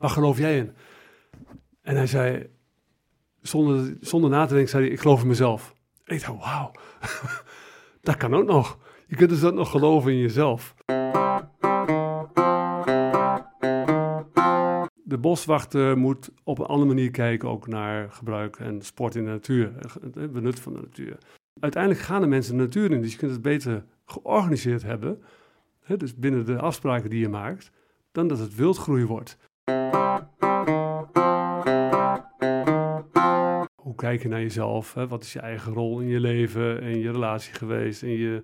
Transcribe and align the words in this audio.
waar 0.00 0.10
geloof 0.10 0.38
jij 0.38 0.56
in? 0.56 0.72
En 1.82 1.96
hij 1.96 2.06
zei, 2.06 2.46
zonder, 3.40 3.96
zonder 4.00 4.30
na 4.30 4.46
te 4.46 4.52
denken, 4.54 4.70
zei 4.70 4.84
hij, 4.84 4.92
ik 4.92 5.00
geloof 5.00 5.20
in 5.20 5.26
mezelf. 5.26 5.74
Ik 6.04 6.20
dacht, 6.20 6.38
wauw, 6.38 6.72
dat 8.02 8.16
kan 8.16 8.34
ook 8.34 8.46
nog. 8.46 8.78
Je 9.06 9.16
kunt 9.16 9.30
dus 9.30 9.44
ook 9.44 9.54
nog 9.54 9.70
geloven 9.70 10.12
in 10.12 10.18
jezelf. 10.18 10.74
De 14.94 15.18
boswachter 15.18 15.98
moet 15.98 16.30
op 16.44 16.58
een 16.58 16.66
andere 16.66 16.88
manier 16.88 17.10
kijken 17.10 17.48
ook 17.48 17.66
naar 17.66 18.10
gebruik 18.10 18.56
en 18.56 18.82
sport 18.82 19.14
in 19.14 19.24
de 19.24 19.30
natuur, 19.30 19.72
het 20.14 20.32
benut 20.32 20.60
van 20.60 20.72
de 20.72 20.80
natuur. 20.80 21.18
Uiteindelijk 21.60 22.02
gaan 22.02 22.20
de 22.20 22.26
mensen 22.26 22.56
de 22.56 22.62
natuur 22.62 22.90
in, 22.90 23.02
dus 23.02 23.12
je 23.12 23.18
kunt 23.18 23.32
het 23.32 23.42
beter 23.42 23.84
georganiseerd 24.04 24.82
hebben, 24.82 25.22
dus 25.96 26.14
binnen 26.14 26.46
de 26.46 26.58
afspraken 26.58 27.10
die 27.10 27.20
je 27.20 27.28
maakt, 27.28 27.70
dan 28.12 28.28
dat 28.28 28.38
het 28.38 28.54
wildgroei 28.54 29.04
wordt. 29.04 29.38
Hoe 33.74 33.94
kijk 33.96 34.22
je 34.22 34.28
naar 34.28 34.40
jezelf? 34.40 34.94
Hè? 34.94 35.08
Wat 35.08 35.24
is 35.24 35.32
je 35.32 35.40
eigen 35.40 35.72
rol 35.72 36.00
in 36.00 36.08
je 36.08 36.20
leven, 36.20 36.82
in 36.82 36.98
je 36.98 37.10
relatie 37.10 37.54
geweest, 37.54 38.02
in 38.02 38.18
je, 38.18 38.42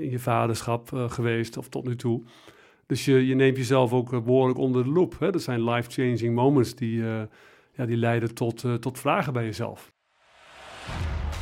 in 0.00 0.10
je 0.10 0.18
vaderschap 0.18 0.90
uh, 0.94 1.10
geweest 1.10 1.56
of 1.56 1.68
tot 1.68 1.84
nu 1.84 1.96
toe? 1.96 2.22
Dus 2.86 3.04
je, 3.04 3.26
je 3.26 3.34
neemt 3.34 3.56
jezelf 3.56 3.92
ook 3.92 4.24
behoorlijk 4.24 4.58
onder 4.58 4.84
de 4.84 4.90
loep. 4.90 5.16
Hè? 5.18 5.30
Dat 5.30 5.42
zijn 5.42 5.64
life-changing 5.64 6.34
moments 6.34 6.74
die, 6.74 7.02
ja, 7.72 7.86
die 7.86 7.96
leiden 7.96 8.34
tot, 8.34 8.64
tot 8.80 8.98
vragen 8.98 9.32
bij 9.32 9.44
jezelf. 9.44 9.92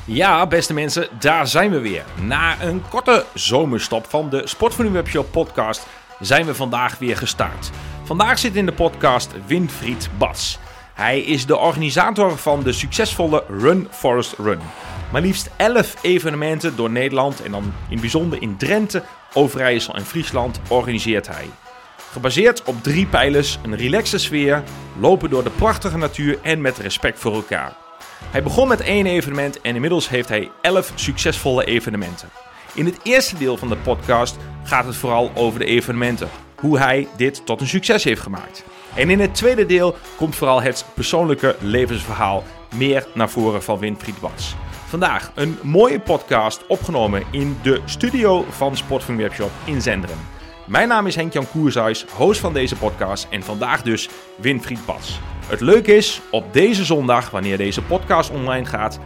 Ja, 0.06 0.46
beste 0.46 0.74
mensen, 0.74 1.08
daar 1.20 1.46
zijn 1.46 1.70
we 1.70 1.80
weer. 1.80 2.04
Na 2.22 2.62
een 2.62 2.88
korte 2.88 3.24
zomerstop 3.34 4.04
van 4.04 4.30
de 4.30 4.46
Sportvernieuw 4.46 4.92
Webshop 4.92 5.30
podcast 5.30 5.86
zijn 6.20 6.46
we 6.46 6.54
vandaag 6.54 6.98
weer 6.98 7.16
gestart. 7.16 7.70
Vandaag 8.06 8.38
zit 8.38 8.56
in 8.56 8.66
de 8.66 8.72
podcast 8.72 9.32
Winfried 9.46 10.08
Bas. 10.18 10.58
Hij 10.94 11.20
is 11.20 11.46
de 11.46 11.56
organisator 11.56 12.38
van 12.38 12.62
de 12.62 12.72
succesvolle 12.72 13.44
Run 13.48 13.88
Forest 13.90 14.34
Run. 14.38 14.58
Maar 15.12 15.20
liefst 15.20 15.50
11 15.56 16.02
evenementen 16.02 16.76
door 16.76 16.90
Nederland 16.90 17.42
en 17.42 17.50
dan 17.50 17.72
in 17.88 18.00
bijzonder 18.00 18.42
in 18.42 18.56
Drenthe, 18.56 19.02
Overijssel 19.32 19.94
en 19.94 20.04
Friesland 20.04 20.60
organiseert 20.68 21.26
hij. 21.26 21.46
Gebaseerd 22.10 22.62
op 22.62 22.82
drie 22.82 23.06
pijlers, 23.06 23.58
een 23.62 23.76
relaxe 23.76 24.18
sfeer, 24.18 24.62
lopen 24.98 25.30
door 25.30 25.44
de 25.44 25.50
prachtige 25.50 25.98
natuur 25.98 26.38
en 26.42 26.60
met 26.60 26.78
respect 26.78 27.18
voor 27.18 27.34
elkaar. 27.34 27.76
Hij 28.30 28.42
begon 28.42 28.68
met 28.68 28.80
één 28.80 29.06
evenement 29.06 29.60
en 29.60 29.74
inmiddels 29.74 30.08
heeft 30.08 30.28
hij 30.28 30.50
11 30.60 30.92
succesvolle 30.94 31.64
evenementen. 31.64 32.28
In 32.74 32.84
het 32.84 32.98
eerste 33.02 33.38
deel 33.38 33.56
van 33.56 33.68
de 33.68 33.76
podcast 33.76 34.36
gaat 34.62 34.86
het 34.86 34.96
vooral 34.96 35.30
over 35.34 35.58
de 35.58 35.64
evenementen, 35.64 36.28
hoe 36.66 36.78
hij 36.78 37.08
dit 37.16 37.42
tot 37.44 37.60
een 37.60 37.66
succes 37.66 38.04
heeft 38.04 38.20
gemaakt. 38.20 38.64
En 38.94 39.10
in 39.10 39.20
het 39.20 39.34
tweede 39.34 39.66
deel 39.66 39.94
komt 40.16 40.36
vooral 40.36 40.62
het 40.62 40.84
persoonlijke 40.94 41.56
levensverhaal 41.60 42.44
meer 42.76 43.06
naar 43.14 43.30
voren 43.30 43.62
van 43.62 43.78
Winfried 43.78 44.20
Bas. 44.20 44.54
Vandaag 44.86 45.32
een 45.34 45.58
mooie 45.62 46.00
podcast 46.00 46.66
opgenomen 46.66 47.22
in 47.30 47.58
de 47.62 47.80
studio 47.84 48.44
van 48.50 48.76
Sportfilm 48.76 49.16
Webshop 49.16 49.50
in 49.64 49.82
Zenderen. 49.82 50.18
Mijn 50.66 50.88
naam 50.88 51.06
is 51.06 51.14
Henk-Jan 51.14 51.50
Koershuis, 51.50 52.04
host 52.04 52.40
van 52.40 52.52
deze 52.52 52.76
podcast 52.76 53.26
en 53.30 53.42
vandaag 53.42 53.82
dus 53.82 54.08
Winfried 54.36 54.86
Bas. 54.86 55.20
Het 55.46 55.60
leuke 55.60 55.96
is, 55.96 56.20
op 56.30 56.52
deze 56.52 56.84
zondag, 56.84 57.30
wanneer 57.30 57.56
deze 57.56 57.82
podcast 57.82 58.30
online 58.30 58.66
gaat, 58.66 58.98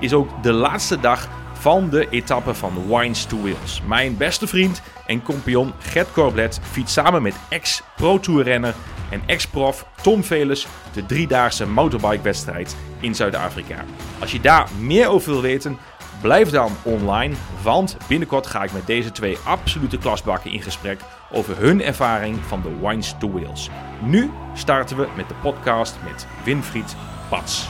is 0.00 0.12
ook 0.12 0.42
de 0.42 0.52
laatste 0.52 1.00
dag 1.00 1.28
van 1.52 1.90
de 1.90 2.08
etappe 2.10 2.54
van 2.54 2.88
Wines 2.88 3.24
to 3.24 3.40
Wheels. 3.40 3.82
Mijn 3.86 4.16
beste 4.16 4.46
vriend 4.46 4.82
en 5.08 5.22
compagnon 5.22 5.72
Gert 5.78 6.12
Corblet 6.12 6.60
fietst 6.62 6.94
samen 6.94 7.22
met 7.22 7.34
ex-Pro 7.48 8.20
Tour 8.20 8.42
renner 8.42 8.74
en 9.10 9.22
ex-prof 9.26 9.86
Tom 10.02 10.24
Veles 10.24 10.66
de 10.92 11.06
driedaagse 11.06 11.66
motorbike-wedstrijd 11.66 12.76
in 13.00 13.14
Zuid-Afrika. 13.14 13.84
Als 14.20 14.32
je 14.32 14.40
daar 14.40 14.68
meer 14.80 15.08
over 15.08 15.32
wil 15.32 15.42
weten, 15.42 15.78
blijf 16.20 16.50
dan 16.50 16.72
online, 16.82 17.34
want 17.62 17.96
binnenkort 18.08 18.46
ga 18.46 18.62
ik 18.62 18.72
met 18.72 18.86
deze 18.86 19.12
twee 19.12 19.38
absolute 19.44 19.98
klasbakken 19.98 20.50
in 20.50 20.62
gesprek 20.62 21.00
over 21.32 21.58
hun 21.58 21.82
ervaring 21.82 22.38
van 22.46 22.62
de 22.62 22.88
Wines 22.88 23.14
to 23.18 23.32
Wheels. 23.32 23.70
Nu 24.02 24.30
starten 24.54 24.96
we 24.96 25.08
met 25.16 25.28
de 25.28 25.34
podcast 25.42 25.96
met 26.04 26.26
Winfried 26.44 26.96
Pats. 27.28 27.68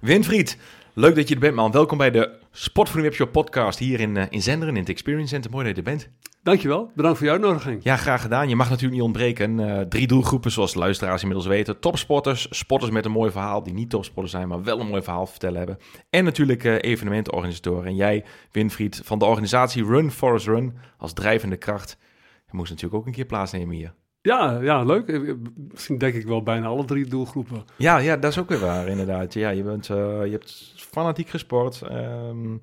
Winfried, 0.00 0.58
leuk 0.98 1.14
dat 1.14 1.28
je 1.28 1.34
er 1.34 1.40
bent 1.40 1.54
man. 1.54 1.70
Welkom 1.70 1.98
bij 1.98 2.10
de 2.10 2.30
Sport 2.50 2.88
voor 2.88 3.02
Webshop 3.02 3.32
podcast 3.32 3.78
hier 3.78 4.00
in, 4.00 4.16
uh, 4.16 4.24
in 4.28 4.42
Zenderen 4.42 4.74
in 4.74 4.80
het 4.80 4.88
Experience 4.88 5.28
Center. 5.28 5.50
Mooi 5.50 5.64
dat 5.64 5.76
je 5.76 5.82
er 5.82 5.88
bent. 5.88 6.10
Dankjewel, 6.42 6.90
bedankt 6.94 7.18
voor 7.18 7.26
je 7.26 7.32
uitnodiging. 7.32 7.82
Ja, 7.82 7.96
graag 7.96 8.22
gedaan. 8.22 8.48
Je 8.48 8.56
mag 8.56 8.66
natuurlijk 8.68 8.94
niet 8.94 9.02
ontbreken. 9.02 9.58
Uh, 9.58 9.80
drie 9.80 10.06
doelgroepen, 10.06 10.50
zoals 10.50 10.72
de 10.72 10.78
luisteraars 10.78 11.22
inmiddels 11.22 11.48
weten. 11.48 11.80
Topsporters, 11.80 12.46
sporters 12.50 12.90
met 12.90 13.04
een 13.04 13.10
mooi 13.10 13.30
verhaal, 13.30 13.62
die 13.62 13.74
niet 13.74 13.90
topsporters 13.90 14.32
zijn, 14.32 14.48
maar 14.48 14.62
wel 14.62 14.80
een 14.80 14.86
mooi 14.86 15.02
verhaal 15.02 15.26
vertellen 15.26 15.58
hebben. 15.58 15.78
En 16.10 16.24
natuurlijk 16.24 16.64
uh, 16.64 16.74
evenementenorganisatoren. 16.80 17.86
En 17.86 17.96
jij, 17.96 18.24
Winfried, 18.50 19.00
van 19.04 19.18
de 19.18 19.24
organisatie 19.24 19.84
Run 19.84 20.10
Forest 20.10 20.46
Run, 20.46 20.76
als 20.98 21.12
drijvende 21.12 21.56
kracht. 21.56 21.98
Je 22.46 22.56
moest 22.56 22.70
natuurlijk 22.70 23.00
ook 23.00 23.06
een 23.06 23.12
keer 23.12 23.26
plaatsnemen 23.26 23.76
hier. 23.76 23.94
Ja, 24.26 24.58
ja, 24.60 24.82
leuk. 24.82 25.36
Misschien 25.72 25.98
denk 25.98 26.14
ik 26.14 26.26
wel 26.26 26.42
bijna 26.42 26.66
alle 26.66 26.84
drie 26.84 27.06
doelgroepen. 27.06 27.64
Ja, 27.76 27.98
ja 27.98 28.16
dat 28.16 28.30
is 28.30 28.38
ook 28.38 28.48
weer 28.48 28.58
waar, 28.58 28.88
inderdaad. 28.88 29.34
Ja, 29.34 29.48
je, 29.50 29.62
bent, 29.62 29.88
uh, 29.88 29.96
je 30.24 30.30
hebt 30.30 30.72
fanatiek 30.76 31.28
gesport. 31.28 31.82
Um, 31.90 32.58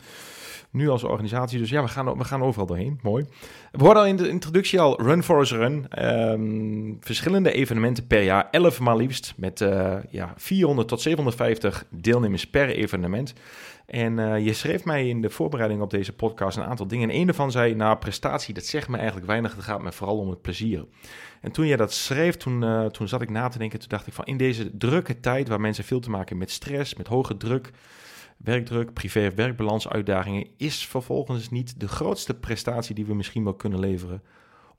nu 0.74 0.90
als 0.90 1.04
organisatie. 1.04 1.60
Dus 1.60 1.70
ja, 1.70 1.82
we 1.82 1.88
gaan, 1.88 2.18
we 2.18 2.24
gaan 2.24 2.44
overal 2.44 2.66
doorheen. 2.66 3.00
Mooi. 3.02 3.26
We 3.72 3.84
hoorden 3.84 4.04
al 4.04 4.10
in 4.10 4.16
de 4.16 4.30
introductie 4.30 4.80
al 4.80 5.02
Run 5.02 5.24
Forest 5.24 5.52
Run. 5.52 5.86
Um, 6.06 6.98
verschillende 7.00 7.52
evenementen 7.52 8.08
per 8.08 8.24
jaar. 8.24 8.48
11 8.52 8.80
maar 8.80 8.96
liefst. 8.96 9.34
Met 9.38 9.62
uh, 9.62 9.96
ja, 10.10 10.34
400 10.38 10.88
tot 10.88 11.02
750 11.02 11.86
deelnemers 11.90 12.50
per 12.50 12.70
evenement. 12.70 13.34
En 13.86 14.18
uh, 14.18 14.46
je 14.46 14.54
schreef 14.54 14.86
mij 14.86 15.10
in 15.10 15.22
de 15.22 15.30
voorbereiding 15.30 15.82
op 15.82 15.90
deze 15.90 16.14
podcast 16.14 16.58
een 16.58 16.64
aantal 16.64 16.88
dingen. 16.88 17.10
En 17.10 17.16
een 17.16 17.26
daarvan 17.26 17.52
zei, 17.52 17.76
nou, 17.76 17.98
prestatie, 17.98 18.54
dat 18.54 18.66
zegt 18.66 18.88
me 18.88 18.98
eigenlijk 18.98 19.28
weinig. 19.28 19.56
Het 19.56 19.64
gaat 19.64 19.82
me 19.82 19.92
vooral 19.92 20.18
om 20.18 20.30
het 20.30 20.42
plezier. 20.42 20.86
En 21.42 21.52
toen 21.52 21.68
jij 21.68 21.78
dat 21.78 21.94
schreef, 21.94 22.38
toen, 22.38 22.64
uh, 22.64 22.86
toen 22.86 23.08
zat 23.08 23.22
ik 23.22 23.30
na 23.30 23.48
te 23.48 23.58
denken. 23.58 23.80
Toen 23.80 23.90
dacht 23.90 24.08
ik 24.08 24.14
van, 24.14 24.26
in 24.26 24.38
deze 24.38 24.78
drukke 24.78 25.20
tijd 25.20 25.48
waar 25.48 25.62
mensen 25.62 25.84
veel 25.84 26.00
te 26.00 26.10
maken 26.10 26.28
hebben 26.28 26.48
met 26.48 26.56
stress, 26.56 26.96
met 26.96 27.08
hoge 27.08 27.38
druk 27.38 27.72
werkdruk, 28.44 28.94
privé- 28.94 29.28
of 29.28 29.36
werkbalans 29.36 29.90
uitdagingen 29.90 30.48
is 30.58 30.88
vervolgens 30.88 31.50
niet 31.50 31.80
de 31.80 31.88
grootste 31.88 32.34
prestatie 32.34 32.96
die 32.96 33.06
we 33.06 33.16
misschien 33.16 33.44
wel 33.44 33.54
kunnen 33.54 33.80
leveren 33.80 34.24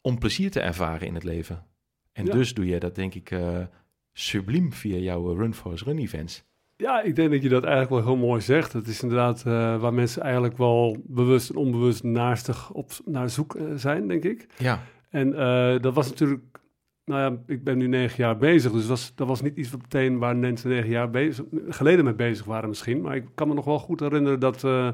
om 0.01 0.19
plezier 0.19 0.51
te 0.51 0.61
ervaren 0.61 1.07
in 1.07 1.15
het 1.15 1.25
leven. 1.25 1.67
En 2.13 2.25
dus 2.25 2.55
doe 2.55 2.67
je 2.67 2.79
dat 2.79 2.95
denk 2.95 3.15
ik 3.15 3.31
uh, 3.31 3.59
subliem 4.13 4.73
via 4.73 4.97
jouw 4.97 5.35
Run 5.35 5.55
for 5.55 5.73
Us 5.73 5.83
Run 5.83 5.99
events. 5.99 6.45
Ja, 6.77 7.03
ik 7.03 7.17
denk 7.17 7.31
dat 7.31 7.43
je 7.43 7.49
dat 7.49 7.65
eigenlijk 7.65 8.05
wel 8.05 8.15
heel 8.15 8.27
mooi 8.27 8.41
zegt. 8.41 8.73
Het 8.73 8.87
is 8.87 9.03
inderdaad 9.03 9.45
uh, 9.47 9.81
waar 9.81 9.95
mensen 9.95 10.23
eigenlijk 10.23 10.57
wel 10.57 10.97
bewust 11.07 11.51
en 11.51 11.57
onbewust 11.57 12.03
naastig 12.03 12.71
op 12.71 12.91
naar 13.05 13.31
zoek 13.31 13.59
zijn, 13.75 14.09
denk 14.09 14.25
ik. 14.25 14.47
Ja. 14.59 14.83
En 15.11 15.31
dat 15.81 15.95
was 15.95 16.09
natuurlijk 16.09 16.61
nou 17.05 17.21
ja, 17.21 17.55
ik 17.55 17.65
ben 17.65 17.79
nu 17.79 17.87
negen 17.87 18.17
jaar 18.17 18.37
bezig, 18.37 18.73
dus 18.73 18.87
was, 18.87 19.13
dat 19.15 19.29
was 19.29 19.43
niet 19.43 19.57
iets 19.57 19.71
wat 19.71 19.81
meteen 19.81 20.19
waar 20.19 20.37
mensen 20.37 20.71
negen 20.71 20.91
jaar 20.91 21.11
bezig, 21.11 21.45
geleden 21.69 22.05
mee 22.05 22.15
bezig 22.15 22.45
waren 22.45 22.69
misschien. 22.69 23.01
Maar 23.01 23.17
ik 23.17 23.25
kan 23.35 23.49
me 23.49 23.55
nog 23.55 23.65
wel 23.65 23.79
goed 23.79 24.01
herinneren 24.01 24.41
dat 24.41 24.63
uh, 24.63 24.89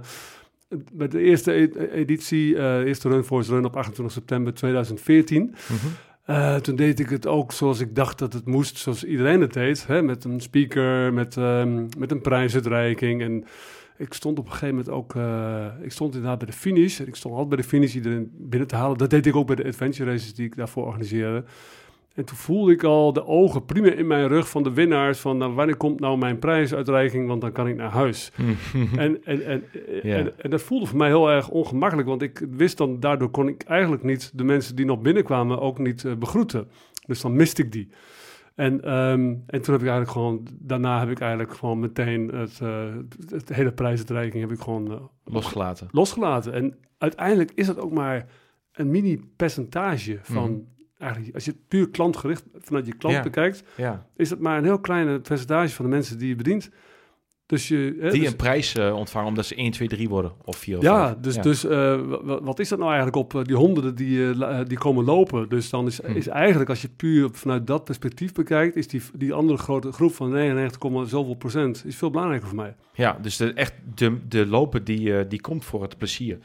met 0.93 1.11
de 1.11 1.21
eerste 1.21 1.53
e-, 1.53 1.89
editie, 1.93 2.55
uh, 2.55 2.79
eerste 2.79 3.09
Run 3.09 3.25
Force 3.25 3.55
Run 3.55 3.65
op 3.65 3.77
28 3.77 4.15
september 4.15 4.55
2014... 4.55 5.43
Mm 5.43 5.51
-hmm. 5.67 6.37
uh, 6.37 6.57
toen 6.57 6.77
deed 6.77 7.01
ik 7.01 7.09
het 7.09 7.27
ook 7.27 7.53
zoals 7.53 7.81
ik 7.81 7.95
dacht 7.95 8.19
dat 8.19 8.33
het 8.33 8.47
moest, 8.47 8.79
zoals 8.79 9.05
iedereen 9.05 9.41
het 9.41 9.53
deed. 9.53 9.87
Hè? 9.87 10.03
Met 10.03 10.25
een 10.25 10.41
speaker, 10.41 11.13
met, 11.13 11.37
um, 11.37 11.89
met 11.99 12.11
een 12.11 12.21
prijsuitreiking 12.21 13.23
en 13.23 13.45
ik 13.97 14.13
stond 14.13 14.39
op 14.39 14.45
een 14.45 14.53
gegeven 14.53 14.75
moment 14.75 14.91
ook, 14.91 15.15
uh, 15.15 15.67
ik 15.83 15.93
stond 15.93 16.15
inderdaad 16.15 16.39
bij 16.39 16.47
de 16.47 16.53
finish. 16.53 17.01
Ik 17.01 17.15
stond 17.15 17.35
altijd 17.35 17.49
bij 17.49 17.63
de 17.63 17.69
finish 17.69 17.95
iedereen 17.95 18.31
binnen 18.33 18.69
te 18.69 18.77
halen. 18.77 18.99
Dat 18.99 19.11
deed 19.11 19.27
ik 19.27 19.37
ook 19.37 19.47
bij 19.47 19.57
de 19.57 19.65
adventure 19.65 20.11
races 20.11 20.35
die 20.35 20.47
ik 20.47 20.57
daarvoor 20.57 20.87
organiseerde. 20.87 21.45
En 22.21 22.27
toen 22.27 22.37
voelde 22.37 22.73
ik 22.73 22.83
al 22.83 23.13
de 23.13 23.27
ogen 23.27 23.65
prima 23.65 23.91
in 23.91 24.07
mijn 24.07 24.29
rug 24.29 24.49
van 24.49 24.63
de 24.63 24.73
winnaars. 24.73 25.19
Van 25.19 25.37
nou, 25.37 25.53
wanneer 25.53 25.77
komt 25.77 26.01
nou 26.01 26.19
mijn 26.19 26.39
prijsuitreiking? 26.39 27.27
Want 27.29 27.41
dan 27.41 27.53
kan 27.53 27.69
ik 27.69 27.77
naar 27.77 27.91
huis. 27.91 28.33
en, 28.97 29.25
en, 29.25 29.45
en, 29.45 29.63
en, 30.03 30.39
en, 30.39 30.51
dat 30.51 30.63
voelde 30.63 30.87
voor 30.87 30.99
mij 30.99 31.09
heel 31.09 31.31
erg 31.31 31.49
ongemakkelijk. 31.49 32.09
Want 32.09 32.23
ik 32.23 32.47
wist 32.51 32.77
dan, 32.77 33.01
daardoor 33.01 33.31
kon 33.31 33.49
ik 33.49 33.63
eigenlijk 33.63 34.03
niet 34.03 34.31
de 34.35 34.45
mensen 34.45 34.77
die 34.77 34.85
nog 34.85 35.01
binnenkwamen 35.01 35.61
ook 35.61 35.79
niet 35.79 36.03
uh, 36.03 36.15
begroeten. 36.15 36.69
Dus 37.07 37.21
dan 37.21 37.37
miste 37.37 37.63
ik 37.63 37.73
die. 37.73 37.89
En, 38.55 38.95
um, 38.95 39.43
en 39.47 39.63
toen 39.63 39.75
heb 39.75 39.83
ik 39.83 39.89
eigenlijk 39.89 40.11
gewoon, 40.11 40.47
daarna 40.59 41.01
heb 41.01 41.11
ik 41.11 41.21
eigenlijk 41.21 41.53
gewoon 41.53 41.79
meteen 41.79 42.29
het, 42.29 42.61
uh, 42.63 42.85
het 43.29 43.49
hele 43.49 43.73
prijsuitreiking 43.73 44.43
heb 44.43 44.53
ik 44.53 44.61
gewoon 44.61 44.91
uh, 44.91 45.01
losgelaten. 45.25 45.89
Losgelaten. 45.91 46.53
En 46.53 46.77
uiteindelijk 46.99 47.51
is 47.55 47.67
dat 47.67 47.79
ook 47.79 47.93
maar 47.93 48.27
een 48.73 48.91
mini 48.91 49.21
percentage 49.37 50.19
van 50.23 50.51
mm 50.51 50.79
eigenlijk, 51.01 51.35
als 51.35 51.45
je 51.45 51.51
het 51.51 51.69
puur 51.69 51.89
klantgericht 51.91 52.45
vanuit 52.61 52.87
je 52.87 52.95
klant 52.97 53.15
ja. 53.17 53.23
bekijkt, 53.23 53.63
ja. 53.77 54.07
is 54.17 54.31
het 54.31 54.41
maar 54.41 54.59
een 54.59 54.65
heel 54.65 54.81
kleine 54.81 55.21
percentage 55.21 55.75
van 55.75 55.85
de 55.85 55.91
mensen 55.91 56.19
die 56.19 56.29
je 56.29 56.37
bedient. 56.37 56.71
Dus 57.47 57.69
je, 57.69 57.97
hè, 58.01 58.11
Die 58.11 58.21
dus- 58.21 58.31
een 58.31 58.37
prijs 58.37 58.75
eh, 58.75 58.95
ontvangen 58.97 59.29
omdat 59.29 59.47
ze 59.47 59.55
1, 59.55 59.71
2, 59.71 59.89
3 59.89 60.09
worden. 60.09 60.33
Of 60.45 60.57
4 60.57 60.77
of 60.77 60.83
ja, 60.83 61.15
dus, 61.15 61.37
dus 61.37 61.65
eh, 61.65 61.71
wa- 62.01 62.23
wa- 62.25 62.43
wat 62.43 62.59
is 62.59 62.69
dat 62.69 62.79
nou 62.79 62.91
eigenlijk 62.91 63.19
op 63.21 63.35
eh, 63.35 63.43
die 63.45 63.57
honderden 63.57 63.95
die, 63.95 64.35
die 64.65 64.79
komen 64.79 65.05
lopen? 65.05 65.49
Dus 65.49 65.71
dan 65.71 65.87
is, 65.87 66.01
Hm. 66.03 66.17
is 66.17 66.27
eigenlijk, 66.29 66.71
als 66.71 66.83
je 66.83 66.89
puur 66.89 67.29
vanuit 67.33 67.67
dat 67.67 67.85
perspectief 67.85 68.33
bekijkt, 68.33 68.77
is 68.77 68.89
die, 68.89 69.03
die 69.15 69.33
andere 69.33 69.59
grote 69.59 69.93
groep 69.93 70.15
van 70.15 70.31
99, 70.31 71.09
zoveel 71.09 71.35
procent 71.35 71.83
is 71.87 71.97
veel 71.97 72.11
belangrijker 72.11 72.49
voor 72.49 72.57
mij. 72.57 72.75
Ja, 72.95 73.19
dus 73.23 73.37
de, 73.37 73.53
echt 73.53 73.75
de, 73.95 74.17
de 74.29 74.47
lopen 74.47 74.85
die, 74.85 75.27
die 75.27 75.41
komt 75.41 75.65
voor 75.65 75.83
het 75.83 75.99
plezier. 75.99 76.39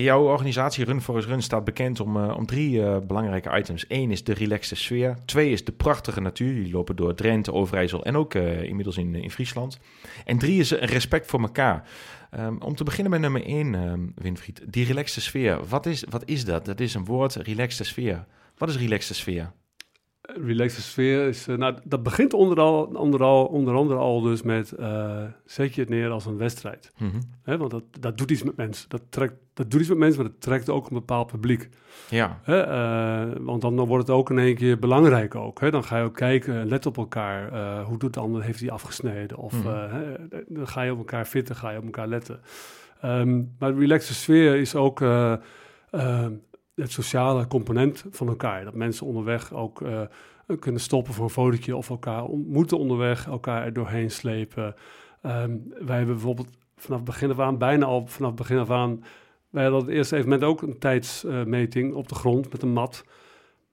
Jouw 0.00 0.22
organisatie 0.22 0.84
Run 0.84 1.00
for 1.00 1.20
Run 1.20 1.42
staat 1.42 1.64
bekend 1.64 2.00
om, 2.00 2.16
eh, 2.16 2.36
om 2.36 2.46
drie 2.46 2.82
eh, 2.82 2.98
belangrijke 3.06 3.58
items. 3.58 3.84
Eén 3.88 4.10
is 4.10 4.24
de 4.24 4.32
relaxte 4.32 4.74
sfeer. 4.74 5.16
Twee 5.24 5.50
is 5.50 5.64
de 5.64 5.72
prachtige 5.72 6.20
natuur. 6.20 6.54
Jullie 6.54 6.72
lopen 6.72 6.96
door 6.96 7.14
Drenthe, 7.14 7.52
Overijssel 7.52 8.04
en 8.04 8.16
ook 8.16 8.34
eh, 8.34 8.62
inmiddels 8.62 8.96
in, 8.96 9.14
in 9.14 9.30
Friesland. 9.30 9.78
En 10.24 10.38
drie 10.38 10.60
is 10.60 10.70
respect 10.70 11.26
voor 11.26 11.40
elkaar. 11.40 11.88
Ehm, 12.30 12.56
om 12.58 12.74
te 12.74 12.84
beginnen 12.84 13.10
met 13.10 13.20
nummer 13.20 13.44
één, 13.44 13.74
ehm, 13.74 14.00
Winfried. 14.14 14.62
Die 14.66 14.86
relaxte 14.86 15.20
sfeer. 15.20 15.66
Wat 15.68 15.86
is, 15.86 16.04
wat 16.08 16.22
is 16.24 16.44
dat? 16.44 16.64
Dat 16.64 16.80
is 16.80 16.94
een 16.94 17.04
woord, 17.04 17.34
relaxte 17.34 17.84
sfeer. 17.84 18.24
Wat 18.56 18.68
is 18.68 18.76
relaxte 18.76 19.14
sfeer? 19.14 19.52
Eh, 20.36 20.44
Relaxte 20.46 20.82
sfeer 20.82 21.26
is, 21.28 21.48
eh, 21.48 21.56
nou, 21.56 21.74
dat 21.84 22.02
begint 22.02 22.32
onder, 22.34 22.60
al, 22.60 22.84
onder, 22.84 23.22
al, 23.22 23.44
onder 23.46 23.74
andere 23.74 23.98
al 24.00 24.20
dus 24.20 24.42
met, 24.42 24.72
eh, 24.72 25.22
zet 25.44 25.74
je 25.74 25.80
het 25.80 25.90
neer 25.90 26.10
als 26.10 26.26
een 26.26 26.36
wedstrijd. 26.36 26.92
Hè? 27.42 27.56
Want 27.56 27.70
dat, 27.70 27.84
dat 28.00 28.18
doet 28.18 28.30
iets 28.30 28.42
met 28.42 28.56
mensen. 28.56 28.88
Dat, 28.88 29.02
trekt, 29.08 29.34
dat 29.54 29.70
doet 29.70 29.80
iets 29.80 29.88
met 29.88 29.98
mensen, 29.98 30.22
maar 30.22 30.30
dat 30.30 30.40
trekt 30.40 30.68
ook 30.70 30.86
een 30.88 30.94
bepaald 30.94 31.26
publiek. 31.26 31.68
Ja, 32.08 32.38
Hè, 32.42 32.60
eh, 32.60 33.36
want 33.40 33.60
dan 33.60 33.76
wordt 33.76 34.06
het 34.06 34.16
ook 34.16 34.30
in 34.30 34.38
één 34.38 34.54
keer 34.54 34.78
belangrijk 34.78 35.34
ook. 35.34 35.60
Hè? 35.60 35.70
Dan 35.70 35.84
ga 35.84 35.98
je 35.98 36.04
ook 36.04 36.14
kijken, 36.16 36.66
let 36.68 36.86
op 36.86 36.96
elkaar. 36.96 37.82
hoe 37.84 37.98
doet 37.98 38.14
de 38.14 38.20
ander, 38.20 38.42
heeft 38.42 38.60
hij 38.60 38.70
afgesneden? 38.70 39.36
Of 39.36 39.64
Mhm. 39.64 40.10
dan 40.48 40.68
ga 40.68 40.82
je 40.82 40.92
op 40.92 40.98
elkaar 40.98 41.24
fitten, 41.24 41.56
ga 41.56 41.70
je 41.70 41.78
op 41.78 41.84
elkaar 41.84 42.08
letten. 42.08 42.40
Ehm, 43.00 43.42
maar 43.58 43.72
de 43.74 43.78
relaxte 43.80 44.14
sfeer 44.14 44.56
is 44.56 44.74
ook 44.74 45.00
eh, 45.00 45.32
eh, 45.90 46.26
het 46.82 46.92
sociale 46.92 47.46
component 47.46 48.04
van 48.10 48.28
elkaar. 48.28 48.64
Dat 48.64 48.74
mensen 48.74 49.06
onderweg 49.06 49.52
ook 49.52 49.82
eh, 49.82 50.00
kunnen 50.58 50.80
stoppen 50.80 51.14
voor 51.14 51.24
een 51.24 51.30
fotootje 51.30 51.76
of 51.76 51.90
elkaar 51.90 52.24
ontmoeten 52.24 52.78
onderweg, 52.78 53.26
elkaar 53.26 53.64
er 53.64 53.72
doorheen 53.72 54.10
slepen. 54.10 54.74
Ehm, 55.22 55.56
wij 55.86 55.96
hebben 55.96 56.14
bijvoorbeeld 56.14 56.48
vanaf 56.76 57.00
het 57.00 57.08
begin 57.08 57.30
af 57.30 57.38
aan, 57.38 57.58
bijna 57.58 57.86
al 57.86 58.06
vanaf 58.06 58.30
het 58.30 58.38
begin 58.38 58.58
af 58.58 58.70
aan, 58.70 59.04
wij 59.50 59.62
hadden 59.62 59.80
het 59.80 59.90
eerste 59.90 60.16
evenement 60.16 60.42
ook 60.42 60.62
een 60.62 60.78
tijdsmeting 60.78 61.94
op 61.94 62.08
de 62.08 62.14
grond 62.14 62.52
met 62.52 62.62
een 62.62 62.72
mat. 62.72 63.04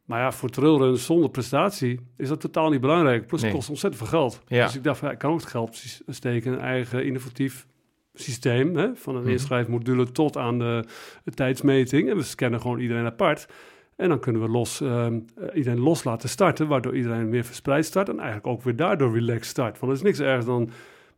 Maar 0.05 0.19
ja, 0.19 0.31
voor 0.31 0.49
trailruns 0.49 1.05
zonder 1.05 1.29
prestatie 1.29 1.99
is 2.17 2.27
dat 2.27 2.41
totaal 2.41 2.69
niet 2.69 2.81
belangrijk. 2.81 3.27
Plus 3.27 3.41
het 3.41 3.51
kost 3.51 3.69
ontzettend 3.69 4.01
veel 4.03 4.19
geld. 4.19 4.41
Ja. 4.47 4.65
Dus 4.65 4.75
ik 4.75 4.83
dacht, 4.83 4.99
van, 4.99 5.07
ja, 5.07 5.13
ik 5.13 5.19
kan 5.19 5.31
ook 5.31 5.39
het 5.39 5.49
geld 5.49 6.01
steken 6.07 6.53
in 6.53 6.59
eigen 6.59 7.05
innovatief 7.05 7.67
systeem. 8.13 8.75
Hè? 8.75 8.95
Van 8.95 9.15
een 9.15 9.21
Mhm. 9.21 9.31
inschrijfmodule 9.31 10.11
tot 10.11 10.37
aan 10.37 10.59
de, 10.59 10.83
de 11.23 11.31
tijdsmeting. 11.31 12.09
En 12.09 12.15
we 12.15 12.23
scannen 12.23 12.61
gewoon 12.61 12.79
iedereen 12.79 13.05
apart. 13.05 13.47
En 13.95 14.09
dan 14.09 14.19
kunnen 14.19 14.41
we 14.41 14.47
los, 14.49 14.81
ehm, 14.81 15.19
eh, 15.37 15.55
iedereen 15.57 15.79
los 15.79 16.03
laten 16.03 16.29
starten, 16.29 16.67
waardoor 16.67 16.95
iedereen 16.95 17.29
weer 17.29 17.43
verspreid 17.43 17.85
start. 17.85 18.09
En 18.09 18.17
eigenlijk 18.17 18.47
ook 18.47 18.61
weer 18.63 18.75
daardoor 18.75 19.13
relaxed 19.13 19.45
start. 19.45 19.79
Want 19.79 19.91
er 19.91 19.97
is 19.97 20.03
niks 20.03 20.19
ergens 20.19 20.45
dan 20.45 20.69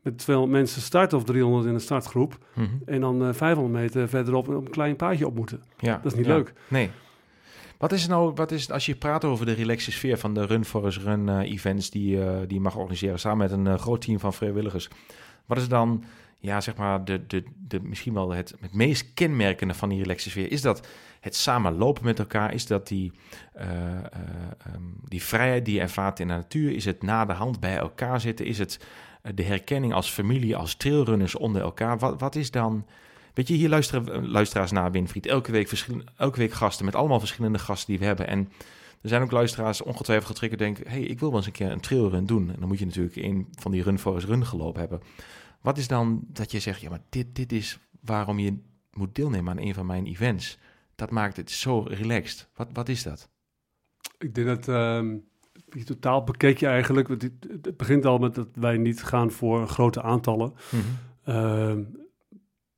met 0.02 0.18
200 0.18 0.58
mensen 0.58 0.82
starten 0.82 1.18
of 1.18 1.24
300 1.24 1.66
in 1.66 1.74
een 1.74 1.80
startgroep. 1.80 2.38
Mhm. 2.54 2.68
En 2.86 3.02
dan 3.02 3.24
eh 3.26 3.34
500 3.34 3.84
meter 3.84 4.10
verderop 4.10 4.48
op 4.48 4.56
een 4.66 4.70
klein 4.70 4.96
paadje 4.96 5.26
op 5.28 5.36
moeten. 5.36 5.62
ja. 5.80 6.00
Dat 6.04 6.12
is 6.12 6.18
niet 6.18 6.28
ja. 6.28 6.36
leuk. 6.36 6.54
Nee. 6.68 6.90
Wat 7.78 7.92
is 7.92 8.08
nou, 8.08 8.32
wat 8.36 8.52
is, 8.52 8.72
als 8.72 8.86
je 8.86 8.96
praat 8.96 9.26
over 9.26 9.46
de 9.46 9.52
relaxe 9.54 9.92
sfeer 9.92 10.18
van 10.18 10.34
de 10.34 10.46
Run 10.46 10.66
for 10.66 10.86
Us 10.86 11.00
Run 11.00 11.30
eh, 11.30 11.52
events 11.52 11.90
die, 11.90 12.18
die 12.46 12.54
je 12.54 12.60
mag 12.60 12.76
organiseren 12.78 13.20
samen 13.20 13.38
met 13.38 13.52
een 13.52 13.80
groot 13.80 14.02
team 14.02 14.20
van 14.20 14.34
vrijwilligers. 14.34 14.90
Wat 15.46 15.58
is 15.58 15.68
dan, 15.68 16.04
ja, 16.42 16.62
zeg 16.62 16.76
maar, 16.76 17.06
de, 17.06 17.26
de, 17.28 17.44
de, 17.68 17.80
misschien 17.82 18.14
wel 18.14 18.30
het, 18.30 18.54
meest 18.72 19.14
kenmerkende 19.14 19.74
van 19.74 19.90
die 19.90 20.02
relaxe 20.02 20.30
sfeer? 20.30 20.52
Is 20.52 20.62
dat 20.62 20.88
het 21.20 21.36
samen 21.36 21.78
lopen 21.78 22.06
met 22.06 22.20
elkaar? 22.20 22.54
Is 22.54 22.66
dat 22.66 22.88
die, 22.88 23.12
eh, 23.54 23.70
eh, 23.70 24.02
ehm, 24.66 24.82
die 25.08 25.24
vrijheid 25.24 25.66
die 25.66 25.74
je 25.74 25.82
ervaart 25.82 26.20
in 26.20 26.28
de 26.28 26.34
natuur? 26.34 26.76
Is 26.76 26.86
het 26.86 27.02
na 27.02 27.26
de 27.26 27.34
hand 27.34 27.60
bij 27.60 27.78
elkaar 27.78 28.22
zitten? 28.22 28.46
Is 28.46 28.58
het 28.58 28.80
eh, 29.22 29.32
de 29.36 29.44
herkenning 29.44 29.94
als 29.94 30.10
familie, 30.10 30.56
als 30.56 30.76
trailrunners 30.76 31.36
onder 31.36 31.62
elkaar? 31.62 31.98
Wat, 31.98 32.20
wat 32.20 32.36
is 32.36 32.52
dan... 32.52 32.86
Weet 33.34 33.48
je, 33.48 33.54
hier 33.54 33.70
luisteren 33.70 34.30
luisteraars 34.30 34.72
naar 34.72 34.92
Winfried. 34.92 35.26
Elke 35.26 35.52
week, 35.52 35.86
elke 36.18 36.38
week 36.38 36.54
gasten 36.54 36.86
met 36.86 36.96
allemaal 36.96 37.20
verschillende 37.20 37.60
gasten 37.60 37.88
die 37.88 38.00
we 38.00 38.06
hebben. 38.06 38.28
En 38.28 38.50
er 39.02 39.10
zijn 39.10 39.22
ook 39.22 39.32
luisteraars 39.32 39.82
ongetwijfeld 39.82 40.28
getriggerd 40.28 40.60
denken... 40.60 40.88
hey, 40.88 41.02
ik 41.02 41.20
wil 41.20 41.30
wel 41.30 41.38
eens 41.38 41.48
een 41.48 41.54
keer 41.54 41.72
een 41.72 41.80
trailrun 41.80 42.26
doen. 42.26 42.50
En 42.50 42.60
dan 42.60 42.68
moet 42.68 42.80
je 42.80 42.86
natuurlijk 42.86 43.16
een 43.16 43.48
van 43.56 43.72
die 43.72 43.84
Run 43.84 44.00
for 44.00 44.16
Us 44.16 44.26
Run 44.26 44.46
gelopen 44.46 44.80
hebben. 44.80 45.02
Wat 45.62 45.78
is 45.78 45.88
dan 45.88 46.22
dat 46.28 46.52
je 46.52 46.60
zegt... 46.60 46.81
ja, 46.81 46.90
maar 46.90 47.04
dit, 47.10 47.36
dit 47.36 47.52
is 47.52 47.80
waarom 48.02 48.40
je 48.40 48.58
moet 48.92 49.16
deelnemen 49.16 49.52
aan 49.52 49.66
een 49.66 49.74
van 49.74 49.86
mijn 49.86 50.06
events. 50.06 50.58
Dat 50.96 51.12
maakt 51.12 51.38
het 51.38 51.52
zo 51.52 51.80
relaxed. 51.80 52.50
Wat, 52.56 52.68
wat 52.74 52.90
is 52.90 53.04
dat? 53.04 53.30
Ik 54.18 54.36
denk 54.36 54.48
dat 54.48 54.68
ehm 54.68 55.16
je 55.78 55.84
totaal 55.84 56.24
bekeken 56.24 56.69
eigenlijk. 56.69 57.08
want 57.08 57.22
Het, 57.22 57.48
het 57.62 57.78
begint 57.78 58.06
al 58.06 58.18
met 58.18 58.36
dat 58.36 58.48
wij 58.54 58.78
niet 58.78 59.04
gaan 59.04 59.31
voor 59.31 59.68
grote 59.68 60.02
aantallen. 60.02 60.54
Ehm, 61.24 61.84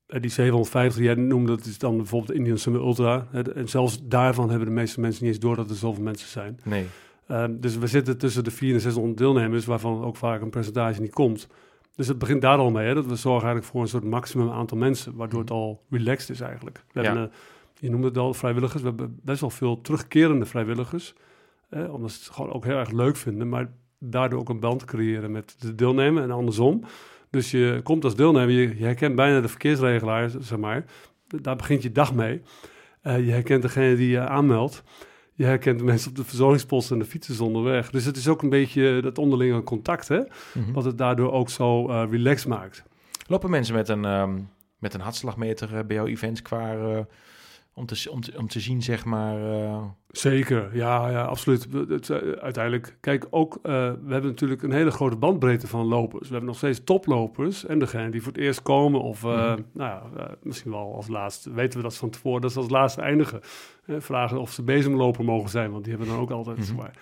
eh, 0.06 0.22
die 0.22 0.32
750 0.32 0.96
die 0.96 1.06
jij 1.06 1.16
noemde, 1.16 1.56
dat 1.56 1.66
is 1.66 1.78
dan 1.78 1.98
bijvoorbeeld 1.98 2.38
Indian 2.38 2.58
Summer 2.58 2.82
Ultra. 2.82 3.28
En 3.32 3.70
zelfs 3.70 4.00
daarvan 4.04 4.50
hebben 4.50 4.68
de 4.68 4.74
meeste 4.74 5.00
mensen 5.00 5.24
niet 5.24 5.34
eens 5.34 5.42
door 5.42 5.56
dat 5.56 5.70
er 5.70 5.76
zoveel 5.76 6.04
mensen 6.04 6.30
zijn. 6.30 6.60
Nee. 6.64 6.86
Ehm, 7.28 7.60
dus 7.60 7.78
we 7.78 7.88
zitten 7.88 8.18
tussen 8.18 8.44
de 8.44 8.52
400 8.52 8.86
en 8.86 8.92
600 8.92 9.18
deelnemers, 9.18 9.66
waarvan 9.66 10.04
ook 10.04 10.18
vaak 10.18 10.42
een 10.42 10.50
percentage 10.50 11.02
niet 11.02 11.14
komt. 11.14 11.48
Dus 11.96 12.08
het 12.08 12.18
begint 12.18 12.42
daar 12.42 12.58
al 12.58 12.72
mee, 12.72 12.88
hè, 12.88 12.94
dat 12.94 13.06
we 13.06 13.16
zorgen 13.16 13.44
eigenlijk 13.48 13.72
voor 13.72 13.82
een 13.82 13.88
soort 13.88 14.04
maximum 14.04 14.50
aantal 14.52 14.78
mensen, 14.78 15.16
waardoor 15.16 15.40
het 15.40 15.52
al 15.52 15.84
relaxed 15.90 16.30
is 16.30 16.42
eigenlijk. 16.42 16.84
We 16.92 17.02
Ja. 17.02 17.06
hebben, 17.06 17.30
eh, 17.32 17.36
je 17.80 17.90
noemde 17.90 18.08
het 18.08 18.18
al, 18.18 18.34
vrijwilligers. 18.34 18.82
We 18.82 18.88
hebben 18.88 19.20
best 19.24 19.42
wel 19.42 19.50
veel 19.50 19.82
terugkerende 19.82 20.46
vrijwilligers, 20.46 21.14
eh, 21.70 21.94
omdat 21.94 22.12
ze 22.12 22.20
het 22.24 22.34
gewoon 22.34 22.54
ook 22.54 22.66
heel 22.66 22.78
erg 22.78 22.92
leuk 22.92 23.16
vinden, 23.16 23.50
maar 23.50 23.72
daardoor 24.00 24.40
ook 24.40 24.50
een 24.50 24.60
band 24.60 24.86
creëren 24.86 25.32
met 25.32 25.56
de 25.60 25.76
deelnemer 25.76 26.24
en 26.24 26.32
andersom. 26.32 26.84
Dus 27.30 27.52
je 27.52 27.80
komt 27.84 28.04
als 28.04 28.16
deelnemer, 28.16 28.50
je, 28.56 28.78
je 28.78 28.84
herkent 28.84 29.16
bijna 29.16 29.42
de 29.42 29.48
verkeersregelaar, 29.48 30.30
zeg 30.40 30.58
maar. 30.58 30.86
Daar 31.28 31.56
begint 31.56 31.84
je 31.84 31.92
dag 31.92 32.14
mee. 32.14 32.42
Eh, 33.02 33.26
je 33.26 33.32
herkent 33.32 33.62
degene 33.62 33.96
die 33.96 34.10
je 34.10 34.20
aanmeldt. 34.20 34.84
Je 35.36 35.46
herkent 35.46 35.84
mensen 35.84 36.10
op 36.10 36.16
de 36.16 36.24
verzorgingspost 36.24 36.92
en 36.92 37.00
de 37.00 37.06
fietsers 37.06 37.40
onderweg. 37.40 37.90
Dus 37.90 38.06
het 38.06 38.18
is 38.18 38.28
ook 38.28 38.42
een 38.42 38.50
beetje 38.50 39.02
dat 39.02 39.18
onderlinge 39.18 39.64
contact, 39.64 40.08
hè? 40.08 40.20
Mhm. 40.54 40.72
Wat 40.72 40.84
het 40.84 40.98
daardoor 40.98 41.32
ook 41.32 41.50
zo 41.50 41.90
eh 41.90 42.04
relaxed 42.10 42.48
maakt. 42.48 42.84
Lopen 43.28 43.50
mensen 43.50 43.76
met 43.76 43.90
een, 43.90 44.06
ehm, 44.06 44.40
met 44.78 44.94
een 44.94 45.02
hartslagmeter 45.02 45.78
eh, 45.78 45.86
bij 45.86 45.96
jouw 45.96 46.08
events 46.08 46.42
qua... 46.42 46.76
om, 47.74 47.86
te, 47.86 48.08
om, 48.12 48.22
te, 48.22 48.38
om 48.38 48.48
te 48.48 48.60
zien, 48.60 48.82
zeg 48.82 49.06
maar... 49.06 49.52
eh, 49.52 49.84
Zeker, 50.08 50.76
ja, 50.76 51.10
ja 51.10 51.24
absoluut. 51.24 51.68
Het, 51.90 52.10
eh, 52.10 52.18
uiteindelijk, 52.32 52.98
kijk, 53.00 53.28
ook, 53.30 53.56
eh, 53.56 53.62
we 54.04 54.12
hebben 54.12 54.30
natuurlijk 54.30 54.64
een 54.64 54.72
hele 54.72 54.92
grote 54.92 55.16
bandbreedte 55.16 55.68
van 55.68 55.86
lopers. 55.86 56.22
We 56.22 56.30
hebben 56.30 56.46
nog 56.48 56.58
steeds 56.58 56.84
toplopers 56.84 57.66
en 57.66 57.80
degene 57.80 58.10
die 58.10 58.22
voor 58.22 58.32
het 58.32 58.42
eerst 58.42 58.62
komen 58.62 59.02
of, 59.02 59.22
nou 59.24 59.64
ja, 59.74 60.04
eh, 60.18 60.26
misschien 60.42 60.72
wel 60.72 60.96
als 60.96 61.08
laatste, 61.08 61.54
weten 61.54 61.78
we 61.78 61.84
dat 61.84 61.98
van 61.98 62.10
tevoren, 62.10 62.42
dat 62.42 62.52
ze 62.52 62.60
als 62.60 62.70
laatste 62.70 63.02
eindigen. 63.02 63.40
Vragen 63.88 64.40
of 64.42 64.52
ze 64.52 64.64
bezemloper 64.64 65.24
mogen 65.26 65.50
zijn, 65.50 65.72
want 65.72 65.84
die 65.84 65.94
hebben 65.94 66.12
dan 66.12 66.20
ook 66.22 66.32
altijd 66.32 66.66
zwaar. 66.66 66.94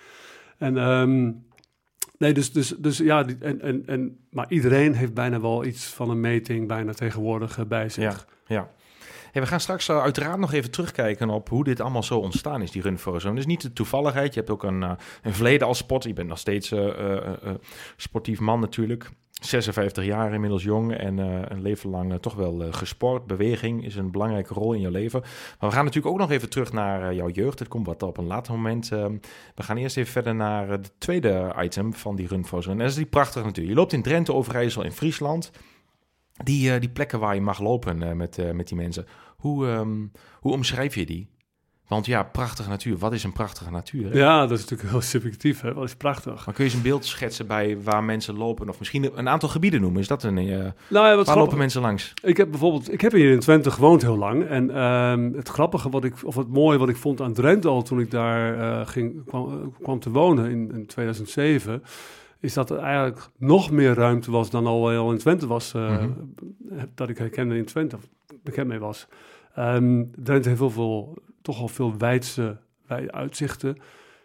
En 0.58 0.76
ehm, 0.78 1.30
nee, 2.18 2.32
dus, 2.32 2.52
dus, 2.52 2.68
dus 2.68 2.98
ja, 2.98 3.26
en, 3.40 3.60
en, 3.60 3.86
en, 3.86 4.18
maar 4.30 4.46
iedereen 4.48 4.94
heeft 4.94 5.14
bijna 5.14 5.40
wel 5.40 5.64
iets 5.64 5.84
van 5.86 6.10
een 6.10 6.20
meting 6.20 6.68
bijna 6.68 6.92
tegenwoordig 6.92 7.66
bij 7.66 7.88
zich. 7.88 8.26
Ja. 8.46 8.70
We 9.40 9.46
gaan 9.46 9.60
straks 9.60 9.88
eh, 9.88 10.02
uiteraard 10.02 10.38
nog 10.38 10.52
even 10.52 10.70
terugkijken 10.70 11.30
op 11.30 11.48
hoe 11.48 11.64
dit 11.64 11.80
allemaal 11.80 12.02
zo 12.02 12.18
ontstaan 12.18 12.62
is, 12.62 12.70
die 12.70 12.82
Run 12.82 12.98
for 12.98 13.18
Run. 13.18 13.34
Dus 13.34 13.46
niet 13.46 13.62
de 13.62 13.72
toevalligheid. 13.72 14.34
Je 14.34 14.40
hebt 14.40 14.52
ook 14.52 14.62
een, 14.62 14.82
eh, 14.82 14.92
een 15.22 15.34
verleden 15.34 15.66
als 15.66 15.78
sport. 15.78 16.04
Je 16.04 16.12
bent 16.12 16.28
nog 16.28 16.38
steeds 16.38 16.72
eh, 16.72 17.16
sportief 17.96 18.40
man 18.40 18.60
natuurlijk. 18.60 19.10
56 19.30 20.04
jaar 20.04 20.34
inmiddels 20.34 20.62
jong 20.62 20.94
en 20.94 21.18
een 21.18 21.62
leven 21.62 21.90
lang 21.90 22.20
toch 22.20 22.34
wel 22.34 22.72
gesport. 22.72 23.26
Beweging 23.26 23.84
is 23.84 23.96
een 23.96 24.10
belangrijke 24.10 24.54
rol 24.54 24.72
in 24.72 24.80
je 24.80 24.90
leven. 24.90 25.20
Maar 25.20 25.68
we 25.70 25.74
gaan 25.74 25.84
natuurlijk 25.84 26.14
ook 26.14 26.20
nog 26.20 26.30
even 26.30 26.50
terug 26.50 26.72
naar 26.72 27.14
jouw 27.14 27.28
jeugd. 27.28 27.58
Het 27.58 27.68
komt 27.68 27.86
wat 27.86 28.02
op 28.02 28.18
een 28.18 28.26
later 28.26 28.52
moment. 28.52 28.88
We 28.88 29.62
gaan 29.62 29.76
eerst 29.76 29.96
even 29.96 30.12
verder 30.12 30.34
naar 30.34 30.68
het 30.68 30.92
tweede 30.98 31.54
item 31.58 31.94
van 31.94 32.16
die 32.16 32.26
Run. 32.26 32.44
En 32.50 32.78
dat 32.78 32.88
is 32.88 32.94
die 32.94 33.06
prachtige 33.06 33.44
natuur. 33.44 33.68
Je 33.68 33.74
loopt 33.74 33.92
in 33.92 34.02
Drenthe, 34.02 34.32
Overijssel 34.32 34.82
in 34.82 34.92
Friesland. 34.92 35.50
Die, 36.36 36.72
eh, 36.72 36.80
die 36.80 36.88
plekken 36.88 37.20
waar 37.20 37.34
je 37.34 37.40
mag 37.40 37.60
lopen 37.60 38.02
eh, 38.02 38.12
met, 38.12 38.38
eh, 38.38 38.50
met 38.50 38.68
die 38.68 38.76
mensen. 38.76 39.06
Hoe, 39.36 39.66
ehm, 39.66 40.06
hoe 40.40 40.52
omschrijf 40.52 40.94
je 40.94 41.06
die? 41.06 41.30
Want 41.88 42.06
ja, 42.06 42.22
prachtige 42.22 42.68
natuur. 42.68 42.98
Wat 42.98 43.12
is 43.12 43.24
een 43.24 43.32
prachtige 43.32 43.70
natuur? 43.70 44.10
hè? 44.10 44.18
Ja, 44.18 44.40
dat 44.40 44.58
is 44.58 44.60
natuurlijk 44.60 44.90
heel 44.90 45.00
subjectief, 45.00 45.60
hè? 45.60 45.74
Dat 45.74 45.84
is 45.84 45.94
prachtig. 45.94 46.46
Maar 46.46 46.54
kun 46.54 46.64
je 46.64 46.70
eens 46.70 46.74
een 46.74 46.82
beeld 46.82 47.04
schetsen 47.04 47.46
bij 47.46 47.82
waar 47.82 48.04
mensen 48.04 48.36
lopen? 48.36 48.68
Of 48.68 48.78
misschien 48.78 49.18
een 49.18 49.28
aantal 49.28 49.48
gebieden 49.48 49.80
noemen? 49.80 50.00
Is 50.00 50.08
dat 50.08 50.22
een... 50.22 50.34
Nou 50.34 50.74
ja, 50.88 51.16
wat 51.16 51.26
waar 51.26 51.36
lopen 51.36 51.58
mensen 51.58 51.80
langs? 51.80 52.14
Ik 52.22 52.36
heb 52.36 52.50
bijvoorbeeld, 52.50 52.92
ik 52.92 53.00
heb 53.00 53.12
hier 53.12 53.32
in 53.32 53.40
Twente 53.40 53.70
gewoond 53.70 54.02
heel 54.02 54.18
lang. 54.18 54.46
En 54.46 54.70
ehm, 54.70 55.32
het 55.32 55.48
grappige 55.48 55.90
wat 55.90 56.04
ik, 56.04 56.14
of 56.24 56.34
het 56.34 56.48
mooie 56.48 56.78
wat 56.78 56.88
ik 56.88 56.96
vond 56.96 57.20
aan 57.20 57.32
Drenthe 57.32 57.68
al 57.68 57.82
toen 57.82 58.00
ik 58.00 58.10
daar 58.10 58.86
ging, 58.86 59.24
kwam, 59.26 59.72
kwam 59.82 60.00
te 60.00 60.10
wonen 60.10 60.50
in, 60.50 60.70
in 60.74 60.86
2007, 60.86 61.82
is 62.42 62.52
dat 62.54 62.70
er 62.70 62.78
eigenlijk 62.78 63.28
nog 63.38 63.70
meer 63.70 63.94
ruimte 63.94 64.30
was 64.30 64.50
dan 64.50 64.66
al, 64.66 64.90
al 64.90 65.12
in 65.12 65.18
Twente 65.18 65.46
was. 65.46 65.74
eh, 65.74 65.90
Mhm. 65.90 66.10
Dat 66.94 67.08
ik 67.08 67.18
herkende 67.18 67.56
in 67.56 67.64
Twente, 67.64 67.96
of 67.96 68.08
bekend 68.42 68.68
mee 68.68 68.78
was. 68.78 69.06
Ehm 69.54 70.04
Drenthe 70.16 70.48
heeft 70.48 70.60
heel 70.60 70.70
veel, 70.70 71.18
toch 71.42 71.60
al 71.60 71.68
veel 71.68 71.96
wijdse 71.98 72.56
wij- 72.86 73.10
uitzichten. 73.10 73.76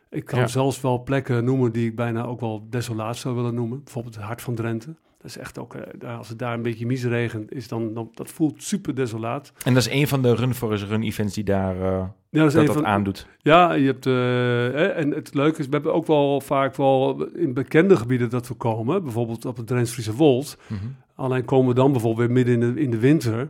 Ik 0.10 0.26
kan 0.26 0.40
Ja. 0.40 0.48
zelfs 0.48 0.82
wel 0.82 1.04
plekken 1.04 1.44
noemen 1.44 1.72
die 1.72 1.90
ik 1.90 1.96
bijna 1.96 2.24
ook 2.26 2.40
wel 2.40 2.68
desolaat 2.70 3.18
zou 3.18 3.36
willen 3.36 3.54
noemen. 3.54 3.84
Bijvoorbeeld 3.84 4.16
het 4.16 4.24
Hart 4.24 4.42
van 4.42 4.56
Drenthe. 4.56 4.96
Dat 5.18 5.30
is 5.30 5.38
echt 5.38 5.60
ook, 5.60 5.76
eh, 5.76 6.18
als 6.18 6.30
het 6.30 6.40
daar 6.40 6.54
een 6.54 6.62
beetje 6.62 6.86
misregent 6.86 7.54
is, 7.54 7.68
dan, 7.68 7.94
dan 7.94 8.10
dat 8.14 8.30
voelt 8.30 8.64
super 8.64 8.96
desolaat. 8.96 9.54
En 9.64 9.74
dat 9.74 9.86
is 9.86 9.94
een 9.94 10.08
van 10.08 10.22
de 10.22 10.36
Run 10.36 10.54
for 10.54 10.72
Us 10.72 10.84
Run 10.84 11.04
events 11.04 11.34
die 11.34 11.44
daar 11.44 11.76
Ja, 11.76 12.44
dat 12.44 12.52
dat, 12.52 12.54
een 12.54 12.66
dat 12.66 12.76
van, 12.76 12.86
aandoet. 12.86 13.28
Ja, 13.42 13.74
je 13.74 13.86
hebt, 13.86 14.06
eh, 14.06 14.98
en 14.98 15.12
het 15.12 15.34
leuke 15.34 15.60
is, 15.60 15.66
we 15.66 15.72
hebben 15.72 15.94
ook 15.94 16.08
wel 16.08 16.42
vaak 16.42 16.76
wel 16.76 17.26
in 17.26 17.54
bekende 17.54 17.96
gebieden 17.96 18.30
dat 18.30 18.48
we 18.48 18.54
komen. 18.54 19.04
Bijvoorbeeld 19.04 19.46
op 19.46 19.58
het 19.58 19.68
Drents-Friese 19.68 20.14
Wold. 20.14 20.58
Mhm. 20.68 20.80
Alleen 21.16 21.46
komen 21.46 21.68
we 21.68 21.74
dan 21.74 21.92
bijvoorbeeld 21.92 22.28
weer 22.28 22.36
midden 22.36 22.62
in 22.62 22.74
de, 22.74 22.82
in 22.82 22.92
de 22.92 23.00
winter. 23.00 23.48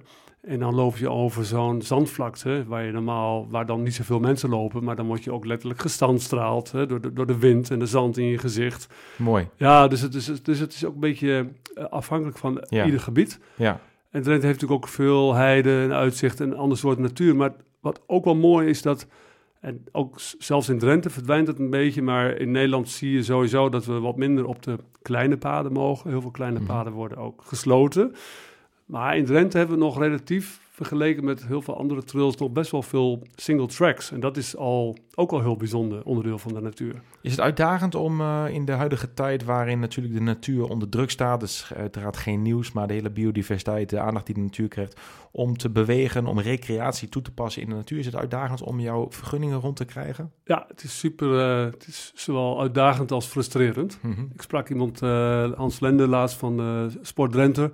En 0.48 0.60
dan 0.60 0.76
loop 0.76 0.98
je 0.98 1.10
over 1.10 1.46
zo'n 1.46 1.82
zandvlakte, 1.82 2.64
waar 2.68 2.84
je 2.86 2.92
normaal, 2.92 3.48
waar 3.50 3.66
dan 3.66 3.84
niet 3.84 3.94
zoveel 3.96 4.20
mensen 4.20 4.50
lopen. 4.50 4.84
Maar 4.84 4.96
dan 4.96 5.06
word 5.08 5.24
je 5.24 5.32
ook 5.32 5.46
letterlijk 5.46 5.80
gestandstraald 5.82 6.72
hè, 6.72 6.86
door, 6.86 7.02
de, 7.02 7.14
door 7.14 7.26
de 7.28 7.38
wind 7.38 7.72
en 7.72 7.80
de 7.80 7.86
zand 7.86 8.18
in 8.18 8.26
je 8.26 8.38
gezicht. 8.38 8.88
Mooi. 9.16 9.48
Ja, 9.56 9.88
dus 9.88 10.02
het 10.02 10.14
is, 10.16 10.26
dus 10.44 10.60
het 10.60 10.74
is 10.74 10.86
ook 10.86 10.94
een 10.94 11.00
beetje 11.00 11.48
eh, 11.76 11.84
afhankelijk 11.86 12.38
van 12.38 12.66
Ja. 12.70 12.86
ieder 12.86 13.00
gebied. 13.00 13.40
Ja. 13.56 13.80
En 14.12 14.22
Drenthe 14.22 14.46
heeft 14.48 14.60
natuurlijk 14.62 14.84
ook 14.86 14.90
veel 14.90 15.34
heide 15.34 15.82
en 15.82 15.94
uitzicht 15.94 16.40
en 16.42 16.52
een 16.52 16.58
ander 16.58 16.78
soort 16.78 16.98
natuur. 17.00 17.36
Maar 17.36 17.54
wat 17.80 18.02
ook 18.08 18.26
wel 18.26 18.36
mooi 18.36 18.68
is 18.70 18.82
dat, 18.82 19.08
en 19.62 19.84
ook 19.92 20.16
zelfs 20.38 20.70
in 20.70 20.80
Drenthe 20.80 21.10
verdwijnt 21.10 21.48
het 21.48 21.60
een 21.60 21.70
beetje, 21.70 22.02
maar 22.02 22.38
in 22.38 22.52
Nederland 22.52 22.90
zie 22.90 23.12
je 23.12 23.24
sowieso 23.24 23.70
dat 23.70 23.86
we 23.86 24.00
wat 24.00 24.18
minder 24.18 24.46
op 24.46 24.64
de 24.64 24.78
kleine 25.02 25.38
paden 25.38 25.72
mogen. 25.72 26.10
Heel 26.10 26.22
veel 26.22 26.32
kleine 26.32 26.58
Mhm. 26.60 26.68
paden 26.68 26.94
worden 26.94 27.18
ook 27.18 27.42
gesloten. 27.46 28.16
Maar 28.88 29.18
in 29.18 29.26
Drenthe 29.26 29.58
hebben 29.58 29.78
we 29.78 29.84
nog 29.84 30.00
relatief, 30.00 30.60
vergeleken 30.72 31.26
met 31.26 31.46
heel 31.46 31.62
veel 31.62 31.78
andere 31.78 32.04
trails, 32.04 32.38
nog 32.38 32.52
best 32.52 32.72
wel 32.72 32.82
veel 32.82 33.22
single 33.36 33.68
tracks. 33.68 34.12
En 34.12 34.20
dat 34.20 34.38
is 34.38 34.56
al, 34.56 34.98
ook 35.16 35.32
al 35.32 35.42
heel 35.42 35.56
bijzonder 35.56 36.04
onderdeel 36.04 36.38
van 36.38 36.54
de 36.54 36.62
natuur. 36.62 37.02
Is 37.22 37.32
het 37.32 37.40
uitdagend 37.40 37.96
om 37.96 38.22
eh, 38.22 38.46
in 38.50 38.66
de 38.66 38.72
huidige 38.72 39.14
tijd, 39.14 39.44
waarin 39.44 39.80
natuurlijk 39.80 40.16
de 40.16 40.22
natuur 40.22 40.64
onder 40.64 40.90
druk 40.90 41.10
staat, 41.10 41.40
dus 41.40 41.72
uiteraard 41.76 42.18
geen 42.18 42.42
nieuws, 42.42 42.72
maar 42.72 42.88
de 42.88 42.94
hele 42.94 43.10
biodiversiteit, 43.10 43.90
de 43.90 44.00
aandacht 44.00 44.26
die 44.26 44.36
de 44.36 44.42
natuur 44.42 44.68
krijgt, 44.68 45.00
om 45.32 45.58
te 45.58 45.70
bewegen, 45.70 46.26
om 46.26 46.40
recreatie 46.40 47.10
toe 47.10 47.22
te 47.22 47.34
passen 47.34 47.62
in 47.62 47.70
de 47.70 47.76
natuur, 47.76 48.00
is 48.00 48.06
het 48.06 48.16
uitdagend 48.16 48.62
om 48.62 48.80
jouw 48.80 49.08
vergunningen 49.10 49.60
rond 49.60 49.76
te 49.76 49.86
krijgen? 49.86 50.32
Ja, 50.44 50.66
het 50.68 50.84
is 50.84 51.00
super, 51.00 51.40
eh, 51.40 51.72
het 51.72 51.88
is 51.88 52.12
zowel 52.16 52.62
uitdagend 52.62 53.12
als 53.12 53.26
frustrerend. 53.26 54.00
Mhm. 54.02 54.22
Ik 54.34 54.42
sprak 54.42 54.70
iemand, 54.70 55.02
eh, 55.02 55.52
Hans 55.52 55.80
Lende, 55.80 56.08
laatst 56.08 56.38
van 56.38 56.92
Sport 57.02 57.32
Drenthe. 57.32 57.72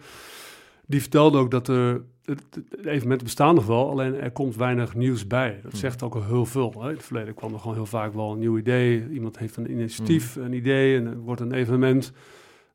Die 0.88 1.02
vertelde 1.02 1.38
ook 1.38 1.52
dat 1.52 1.68
er, 1.68 2.02
het, 2.26 2.44
het 2.54 2.86
evenementen 2.86 3.24
bestaan 3.26 3.56
nog 3.56 3.66
wel, 3.66 3.90
alleen 3.90 4.16
er 4.16 4.32
komt 4.32 4.56
weinig 4.56 4.96
nieuws 4.96 5.28
bij. 5.28 5.60
Dat 5.62 5.72
Hmm. 5.72 5.80
zegt 5.80 6.04
ook 6.04 6.16
al 6.16 6.24
heel 6.24 6.46
veel. 6.46 6.74
Hè. 6.82 6.90
In 6.90 6.96
het 6.96 7.04
verleden 7.06 7.34
kwam 7.34 7.54
er 7.54 7.60
gewoon 7.60 7.76
heel 7.76 7.86
vaak 7.86 8.14
wel 8.14 8.32
een 8.32 8.40
nieuw 8.40 8.58
idee. 8.58 9.10
Iemand 9.12 9.38
heeft 9.38 9.58
een 9.58 9.72
initiatief, 9.72 10.36
een 10.36 10.54
idee 10.54 10.98
en 10.98 11.06
er 11.06 11.18
wordt 11.18 11.42
een 11.42 11.54
evenement. 11.54 12.12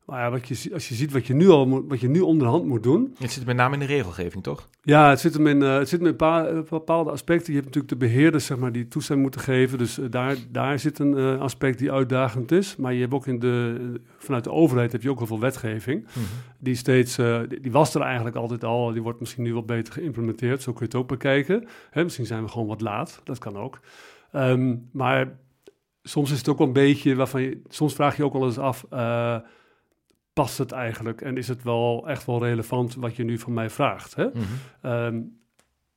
Maar 0.09 0.19
ja, 0.19 0.31
wat 0.31 0.47
je, 0.47 0.73
als 0.73 0.89
je 0.89 0.95
ziet 0.95 1.11
wat 1.11 1.27
je 1.27 1.33
nu 1.33 1.49
al 1.49 1.67
moet, 1.67 1.83
wat 1.87 1.99
je 1.99 2.09
nu 2.09 2.19
onderhand 2.19 2.65
moet 2.65 2.83
doen. 2.83 3.15
Het 3.17 3.31
zit 3.31 3.45
met 3.45 3.55
name 3.55 3.73
in 3.73 3.79
de 3.79 3.85
regelgeving, 3.85 4.43
toch? 4.43 4.69
Ja, 4.81 5.09
het 5.09 5.19
zit 5.19 5.33
hem 5.33 5.47
in, 5.47 5.63
eh, 5.63 5.77
het 5.77 5.89
zit 5.89 5.99
in 5.99 6.17
eh, 6.17 6.59
bepaalde 6.69 7.11
aspecten. 7.11 7.53
Je 7.53 7.59
hebt 7.59 7.65
natuurlijk 7.65 8.01
de 8.01 8.07
beheerders 8.07 8.45
zeg 8.45 8.57
maar, 8.57 8.71
die 8.71 8.87
toestemming 8.87 9.27
moeten 9.29 9.53
geven. 9.53 9.77
Dus 9.77 9.99
eh, 9.99 10.05
daar, 10.09 10.35
daar 10.51 10.79
zit 10.79 10.99
een 10.99 11.39
aspect 11.39 11.79
die 11.79 11.91
uitdagend 11.91 12.51
is. 12.51 12.75
Maar 12.75 12.93
je 12.93 12.99
hebt 12.99 13.13
ook 13.13 13.27
in 13.27 13.39
de, 13.39 13.75
vanuit 14.17 14.43
de 14.43 14.51
overheid 14.51 14.91
heb 14.91 15.01
je 15.01 15.09
ook 15.09 15.17
heel 15.17 15.27
veel 15.27 15.39
wetgeving. 15.39 16.07
Die 16.59 16.75
steeds, 16.75 17.15
die, 17.15 17.59
die 17.59 17.71
was 17.71 17.95
er 17.95 18.01
eigenlijk 18.01 18.35
altijd 18.35 18.63
al. 18.63 18.91
Die 18.91 19.01
wordt 19.01 19.19
misschien 19.19 19.43
nu 19.43 19.53
wat 19.53 19.65
beter 19.65 19.93
geïmplementeerd. 19.93 20.61
Zo 20.61 20.71
kun 20.71 20.81
je 20.81 20.91
het 20.91 21.01
ook 21.01 21.07
bekijken. 21.07 21.67
Hè, 21.89 22.03
misschien 22.03 22.25
zijn 22.25 22.43
we 22.43 22.49
gewoon 22.49 22.67
wat 22.67 22.81
laat. 22.81 23.21
Dat 23.23 23.37
kan 23.37 23.57
ook. 23.57 23.79
Ehm, 24.31 24.75
maar 24.91 25.37
soms 26.03 26.31
is 26.31 26.37
het 26.37 26.47
ook 26.47 26.57
wel 26.57 26.67
een 26.67 26.73
beetje 26.73 27.15
waarvan 27.15 27.41
je, 27.41 27.61
soms 27.67 27.93
vraag 27.93 28.17
je 28.17 28.23
ook 28.23 28.33
wel 28.33 28.45
eens 28.45 28.57
af. 28.57 28.85
Eh, 30.33 30.43
past 30.43 30.57
het 30.57 30.71
eigenlijk 30.71 31.21
en 31.21 31.37
is 31.37 31.47
het 31.47 31.63
wel 31.63 32.03
echt 32.07 32.25
wel 32.25 32.43
relevant 32.43 32.95
wat 32.95 33.15
je 33.15 33.23
nu 33.23 33.37
van 33.37 33.53
mij 33.53 33.69
vraagt? 33.69 34.15
Hè? 34.15 34.25
Mhm. 34.27 34.37
Ehm, 34.81 35.21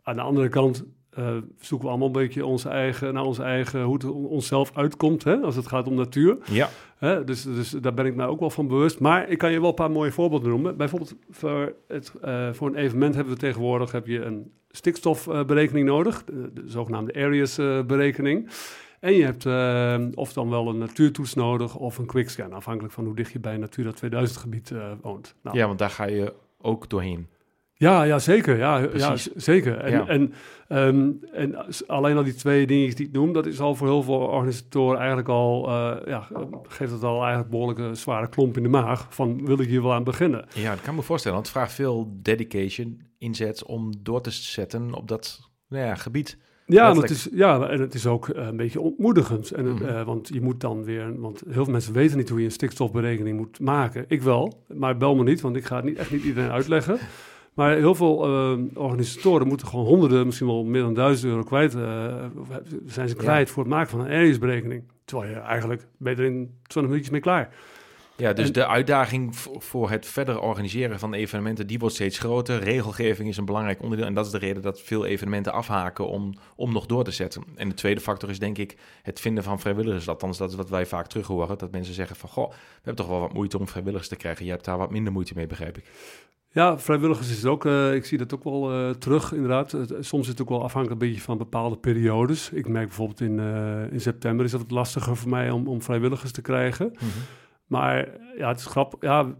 aan 0.02 0.14
de 0.16 0.20
andere 0.22 0.48
kant 0.48 0.84
eh, 1.10 1.36
zoeken 1.60 1.86
we 1.86 1.90
allemaal 1.90 2.06
een 2.06 2.22
beetje 2.22 2.46
onze 2.46 2.68
eigen, 2.68 3.14
naar 3.14 3.24
onze 3.24 3.42
eigen, 3.42 3.82
hoe 3.82 3.94
het 3.94 4.04
on- 4.04 4.26
onszelf 4.26 4.70
uitkomt 4.76 5.24
hè, 5.24 5.36
als 5.36 5.56
het 5.56 5.66
gaat 5.66 5.86
om 5.88 5.94
natuur. 5.94 6.36
Ja, 6.50 6.68
Hè? 6.96 7.24
Dus, 7.24 7.42
dus 7.42 7.70
daar 7.70 7.94
ben 7.94 8.06
ik 8.06 8.14
mij 8.14 8.26
ook 8.26 8.40
wel 8.40 8.50
van 8.50 8.66
bewust. 8.68 9.00
Maar 9.00 9.28
ik 9.28 9.38
kan 9.38 9.52
je 9.52 9.60
wel 9.60 9.68
een 9.68 9.74
paar 9.74 9.90
mooie 9.90 10.12
voorbeelden 10.12 10.48
noemen. 10.48 10.76
Bijvoorbeeld 10.76 11.14
voor, 11.30 11.74
het, 11.88 12.12
eh, 12.22 12.52
voor 12.52 12.68
een 12.68 12.74
evenement 12.76 13.14
hebben 13.14 13.32
we 13.32 13.38
tegenwoordig 13.38 13.92
heb 13.92 14.06
je 14.06 14.22
een 14.24 14.52
stikstofberekening 14.70 15.86
nodig, 15.86 16.24
de, 16.24 16.50
de 16.54 16.62
zogenaamde 16.66 17.14
Areas-berekening. 17.14 18.48
En 19.02 19.14
je 19.14 19.24
hebt 19.24 19.46
eh, 19.46 19.98
of 20.14 20.32
dan 20.32 20.50
wel 20.50 20.68
een 20.68 20.78
natuurtoets 20.78 21.34
nodig 21.34 21.76
of 21.76 21.98
een 21.98 22.06
quickscan, 22.06 22.52
afhankelijk 22.52 22.94
van 22.94 23.04
hoe 23.04 23.14
dicht 23.14 23.32
je 23.32 23.40
bij 23.40 23.54
een 23.54 23.60
Natura 23.60 23.92
2000 23.92 24.40
gebied 24.40 24.70
eh, 24.70 24.92
woont. 25.00 25.34
Nou, 25.42 25.56
ja, 25.56 25.66
want 25.66 25.78
daar 25.78 25.90
ga 25.90 26.04
je 26.04 26.34
ook 26.60 26.88
doorheen. 26.90 27.26
ja, 27.74 28.02
ja, 28.02 28.18
zeker. 28.18 28.56
Ja, 28.56 28.78
ja 28.78 28.86
Precies. 28.86 29.32
zeker. 29.34 29.78
En, 29.78 29.90
Ja. 29.92 30.06
en, 30.06 30.32
ehm, 30.68 31.10
en 31.32 31.66
alleen 31.86 32.16
al 32.16 32.24
die 32.24 32.34
twee 32.34 32.66
dingen 32.66 32.94
die 32.96 33.06
ik 33.06 33.12
noem, 33.12 33.32
dat 33.32 33.46
is 33.46 33.60
al 33.60 33.74
voor 33.74 33.86
heel 33.86 34.02
veel 34.02 34.14
organisatoren 34.14 34.98
eigenlijk 34.98 35.28
al, 35.28 35.68
eh, 35.68 36.06
ja, 36.06 36.28
geeft 36.62 36.92
het 36.92 37.02
al 37.02 37.20
eigenlijk 37.20 37.50
behoorlijk 37.50 37.78
een 37.78 37.96
zware 37.96 38.28
klomp 38.28 38.56
in 38.56 38.62
de 38.62 38.68
maag 38.68 39.06
van 39.14 39.46
wil 39.46 39.60
ik 39.60 39.68
hier 39.68 39.82
wel 39.82 39.92
aan 39.92 40.04
beginnen. 40.04 40.44
Ja, 40.54 40.70
dat 40.70 40.84
kan 40.84 40.94
me 40.94 41.02
voorstellen. 41.02 41.36
Want 41.36 41.48
het 41.48 41.56
vraagt 41.56 41.74
veel 41.74 42.12
dedication, 42.22 43.00
inzet 43.18 43.64
om 43.64 43.92
door 44.02 44.20
te 44.20 44.30
zetten 44.30 44.94
op 44.94 45.08
dat 45.08 45.50
nou 45.68 45.84
ja, 45.84 45.94
gebied. 45.94 46.38
Ja, 46.66 46.90
en 46.90 46.96
het 46.96 47.10
is, 47.10 47.28
ja, 47.32 47.68
en 47.68 47.80
het 47.80 47.94
is 47.94 48.06
ook 48.06 48.28
eh, 48.28 48.46
een 48.46 48.56
beetje 48.56 48.80
ontmoedigend. 48.80 49.50
En 49.50 49.64
het, 49.64 49.78
Mhm. 49.80 49.88
eh, 49.88 50.04
want 50.04 50.28
je 50.32 50.40
moet 50.40 50.60
dan 50.60 50.84
weer, 50.84 51.20
want 51.20 51.42
heel 51.50 51.64
veel 51.64 51.72
mensen 51.72 51.92
weten 51.92 52.16
niet 52.16 52.28
hoe 52.28 52.38
je 52.38 52.44
een 52.44 52.50
stikstofberekening 52.50 53.36
moet 53.36 53.60
maken. 53.60 54.04
Ik 54.08 54.22
wel, 54.22 54.62
maar 54.74 54.96
bel 54.96 55.14
me 55.14 55.22
niet, 55.22 55.40
want 55.40 55.56
ik 55.56 55.64
ga 55.64 55.76
het 55.76 55.84
niet, 55.84 55.96
echt 55.98 56.10
niet 56.10 56.24
iedereen 56.24 56.50
uitleggen. 56.50 56.98
Maar 57.54 57.76
heel 57.76 57.94
veel 57.94 58.24
eh, 58.24 58.58
organisatoren 58.74 59.46
moeten 59.46 59.66
gewoon 59.66 59.84
honderden, 59.84 60.24
misschien 60.26 60.46
wel 60.46 60.64
meer 60.64 60.82
dan 60.82 60.94
duizend 60.94 61.30
euro 61.30 61.42
kwijt. 61.42 61.72
zijn 62.86 63.08
ze 63.08 63.14
kwijt 63.16 63.50
voor 63.50 63.62
het 63.62 63.72
maken 63.72 63.90
van 63.90 64.00
een 64.00 64.06
areasberekening. 64.06 64.82
Terwijl 65.04 65.30
je 65.30 65.36
eigenlijk 65.38 65.86
ben 65.96 66.12
je 66.16 66.18
er 66.22 66.28
in 66.28 66.50
20 66.62 66.82
minuutjes 66.82 67.10
mee 67.10 67.20
klaar. 67.20 67.54
Ja, 68.16 68.32
dus 68.32 68.46
En- 68.46 68.52
de 68.52 68.66
uitdaging 68.66 69.36
voor 69.58 69.90
het 69.90 70.06
verder 70.06 70.40
organiseren 70.40 70.98
van 70.98 71.14
evenementen, 71.14 71.66
die 71.66 71.78
wordt 71.78 71.94
steeds 71.94 72.18
groter. 72.18 72.58
Regelgeving 72.62 73.28
is 73.28 73.36
een 73.36 73.44
belangrijk 73.44 73.82
onderdeel 73.82 74.06
en 74.06 74.14
dat 74.14 74.26
is 74.26 74.32
de 74.32 74.38
reden 74.38 74.62
dat 74.62 74.80
veel 74.80 75.06
evenementen 75.06 75.52
afhaken 75.52 76.08
om, 76.08 76.34
om 76.56 76.72
nog 76.72 76.86
door 76.86 77.04
te 77.04 77.10
zetten. 77.10 77.42
En 77.56 77.68
de 77.68 77.74
tweede 77.74 78.00
factor 78.00 78.30
is 78.30 78.38
denk 78.38 78.58
ik 78.58 78.76
het 79.02 79.20
vinden 79.20 79.44
van 79.44 79.60
vrijwilligers. 79.60 80.08
Althans, 80.08 80.38
dat 80.38 80.50
is 80.50 80.56
wat 80.56 80.70
wij 80.70 80.86
vaak 80.86 81.06
terug 81.06 81.26
horen. 81.26 81.58
Dat 81.58 81.70
mensen 81.72 81.94
zeggen 81.94 82.16
van, 82.16 82.28
goh, 82.28 82.48
we 82.50 82.56
hebben 82.74 82.94
toch 83.04 83.08
wel 83.12 83.20
wat 83.20 83.32
moeite 83.32 83.58
om 83.58 83.68
vrijwilligers 83.68 84.08
te 84.08 84.16
krijgen. 84.16 84.44
Je 84.44 84.50
hebt 84.50 84.64
daar 84.64 84.78
wat 84.78 84.90
minder 84.90 85.12
moeite 85.12 85.32
mee, 85.36 85.46
begrijp 85.46 85.76
ik. 85.78 85.84
Ja, 86.54 86.78
vrijwilligers 86.78 87.30
is 87.30 87.36
het 87.36 87.46
ook. 87.46 87.64
eh, 87.64 87.94
ik 87.94 88.04
zie 88.04 88.18
dat 88.18 88.34
ook 88.34 88.44
wel 88.44 88.72
eh, 88.72 88.90
terug, 88.90 89.32
inderdaad. 89.32 89.72
Het- 89.72 89.94
soms 90.00 90.22
is 90.22 90.28
het 90.28 90.42
ook 90.42 90.48
wel 90.48 90.62
afhankelijk 90.62 91.00
een 91.02 91.08
beetje 91.08 91.22
van 91.22 91.38
bepaalde 91.38 91.76
periodes. 91.76 92.50
Ik 92.50 92.68
merk 92.68 92.86
bijvoorbeeld 92.86 93.20
in, 93.20 93.40
eh, 93.40 93.92
in 93.92 94.00
september 94.00 94.44
is 94.44 94.50
dat 94.50 94.60
wat 94.60 94.70
lastiger 94.70 95.16
voor 95.16 95.30
mij 95.30 95.50
om, 95.50 95.68
om 95.68 95.82
vrijwilligers 95.82 96.32
te 96.32 96.42
krijgen. 96.42 96.92
Maar 97.72 98.08
ja, 98.36 98.48
het 98.48 98.58
is 98.58 98.66
grappig. 98.66 99.00
Ja, 99.00 99.34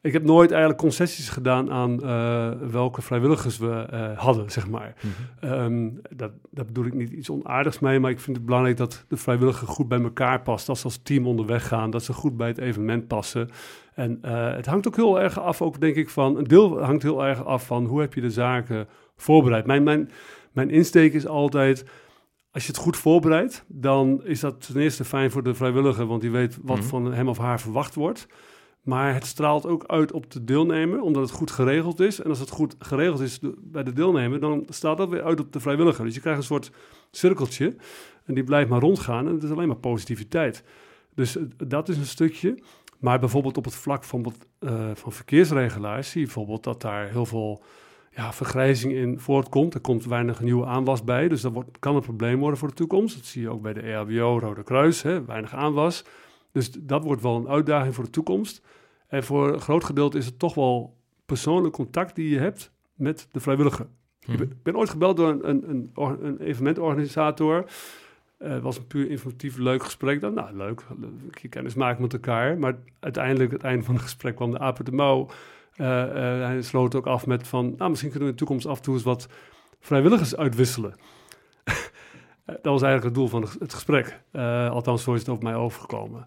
ik 0.00 0.12
heb 0.12 0.24
nooit 0.24 0.50
eigenlijk 0.50 0.80
concessies 0.80 1.28
gedaan 1.28 1.70
aan 1.70 2.02
eh, 2.02 2.50
welke 2.70 3.02
vrijwilligers 3.02 3.58
we 3.58 3.86
eh, 3.90 4.18
hadden, 4.18 4.50
zeg 4.50 4.68
maar. 4.68 4.94
Ehm, 5.40 5.90
dat, 6.16 6.30
daar 6.50 6.64
bedoel 6.64 6.84
ik 6.84 6.94
niet 6.94 7.10
iets 7.10 7.30
onaardigs 7.30 7.78
mee, 7.78 8.00
maar 8.00 8.10
ik 8.10 8.20
vind 8.20 8.36
het 8.36 8.46
belangrijk 8.46 8.76
dat 8.76 9.04
de 9.08 9.16
vrijwilliger 9.16 9.68
goed 9.68 9.88
bij 9.88 10.02
elkaar 10.02 10.42
past. 10.42 10.68
Als 10.68 10.78
ze 10.78 10.84
als 10.84 11.00
team 11.02 11.26
onderweg 11.26 11.68
gaan, 11.68 11.90
dat 11.90 12.02
ze 12.02 12.12
goed 12.12 12.36
bij 12.36 12.48
het 12.48 12.58
evenement 12.58 13.06
passen. 13.06 13.50
En 13.94 14.18
eh, 14.22 14.54
het 14.54 14.66
hangt 14.66 14.86
ook 14.86 14.96
heel 14.96 15.20
erg 15.20 15.40
af, 15.40 15.62
ook 15.62 15.80
denk 15.80 15.96
ik 15.96 16.08
van, 16.08 16.36
een 16.36 16.44
deel 16.44 16.82
hangt 16.82 17.02
heel 17.02 17.24
erg 17.24 17.44
af 17.44 17.66
van 17.66 17.84
hoe 17.84 18.00
heb 18.00 18.14
je 18.14 18.20
de 18.20 18.30
zaken 18.30 18.88
voorbereid. 19.16 19.66
Mijn, 19.66 19.82
mijn, 19.82 20.10
mijn 20.52 20.70
insteek 20.70 21.12
is 21.12 21.26
altijd, 21.26 21.84
als 22.54 22.62
je 22.66 22.68
het 22.72 22.80
goed 22.80 22.96
voorbereidt, 22.96 23.64
dan 23.68 24.24
is 24.24 24.40
dat 24.40 24.66
ten 24.66 24.80
eerste 24.80 25.04
fijn 25.04 25.30
voor 25.30 25.42
de 25.42 25.54
vrijwilliger, 25.54 26.06
want 26.06 26.20
die 26.20 26.30
weet 26.30 26.58
wat 26.62 26.78
Mhm. 26.78 26.86
van 26.86 27.12
hem 27.12 27.28
of 27.28 27.38
haar 27.38 27.60
verwacht 27.60 27.94
wordt. 27.94 28.26
Maar 28.82 29.14
het 29.14 29.26
straalt 29.26 29.66
ook 29.66 29.84
uit 29.86 30.12
op 30.12 30.30
de 30.30 30.44
deelnemer, 30.44 31.00
omdat 31.00 31.22
het 31.22 31.30
goed 31.30 31.50
geregeld 31.50 32.00
is. 32.00 32.20
En 32.20 32.28
als 32.28 32.38
het 32.38 32.50
goed 32.50 32.74
geregeld 32.78 33.20
is 33.20 33.38
bij 33.60 33.82
de 33.82 33.92
deelnemer, 33.92 34.40
dan 34.40 34.64
straalt 34.68 34.98
dat 34.98 35.08
weer 35.08 35.22
uit 35.22 35.40
op 35.40 35.52
de 35.52 35.60
vrijwilliger. 35.60 36.04
Dus 36.04 36.14
je 36.14 36.20
krijgt 36.20 36.38
een 36.38 36.44
soort 36.46 36.70
cirkeltje 37.10 37.76
en 38.24 38.34
die 38.34 38.44
blijft 38.44 38.70
maar 38.70 38.80
rondgaan 38.80 39.26
en 39.26 39.32
het 39.34 39.42
is 39.42 39.50
alleen 39.50 39.68
maar 39.68 39.76
positiviteit. 39.76 40.64
Dus 41.14 41.36
dat 41.56 41.88
is 41.88 41.96
een 41.96 42.06
stukje. 42.06 42.58
Maar 42.98 43.18
bijvoorbeeld 43.18 43.56
op 43.56 43.64
het 43.64 43.74
vlak 43.74 44.04
van, 44.04 44.32
eh, 44.58 44.90
van 44.94 45.12
verkeersregelaars 45.12 46.10
zie 46.10 46.20
je 46.20 46.26
bijvoorbeeld 46.26 46.64
dat 46.64 46.80
daar 46.80 47.08
heel 47.10 47.26
veel 47.26 47.62
ja, 48.16 48.32
vergrijzing 48.32 48.92
in 48.92 49.18
voortkomt. 49.20 49.74
Er 49.74 49.80
komt 49.80 50.04
weinig 50.04 50.40
nieuwe 50.40 50.66
aanwas 50.66 51.04
bij, 51.04 51.28
dus 51.28 51.40
dat 51.40 51.52
wordt, 51.52 51.78
kan 51.78 51.96
een 51.96 52.02
probleem 52.02 52.38
worden 52.38 52.58
voor 52.58 52.68
de 52.68 52.74
toekomst. 52.74 53.16
Dat 53.16 53.24
zie 53.24 53.42
je 53.42 53.50
ook 53.50 53.62
bij 53.62 53.72
de 53.72 53.80
EHBO, 53.80 54.38
Rode 54.38 54.62
Kruis, 54.62 55.02
hè, 55.02 55.24
weinig 55.24 55.54
aanwas. 55.54 56.04
Dus 56.52 56.70
dat 56.70 57.04
wordt 57.04 57.22
wel 57.22 57.36
een 57.36 57.48
uitdaging 57.48 57.94
voor 57.94 58.04
de 58.04 58.10
toekomst. 58.10 58.62
En 59.06 59.24
voor 59.24 59.52
een 59.52 59.60
groot 59.60 59.84
gedeelte 59.84 60.18
is 60.18 60.26
het 60.26 60.38
toch 60.38 60.54
wel 60.54 60.96
persoonlijk 61.26 61.74
contact 61.74 62.14
die 62.14 62.28
je 62.28 62.38
hebt 62.38 62.70
met 62.94 63.28
de 63.32 63.40
vrijwilliger. 63.40 63.86
Mhm. 64.20 64.32
Ik 64.32 64.38
ben, 64.38 64.50
ik 64.50 64.62
ben 64.62 64.76
ooit 64.76 64.90
gebeld 64.90 65.16
door 65.16 65.28
een, 65.28 65.48
een, 65.48 65.70
een, 65.70 65.90
or- 65.94 66.18
een 66.24 66.38
evenementorganisator. 66.40 67.64
Eh, 68.38 68.50
Het 68.50 68.62
was 68.62 68.76
een 68.76 68.86
puur 68.86 69.10
informatief 69.10 69.56
leuk 69.56 69.82
gesprek. 69.82 70.20
Dan, 70.20 70.34
nou, 70.34 70.56
leuk, 70.56 70.82
je 71.42 71.48
kennis 71.48 71.74
maken 71.74 72.02
met 72.02 72.12
elkaar. 72.12 72.58
Maar 72.58 72.76
uiteindelijk, 73.00 73.52
het 73.52 73.62
einde 73.62 73.84
van 73.84 73.94
het 73.94 74.02
gesprek, 74.02 74.36
kwam 74.36 74.50
de 74.50 74.58
uit 74.58 74.86
de 74.86 74.92
mouw. 74.92 75.28
Eh, 75.76 76.02
eh, 76.02 76.46
hij 76.46 76.62
sloot 76.62 76.94
ook 76.94 77.06
af 77.06 77.26
met 77.26 77.46
van, 77.46 77.74
nou, 77.76 77.90
misschien 77.90 78.10
kunnen 78.10 78.28
we 78.28 78.34
in 78.34 78.38
de 78.40 78.44
toekomst 78.44 78.66
af 78.66 78.76
en 78.76 78.82
toe 78.82 78.94
eens 78.94 79.02
wat 79.02 79.28
vrijwilligers 79.80 80.36
uitwisselen. 80.36 80.94
Eh, 82.44 82.54
dat 82.54 82.72
was 82.72 82.82
eigenlijk 82.82 83.04
het 83.04 83.14
doel 83.14 83.28
van 83.28 83.48
het 83.58 83.74
gesprek. 83.74 84.20
Althans, 84.70 85.02
zo 85.02 85.12
is 85.14 85.20
het 85.20 85.28
over 85.28 85.42
mij 85.42 85.54
overgekomen. 85.54 86.26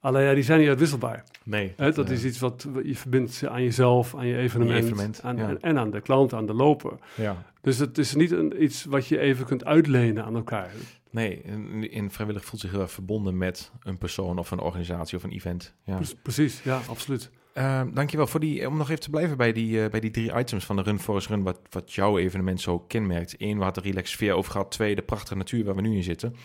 Alleen 0.00 0.24
ja, 0.24 0.34
die 0.34 0.42
zijn 0.42 0.58
niet 0.58 0.68
uitwisselbaar. 0.68 1.24
Nee. 1.44 1.72
Hè, 1.76 1.92
dat 1.92 2.10
is 2.10 2.24
iets 2.24 2.38
wat 2.38 2.66
je 2.82 2.96
verbindt 2.96 3.46
aan 3.46 3.62
jezelf, 3.62 4.14
aan 4.14 4.26
je 4.26 4.36
evenement, 4.36 4.84
evenement, 4.84 5.20
aan, 5.22 5.36
ja. 5.36 5.48
en, 5.48 5.60
en 5.60 5.78
aan 5.78 5.90
de 5.90 6.00
klant, 6.00 6.32
aan 6.32 6.46
de 6.46 6.54
loper. 6.54 6.98
Ja. 7.14 7.44
Dus 7.60 7.78
het 7.78 7.98
is 7.98 8.14
niet 8.14 8.30
een, 8.30 8.62
iets 8.62 8.84
wat 8.84 9.06
je 9.06 9.18
even 9.18 9.46
kunt 9.46 9.64
uitlenen 9.64 10.24
aan 10.24 10.34
elkaar. 10.34 10.70
Nee, 11.10 11.42
in, 11.42 11.90
in 11.90 12.10
vrijwillig 12.10 12.44
voelt 12.44 12.60
zich 12.60 12.70
heel 12.70 12.80
erg 12.80 12.90
verbonden 12.90 13.38
met 13.38 13.72
een 13.82 13.98
persoon 13.98 14.38
of 14.38 14.50
een 14.50 14.60
organisatie 14.60 15.16
of 15.16 15.24
een 15.24 15.30
event. 15.30 15.74
Ja. 15.84 15.96
Pre- 15.96 16.14
Precies, 16.22 16.62
ja, 16.62 16.80
absoluut. 16.88 17.30
Uh, 17.58 17.82
dankjewel 17.92 18.26
voor 18.26 18.40
die, 18.40 18.66
om 18.68 18.76
nog 18.76 18.88
even 18.88 19.00
te 19.00 19.10
blijven 19.10 19.36
bij 19.36 19.52
die, 19.52 19.82
eh, 19.82 19.90
bij 19.90 20.00
die 20.00 20.10
drie 20.10 20.32
items 20.32 20.64
van 20.64 20.76
de 20.76 20.82
Run 20.82 20.98
Forest 20.98 21.28
Run, 21.28 21.42
wat, 21.42 21.58
wat 21.70 21.92
jouw 21.92 22.18
evenement 22.18 22.60
zo 22.60 22.78
kenmerkt. 22.78 23.34
Eén, 23.38 23.58
we 23.58 23.64
hadden 23.64 23.82
de 23.82 23.88
relax 23.88 24.10
sfeer 24.10 24.34
over 24.34 24.50
gehad. 24.50 24.70
Twee, 24.70 24.94
de 24.94 25.02
prachtige 25.02 25.36
natuur 25.36 25.64
waar 25.64 25.74
we 25.74 25.80
nu 25.80 25.96
in 25.96 26.02
zitten. 26.02 26.36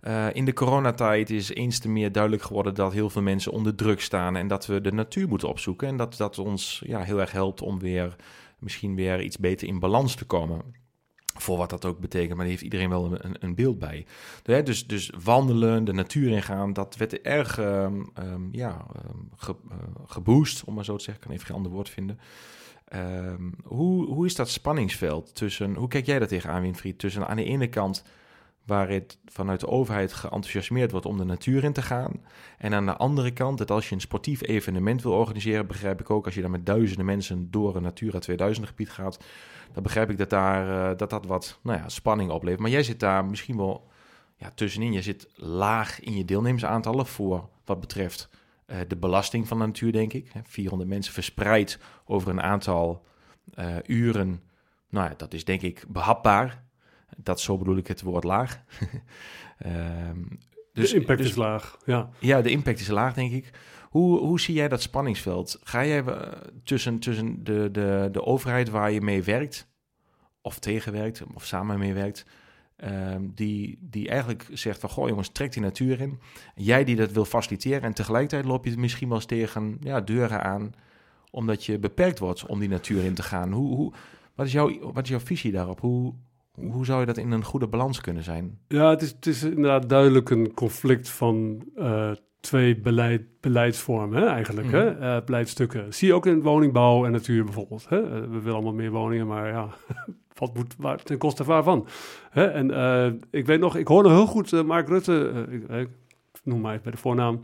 Eh, 0.00 0.26
in 0.32 0.44
de 0.44 0.52
coronatijd 0.52 1.30
is 1.30 1.54
eens 1.54 1.78
te 1.78 1.88
meer 1.88 2.12
duidelijk 2.12 2.42
geworden 2.42 2.74
dat 2.74 2.92
heel 2.92 3.10
veel 3.10 3.22
mensen 3.22 3.52
onder 3.52 3.74
druk 3.74 4.00
staan 4.00 4.36
en 4.36 4.48
dat 4.48 4.66
we 4.66 4.80
de 4.80 4.92
natuur 4.92 5.28
moeten 5.28 5.48
opzoeken. 5.48 5.88
En 5.88 5.96
dat 5.96 6.16
dat 6.16 6.38
ons 6.38 6.82
ja, 6.86 7.02
heel 7.02 7.20
erg 7.20 7.32
helpt 7.32 7.62
om 7.62 7.78
weer 7.78 8.16
misschien 8.58 8.94
weer 8.94 9.22
iets 9.22 9.38
beter 9.38 9.68
in 9.68 9.78
balans 9.78 10.14
te 10.14 10.24
komen. 10.24 10.62
Voor 11.40 11.58
wat 11.58 11.70
dat 11.70 11.84
ook 11.84 11.98
betekent, 11.98 12.28
maar 12.28 12.38
daar 12.38 12.48
heeft 12.48 12.62
iedereen 12.62 12.88
wel 12.88 13.24
een, 13.24 13.36
een 13.40 13.54
beeld 13.54 13.78
bij. 13.78 14.06
Dus, 14.42 14.86
dus 14.86 15.12
wandelen, 15.22 15.84
de 15.84 15.92
natuur 15.92 16.30
ingaan, 16.30 16.72
dat 16.72 16.96
werd 16.96 17.20
erg 17.20 17.58
ehm, 17.58 18.02
ehm, 18.14 18.42
ja, 18.52 18.86
ehm, 18.94 19.50
eh, 19.70 19.76
geboost, 20.06 20.64
om 20.64 20.74
maar 20.74 20.84
zo 20.84 20.96
te 20.96 21.02
zeggen. 21.02 21.22
Ik 21.22 21.28
kan 21.28 21.36
even 21.36 21.46
geen 21.46 21.56
ander 21.56 21.72
woord 21.72 21.88
vinden. 21.88 22.18
Hoe, 23.64 24.06
hoe 24.06 24.26
is 24.26 24.34
dat 24.34 24.48
spanningsveld 24.48 25.34
tussen, 25.34 25.74
hoe 25.74 25.88
kijk 25.88 26.06
jij 26.06 26.18
daar 26.18 26.28
tegenaan, 26.28 26.62
Winfried? 26.62 26.98
Tussen 26.98 27.28
aan 27.28 27.36
de 27.36 27.44
ene 27.44 27.68
kant 27.68 28.04
waar 28.68 28.88
het 28.88 29.18
vanuit 29.24 29.60
de 29.60 29.68
overheid 29.68 30.12
geenthousiasmeerd 30.12 30.90
wordt 30.90 31.06
om 31.06 31.18
de 31.18 31.24
natuur 31.24 31.64
in 31.64 31.72
te 31.72 31.82
gaan. 31.82 32.12
En 32.58 32.74
aan 32.74 32.86
de 32.86 32.96
andere 32.96 33.30
kant, 33.30 33.58
dat 33.58 33.70
als 33.70 33.88
je 33.88 33.94
een 33.94 34.00
sportief 34.00 34.42
evenement 34.42 35.02
wil 35.02 35.12
organiseren, 35.12 35.66
begrijp 35.66 36.00
ik 36.00 36.10
ook, 36.10 36.24
als 36.24 36.34
je 36.34 36.40
dan 36.40 36.50
met 36.50 36.66
duizenden 36.66 37.06
mensen 37.06 37.50
door 37.50 37.76
een 37.76 37.82
Natura 37.82 38.18
2000 38.18 38.66
gebied 38.66 38.90
gaat, 38.90 39.18
dan 39.72 39.82
begrijp 39.82 40.10
ik 40.10 40.18
dat 40.18 40.30
daar, 40.30 40.90
eh, 40.90 40.98
dat, 40.98 41.10
dat 41.10 41.26
wat 41.26 41.58
nou 41.62 41.78
ja, 41.78 41.88
spanning 41.88 42.30
oplevert. 42.30 42.60
Maar 42.60 42.70
jij 42.70 42.82
zit 42.82 43.00
daar 43.00 43.24
misschien 43.24 43.56
wel 43.56 43.88
ja, 44.36 44.50
tussenin. 44.54 44.92
Je 44.92 45.02
zit 45.02 45.28
laag 45.34 46.00
in 46.00 46.16
je 46.16 46.24
deelnemersaantallen 46.24 47.06
voor 47.06 47.48
wat 47.64 47.80
betreft 47.80 48.28
uh, 48.66 48.76
de 48.88 48.96
belasting 48.96 49.48
van 49.48 49.58
de 49.58 49.66
natuur, 49.66 49.92
denk 49.92 50.12
ik. 50.12 50.32
400 50.44 50.90
mensen 50.90 51.12
verspreid 51.12 51.78
over 52.04 52.30
een 52.30 52.42
aantal 52.42 53.04
uh, 53.58 53.76
uren. 53.86 54.42
Nou 54.88 55.08
ja, 55.08 55.14
dat 55.16 55.34
is 55.34 55.44
denk 55.44 55.62
ik 55.62 55.84
behapbaar. 55.88 56.64
Dat 57.16 57.40
zo 57.40 57.58
bedoel 57.58 57.76
ik 57.76 57.86
het 57.86 58.02
woord 58.02 58.24
laag. 58.24 58.62
um, 59.66 60.38
dus, 60.72 60.90
de 60.90 60.96
impact 60.96 61.18
dus, 61.18 61.28
is 61.28 61.36
laag, 61.36 61.78
ja. 61.84 62.08
Ja, 62.18 62.42
de 62.42 62.50
impact 62.50 62.80
is 62.80 62.88
laag, 62.88 63.14
denk 63.14 63.32
ik. 63.32 63.50
Hoe, 63.88 64.18
hoe 64.18 64.40
zie 64.40 64.54
jij 64.54 64.68
dat 64.68 64.82
spanningsveld? 64.82 65.58
Ga 65.62 65.84
jij 65.84 66.04
uh, 66.04 66.16
tussen, 66.64 66.98
tussen 66.98 67.44
de, 67.44 67.68
de, 67.72 68.08
de 68.12 68.24
overheid 68.24 68.68
waar 68.68 68.90
je 68.90 69.00
mee 69.00 69.22
werkt, 69.22 69.68
of 70.40 70.58
tegenwerkt, 70.58 71.22
of 71.34 71.44
samen 71.44 71.78
mee 71.78 71.94
werkt, 71.94 72.26
um, 72.84 73.32
die, 73.34 73.78
die 73.80 74.08
eigenlijk 74.08 74.48
zegt 74.52 74.80
van, 74.80 74.90
goh 74.90 75.08
jongens, 75.08 75.28
trek 75.28 75.52
die 75.52 75.62
natuur 75.62 76.00
in. 76.00 76.18
Jij 76.54 76.84
die 76.84 76.96
dat 76.96 77.12
wil 77.12 77.24
faciliteren 77.24 77.82
en 77.82 77.94
tegelijkertijd 77.94 78.44
loop 78.44 78.64
je 78.64 78.76
misschien 78.76 79.08
wel 79.08 79.16
eens 79.16 79.26
tegen 79.26 79.76
ja, 79.80 80.00
deuren 80.00 80.42
aan, 80.42 80.74
omdat 81.30 81.64
je 81.64 81.78
beperkt 81.78 82.18
wordt 82.18 82.46
om 82.46 82.58
die 82.58 82.68
natuur 82.68 83.04
in 83.04 83.14
te 83.14 83.22
gaan. 83.22 83.52
Hoe, 83.52 83.76
hoe, 83.76 83.92
wat, 84.34 84.46
is 84.46 84.52
jouw, 84.52 84.92
wat 84.92 85.02
is 85.02 85.08
jouw 85.08 85.20
visie 85.20 85.52
daarop? 85.52 85.80
Hoe, 85.80 86.14
hoe 86.54 86.84
zou 86.84 87.00
je 87.00 87.06
dat 87.06 87.16
in 87.16 87.30
een 87.30 87.44
goede 87.44 87.68
balans 87.68 88.00
kunnen 88.00 88.24
zijn? 88.24 88.58
Ja, 88.68 88.90
het 88.90 89.02
is, 89.02 89.10
het 89.10 89.26
is 89.26 89.42
inderdaad 89.42 89.88
duidelijk 89.88 90.30
een 90.30 90.54
conflict 90.54 91.08
van 91.08 91.64
uh, 91.76 92.12
twee 92.40 92.76
beleid, 92.76 93.22
beleidsvormen, 93.40 94.22
hè, 94.22 94.26
eigenlijk. 94.26 94.66
Mm. 94.66 94.72
Hè? 94.72 95.00
Uh, 95.00 95.24
beleidstukken. 95.24 95.94
Zie 95.94 96.08
je 96.08 96.14
ook 96.14 96.26
in 96.26 96.42
woningbouw 96.42 97.04
en 97.04 97.12
natuur 97.12 97.44
bijvoorbeeld. 97.44 97.86
Hè? 97.88 98.02
Uh, 98.02 98.08
we 98.10 98.38
willen 98.38 98.54
allemaal 98.54 98.72
meer 98.72 98.90
woningen, 98.90 99.26
maar 99.26 99.48
ja, 99.48 99.68
wat 100.38 100.54
moet 100.54 100.74
waar, 100.78 101.02
ten 101.02 101.18
koste 101.18 101.44
waarvan? 101.44 101.86
Hè? 102.30 102.46
En 102.46 102.70
uh, 102.70 103.06
ik 103.30 103.46
weet 103.46 103.60
nog, 103.60 103.76
ik 103.76 103.88
hoorde 103.88 104.08
heel 104.08 104.26
goed 104.26 104.66
Mark 104.66 104.88
Rutte, 104.88 105.46
ik, 105.50 105.68
ik, 105.68 105.88
noem 106.44 106.60
maar 106.60 106.70
even 106.70 106.82
bij 106.82 106.92
de 106.92 106.98
voornaam, 106.98 107.40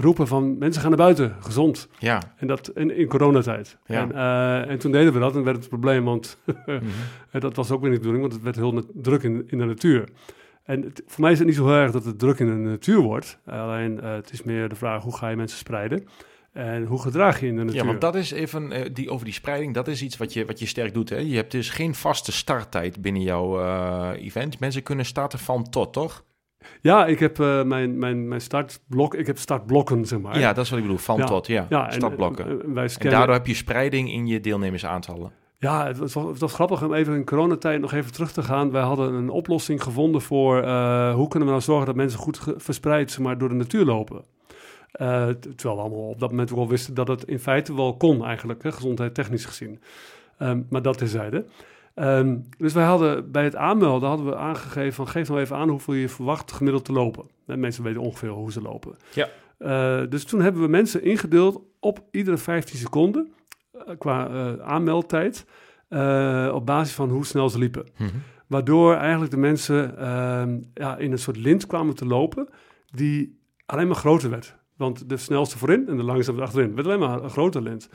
roepen 0.00 0.26
van 0.26 0.58
mensen 0.58 0.80
gaan 0.80 0.90
naar 0.90 0.98
buiten, 0.98 1.36
gezond. 1.40 1.88
Ja. 1.98 2.22
En 2.36 2.46
dat 2.46 2.70
in, 2.74 2.96
in 2.96 3.06
coronatijd. 3.06 3.78
Ja. 3.86 4.00
En, 4.00 4.68
en 4.68 4.78
toen 4.78 4.92
deden 4.92 5.12
we 5.12 5.18
dat 5.18 5.36
en 5.36 5.44
werd 5.44 5.56
het 5.56 5.68
probleem, 5.68 6.04
want 6.04 6.38
Mhm. 6.66 7.40
dat 7.40 7.56
was 7.56 7.70
ook 7.70 7.80
weer 7.80 7.90
niet 7.90 8.02
de 8.02 8.08
bedoeling, 8.08 8.22
want 8.22 8.32
het 8.32 8.42
werd 8.42 8.56
heel 8.56 8.84
druk 9.02 9.22
in, 9.22 9.44
in 9.46 9.58
de 9.58 9.64
natuur. 9.64 10.08
En 10.62 10.82
het, 10.82 11.02
voor 11.06 11.20
mij 11.20 11.32
is 11.32 11.38
het 11.38 11.46
niet 11.46 11.56
zo 11.56 11.66
heel 11.66 11.76
erg 11.76 11.92
dat 11.92 12.04
het 12.04 12.18
druk 12.18 12.38
in 12.38 12.46
de 12.46 12.68
natuur 12.68 13.00
wordt. 13.00 13.38
alleen 13.46 14.00
uh, 14.02 14.12
het 14.12 14.32
is 14.32 14.42
meer 14.42 14.68
de 14.68 14.74
vraag 14.74 15.02
hoe 15.02 15.16
ga 15.16 15.28
je 15.28 15.36
mensen 15.36 15.58
spreiden. 15.58 16.06
En 16.52 16.84
hoe 16.84 17.02
gedraag 17.02 17.40
je 17.40 17.46
in 17.46 17.56
de 17.56 17.62
natuur? 17.62 17.80
Ja, 17.80 17.86
want 17.86 18.00
dat 18.00 18.14
is 18.14 18.30
even 18.30 18.72
uh, 18.72 18.84
die, 18.92 19.10
over 19.10 19.24
die 19.24 19.34
spreiding, 19.34 19.74
dat 19.74 19.88
is 19.88 20.02
iets 20.02 20.16
wat 20.16 20.32
je, 20.32 20.44
wat 20.44 20.58
je 20.58 20.66
sterk 20.66 20.94
doet. 20.94 21.08
Hè? 21.08 21.16
Je 21.16 21.36
hebt 21.36 21.50
dus 21.50 21.70
geen 21.70 21.94
vaste 21.94 22.32
starttijd 22.32 23.02
binnen 23.02 23.22
jouw 23.22 23.60
uh, 23.60 24.10
event. 24.16 24.60
Mensen 24.60 24.82
kunnen 24.82 25.04
starten 25.04 25.38
van 25.38 25.70
tot, 25.70 25.92
toch? 25.92 26.24
Ja, 26.80 27.06
ik 27.06 27.18
heb 27.18 27.38
uh, 27.38 27.62
mijn, 27.62 27.98
mijn, 27.98 28.28
mijn 28.28 28.40
startblok, 28.40 29.14
ik 29.14 29.26
heb 29.26 29.38
startblokken, 29.38 30.04
zeg 30.04 30.20
maar. 30.20 30.38
Ja, 30.38 30.52
dat 30.52 30.64
is 30.64 30.70
wat 30.70 30.78
ik 30.78 30.84
bedoel, 30.84 31.00
van 31.00 31.18
ja. 31.18 31.26
tot, 31.26 31.46
ja. 31.46 31.66
ja 31.68 31.90
startblokken. 31.90 32.44
En, 32.44 32.62
en, 32.62 32.74
wij 32.74 32.88
scannen... 32.88 33.12
en 33.12 33.18
daardoor 33.18 33.36
heb 33.36 33.46
je 33.46 33.54
spreiding 33.54 34.12
in 34.12 34.26
je 34.26 34.40
deelnemersaantallen. 34.40 35.32
Ja, 35.60 35.86
het 35.86 35.98
was, 35.98 36.14
het 36.14 36.38
was, 36.38 36.52
grappig 36.52 36.82
om 36.82 36.94
even 36.94 37.14
in 37.14 37.24
coronatijd 37.24 37.80
nog 37.80 37.92
even 37.92 38.12
terug 38.12 38.32
te 38.32 38.42
gaan. 38.42 38.70
Wij 38.70 38.82
hadden 38.82 39.14
een 39.14 39.28
oplossing 39.28 39.82
gevonden 39.82 40.20
voor 40.20 40.62
uh, 40.62 41.14
hoe 41.14 41.28
kunnen 41.28 41.48
we 41.48 41.54
nou 41.54 41.64
zorgen 41.64 41.86
dat 41.86 41.94
mensen 41.94 42.18
goed 42.18 42.40
verspreid 42.56 43.18
maar, 43.18 43.38
door 43.38 43.48
de 43.48 43.54
natuur 43.54 43.84
lopen. 43.84 44.16
Uh, 44.16 45.28
terwijl 45.28 45.76
we 45.76 45.82
allemaal 45.82 46.08
op 46.08 46.20
dat 46.20 46.30
moment 46.30 46.52
al 46.52 46.68
wisten 46.68 46.94
dat 46.94 47.08
het 47.08 47.24
in 47.24 47.38
feite 47.38 47.74
wel 47.74 47.96
kon 47.96 48.24
eigenlijk, 48.24 48.62
hè, 48.62 48.72
gezondheidstechnisch 48.72 49.44
gezien. 49.44 49.80
Um, 50.38 50.66
maar 50.70 50.82
dat 50.82 50.98
terzijde. 50.98 51.44
Um, 51.94 52.48
dus 52.58 52.72
wij 52.72 52.84
hadden 52.84 53.30
bij 53.30 53.44
het 53.44 53.56
aanmelden 53.56 54.08
hadden 54.08 54.26
we 54.26 54.36
aangegeven 54.36 54.92
van 54.92 55.08
geef 55.08 55.28
nou 55.28 55.40
even 55.40 55.56
aan 55.56 55.68
hoeveel 55.68 55.94
je 55.94 56.08
verwacht 56.08 56.52
gemiddeld 56.52 56.84
te 56.84 56.92
lopen. 56.92 57.24
En 57.46 57.60
mensen 57.60 57.82
weten 57.82 58.00
ongeveer 58.00 58.28
hoe 58.28 58.52
ze 58.52 58.62
lopen. 58.62 58.96
Ja. 59.12 59.28
Uh, 59.58 60.08
dus 60.08 60.24
toen 60.24 60.40
hebben 60.40 60.62
we 60.62 60.68
mensen 60.68 61.02
ingedeeld 61.02 61.62
op 61.80 62.02
iedere 62.10 62.36
15 62.36 62.78
seconden 62.78 63.32
qua 63.98 64.30
uh, 64.30 64.52
aanmeldtijd 64.62 65.46
op 66.52 66.66
basis 66.66 66.94
van 66.94 67.10
hoe 67.10 67.26
snel 67.26 67.48
ze 67.48 67.58
liepen. 67.58 67.86
Mm 67.96 68.06
-hmm. 68.06 68.22
Waardoor 68.46 68.94
eigenlijk 68.94 69.30
de 69.30 69.36
mensen 69.36 69.98
ehm, 69.98 70.58
ja, 70.74 70.96
in 70.96 71.12
een 71.12 71.18
soort 71.18 71.36
lint 71.36 71.66
kwamen 71.66 71.94
te 71.94 72.06
lopen 72.06 72.48
die 72.90 73.40
alleen 73.66 73.86
maar 73.86 73.96
groter 73.96 74.30
werd. 74.30 74.56
Want 74.76 75.08
de 75.08 75.16
snelste 75.16 75.58
voorin 75.58 75.88
en 75.88 75.96
de 75.96 76.02
langzaamste 76.02 76.44
achterin 76.44 76.74
werd 76.74 76.86
alleen 76.86 76.98
maar 76.98 77.22
een 77.22 77.30
groter 77.30 77.62
lint. 77.62 77.88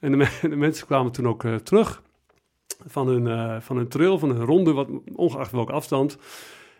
En 0.00 0.10
de, 0.10 0.16
me 0.16 0.28
de 0.48 0.56
mensen 0.56 0.86
kwamen 0.86 1.12
toen 1.12 1.28
ook 1.28 1.44
terug 1.62 2.02
van 2.86 3.06
hun, 3.08 3.26
uh, 3.26 3.60
van 3.60 3.76
hun 3.76 3.88
trail, 3.88 4.18
van 4.18 4.30
hun 4.30 4.44
ronde, 4.44 4.72
wat, 4.72 4.88
ongeacht 5.14 5.52
welke 5.52 5.72
afstand. 5.72 6.18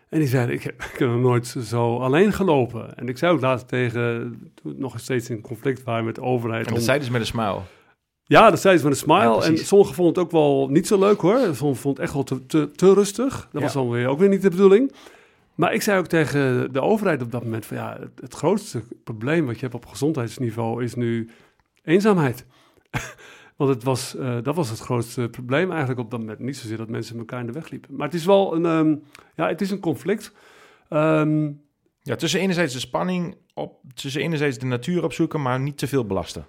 En 0.09 0.19
die 0.19 0.27
zeiden, 0.27 0.55
ik 0.55 0.63
heb, 0.63 0.83
ik 0.93 0.99
heb 0.99 1.09
nog 1.09 1.21
nooit 1.21 1.47
zo 1.47 1.97
alleen 1.97 2.33
gelopen. 2.33 2.95
En 2.97 3.07
ik 3.07 3.17
zei 3.17 3.33
ook 3.33 3.41
laatst 3.41 3.67
tegen, 3.67 4.37
nog 4.63 4.99
steeds 4.99 5.29
in 5.29 5.41
conflict 5.41 5.83
waren 5.83 6.05
met 6.05 6.15
de 6.15 6.21
overheid. 6.21 6.65
En 6.65 6.69
dat 6.69 6.77
om... 6.77 6.85
zeiden 6.85 7.05
ze 7.05 7.11
met 7.11 7.21
een 7.21 7.27
smile. 7.27 7.59
Ja, 8.25 8.49
dat 8.49 8.61
zeiden 8.61 8.81
ze 8.83 8.89
met 8.89 8.97
een 8.97 9.03
smile. 9.03 9.41
Ja, 9.41 9.41
en 9.41 9.57
sommigen 9.57 9.95
vonden 9.95 10.13
het 10.13 10.23
ook 10.23 10.31
wel 10.31 10.67
niet 10.69 10.87
zo 10.87 10.99
leuk 10.99 11.21
hoor. 11.21 11.37
Sommigen 11.37 11.75
vonden 11.75 11.89
het 11.89 11.99
echt 11.99 12.13
wel 12.13 12.23
te, 12.23 12.45
te, 12.45 12.71
te 12.71 12.93
rustig. 12.93 13.33
Dat 13.33 13.47
ja. 13.51 13.59
was 13.59 13.73
dan 13.73 13.89
weer 13.89 14.07
ook 14.07 14.19
weer 14.19 14.29
niet 14.29 14.41
de 14.41 14.49
bedoeling. 14.49 14.91
Maar 15.55 15.73
ik 15.73 15.81
zei 15.81 15.99
ook 15.99 16.07
tegen 16.07 16.73
de 16.73 16.81
overheid 16.81 17.21
op 17.21 17.31
dat 17.31 17.43
moment 17.43 17.65
van 17.65 17.77
ja, 17.77 17.97
het, 17.99 18.11
het 18.21 18.33
grootste 18.33 18.83
probleem 19.03 19.45
wat 19.45 19.55
je 19.55 19.61
hebt 19.61 19.75
op 19.75 19.85
gezondheidsniveau 19.85 20.83
is 20.83 20.95
nu 20.95 21.29
eenzaamheid. 21.83 22.45
Want 23.57 23.69
het 23.69 23.83
was, 23.83 24.15
uh, 24.15 24.37
dat 24.43 24.55
was 24.55 24.69
het 24.69 24.79
grootste 24.79 25.27
probleem 25.29 25.69
eigenlijk 25.69 25.99
op 25.99 26.11
dat 26.11 26.19
moment. 26.19 26.39
Niet 26.39 26.57
zozeer 26.57 26.77
dat 26.77 26.89
mensen 26.89 27.17
elkaar 27.17 27.39
in 27.39 27.45
de 27.45 27.51
weg 27.51 27.69
liepen. 27.69 27.95
Maar 27.95 28.05
het 28.05 28.15
is 28.15 28.25
wel 28.25 28.55
een, 28.55 28.65
um, 28.65 29.03
ja, 29.35 29.47
het 29.47 29.61
is 29.61 29.71
een 29.71 29.79
conflict. 29.79 30.31
Um, 30.89 31.61
ja, 32.01 32.15
tussen 32.15 32.39
enerzijds 32.39 32.73
de 32.73 32.79
spanning, 32.79 33.37
op, 33.53 33.79
tussen 33.93 34.21
enerzijds 34.21 34.57
de 34.57 34.65
natuur 34.65 35.03
opzoeken, 35.03 35.41
maar 35.41 35.59
niet 35.59 35.77
te 35.77 35.87
veel 35.87 36.05
belasten. 36.05 36.45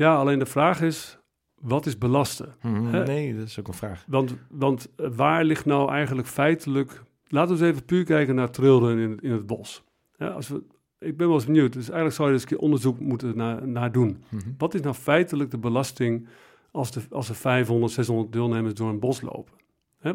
Ja, 0.00 0.16
alleen 0.16 0.38
de 0.38 0.46
vraag 0.46 0.80
is, 0.80 1.18
wat 1.54 1.86
is 1.86 1.98
belasten? 1.98 2.54
Mm, 2.62 2.90
nee, 2.90 3.36
dat 3.36 3.46
is 3.46 3.58
ook 3.58 3.68
een 3.68 3.74
vraag. 3.74 4.04
Want, 4.06 4.36
want 4.48 4.88
waar 4.96 5.44
ligt 5.44 5.64
nou 5.64 5.90
eigenlijk 5.90 6.28
feitelijk... 6.28 7.02
Laten 7.28 7.56
we 7.56 7.60
eens 7.60 7.70
even 7.70 7.84
puur 7.84 8.04
kijken 8.04 8.34
naar 8.34 8.50
trilden 8.50 8.98
in, 8.98 9.18
in 9.20 9.30
het 9.30 9.46
bos. 9.46 9.84
Ja, 10.16 10.28
als 10.28 10.48
we 10.48 10.62
ik 11.00 11.16
ben 11.16 11.26
wel 11.26 11.36
eens 11.36 11.46
benieuwd. 11.46 11.72
Dus 11.72 11.84
eigenlijk 11.84 12.14
zou 12.14 12.28
je 12.28 12.34
dus 12.34 12.42
een 12.42 12.48
keer 12.48 12.58
onderzoek 12.58 13.00
moeten 13.00 13.36
naar, 13.36 13.68
naar 13.68 13.92
doen. 13.92 14.22
Mhm. 14.28 14.50
Wat 14.58 14.74
is 14.74 14.80
nou 14.80 14.94
feitelijk 14.94 15.50
de 15.50 15.58
belasting 15.58 16.28
als, 16.70 16.92
de, 16.92 17.00
als 17.10 17.28
er 17.28 17.34
500, 17.34 17.92
600 17.92 18.32
deelnemers 18.32 18.74
door 18.74 18.88
een 18.88 18.98
bos 18.98 19.20
lopen? 19.20 19.52
Hè, 19.98 20.12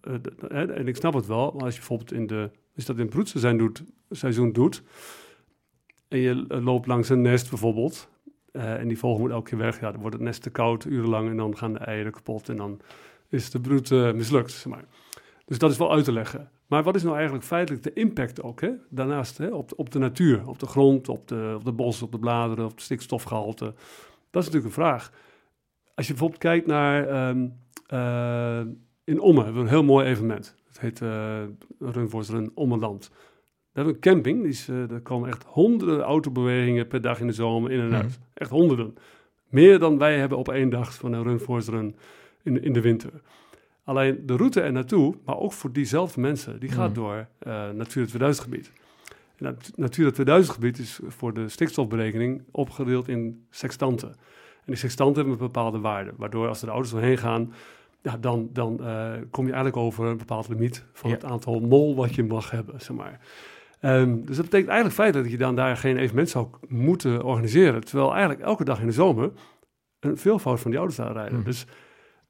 eh, 0.00 0.78
en 0.78 0.88
ik 0.88 0.96
snap 0.96 1.14
het 1.14 1.26
wel, 1.26 1.52
maar 1.52 1.64
als 1.64 1.72
je 1.72 1.78
bijvoorbeeld 1.78 2.12
in 2.12 2.26
de, 2.26 2.50
als 2.74 2.84
je 2.84 2.84
dat 2.84 2.96
in 2.96 3.02
het 3.02 3.10
broedseizoen 3.10 3.58
doet, 3.58 3.82
seizoen 4.10 4.52
doet 4.52 4.82
en 6.08 6.18
je 6.18 6.44
eh, 6.48 6.64
loopt 6.64 6.86
langs 6.86 7.08
een 7.08 7.22
nest 7.22 7.48
bijvoorbeeld, 7.48 8.08
eh, 8.52 8.74
en 8.80 8.88
die 8.88 8.98
vogel 8.98 9.20
moet 9.20 9.30
elke 9.30 9.48
keer 9.50 9.58
weg, 9.58 9.80
ja, 9.80 9.90
dan 9.90 10.00
wordt 10.00 10.16
het 10.16 10.24
nest 10.24 10.42
te 10.42 10.50
koud 10.50 10.84
urenlang 10.84 11.28
en 11.28 11.36
dan 11.36 11.56
gaan 11.56 11.72
de 11.72 11.78
eieren 11.78 12.12
kapot 12.12 12.48
en 12.48 12.56
dan 12.56 12.80
is 13.28 13.50
de 13.50 13.60
broed 13.60 13.90
eh, 13.90 14.12
mislukt. 14.12 14.50
Zeg 14.52 14.72
maar. 14.72 14.84
Dus 15.44 15.58
dat 15.58 15.70
is 15.70 15.78
wel 15.78 15.92
uit 15.92 16.04
te 16.04 16.12
leggen. 16.12 16.50
Maar 16.66 16.82
wat 16.82 16.94
is 16.94 17.02
nou 17.02 17.14
eigenlijk 17.14 17.44
feitelijk 17.44 17.82
de 17.84 17.92
impact 17.92 18.42
ook? 18.42 18.60
Hè? 18.60 18.70
Daarnaast 18.90 19.38
hè, 19.38 19.48
op, 19.48 19.68
de- 19.68 19.76
op 19.76 19.90
de 19.90 19.98
natuur, 19.98 20.48
op 20.48 20.58
de 20.58 20.66
grond, 20.66 21.08
op 21.08 21.28
de, 21.28 21.52
op 21.56 21.64
de 21.64 21.72
bos, 21.72 22.02
op 22.02 22.12
de 22.12 22.18
bladeren, 22.18 22.64
op 22.64 22.70
het 22.70 22.80
stikstofgehalte. 22.80 23.64
Dat 24.30 24.42
is 24.42 24.48
natuurlijk 24.50 24.64
een 24.64 24.82
vraag. 24.82 25.12
Als 25.94 26.06
je 26.06 26.12
bijvoorbeeld 26.12 26.42
kijkt 26.42 26.66
naar 26.66 27.06
ehm, 27.08 27.48
eh, 27.86 28.60
in 29.04 29.20
Ommen 29.20 29.44
hebben 29.44 29.62
we 29.62 29.68
een 29.68 29.74
heel 29.74 29.84
mooi 29.84 30.06
evenement. 30.06 30.56
Het 30.66 30.80
heet 30.80 30.98
Run 31.78 32.08
voor 32.10 32.22
Run 32.22 32.50
Ommeland. 32.54 33.10
Daar 33.78 33.86
hebben 33.86 34.02
een 34.04 34.12
camping. 34.14 34.40
Die 34.42 34.50
is, 34.52 34.68
eh, 34.68 34.90
er 34.90 35.00
komen 35.00 35.28
echt 35.28 35.44
honderden 35.46 36.00
autobewegingen 36.00 36.86
per 36.88 37.00
dag 37.00 37.20
in 37.20 37.26
de 37.26 37.32
zomer 37.32 37.70
in 37.70 37.80
en 37.80 37.94
uit. 37.94 38.04
Mhm. 38.04 38.12
Echt 38.34 38.50
honderden. 38.50 38.96
Meer 39.48 39.78
dan 39.78 39.98
wij 39.98 40.18
hebben 40.18 40.38
op 40.38 40.48
één 40.48 40.70
dag 40.70 40.94
van 40.94 41.12
een 41.12 41.22
Run 41.22 41.38
for 41.38 41.60
Run 41.60 41.96
in, 42.42 42.62
in 42.62 42.72
de 42.72 42.80
winter. 42.80 43.10
Alleen 43.84 44.22
de 44.26 44.36
route 44.36 44.60
er 44.60 44.72
naartoe, 44.72 45.14
maar 45.24 45.38
ook 45.38 45.52
voor 45.52 45.72
diezelfde 45.72 46.20
mensen, 46.20 46.60
die 46.60 46.68
gaat 46.70 46.90
Mhm. 46.90 46.94
door 47.00 47.26
eh 47.38 47.70
Natura 47.70 48.06
2000 48.06 48.44
gebied. 48.48 48.72
En 49.36 49.44
dat 49.44 49.72
Natura 49.76 50.10
2000 50.10 50.54
gebied 50.54 50.78
is 50.78 51.00
voor 51.06 51.34
de 51.34 51.48
stikstofberekening 51.48 52.42
opgedeeld 52.50 53.08
in 53.08 53.44
sextanten. 53.50 54.08
En 54.08 54.64
die 54.64 54.76
sextanten 54.76 55.14
hebben 55.16 55.32
een 55.32 55.46
bepaalde 55.52 55.78
waarde, 55.78 56.12
waardoor 56.16 56.48
als 56.48 56.60
er 56.60 56.66
de 56.66 56.72
auto's 56.72 56.90
doorheen 56.90 57.18
gaan, 57.18 57.52
ja, 58.02 58.16
dan, 58.16 58.48
dan 58.52 58.84
eh, 58.84 59.12
kom 59.30 59.44
je 59.46 59.52
eigenlijk 59.52 59.82
over 59.82 60.04
een 60.06 60.16
bepaald 60.16 60.48
limiet 60.48 60.84
van 60.92 61.10
Ja. 61.10 61.16
het 61.16 61.24
aantal 61.24 61.60
mol 61.60 61.94
wat 61.96 62.14
je 62.14 62.24
mag 62.24 62.50
hebben, 62.50 62.80
zeg 62.80 62.96
maar. 62.96 63.20
Ehm, 63.80 64.16
dus 64.24 64.36
dat 64.36 64.44
betekent 64.44 64.68
eigenlijk 64.68 64.94
feitelijk 64.94 65.30
dat 65.30 65.38
je 65.38 65.44
dan 65.44 65.56
daar 65.56 65.76
geen 65.76 65.96
evenement 65.96 66.28
zou 66.28 66.46
moeten 66.68 67.22
organiseren. 67.22 67.84
Terwijl 67.84 68.10
eigenlijk 68.10 68.40
elke 68.40 68.64
dag 68.64 68.80
in 68.80 68.86
de 68.86 68.92
zomer 68.92 69.30
een 70.00 70.16
veelvoud 70.18 70.60
van 70.60 70.70
die 70.70 70.80
auto's 70.80 70.96
daar 70.96 71.12
rijden. 71.12 71.34
Mhm. 71.38 71.44
Dus 71.44 71.66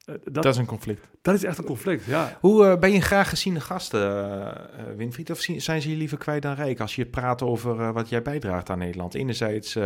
eh, 0.05 0.15
dat, 0.23 0.43
Dat 0.43 0.53
is 0.53 0.57
een 0.57 0.65
conflict. 0.65 1.07
dat 1.21 1.35
is 1.35 1.43
echt 1.43 1.57
een 1.57 1.63
conflict, 1.63 2.05
ja. 2.05 2.37
Hoe 2.39 2.65
eh, 2.65 2.79
ben 2.79 2.91
je 2.91 3.01
graag 3.01 3.29
geziene 3.29 3.59
gast, 3.59 3.93
eh, 3.93 4.47
eh, 4.47 4.55
Winfried? 4.95 5.31
Of 5.31 5.39
zijn 5.39 5.81
ze 5.81 5.89
je 5.89 5.95
liever 5.95 6.17
kwijt 6.17 6.41
dan 6.41 6.53
rijk 6.53 6.79
als 6.79 6.95
je 6.95 7.05
praat 7.05 7.41
over 7.41 7.93
wat 7.93 8.09
jij 8.09 8.21
bijdraagt 8.21 8.69
aan 8.69 8.77
Nederland? 8.77 9.13
Enerzijds 9.13 9.77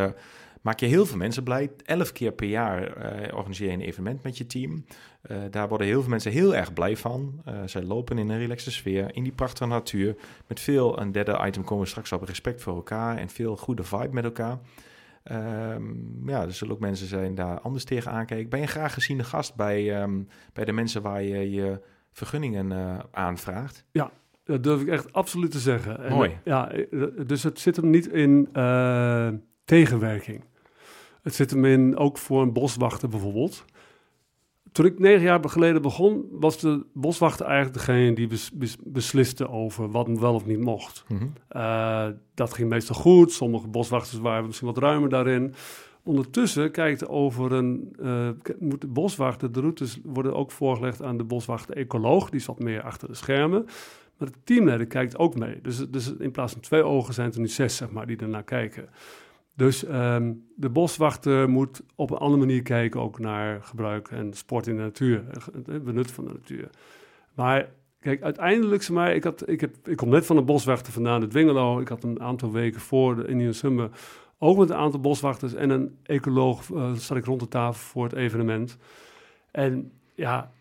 maak 0.63 0.79
je 0.79 0.85
heel 0.85 1.05
veel 1.05 1.17
mensen 1.17 1.43
blij. 1.43 1.71
Elf 1.85 2.11
keer 2.11 2.31
per 2.31 2.47
jaar 2.47 2.97
eh, 2.97 3.37
organiseer 3.37 3.67
je 3.67 3.73
een 3.73 3.81
evenement 3.81 4.23
met 4.23 4.37
je 4.37 4.45
team. 4.45 4.85
Eh, 5.21 5.37
daar 5.49 5.67
worden 5.67 5.87
heel 5.87 6.01
veel 6.01 6.09
mensen 6.09 6.31
heel 6.31 6.55
erg 6.55 6.73
blij 6.73 6.97
van. 6.97 7.41
Eh, 7.45 7.55
zij 7.65 7.83
lopen 7.83 8.17
in 8.17 8.29
een 8.29 8.37
relaxe 8.37 8.71
sfeer, 8.71 9.15
in 9.15 9.23
die 9.23 9.31
prachtige 9.31 9.69
natuur. 9.69 10.15
Met 10.47 10.59
veel, 10.59 10.99
een 10.99 11.11
derde 11.11 11.41
item 11.45 11.63
komen 11.63 11.83
we 11.83 11.89
straks 11.89 12.11
op, 12.11 12.23
respect 12.23 12.61
voor 12.61 12.75
elkaar 12.75 13.17
en 13.17 13.29
veel 13.29 13.57
goede 13.57 13.83
vibe 13.83 14.13
met 14.13 14.23
elkaar. 14.23 14.59
Ehm, 15.23 16.29
ja, 16.29 16.41
er 16.41 16.53
zullen 16.53 16.73
ook 16.73 16.79
mensen 16.79 17.07
zijn 17.07 17.35
daar 17.35 17.59
anders 17.59 17.83
tegen 17.83 18.11
aankijken. 18.11 18.49
Ben 18.49 18.59
je 18.59 18.67
graag 18.67 18.93
geziene 18.93 19.23
gast 19.23 19.55
bij, 19.55 19.99
ehm, 19.99 20.21
bij 20.53 20.65
de 20.65 20.71
mensen 20.71 21.01
waar 21.01 21.23
je 21.23 21.51
je 21.51 21.81
vergunningen 22.11 23.01
aanvraagt? 23.11 23.85
Dat 24.43 24.63
durf 24.63 24.81
ik 24.81 24.87
echt 24.87 25.13
absoluut 25.13 25.51
te 25.51 25.59
zeggen. 25.59 26.03
En, 26.03 26.11
Mooi. 26.11 26.37
Ja, 26.43 26.71
dus 27.25 27.43
het 27.43 27.59
zit 27.59 27.75
hem 27.75 27.89
niet 27.89 28.07
in 28.07 28.49
tegenwerking. 29.65 30.43
Het 31.23 31.35
zit 31.35 31.51
hem 31.51 31.65
in, 31.65 31.97
ook 31.97 32.17
voor 32.17 32.41
een 32.41 32.53
boswachter 32.53 33.09
bijvoorbeeld. 33.09 33.65
Toen 34.71 34.85
ik 34.85 34.99
negen 34.99 35.21
jaar 35.23 35.49
geleden 35.49 35.81
begon, 35.81 36.25
was 36.31 36.59
de 36.59 36.85
boswachter 36.93 37.45
eigenlijk 37.45 37.75
degene 37.77 38.13
die 38.15 38.27
bes- 38.27 38.51
bes- 38.53 38.77
besliste 38.83 39.49
over 39.49 39.91
wat 39.91 40.07
wel 40.07 40.33
of 40.33 40.45
niet 40.45 40.59
mocht. 40.59 41.03
Mhm. 41.07 41.25
Eh, 41.47 42.07
dat 42.33 42.53
ging 42.53 42.69
meestal 42.69 42.95
goed. 42.95 43.31
Sommige 43.31 43.67
boswachters 43.67 44.19
waren 44.19 44.45
misschien 44.45 44.67
wat 44.67 44.77
ruimer 44.77 45.09
daarin. 45.09 45.53
Ondertussen 46.03 46.71
kijkt 46.71 47.07
over 47.07 47.51
een. 47.51 47.95
k- 48.41 48.55
moet 48.59 48.81
de 48.81 48.87
boswachter, 48.87 49.51
de 49.51 49.59
routes 49.59 49.99
worden 50.03 50.35
ook 50.35 50.51
voorgelegd 50.51 51.01
aan 51.01 51.17
de 51.17 51.23
boswachter-ecoloog. 51.23 52.29
Die 52.29 52.43
wat 52.45 52.59
meer 52.59 52.81
achter 52.81 53.07
de 53.07 53.15
schermen. 53.15 53.65
Maar 54.17 54.27
de 54.27 54.37
teamleider 54.43 54.87
kijkt 54.87 55.17
ook 55.17 55.35
mee. 55.35 55.59
Dus, 55.61 55.89
dus 55.89 56.13
in 56.15 56.31
plaats 56.31 56.51
van 56.53 56.61
twee 56.61 56.83
ogen 56.83 57.13
zijn 57.13 57.25
het 57.27 57.35
er 57.35 57.41
nu 57.41 57.47
zes, 57.47 57.75
zeg 57.77 57.91
maar, 57.91 58.07
die 58.07 58.17
ernaar 58.17 58.43
kijken. 58.43 58.89
Dus 59.55 59.85
ehm, 59.85 60.33
de 60.55 60.69
boswachter 60.69 61.49
moet 61.49 61.81
op 61.95 62.11
een 62.11 62.17
andere 62.17 62.39
manier 62.45 62.61
kijken 62.61 63.01
ook 63.01 63.19
naar 63.19 63.63
gebruik 63.63 64.07
en 64.07 64.33
sport 64.33 64.67
in 64.67 64.75
de 64.75 64.81
natuur. 64.81 65.23
eh, 65.29 65.43
Het 65.65 65.83
benut 65.83 66.11
van 66.11 66.25
de 66.25 66.31
natuur. 66.33 66.69
Maar 67.33 67.69
Kijk, 67.99 68.21
uiteindelijk, 68.21 68.89
maar, 68.89 69.15
ik, 69.15 69.23
had, 69.23 69.49
ik, 69.49 69.61
heb, 69.61 69.87
ik 69.87 69.97
kom 69.97 70.09
net 70.09 70.25
van 70.25 70.37
een 70.37 70.45
boswachter 70.45 70.93
vandaan 70.93 71.21
uit 71.21 71.33
Wingelo. 71.33 71.79
Ik 71.79 71.87
had 71.87 72.03
een 72.03 72.21
aantal 72.21 72.51
weken 72.51 72.79
voor 72.81 73.15
de 73.15 73.27
Indian 73.27 73.53
Summer 73.53 73.89
ook 74.37 74.57
met 74.57 74.69
een 74.69 74.75
aantal 74.75 74.99
boswachters 74.99 75.53
en 75.53 75.69
een 75.69 75.97
ecoloog 76.03 76.71
eh 76.71 76.93
zat 76.93 77.17
ik 77.17 77.25
rond 77.25 77.39
de 77.39 77.47
tafel 77.47 77.81
voor 77.81 78.03
het 78.03 78.13
evenement. 78.13 78.77
En 79.51 79.91
ja, 80.15 80.51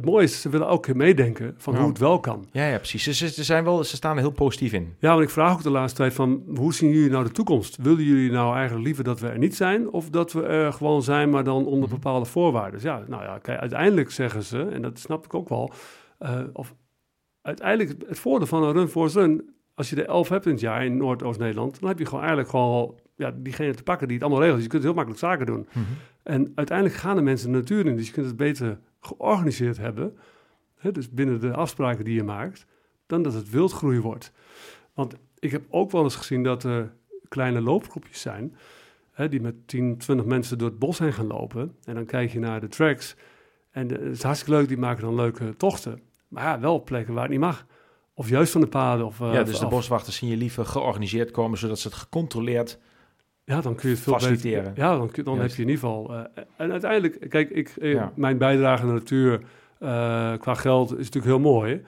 het 0.00 0.10
mooie 0.10 0.24
is, 0.24 0.40
ze 0.40 0.48
willen 0.48 0.80
keer 0.80 0.96
meedenken 0.96 1.54
van 1.56 1.74
Ja. 1.74 1.80
hoe 1.80 1.88
het 1.88 1.98
wel 1.98 2.20
kan. 2.20 2.46
Ja, 2.52 2.66
ja, 2.66 2.76
precies. 2.76 3.02
Ze, 3.34 3.44
zijn 3.44 3.64
wel, 3.64 3.84
ze 3.84 3.96
staan 3.96 4.14
er 4.16 4.22
heel 4.22 4.30
positief 4.30 4.72
in. 4.72 4.94
Ja, 4.98 5.10
want 5.10 5.22
ik 5.22 5.30
vraag 5.30 5.52
ook 5.52 5.62
de 5.62 5.70
laatste 5.70 5.98
tijd 5.98 6.12
van, 6.14 6.42
hoe 6.56 6.74
zien 6.74 6.90
jullie 6.90 7.10
nou 7.10 7.24
de 7.24 7.30
toekomst? 7.30 7.76
Willen 7.76 8.04
jullie 8.04 8.30
nou 8.30 8.54
eigenlijk 8.54 8.84
liever 8.86 9.04
dat 9.04 9.20
we 9.20 9.28
er 9.28 9.38
niet 9.38 9.56
zijn? 9.56 9.90
Of 9.90 10.10
dat 10.10 10.32
we 10.32 10.42
er 10.42 10.72
gewoon 10.72 11.02
zijn, 11.02 11.30
maar 11.30 11.44
dan 11.44 11.66
onder 11.66 11.88
Mhm. 11.88 11.98
bepaalde 11.98 12.26
voorwaarden? 12.26 12.80
Ja, 12.82 13.02
nou 13.08 13.22
ja, 13.22 13.38
kijk, 13.38 13.60
uiteindelijk 13.60 14.10
zeggen 14.10 14.42
ze, 14.42 14.62
en 14.62 14.82
dat 14.82 14.98
snap 14.98 15.24
ik 15.24 15.34
ook 15.34 15.48
wel, 15.48 15.72
eh, 16.18 16.40
of 16.52 16.74
uiteindelijk 17.42 18.08
het 18.08 18.18
voordeel 18.18 18.46
van 18.46 18.62
een 18.62 18.72
run 18.72 18.88
for 18.88 19.08
run, 19.10 19.54
als 19.74 19.90
je 19.90 19.96
er 19.96 20.06
elf 20.08 20.28
hebt 20.28 20.46
in 20.46 20.52
het 20.52 20.60
jaar 20.60 20.84
in 20.84 20.96
Noordoost-Nederland, 20.96 21.80
dan 21.80 21.88
heb 21.88 21.98
je 21.98 22.04
gewoon 22.04 22.20
eigenlijk 22.20 22.50
gewoon 22.50 22.94
ja, 23.16 23.32
diegene 23.36 23.74
te 23.74 23.82
pakken 23.82 24.06
die 24.06 24.16
het 24.16 24.24
allemaal 24.24 24.42
regelt. 24.42 24.60
Dus 24.62 24.66
je 24.72 24.72
kunt 24.72 24.82
heel 24.88 24.94
makkelijk 24.94 25.20
zaken 25.22 25.46
doen. 25.46 25.68
En 26.28 26.52
uiteindelijk 26.54 26.98
gaan 26.98 27.16
de 27.16 27.22
mensen 27.22 27.52
de 27.52 27.58
natuur 27.58 27.86
in, 27.86 27.96
dus 27.96 28.06
je 28.06 28.12
kunt 28.12 28.26
het 28.26 28.36
beter 28.36 28.78
georganiseerd 29.00 29.76
hebben, 29.76 30.16
hè, 30.76 30.92
dus 30.92 31.10
binnen 31.10 31.40
de 31.40 31.52
afspraken 31.52 32.04
die 32.04 32.14
je 32.14 32.22
maakt, 32.22 32.66
dan 33.06 33.22
dat 33.22 33.32
het 33.34 33.50
wildgroei 33.50 34.00
wordt. 34.00 34.32
Want 34.94 35.14
ik 35.38 35.50
heb 35.50 35.64
ook 35.68 35.90
wel 35.90 36.02
eens 36.02 36.16
gezien 36.16 36.42
dat 36.42 36.64
er 36.64 36.92
kleine 37.28 37.60
loopgroepjes 37.60 38.20
zijn, 38.20 38.56
hè, 39.12 39.28
die 39.28 39.40
met 39.40 39.68
10, 39.68 39.98
20 39.98 40.26
mensen 40.26 40.58
door 40.58 40.68
het 40.68 40.78
bos 40.78 40.98
heen 40.98 41.12
gaan 41.12 41.26
lopen. 41.26 41.76
En 41.84 41.94
dan 41.94 42.04
kijk 42.04 42.32
je 42.32 42.38
naar 42.38 42.60
de 42.60 42.68
tracks 42.68 43.16
en 43.70 43.88
het 43.88 44.00
is 44.00 44.22
hartstikke 44.22 44.58
leuk, 44.58 44.68
die 44.68 44.78
maken 44.78 45.02
dan 45.02 45.14
leuke 45.14 45.56
tochten. 45.56 46.00
Maar 46.28 46.44
ja, 46.44 46.60
wel 46.60 46.74
op 46.74 46.84
plekken 46.84 47.14
waar 47.14 47.22
het 47.22 47.32
niet 47.32 47.40
mag. 47.40 47.66
Of 48.14 48.28
juist 48.28 48.52
van 48.52 48.60
de 48.60 48.66
paden. 48.66 49.06
Of, 49.06 49.20
eh, 49.20 49.32
ja, 49.32 49.40
of 49.40 49.46
dus 49.46 49.58
de 49.58 49.66
boswachters 49.66 50.16
zien 50.16 50.30
je 50.30 50.36
liever 50.36 50.66
georganiseerd 50.66 51.30
komen, 51.30 51.58
zodat 51.58 51.78
ze 51.78 51.88
het 51.88 51.96
gecontroleerd... 51.96 52.78
Ja, 53.48 53.60
dan 53.60 53.74
kun 53.74 53.88
je 53.88 53.94
het 53.94 54.04
veel 54.04 54.12
Faciliteren. 54.12 54.64
beter. 54.64 54.84
Ja, 54.84 54.96
dan, 54.96 55.10
dan 55.24 55.38
heb 55.38 55.50
je 55.50 55.62
in 55.62 55.68
ieder 55.68 55.74
geval. 55.74 56.14
eh, 56.14 56.42
en 56.56 56.70
uiteindelijk, 56.72 57.26
kijk, 57.30 57.50
ik, 57.50 57.68
eh, 57.80 57.92
Ja. 57.92 58.12
mijn 58.14 58.38
bijdrage 58.38 58.82
aan 58.82 58.88
de 58.88 58.94
natuur 58.94 59.40
eh, 59.78 60.32
qua 60.38 60.54
geld 60.54 60.90
is 60.90 60.96
natuurlijk 61.10 61.24
heel 61.24 61.38
mooi. 61.52 61.82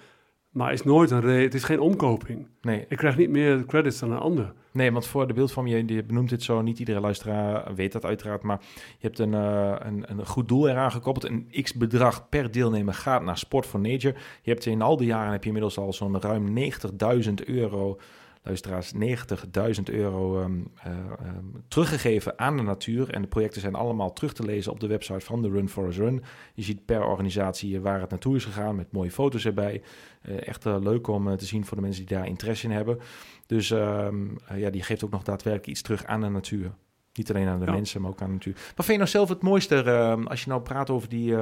Maar 0.50 0.72
is 0.72 0.82
nooit 0.82 1.10
een 1.10 1.22
Het 1.24 1.54
is 1.54 1.64
geen 1.64 1.80
omkoping. 1.80 2.46
Nee, 2.62 2.84
Ik 2.88 2.96
krijg 2.96 3.16
niet 3.16 3.30
meer 3.30 3.64
credits 3.66 3.98
dan 3.98 4.10
een 4.12 4.18
ander. 4.18 4.52
nee, 4.72 4.92
want 4.92 5.06
voor 5.06 5.26
de 5.26 5.32
beeldvorm, 5.32 5.66
je, 5.66 5.94
je 5.94 6.04
benoemt 6.04 6.28
dit 6.28 6.42
zo, 6.42 6.60
niet 6.62 6.78
iedere 6.78 7.00
luisteraar 7.00 7.74
weet 7.74 7.92
dat 7.92 8.04
uiteraard, 8.04 8.42
maar 8.42 8.58
je 8.98 9.06
hebt 9.06 9.18
een, 9.18 9.34
eh, 9.34 9.74
een, 9.78 10.04
een 10.06 10.26
goed 10.26 10.48
doel 10.48 10.68
eraan 10.68 10.92
gekoppeld. 10.92 11.24
Een 11.32 11.48
x-bedrag 11.62 12.28
per 12.28 12.50
deelnemer 12.50 12.94
gaat 12.94 13.22
naar 13.22 13.38
Sport 13.38 13.66
for 13.66 13.80
Nature. 13.80 14.14
Je 14.42 14.50
hebt 14.50 14.66
in 14.66 14.82
al 14.82 14.96
die 14.96 15.06
jaren, 15.06 15.32
heb 15.32 15.40
je 15.42 15.46
inmiddels 15.46 15.78
al 15.78 15.92
zo'n 15.92 16.20
ruim 16.20 16.54
90.000 16.58 17.34
euro... 17.46 17.98
Luisteraars, 18.42 18.92
90.000 18.92 19.82
euro 19.90 20.40
ehm, 20.40 20.60
eh, 20.82 20.92
ehm, 20.92 21.44
teruggegeven 21.68 22.38
aan 22.38 22.56
de 22.56 22.62
natuur. 22.62 23.10
En 23.10 23.22
de 23.22 23.28
projecten 23.28 23.60
zijn 23.60 23.74
allemaal 23.74 24.12
terug 24.12 24.32
te 24.32 24.42
lezen 24.44 24.72
op 24.72 24.80
de 24.80 24.86
website 24.86 25.20
van 25.20 25.42
de 25.42 25.48
Run 25.48 25.68
Forest 25.68 25.98
Run. 25.98 26.22
Je 26.54 26.62
ziet 26.62 26.84
per 26.84 27.04
organisatie 27.04 27.80
waar 27.80 28.00
het 28.00 28.10
naartoe 28.10 28.36
is 28.36 28.44
gegaan 28.44 28.76
met 28.76 28.92
mooie 28.92 29.10
foto's 29.10 29.44
erbij. 29.44 29.82
Eh, 30.22 30.48
echt 30.48 30.66
eh, 30.66 30.76
leuk 30.80 31.06
om 31.06 31.36
te 31.36 31.44
zien 31.46 31.64
voor 31.64 31.76
de 31.76 31.82
mensen 31.82 32.06
die 32.06 32.16
daar 32.16 32.26
interesse 32.26 32.66
in 32.66 32.72
hebben. 32.72 32.98
Dus 33.46 33.70
ehm, 33.70 34.26
eh, 34.46 34.58
ja, 34.58 34.70
die 34.70 34.82
geeft 34.82 35.04
ook 35.04 35.10
nog 35.10 35.22
daadwerkelijk 35.22 35.70
iets 35.70 35.82
terug 35.82 36.04
aan 36.04 36.20
de 36.20 36.28
natuur. 36.28 36.72
Niet 37.12 37.30
alleen 37.30 37.48
aan 37.48 37.58
de 37.58 37.64
Ja. 37.66 37.72
mensen, 37.72 38.00
maar 38.00 38.10
ook 38.10 38.20
aan 38.20 38.26
de 38.26 38.32
natuur. 38.32 38.52
Wat 38.54 38.62
vind 38.74 38.86
je 38.86 38.96
nou 38.96 39.08
zelf 39.08 39.28
het 39.28 39.42
mooiste 39.42 39.84
als 40.24 40.42
je 40.42 40.48
nou 40.50 40.62
praat 40.62 40.90
over 40.90 41.08
die, 41.08 41.36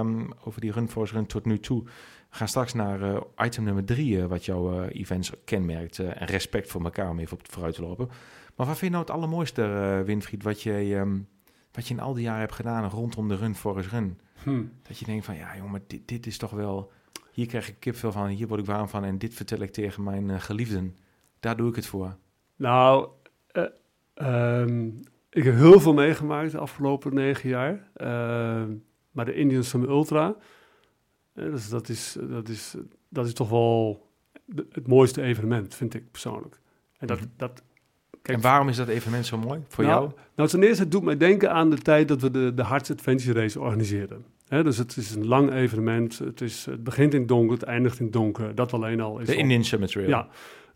over 0.45 0.61
die 0.61 0.73
Run 0.73 0.89
Forest 0.89 1.13
Run 1.13 1.27
tot 1.27 1.45
nu 1.45 1.59
toe? 1.59 1.85
We 2.31 2.37
gaan 2.37 2.49
straks 2.49 2.75
naar 2.75 3.03
eh, 3.03 3.21
item 3.37 3.65
nummer 3.65 3.85
drie, 3.85 4.21
eh, 4.21 4.27
wat 4.27 4.45
jouw 4.45 4.83
eh, 4.83 5.01
events 5.01 5.33
kenmerkt. 5.45 5.99
en 5.99 6.27
respect 6.27 6.71
voor 6.71 6.85
elkaar, 6.85 7.11
om 7.11 7.19
even 7.19 7.39
op 7.39 7.53
vooruit 7.53 7.75
te 7.75 7.83
lopen. 7.83 8.07
Maar 8.57 8.67
wat 8.67 8.79
vind 8.79 8.81
je 8.81 8.91
nou 8.91 9.03
het 9.03 9.11
allermooiste, 9.11 10.03
Winfried, 10.07 10.43
wat 10.43 10.63
je, 10.63 10.73
ehm, 10.73 11.19
wat 11.73 11.89
je 11.89 11.95
in 11.95 12.01
al 12.01 12.15
die 12.15 12.23
jaren 12.23 12.41
hebt 12.41 12.55
gedaan 12.55 12.91
rondom 12.91 13.29
de 13.29 13.37
Run 13.37 13.55
Forest 13.55 13.91
Run? 13.91 14.21
Hm. 14.43 14.65
Dat 14.83 14.99
je 14.99 15.05
denkt 15.05 15.25
van, 15.25 15.37
ja 15.37 15.57
jongen, 15.57 15.83
dit, 15.87 16.09
dit 16.09 16.27
is 16.27 16.39
toch 16.39 16.51
wel... 16.51 16.93
Hier 17.33 17.47
krijg 17.47 17.69
ik 17.69 17.77
kipvel 17.79 18.13
van, 18.13 18.27
hier 18.27 18.49
word 18.49 18.61
ik 18.61 18.67
warm 18.67 18.89
van 18.89 19.05
en 19.05 19.19
dit 19.19 19.35
vertel 19.35 19.59
ik 19.59 19.71
tegen 19.71 20.03
mijn 20.03 20.41
geliefden. 20.41 20.97
Daar 21.41 21.57
doe 21.57 21.69
ik 21.69 21.77
het 21.77 21.87
voor. 21.87 22.17
Nou, 22.57 23.09
Ehm, 24.19 24.87
ik 25.31 25.45
heb 25.45 25.55
heel 25.55 25.81
veel 25.81 25.95
meegemaakt 25.95 26.53
de 26.53 26.59
afgelopen 26.59 27.15
negen 27.15 27.49
jaar. 27.49 27.91
Ehm, 27.95 28.75
maar 29.11 29.25
de 29.25 29.35
Indian 29.35 29.63
Summer 29.65 29.89
Ultra, 29.89 30.37
dus 31.39 31.69
dat, 31.69 31.89
is, 31.89 32.17
dat, 32.21 32.49
is, 32.49 32.75
dat 33.09 33.27
is 33.27 33.33
toch 33.33 33.49
wel 33.49 34.07
de- 34.45 34.67
het 34.73 34.87
mooiste 34.89 35.23
evenement, 35.23 35.75
vind 35.75 35.95
ik 35.95 36.11
persoonlijk. 36.11 36.61
En, 36.99 37.07
dat, 37.07 37.19
Mhm. 37.19 37.29
dat, 37.37 37.63
En 38.23 38.41
waarom 38.41 38.69
is 38.69 38.77
dat 38.77 38.89
evenement 38.89 39.27
zo 39.27 39.39
mooi 39.39 39.61
voor 39.69 39.85
Nou, 39.85 40.01
jou? 40.03 40.13
nou, 40.37 40.49
ten 40.49 40.63
eerste, 40.63 40.83
het 40.83 40.91
doet 40.93 41.03
mij 41.03 41.17
denken 41.17 41.53
aan 41.53 41.71
de 41.71 41.79
tijd 41.79 42.09
dat 42.09 42.21
we 42.21 42.31
de, 42.31 42.55
de 42.55 42.65
Hearts 42.67 42.91
Adventure 42.91 43.41
Race 43.41 43.61
organiseerden. 43.61 44.25
Dus 44.49 44.77
het 44.79 44.97
is 44.97 45.15
een 45.15 45.27
lang 45.27 45.53
evenement. 45.53 46.19
Het, 46.19 46.41
is, 46.41 46.65
het 46.65 46.85
begint 46.85 47.15
in 47.15 47.19
het 47.21 47.29
donker, 47.29 47.53
het 47.53 47.63
eindigt 47.63 47.99
in 47.99 48.05
het 48.05 48.13
donker. 48.15 48.55
Dat 48.55 48.73
alleen 48.73 49.01
al 49.01 49.19
is 49.19 49.27
De 49.27 49.35
Indian 49.37 49.63
Trail. 49.87 50.09
Ja, 50.09 50.29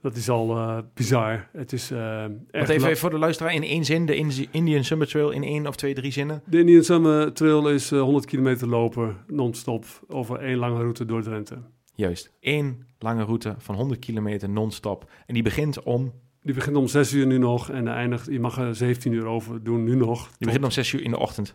dat 0.03 0.17
is 0.17 0.29
al 0.29 0.57
eh, 0.57 0.79
bizar. 0.95 1.49
Het 1.53 1.73
is 1.73 1.91
eh 1.91 2.21
Want 2.21 2.41
echt... 2.51 2.69
even, 2.69 2.97
voor 2.97 3.11
de 3.11 3.19
luisteraar 3.19 3.55
in 3.55 3.63
één 3.63 3.85
zin. 3.85 4.07
De 4.07 4.17
Indi- 4.17 4.49
Indian 4.51 4.85
Summit 4.85 5.09
Trail 5.09 5.31
in 5.31 5.43
één 5.43 5.67
of 5.67 5.77
twee, 5.77 5.95
drie 5.95 6.13
zinnen. 6.13 6.43
De 6.47 6.59
Indian 6.59 6.83
Summer 6.83 7.33
Trail 7.33 7.69
is 7.71 7.93
eh, 7.93 8.01
100 8.01 8.25
kilometer 8.27 8.69
lopen, 8.69 9.17
non-stop, 9.27 9.85
over 10.09 10.39
één 10.39 10.57
lange 10.57 10.81
route 10.83 11.05
door 11.05 11.23
Drenthe. 11.23 11.59
Juist. 11.95 12.33
Eén 12.41 12.87
lange 12.99 13.25
route 13.25 13.55
van 13.59 13.75
100 13.75 14.01
kilometer 14.01 14.49
non-stop. 14.49 15.11
En 15.27 15.35
die 15.35 15.43
begint 15.43 15.83
om... 15.83 16.13
Die 16.43 16.55
begint 16.55 16.77
om 16.77 16.87
6 16.87 17.13
uur 17.13 17.27
nu 17.27 17.39
nog 17.39 17.71
en 17.71 17.89
eindigt, 17.89 18.27
je 18.27 18.41
mag 18.41 18.59
er 18.59 18.75
17 18.75 19.13
uur 19.13 19.27
over 19.27 19.63
doen 19.63 19.85
nu 19.85 19.95
nog. 19.95 20.29
Die 20.39 20.47
begint 20.47 20.65
om 20.65 20.71
6 20.71 20.93
uur 20.93 21.03
in 21.03 21.11
de 21.11 21.19
ochtend. 21.19 21.55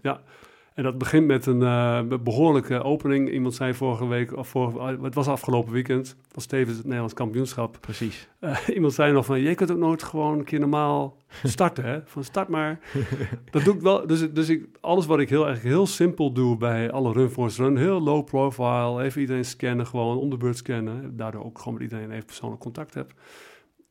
En 0.78 0.84
dat 0.84 0.98
begint 0.98 1.28
met 1.28 1.46
een 1.46 1.62
eh, 1.62 2.18
behoorlijke 2.24 2.84
opening. 2.84 3.32
Iemand 3.32 3.56
zei 3.56 3.74
vorige 3.74 4.08
week, 4.08 4.36
of 4.38 4.48
vorige, 4.48 4.98
het 5.02 5.16
was 5.16 5.28
afgelopen 5.28 5.74
weekend, 5.74 6.16
was 6.32 6.46
tevens 6.46 6.76
het 6.76 6.84
Nederlands 6.86 7.14
kampioenschap. 7.14 7.78
Precies. 7.82 8.30
Eh, 8.40 8.58
iemand 8.74 8.94
zei 8.94 9.14
nog 9.14 9.26
van, 9.26 9.40
je 9.40 9.56
kunt 9.56 9.72
ook 9.72 9.78
nooit 9.78 10.04
gewoon 10.04 10.40
een 10.40 10.46
keer 10.46 10.60
normaal 10.60 11.18
starten, 11.44 11.84
hè? 11.84 12.00
Van 12.06 12.24
start 12.24 12.48
maar. 12.48 12.80
dat 13.52 13.64
doe 13.64 13.76
ik 13.76 13.82
wel. 13.82 14.08
Dus, 14.08 14.32
dus 14.32 14.50
ik, 14.50 14.68
alles 14.82 15.06
wat 15.06 15.20
ik 15.20 15.30
heel, 15.30 15.46
eigenlijk 15.46 15.76
heel 15.76 15.88
simpel 15.88 16.32
doe 16.32 16.58
bij 16.58 16.92
alle 16.92 17.14
Run 17.14 17.30
Force 17.30 17.64
Run, 17.64 17.78
heel 17.78 18.02
low 18.02 18.26
profile, 18.26 19.04
even 19.04 19.22
iedereen 19.22 19.46
scannen, 19.46 19.88
gewoon 19.88 20.18
om 20.18 20.30
de 20.30 20.38
beurt 20.38 20.58
scannen. 20.58 21.18
Daardoor 21.18 21.44
ook 21.44 21.58
gewoon 21.58 21.74
met 21.74 21.84
iedereen 21.84 22.12
even 22.12 22.26
persoonlijk 22.26 22.62
contact 22.62 22.94
heb. 22.94 23.14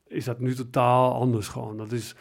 Is 0.07 0.25
dat 0.25 0.39
nu 0.39 0.55
totaal 0.55 1.13
anders 1.13 1.47
gewoon. 1.47 1.77
Dat 1.77 1.91
is... 1.91 2.15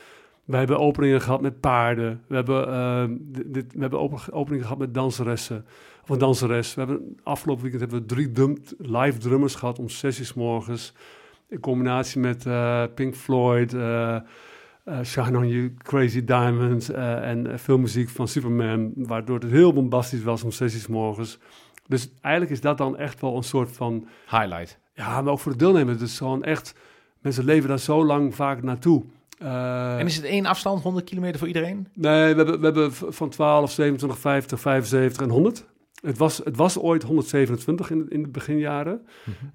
Wij 0.47 0.59
hebben 0.59 0.79
openingen 0.79 1.21
gehad 1.21 1.41
met 1.41 1.61
paarden. 1.61 2.23
We 2.27 2.35
hebben, 2.35 2.69
eh, 2.69 3.05
dit, 3.47 3.73
we 3.73 3.81
hebben 3.81 4.01
open- 4.01 4.33
openingen 4.33 4.65
gehad 4.65 4.79
met 4.79 4.95
danseressen. 4.95 5.65
Of 6.03 6.09
een 6.09 6.19
danseres. 6.19 6.75
We 6.75 6.81
hebben, 6.81 7.17
afgelopen 7.23 7.63
weekend 7.63 7.83
hebben 7.83 8.01
we 8.01 8.15
drie 8.15 8.33
drum, 8.33 8.57
live 8.79 9.19
drummers 9.19 9.55
gehad 9.55 9.79
om 9.79 9.89
zes 9.89 10.19
uur 10.19 10.25
's 10.27 10.35
morgens. 10.35 10.93
In 11.49 11.61
combinatie 11.61 12.21
met 12.21 12.47
eh, 12.47 12.83
Pink 12.95 13.15
Floyd, 13.15 13.75
eh, 13.75 14.17
Shine 15.05 15.39
On 15.39 15.49
You, 15.49 15.75
Crazy 15.83 16.25
Diamonds 16.25 16.91
en 16.91 17.59
veel 17.59 17.79
muziek 17.79 18.09
van 18.09 18.29
Superman. 18.29 18.93
Waardoor 18.97 19.39
het 19.39 19.51
heel 19.51 19.73
bombastisch 19.73 20.23
was 20.23 20.43
om 20.43 20.51
zes 20.51 20.75
uur 20.75 20.81
's 20.81 20.87
morgens. 20.87 21.39
Dus 21.87 22.11
eigenlijk 22.21 22.55
is 22.55 22.61
dat 22.61 22.79
dan 22.79 22.97
echt 22.97 23.21
wel 23.21 23.37
een 23.37 23.43
soort 23.43 23.73
van... 23.73 24.07
Highlight. 24.31 24.79
Ja, 24.95 25.23
maar 25.23 25.33
ook 25.33 25.39
voor 25.39 25.53
de 25.53 25.59
deelnemers. 25.59 26.03
Is 26.03 26.19
gewoon 26.19 26.45
echt... 26.45 26.75
Mensen 27.21 27.45
leven 27.45 27.69
daar 27.69 27.79
zo 27.79 28.05
lang 28.05 28.35
vaak 28.35 28.63
naartoe. 28.63 29.05
Eh, 29.39 29.99
En 29.99 30.07
is 30.07 30.17
het 30.17 30.25
één 30.25 30.47
afstand, 30.47 30.83
100 30.83 31.05
kilometer 31.05 31.39
voor 31.39 31.47
iedereen? 31.49 31.87
Nee, 31.95 32.35
we 32.35 32.37
hebben, 32.37 32.59
we 32.61 32.65
hebben 32.65 32.93
van 32.93 33.29
12, 33.29 33.71
27, 33.71 34.19
50, 34.19 34.61
75 34.61 35.23
en 35.23 35.31
100. 35.31 35.65
Het 36.01 36.19
was, 36.19 36.39
het 36.45 36.57
was 36.57 36.79
ooit 36.79 37.03
127 37.03 37.91
in, 37.91 38.09
in 38.09 38.23
de 38.23 38.29
beginjaren. 38.29 39.07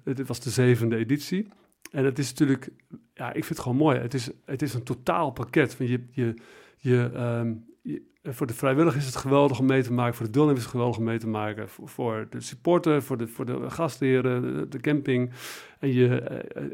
Het, 0.04 0.18
het 0.18 0.28
was 0.28 0.40
de 0.40 0.50
zevende 0.50 0.96
editie. 0.96 1.48
En 1.90 2.04
het 2.04 2.18
is 2.18 2.28
natuurlijk, 2.28 2.68
ja, 3.14 3.26
ik 3.28 3.32
vind 3.44 3.48
het 3.48 3.58
gewoon 3.60 3.76
mooi. 3.76 3.98
Het 3.98 4.14
is, 4.14 4.30
het 4.44 4.62
is 4.62 4.74
een 4.74 4.82
totaal 4.82 5.30
pakket. 5.30 5.74
Van 5.74 5.86
je, 5.88 6.04
je, 6.10 6.34
je, 6.76 7.10
ehm, 7.14 7.52
je- 7.82 8.02
voor 8.22 8.46
de 8.46 8.54
vrijwilligers 8.54 9.02
is 9.04 9.10
het 9.14 9.16
geweldig 9.22 9.58
om 9.58 9.66
mee 9.66 9.82
te 9.82 9.92
maken. 9.92 10.14
Voor 10.14 10.26
de 10.26 10.32
deelnemers 10.32 10.58
is 10.60 10.64
het 10.66 10.74
geweldig 10.74 10.98
om 10.98 11.04
mee 11.04 11.18
te 11.18 11.28
maken. 11.28 11.68
Voor, 11.68 11.88
voor 11.88 12.26
de 12.30 12.40
supporter, 12.40 13.02
voor 13.02 13.16
de, 13.16 13.26
voor 13.28 13.44
de 13.46 13.70
gastheren, 13.70 14.42
de, 14.42 14.68
de 14.68 14.78
camping. 14.80 15.30
En 15.78 15.92
je, 15.92 16.20
eh, 16.20 16.62
eh, 16.64 16.70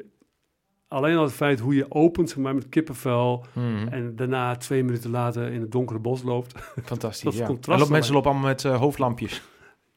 alleen 0.88 1.16
al 1.16 1.22
het 1.22 1.32
feit 1.32 1.60
hoe 1.60 1.74
je 1.74 1.86
opent, 1.88 2.28
zeg 2.28 2.38
maar, 2.38 2.54
met 2.54 2.68
kippenvel. 2.68 3.44
Mhm. 3.52 3.88
En 3.88 4.16
daarna 4.16 4.56
twee 4.56 4.84
minuten 4.84 5.10
later 5.10 5.52
in 5.52 5.60
het 5.60 5.72
donkere 5.72 5.98
bos 5.98 6.22
loopt. 6.22 6.60
Fantastisch, 6.84 7.22
dat 7.22 7.34
ja. 7.34 7.46
contrast 7.46 7.84
En 7.84 7.92
mensen 7.92 8.14
lopen 8.14 8.30
allemaal 8.30 8.48
met 8.48 8.64
eh, 8.64 8.78
hoofdlampjes. 8.78 9.42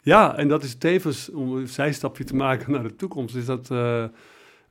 Ja, 0.01 0.37
en 0.37 0.47
dat 0.47 0.63
is 0.63 0.75
tevens, 0.75 1.29
om 1.29 1.55
een 1.55 1.67
zijstapje 1.67 2.23
te 2.23 2.35
maken 2.35 2.71
naar 2.71 2.83
de 2.83 2.95
toekomst, 2.95 3.35
is 3.35 3.45
dat 3.45 3.71
eh, 3.71 4.05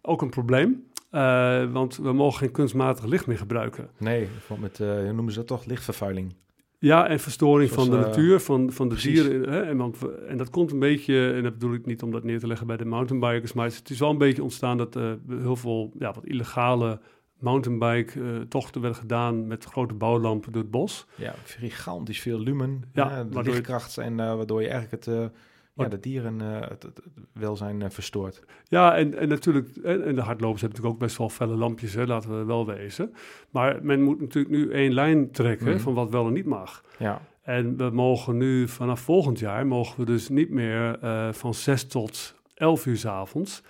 ook 0.02 0.22
een 0.22 0.30
probleem. 0.30 0.88
Eh, 1.10 1.72
want 1.72 1.96
we 1.96 2.12
mogen 2.12 2.38
geen 2.38 2.50
kunstmatig 2.50 3.04
licht 3.04 3.26
meer 3.26 3.38
gebruiken. 3.38 3.90
Nee, 3.98 4.28
met, 4.58 4.78
hoe 4.78 5.12
noemen 5.12 5.32
ze 5.32 5.38
dat 5.38 5.46
toch? 5.46 5.64
Lichtvervuiling. 5.64 6.34
Ja, 6.80 7.08
en 7.08 7.20
verstoring 7.20 7.70
Zoals, 7.70 7.88
van 7.88 7.98
de 7.98 8.02
eh, 8.02 8.08
natuur, 8.08 8.40
van, 8.40 8.72
van 8.72 8.88
de 8.88 8.94
precies. 8.94 9.22
dieren. 9.22 9.52
Hè? 9.52 9.62
En, 9.62 9.76
want 9.76 9.96
en 10.28 10.36
dat 10.36 10.50
komt 10.50 10.72
een 10.72 10.78
beetje, 10.78 11.32
en 11.32 11.42
dat 11.42 11.52
bedoel 11.52 11.74
ik 11.74 11.86
niet 11.86 12.02
om 12.02 12.10
dat 12.10 12.24
neer 12.24 12.38
te 12.38 12.46
leggen 12.46 12.66
bij 12.66 12.76
de 12.76 12.84
mountainbikers, 12.84 13.52
maar 13.52 13.66
het 13.66 13.90
is 13.90 13.98
wel 13.98 14.10
een 14.10 14.18
beetje 14.18 14.42
ontstaan 14.42 14.76
dat 14.76 14.96
eh, 14.96 15.12
heel 15.28 15.56
veel 15.56 15.92
ja, 15.98 16.12
wat 16.12 16.24
illegale 16.24 17.00
mountainbike-tochten 17.40 18.80
werden 18.80 19.00
gedaan 19.00 19.46
met 19.46 19.64
grote 19.64 19.94
bouwlampen 19.94 20.52
door 20.52 20.62
het 20.62 20.70
bos. 20.70 21.06
Ja, 21.14 21.34
gigantisch 21.44 22.20
veel 22.20 22.40
lumen. 22.40 22.82
Ja, 22.92 23.10
Ja, 23.16 23.24
de 23.24 23.42
lichtkracht. 23.42 23.98
En 23.98 24.20
eh, 24.20 24.34
waardoor 24.36 24.62
je 24.62 24.68
eigenlijk 24.68 25.04
het, 25.04 25.14
eh, 25.14 25.24
ja, 25.84 25.88
de 25.90 26.00
dieren 26.00 26.40
eh, 26.40 26.68
het, 26.68 26.82
het- 26.82 27.00
welzijn 27.32 27.82
eh, 27.82 27.90
verstoort. 27.90 28.42
Ja, 28.64 28.96
en, 28.96 29.18
en 29.18 29.28
natuurlijk, 29.28 29.76
en, 29.76 30.04
en 30.04 30.14
de 30.14 30.20
hardlopers 30.20 30.60
hebben 30.60 30.78
natuurlijk 30.80 30.94
ook 30.94 30.98
best 30.98 31.16
wel 31.18 31.28
felle 31.28 31.56
lampjes, 31.56 31.94
hè, 31.94 32.06
laten 32.06 32.38
we 32.38 32.44
wel 32.44 32.66
wezen. 32.66 33.14
Maar 33.50 33.78
men 33.82 34.02
moet 34.02 34.20
natuurlijk 34.20 34.54
nu 34.54 34.70
één 34.72 34.92
lijn 34.92 35.30
trekken 35.30 35.68
Mhm. 35.68 35.78
van 35.78 35.94
wat 35.94 36.10
wel 36.10 36.26
en 36.26 36.32
niet 36.32 36.46
mag. 36.46 36.84
Ja, 36.98 37.20
En 37.42 37.76
we 37.76 37.90
mogen 37.90 38.36
nu 38.36 38.68
vanaf 38.68 39.00
volgend 39.00 39.38
jaar, 39.38 39.66
mogen 39.66 39.98
we 40.00 40.04
dus 40.06 40.28
niet 40.28 40.50
meer 40.50 40.98
eh, 41.00 41.32
van 41.32 41.54
6 41.54 41.86
tot 41.86 42.34
11 42.54 42.86
uur 42.86 42.96
's 42.96 43.04
avonds, 43.06 43.62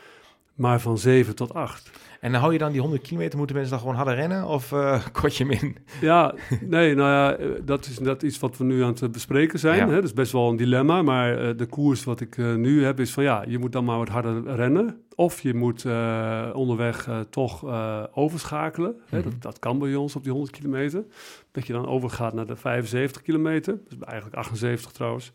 maar 0.55 0.81
van 0.81 0.99
7 0.99 1.35
tot 1.35 1.55
8. 1.55 1.90
En 2.20 2.33
dan 2.33 2.40
hou 2.40 2.52
je 2.52 2.59
dan 2.59 2.72
die 2.72 2.80
100 2.80 3.02
kilometer, 3.02 3.38
moeten 3.38 3.56
mensen 3.56 3.72
dan 3.72 3.83
gewoon 3.83 3.96
harder 3.96 4.14
rennen? 4.14 4.46
Of 4.46 4.72
eh 4.72 5.06
kort 5.20 5.37
je 5.37 5.44
hem 5.44 5.52
in? 5.52 5.76
Ja, 6.00 6.35
nee, 6.61 6.94
nou 6.94 7.11
ja, 7.11 7.37
eh, 7.37 7.48
dat 7.64 7.87
is 7.87 7.96
dat 7.96 8.22
iets 8.22 8.38
wat 8.38 8.56
we 8.56 8.64
nu 8.64 8.83
aan 8.83 8.96
het 9.00 9.12
bespreken 9.12 9.59
zijn. 9.59 9.78
Ja. 9.78 9.88
Hè? 9.88 9.94
Dat 9.94 10.04
is 10.04 10.12
best 10.12 10.33
wel 10.33 10.48
een 10.48 10.56
dilemma, 10.56 11.02
maar 11.02 11.48
eh, 11.48 11.56
de 11.56 11.66
koers 11.66 12.04
wat 12.04 12.20
ik 12.20 12.38
eh, 12.38 12.54
nu 12.54 12.85
heb 12.85 13.00
is 13.00 13.12
van 13.12 13.22
ja, 13.22 13.44
je 13.48 13.59
moet 13.59 13.72
dan 13.72 13.85
maar 13.85 13.98
wat 13.98 14.09
harder 14.09 14.54
rennen. 14.54 15.00
Of 15.20 15.40
je 15.40 15.54
moet 15.54 15.85
eh, 15.85 16.50
onderweg 16.54 17.09
eh, 17.09 17.20
toch 17.20 17.66
eh, 17.68 18.04
overschakelen. 18.12 19.00
Hè? 19.09 19.18
Mhm. 19.18 19.30
Dat, 19.30 19.42
dat 19.42 19.59
kan 19.59 19.78
bij 19.78 19.94
ons 19.94 20.16
op 20.16 20.22
die 20.22 20.33
100 20.33 20.52
kilometer. 20.52 21.04
Dat 21.52 21.66
je 21.66 21.72
dan 21.72 21.87
overgaat 21.87 22.35
naar 22.35 22.46
de 22.46 22.56
75 22.56 23.22
kilometer. 23.22 23.78
Dat 23.88 23.92
is 23.92 24.04
eigenlijk 24.06 24.37
78 24.37 24.92
trouwens. 24.92 25.33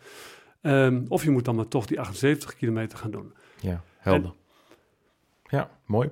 Ehm, 0.62 1.04
of 1.08 1.24
je 1.24 1.30
moet 1.30 1.46
dan 1.46 1.56
maar 1.56 1.68
toch 1.68 1.86
die 1.86 2.00
78 2.00 2.56
kilometer 2.56 2.98
gaan 2.98 3.12
doen. 3.12 3.34
Ja, 3.60 3.84
helder. 3.98 4.34
Ja, 5.44 5.70
mooi. 5.86 6.10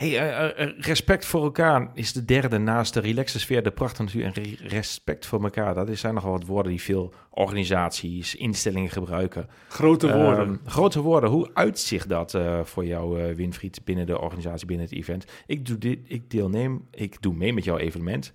Hey, 0.00 0.18
eh, 0.18 0.66
eh, 0.66 0.78
respect 0.78 1.26
voor 1.26 1.42
elkaar 1.42 1.90
is 1.94 2.12
de 2.12 2.24
derde 2.24 2.58
naast 2.58 2.94
de 2.94 3.00
relaxe 3.00 3.38
sfeer, 3.40 3.62
de 3.62 3.70
prachtige 3.70 4.02
natuur 4.02 4.24
en 4.24 4.32
re- 4.32 4.68
respect 4.68 5.26
voor 5.26 5.42
elkaar. 5.42 5.74
Dat 5.74 5.96
zijn 5.98 6.14
nogal 6.14 6.30
wat 6.30 6.44
woorden 6.46 6.70
die 6.72 6.80
veel 6.80 7.12
organisaties, 7.30 8.34
instellingen 8.34 8.90
gebruiken. 8.90 9.48
Grote 9.68 10.12
woorden. 10.12 10.46
Ehm, 10.48 10.56
grote 10.66 11.00
woorden. 11.00 11.30
Hoe 11.30 11.50
uitzicht 11.54 12.08
dat 12.08 12.34
eh, 12.34 12.64
voor 12.64 12.84
jou, 12.84 13.20
eh, 13.22 13.34
Winfried, 13.34 13.84
binnen 13.84 14.06
de 14.06 14.20
organisatie, 14.20 14.66
binnen 14.66 14.86
het 14.86 14.94
event? 14.94 15.24
Ik, 15.46 15.66
doe 15.66 15.78
dit, 15.78 15.98
ik 16.06 16.30
deelneem, 16.30 16.88
ik 16.90 17.22
doe 17.22 17.34
mee 17.34 17.52
met 17.52 17.64
jouw 17.64 17.78
evenement. 17.78 18.32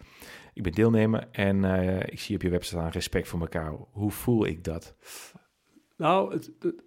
Ik 0.53 0.63
ben 0.63 0.71
deelnemer 0.71 1.27
en 1.31 1.63
eh, 1.65 1.99
ik 1.99 2.19
zie 2.19 2.35
op 2.35 2.41
je 2.41 2.49
website 2.49 2.79
aan 2.79 2.89
respect 2.89 3.27
voor 3.27 3.39
elkaar. 3.39 3.73
Hoe 3.91 4.11
voel 4.11 4.45
ik 4.45 4.63
dat? 4.63 4.95
Nou, 5.97 6.33
het, 6.33 6.51
het- 6.59 6.83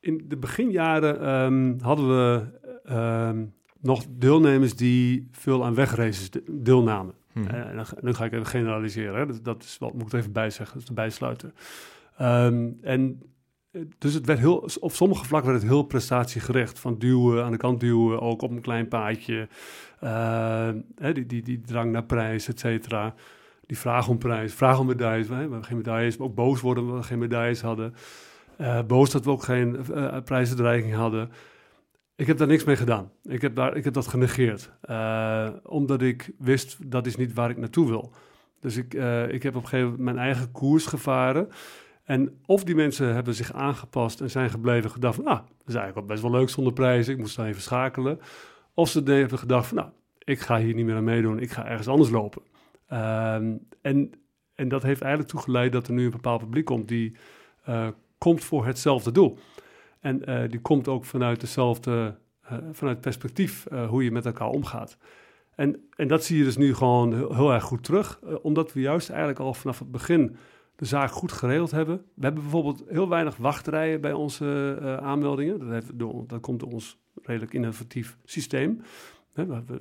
in 0.00 0.24
de 0.28 0.36
beginjaren 0.36 1.20
ehm, 1.20 1.78
hadden 1.80 2.08
we 2.08 2.58
ehm, 2.84 3.46
nog 3.80 4.04
deelnemers 4.08 4.76
die 4.76 5.28
veel 5.32 5.64
aan 5.64 5.74
wegraces 5.74 6.30
de- 6.30 6.42
deelnamen. 6.50 7.14
Hm. 7.32 7.46
Eh, 7.46 7.66
en 7.68 7.76
dan, 7.76 7.86
ga- 7.86 7.96
nu 8.00 8.14
ga 8.14 8.24
ik 8.24 8.32
even 8.32 8.46
generaliseren. 8.46 9.18
Hè. 9.18 9.26
Dat, 9.26 9.44
dat 9.44 9.62
is 9.62 9.76
wat 9.78 9.92
moet 9.92 10.02
ik 10.06 10.12
er 10.12 10.18
even 10.18 10.32
bij 10.32 10.50
zeggen, 10.50 10.72
dat 10.72 10.82
is 10.82 10.88
de 10.88 10.94
bijsluiter. 10.94 11.52
Ehm, 12.16 12.68
en 12.82 13.22
eh, 13.70 13.82
dus 13.98 14.14
het 14.14 14.26
werd 14.26 14.38
heel, 14.38 14.68
op 14.80 14.92
sommige 14.92 15.24
vlakken 15.24 15.50
werd 15.50 15.62
het 15.62 15.70
heel 15.72 15.82
prestatiegericht. 15.82 16.78
Van 16.78 16.98
duwen, 16.98 17.44
aan 17.44 17.50
de 17.50 17.56
kant 17.56 17.80
duwen, 17.80 18.20
ook 18.20 18.42
op 18.42 18.50
een 18.50 18.60
klein 18.60 18.88
paadje. 18.88 19.48
Eh, 20.00 20.68
hè, 20.96 21.12
die, 21.12 21.26
die, 21.26 21.42
die 21.42 21.60
drang 21.60 21.92
naar 21.92 22.04
prijs, 22.04 22.48
et 22.48 22.58
cetera. 22.60 23.14
Die 23.66 23.78
vraag 23.78 24.08
om 24.08 24.18
prijs, 24.18 24.54
vraag 24.54 24.78
om 24.78 24.86
medailles. 24.86 25.28
We 25.28 25.34
hebben 25.34 25.64
geen 25.64 25.76
medailles, 25.76 26.16
maar 26.16 26.26
ook 26.26 26.34
boos 26.34 26.60
worden 26.60 26.82
omdat 26.84 26.98
we 26.98 27.04
geen 27.06 27.18
medailles 27.18 27.60
hadden. 27.60 27.94
Eh, 28.56 28.82
boos 28.82 29.10
dat 29.10 29.24
we 29.24 29.30
ook 29.30 29.42
geen 29.42 29.76
prijsdreiging 30.24 30.94
hadden. 30.94 31.30
Ik 32.18 32.26
heb 32.26 32.38
daar 32.38 32.46
niks 32.46 32.64
mee 32.64 32.76
gedaan. 32.76 33.10
Ik 33.22 33.40
heb, 33.40 33.54
daar, 33.54 33.76
ik 33.76 33.84
heb 33.84 33.92
dat 33.94 34.06
genegeerd. 34.06 34.70
Eh, 34.80 35.48
omdat 35.62 36.02
ik 36.02 36.30
wist, 36.38 36.90
dat 36.90 37.06
is 37.06 37.16
niet 37.16 37.32
waar 37.32 37.50
ik 37.50 37.56
naartoe 37.56 37.88
wil. 37.88 38.12
Dus 38.60 38.76
ik, 38.76 38.94
eh, 38.94 39.32
ik 39.32 39.42
heb 39.42 39.56
op 39.56 39.62
een 39.62 39.68
gegeven 39.68 39.90
moment 39.90 40.04
mijn 40.04 40.18
eigen 40.26 40.52
koers 40.52 40.86
gevaren. 40.86 41.48
En 42.04 42.38
of 42.46 42.64
die 42.64 42.74
mensen 42.74 43.14
hebben 43.14 43.34
zich 43.34 43.52
aangepast 43.52 44.20
en 44.20 44.30
zijn 44.30 44.50
gebleven 44.50 44.90
gedacht 44.90 45.14
van... 45.14 45.24
nou, 45.24 45.36
dat 45.36 45.68
is 45.68 45.74
eigenlijk 45.74 45.94
wel 45.94 46.16
best 46.16 46.22
wel 46.22 46.40
leuk 46.40 46.48
zonder 46.48 46.72
prijzen. 46.72 47.12
Ik 47.12 47.18
moest 47.18 47.36
dan 47.36 47.46
even 47.46 47.62
schakelen. 47.62 48.20
Of 48.74 48.88
ze 48.88 49.02
hebben 49.02 49.38
gedacht 49.38 49.66
van... 49.66 49.76
nou, 49.76 49.88
ik 50.18 50.40
ga 50.40 50.58
hier 50.58 50.74
niet 50.74 50.86
meer 50.86 50.96
aan 50.96 51.04
meedoen, 51.04 51.38
ik 51.38 51.50
ga 51.50 51.66
ergens 51.66 51.88
anders 51.88 52.10
lopen. 52.10 52.42
Ehm, 52.86 53.56
en, 53.82 54.12
en 54.54 54.68
dat 54.68 54.82
heeft 54.82 55.00
eigenlijk 55.00 55.30
toegeleid 55.30 55.72
dat 55.72 55.86
er 55.86 55.92
nu 55.92 56.04
een 56.04 56.10
bepaald 56.10 56.40
publiek 56.40 56.64
komt 56.64 56.88
die 56.88 57.16
uh, 57.68 57.88
komt 58.18 58.44
voor 58.44 58.66
hetzelfde 58.66 59.12
doel. 59.12 59.38
En 60.08 60.30
uh, 60.30 60.50
die 60.50 60.60
komt 60.60 60.88
ook 60.88 61.04
vanuit 61.04 61.40
dezelfde, 61.40 62.14
uh, 62.44 62.58
vanuit 62.72 63.00
perspectief 63.00 63.66
hoe 63.88 64.04
je 64.04 64.10
met 64.10 64.26
elkaar 64.26 64.48
omgaat. 64.48 64.96
En, 65.54 65.88
en 65.96 66.08
dat 66.08 66.24
zie 66.24 66.38
je 66.38 66.44
dus 66.44 66.56
nu 66.56 66.74
gewoon 66.74 67.14
heel, 67.14 67.34
heel 67.34 67.52
erg 67.52 67.64
goed 67.64 67.84
terug, 67.84 68.20
omdat 68.42 68.72
we 68.72 68.80
juist 68.80 69.08
eigenlijk 69.08 69.40
al 69.40 69.54
vanaf 69.54 69.78
het 69.78 69.90
begin 69.90 70.36
de 70.76 70.84
zaak 70.84 71.10
goed 71.10 71.32
geregeld 71.32 71.70
hebben. 71.70 71.96
We 71.96 72.24
hebben 72.24 72.42
bijvoorbeeld 72.42 72.84
heel 72.88 73.08
weinig 73.08 73.36
wachtrijen 73.36 74.00
bij 74.00 74.12
onze 74.12 74.78
aanmeldingen. 75.02 75.58
Dat, 75.58 75.68
heeft 75.68 75.98
door, 75.98 76.24
dat 76.26 76.40
komt 76.40 76.60
door 76.60 76.72
ons 76.72 76.98
redelijk 77.22 77.54
innovatief 77.54 78.16
systeem. 78.24 78.80
We, 79.32 79.62
we, 79.66 79.80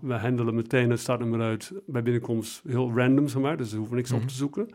we, 0.00 0.14
handelen 0.14 0.54
meteen 0.54 0.90
het 0.90 1.00
startnummer 1.00 1.40
uit 1.40 1.72
bij 1.86 2.02
binnenkomst 2.02 2.62
heel 2.66 2.92
random, 2.94 3.28
zeg 3.28 3.42
maar. 3.42 3.56
Dus 3.56 3.70
we 3.70 3.78
hoeven 3.78 3.96
niks 3.96 4.12
op 4.12 4.18
mhm. 4.18 4.28
te 4.28 4.34
zoeken. 4.34 4.68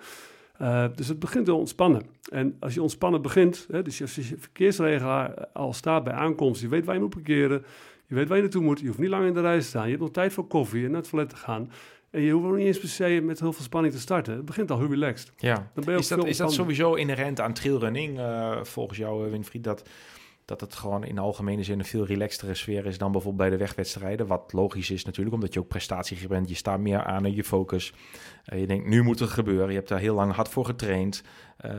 Uh, 0.61 0.85
dus 0.95 1.07
het 1.07 1.19
begint 1.19 1.47
heel 1.47 1.57
ontspannen. 1.57 2.01
En 2.31 2.55
als 2.59 2.73
je 2.73 2.81
ontspannen 2.81 3.21
begint, 3.21 3.67
hè, 3.71 3.81
dus 3.81 4.01
als 4.01 4.15
je 4.15 4.21
verkeersregelaar 4.21 5.47
al 5.53 5.73
staat 5.73 6.03
bij 6.03 6.13
aankomst, 6.13 6.61
je 6.61 6.67
weet 6.67 6.85
waar 6.85 6.95
je 6.95 7.01
moet 7.01 7.09
parkeren, 7.09 7.65
je 8.07 8.15
weet 8.15 8.27
waar 8.27 8.37
je 8.37 8.43
naartoe 8.43 8.63
moet, 8.63 8.79
je 8.79 8.87
hoeft 8.87 8.99
niet 8.99 9.09
lang 9.09 9.27
in 9.27 9.33
de 9.33 9.41
rij 9.41 9.59
te 9.59 9.65
staan, 9.65 9.83
je 9.83 9.89
hebt 9.89 10.01
nog 10.01 10.11
tijd 10.11 10.33
voor 10.33 10.47
koffie 10.47 10.85
en 10.85 10.91
naar 10.91 11.01
het 11.01 11.09
toilet 11.09 11.29
te 11.29 11.35
gaan. 11.35 11.71
En 12.09 12.21
je 12.21 12.31
hoeft 12.31 12.45
ook 12.45 12.55
niet 12.55 12.65
eens 12.65 12.79
per 12.79 12.89
se 12.89 13.21
met 13.23 13.39
heel 13.39 13.53
veel 13.53 13.63
spanning 13.63 13.93
te 13.93 13.99
starten. 13.99 14.35
Het 14.35 14.45
begint 14.45 14.71
al 14.71 14.79
heel 14.79 14.89
relaxed. 14.89 15.31
Ja. 15.37 15.71
Dan 15.73 15.83
ben 15.83 15.93
je 15.93 15.99
is, 15.99 16.07
dat, 16.07 16.25
is 16.25 16.37
dat 16.37 16.53
sowieso 16.53 16.93
inherent 16.93 17.39
aan 17.39 17.53
trailrunning, 17.53 18.17
uh, 18.17 18.63
volgens 18.63 18.97
jou, 18.97 19.31
Winfried, 19.31 19.63
dat 19.63 19.89
dat 20.45 20.61
het 20.61 20.75
gewoon 20.75 21.03
in 21.03 21.17
algemene 21.17 21.63
zin 21.63 21.79
een 21.79 21.85
veel 21.85 22.05
relaxtere 22.05 22.53
sfeer 22.53 22.85
is 22.85 22.97
dan 22.97 23.11
bijvoorbeeld 23.11 23.49
bij 23.49 23.57
de 23.57 23.63
wegwedstrijden. 23.63 24.27
Wat 24.27 24.53
logisch 24.53 24.89
is 24.89 25.05
natuurlijk, 25.05 25.35
omdat 25.35 25.53
je 25.53 25.59
ook 25.59 25.67
prestatie 25.67 26.27
bent. 26.27 26.49
Je 26.49 26.55
staat 26.55 26.79
meer 26.79 27.03
aan 27.03 27.25
in 27.25 27.35
je 27.35 27.43
focus. 27.43 27.93
Uh, 28.53 28.59
je 28.59 28.67
denkt, 28.67 28.87
nu 28.87 29.01
moet 29.01 29.19
het 29.19 29.29
gebeuren. 29.29 29.69
Je 29.69 29.75
hebt 29.75 29.87
daar 29.87 29.99
heel 29.99 30.15
lang 30.15 30.33
hard 30.33 30.49
voor 30.49 30.65
getraind. 30.65 31.23
Uh, 31.65 31.71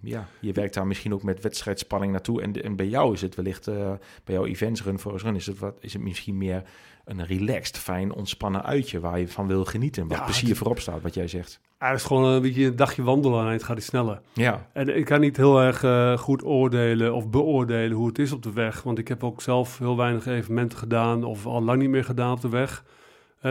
ja, 0.00 0.28
je 0.40 0.52
werkt 0.52 0.74
daar 0.74 0.86
misschien 0.86 1.14
ook 1.14 1.22
met 1.22 1.42
wedstrijdspanning 1.42 2.12
naartoe. 2.12 2.42
En, 2.42 2.62
en 2.62 2.76
bij 2.76 2.88
jou 2.88 3.12
is 3.12 3.20
het 3.20 3.34
wellicht, 3.34 3.68
uh, 3.68 3.92
bij 4.24 4.34
jouw 4.34 4.44
events 4.44 4.82
run 4.82 4.98
voor 4.98 5.18
run, 5.18 5.36
is 5.36 5.46
het, 5.46 5.58
wat, 5.58 5.76
is 5.80 5.92
het 5.92 6.02
misschien 6.02 6.38
meer 6.38 6.62
een 7.04 7.26
relaxed, 7.26 7.78
fijn, 7.78 8.12
ontspannen 8.12 8.64
uitje 8.64 9.00
waar 9.00 9.18
je 9.18 9.28
van 9.28 9.46
wil 9.46 9.64
genieten. 9.64 10.08
Wat 10.08 10.18
ja, 10.18 10.24
plezier 10.24 10.56
voorop 10.56 10.78
staat, 10.78 11.02
wat 11.02 11.14
jij 11.14 11.28
zegt. 11.28 11.60
Het 11.78 11.98
is 11.98 12.04
gewoon 12.04 12.24
een 12.24 12.42
beetje 12.42 12.64
een 12.64 12.76
dagje 12.76 13.02
wandelen 13.02 13.46
en 13.46 13.52
het 13.52 13.62
gaat 13.62 13.76
iets 13.76 13.86
sneller. 13.86 14.20
Ja. 14.32 14.66
En 14.72 14.96
ik 14.96 15.04
kan 15.04 15.20
niet 15.20 15.36
heel 15.36 15.60
erg 15.60 15.82
uh, 15.82 16.18
goed 16.18 16.44
oordelen 16.44 17.14
of 17.14 17.30
beoordelen 17.30 17.96
hoe 17.96 18.06
het 18.06 18.18
is 18.18 18.32
op 18.32 18.42
de 18.42 18.52
weg. 18.52 18.82
Want 18.82 18.98
ik 18.98 19.08
heb 19.08 19.24
ook 19.24 19.42
zelf 19.42 19.78
heel 19.78 19.96
weinig 19.96 20.26
evenementen 20.26 20.78
gedaan 20.78 21.24
of 21.24 21.46
al 21.46 21.62
lang 21.62 21.80
niet 21.80 21.90
meer 21.90 22.04
gedaan 22.04 22.32
op 22.32 22.40
de 22.40 22.48
weg. 22.48 22.84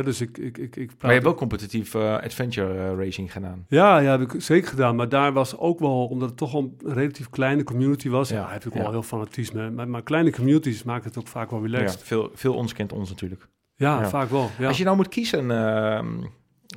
Dus 0.02 0.22
ik, 0.22 0.38
ik, 0.38 0.58
ik, 0.58 0.76
ik 0.76 0.92
Maar 1.02 1.10
je 1.10 1.18
hebt 1.18 1.30
ook 1.30 1.38
competitief 1.38 1.94
uh, 1.94 2.14
adventure 2.14 2.74
uh, 2.74 3.06
racing 3.06 3.32
gedaan. 3.32 3.66
Ja, 3.68 3.98
ja, 3.98 4.20
heb 4.20 4.34
ik 4.34 4.42
zeker 4.42 4.70
gedaan. 4.70 4.96
Maar 4.96 5.10
daar 5.10 5.34
was 5.34 5.58
ook 5.58 5.80
wel, 5.80 6.08
omdat 6.08 6.30
het 6.30 6.38
toch 6.38 6.54
een 6.54 6.78
relatief 6.86 7.30
kleine 7.30 7.64
community 7.64 8.10
was. 8.10 8.30
Ja, 8.30 8.50
heb 8.50 8.66
ik 8.66 8.74
wel 8.74 8.92
heel 8.92 9.04
fanatisme. 9.04 9.72
Maar, 9.72 9.88
maar 9.88 10.04
kleine 10.04 10.32
communities 10.32 10.84
maken 10.84 11.08
het 11.08 11.18
ook 11.18 11.28
vaak 11.28 11.50
wel 11.50 11.62
relaxed. 11.62 12.00
Ja, 12.00 12.06
veel, 12.06 12.32
veel 12.34 12.56
ons 12.56 12.74
kent 12.74 12.94
ons 12.94 13.10
natuurlijk. 13.10 13.48
Ja, 13.76 14.10
vaak 14.10 14.30
wel. 14.30 14.50
Ja. 14.60 14.68
Als 14.68 14.78
je 14.78 14.84
nou 14.84 14.96
moet 14.96 15.08
kiezen 15.08 15.52
ehm, 15.52 16.24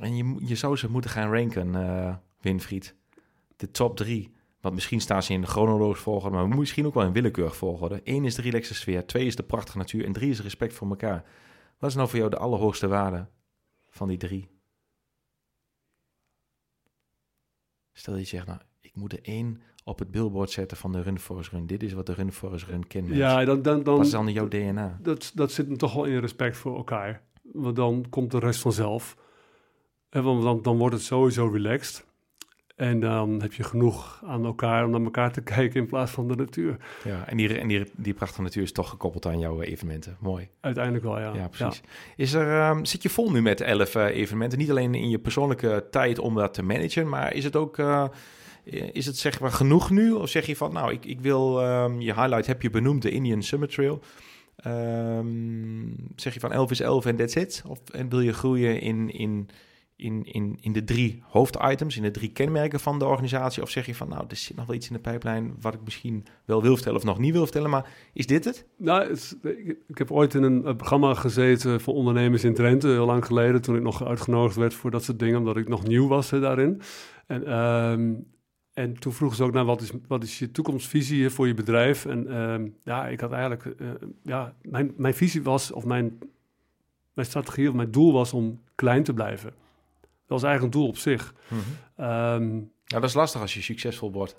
en 0.01 0.15
je, 0.15 0.35
je 0.39 0.55
zou 0.55 0.75
ze 0.75 0.91
moeten 0.91 1.09
gaan 1.09 1.31
ranken, 1.31 1.73
uh, 1.73 2.15
Winfried. 2.41 2.95
De 3.55 3.71
top 3.71 3.97
drie. 3.97 4.35
Want 4.61 4.75
misschien 4.75 5.01
staan 5.01 5.23
ze 5.23 5.33
in 5.33 5.41
de 5.41 5.47
chronologische 5.47 6.03
volgorde, 6.03 6.35
maar 6.35 6.47
misschien 6.47 6.85
ook 6.85 6.93
wel 6.93 7.03
in 7.03 7.11
willekeurig 7.11 7.55
volgorde. 7.55 8.01
Eén 8.03 8.25
is 8.25 8.35
de 8.35 8.41
relaxe 8.41 8.75
sfeer, 8.75 9.05
twee 9.05 9.25
is 9.25 9.35
de 9.35 9.43
prachtige 9.43 9.77
natuur 9.77 10.05
en 10.05 10.13
drie 10.13 10.29
is 10.29 10.41
respect 10.41 10.73
voor 10.73 10.89
elkaar. 10.89 11.23
Wat 11.77 11.89
is 11.89 11.95
nou 11.95 12.09
voor 12.09 12.19
jou 12.19 12.29
de 12.29 12.37
allerhoogste 12.37 12.87
waarde 12.87 13.27
van 13.89 14.07
die 14.07 14.17
drie? 14.17 14.49
Stel 17.93 18.13
dat 18.13 18.21
je 18.21 18.27
zegt, 18.27 18.47
nou, 18.47 18.59
ik 18.81 18.95
moet 18.95 19.13
er 19.13 19.23
één 19.23 19.61
op 19.83 19.99
het 19.99 20.11
billboard 20.11 20.49
zetten 20.49 20.77
van 20.77 20.91
de 20.91 21.01
Run 21.01 21.19
Forest 21.19 21.51
Run. 21.51 21.67
Dit 21.67 21.83
is 21.83 21.93
wat 21.93 22.05
de 22.05 22.13
Run 22.13 22.31
Forest 22.31 22.65
Run 22.65 22.87
kenmerkt. 22.87 23.17
Ja, 23.17 23.45
dan, 23.45 23.61
dan, 23.61 23.83
dan, 23.83 23.95
wat 23.95 24.05
is 24.05 24.11
dan 24.11 24.31
jouw 24.31 24.47
DNA? 24.47 24.99
Dat, 25.01 25.31
dat 25.35 25.51
zit 25.51 25.79
toch 25.79 25.93
wel 25.93 26.05
in 26.05 26.19
respect 26.19 26.57
voor 26.57 26.75
elkaar. 26.75 27.23
Want 27.41 27.75
dan 27.75 28.05
komt 28.09 28.31
de 28.31 28.39
rest 28.39 28.61
vanzelf. 28.61 29.17
En 30.09 30.23
dan, 30.23 30.61
dan 30.61 30.77
wordt 30.77 30.95
het 30.95 31.03
sowieso 31.03 31.47
relaxed. 31.47 32.06
En 32.77 32.99
dan 32.99 33.41
heb 33.41 33.53
je 33.53 33.63
genoeg 33.63 34.21
aan 34.25 34.45
elkaar 34.45 34.85
om 34.85 34.91
naar 34.91 35.01
elkaar 35.01 35.31
te 35.31 35.41
kijken 35.55 35.79
in 35.79 35.87
plaats 35.87 36.11
van 36.11 36.27
de 36.27 36.35
natuur. 36.35 36.77
Ja, 37.03 37.27
en 37.27 37.37
die, 37.37 37.59
en 37.59 37.67
die, 37.67 37.83
die 37.95 38.13
prachtige 38.13 38.41
natuur 38.41 38.63
is 38.63 38.71
toch 38.71 38.89
gekoppeld 38.89 39.25
aan 39.25 39.39
jouw 39.39 39.61
evenementen. 39.61 40.17
Mooi. 40.19 40.47
Uiteindelijk 40.59 41.03
wel, 41.03 41.19
ja. 41.19 41.33
Ja, 41.33 41.47
precies. 41.47 41.81
Is 42.15 42.33
er, 42.33 42.69
um, 42.69 42.85
zit 42.85 43.03
je 43.03 43.09
vol 43.09 43.31
nu 43.31 43.41
met 43.41 43.61
elf 43.61 43.95
uh, 43.95 44.05
evenementen? 44.05 44.57
Niet 44.57 44.69
alleen 44.69 44.95
in 44.95 45.09
je 45.09 45.19
persoonlijke 45.19 45.87
tijd 45.91 46.19
om 46.19 46.35
dat 46.35 46.53
te 46.53 46.63
managen, 46.63 47.09
maar 47.09 47.33
is 47.33 47.43
het 47.43 47.55
ook... 47.55 47.77
Uh, 47.77 48.05
is 48.91 49.05
het 49.05 49.17
zeg 49.17 49.39
maar 49.39 49.51
genoeg 49.51 49.89
nu? 49.89 50.11
Of 50.11 50.29
zeg 50.29 50.45
je 50.45 50.55
van, 50.55 50.73
nou, 50.73 50.91
ik, 50.91 51.05
ik 51.05 51.21
wil 51.21 51.63
um, 51.63 52.01
je 52.01 52.13
highlight 52.13 52.47
heb 52.47 52.61
je 52.61 52.69
benoemd, 52.69 53.01
de 53.01 53.11
Indian 53.11 53.43
Summit 53.43 53.71
Trail. 53.71 54.01
Um, 54.65 55.95
zeg 56.15 56.33
je 56.33 56.39
van 56.39 56.51
11 56.51 56.71
is 56.71 56.79
11 56.79 57.05
en 57.05 57.15
that's 57.15 57.35
it? 57.35 57.63
Of 57.67 57.79
en 57.91 58.09
wil 58.09 58.19
je 58.19 58.33
groeien 58.33 58.81
in, 58.81 59.09
in 59.13 59.49
in, 59.97 60.23
in, 60.25 60.57
in 60.61 60.73
de 60.73 60.83
drie 60.83 61.23
hoofditems, 61.23 61.97
in 61.97 62.03
de 62.03 62.11
drie 62.11 62.31
kenmerken 62.31 62.79
van 62.79 62.99
de 62.99 63.05
organisatie? 63.05 63.61
Of 63.61 63.69
zeg 63.69 63.85
je 63.85 63.95
van, 63.95 64.09
nou, 64.09 64.25
er 64.27 64.35
zit 64.35 64.55
nog 64.55 64.65
wel 64.65 64.75
iets 64.75 64.87
in 64.87 64.93
de 64.93 64.99
pijplijn 64.99 65.55
wat 65.61 65.73
ik 65.73 65.79
misschien 65.83 66.25
wel 66.45 66.61
wil 66.61 66.73
vertellen 66.73 66.97
of 66.97 67.05
nog 67.05 67.19
niet 67.19 67.33
wil 67.33 67.43
vertellen, 67.43 67.69
maar 67.69 67.89
is 68.13 68.27
dit 68.27 68.45
het? 68.45 68.65
Nou, 68.77 69.17
ik 69.87 69.97
heb 69.97 70.11
ooit 70.11 70.33
in 70.33 70.43
een, 70.43 70.75
programma 70.75 71.13
gezeten 71.13 71.81
voor 71.81 71.93
ondernemers 71.93 72.43
in 72.43 72.53
Drenthe, 72.53 72.87
heel 72.87 73.05
lang 73.05 73.25
geleden, 73.25 73.61
toen 73.61 73.75
ik 73.75 73.81
nog 73.81 74.05
uitgenodigd 74.05 74.55
werd 74.55 74.73
voor 74.73 74.91
dat 74.91 75.03
soort 75.03 75.19
dingen, 75.19 75.39
omdat 75.39 75.57
ik 75.57 75.67
nog 75.67 75.87
nieuw 75.87 76.07
was 76.07 76.29
daarin. 76.29 76.81
En, 77.27 77.57
um, 77.57 78.25
en 78.73 78.99
toen 78.99 79.13
vroegen 79.13 79.37
ze 79.37 79.43
ook 79.43 79.53
naar 79.53 79.65
wat 79.65 79.81
is, 79.81 79.91
wat 80.07 80.23
is 80.23 80.39
je 80.39 80.51
toekomstvisie 80.51 81.29
voor 81.29 81.47
je 81.47 81.53
bedrijf? 81.53 82.05
En 82.05 82.41
um, 82.41 82.75
ja, 82.83 83.07
ik 83.07 83.19
had 83.19 83.31
eigenlijk, 83.31 83.65
uh, 83.65 83.89
ja, 84.23 84.53
mijn, 84.61 84.93
mijn 84.97 85.13
visie 85.13 85.43
was, 85.43 85.71
of 85.71 85.85
mijn, 85.85 86.19
mijn 87.13 87.27
strategie 87.27 87.69
of 87.69 87.75
mijn 87.75 87.91
doel 87.91 88.13
was 88.13 88.33
om 88.33 88.59
klein 88.75 89.03
te 89.03 89.13
blijven. 89.13 89.53
Dat 90.27 90.41
was 90.41 90.43
eigenlijk 90.43 90.73
een 90.73 90.79
doel 90.79 90.89
op 90.89 90.97
zich. 90.97 91.33
Mm 91.47 92.69
ja, 92.87 92.99
dat 92.99 93.09
is 93.09 93.15
lastig 93.15 93.41
als 93.41 93.53
je 93.53 93.61
succesvol 93.61 94.11
wordt. 94.11 94.35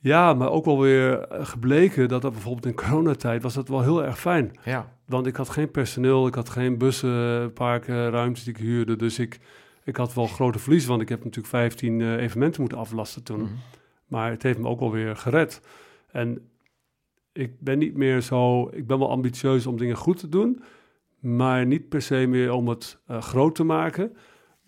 Ja, 0.00 0.34
maar 0.34 0.50
ook 0.50 0.64
wel 0.64 0.80
weer 0.80 1.20
eh, 1.20 1.46
gebleken 1.46 2.08
dat 2.08 2.22
dat 2.22 2.32
bijvoorbeeld 2.32 2.66
in 2.66 2.74
coronatijd 2.74 3.42
was 3.42 3.54
dat 3.54 3.68
wel 3.68 3.82
heel 3.82 4.04
erg 4.04 4.20
fijn. 4.20 4.52
Ja. 4.64 4.92
Want 5.04 5.26
ik 5.26 5.36
had 5.36 5.48
geen 5.48 5.70
personeel, 5.70 6.26
ik 6.26 6.34
had 6.34 6.48
geen 6.48 6.78
bussen, 6.78 7.52
parken, 7.52 8.10
ruimtes 8.10 8.44
die 8.44 8.54
ik 8.54 8.60
huurde. 8.60 8.96
Dus 8.96 9.18
ik, 9.18 9.40
ik 9.84 9.96
had 9.96 10.14
wel 10.14 10.26
grote 10.26 10.58
verlies, 10.58 10.86
want 10.86 11.02
ik 11.02 11.08
heb 11.08 11.18
natuurlijk 11.18 11.46
15 11.46 12.00
uh, 12.00 12.14
eh, 12.14 12.22
evenementen 12.22 12.60
moeten 12.60 12.78
aflasten 12.78 13.22
toen. 13.22 13.40
Mhm. 13.40 13.52
Maar 14.06 14.30
het 14.30 14.42
heeft 14.42 14.58
me 14.58 14.68
ook 14.68 14.80
wel 14.80 14.90
weer 14.90 15.16
gered. 15.16 15.60
En 16.12 16.48
ik 17.32 17.60
ben 17.60 17.78
niet 17.78 17.96
meer 17.96 18.20
zo, 18.20 18.68
ik 18.72 18.86
ben 18.86 18.98
wel 18.98 19.10
ambitieus 19.10 19.66
om 19.66 19.76
dingen 19.76 19.96
goed 19.96 20.18
te 20.18 20.28
doen, 20.28 20.62
maar 21.18 21.66
niet 21.66 21.88
per 21.88 22.02
se 22.02 22.26
meer 22.26 22.52
om 22.52 22.68
het 22.68 22.98
uh, 23.10 23.22
groot 23.22 23.54
te 23.54 23.64
maken. 23.64 24.16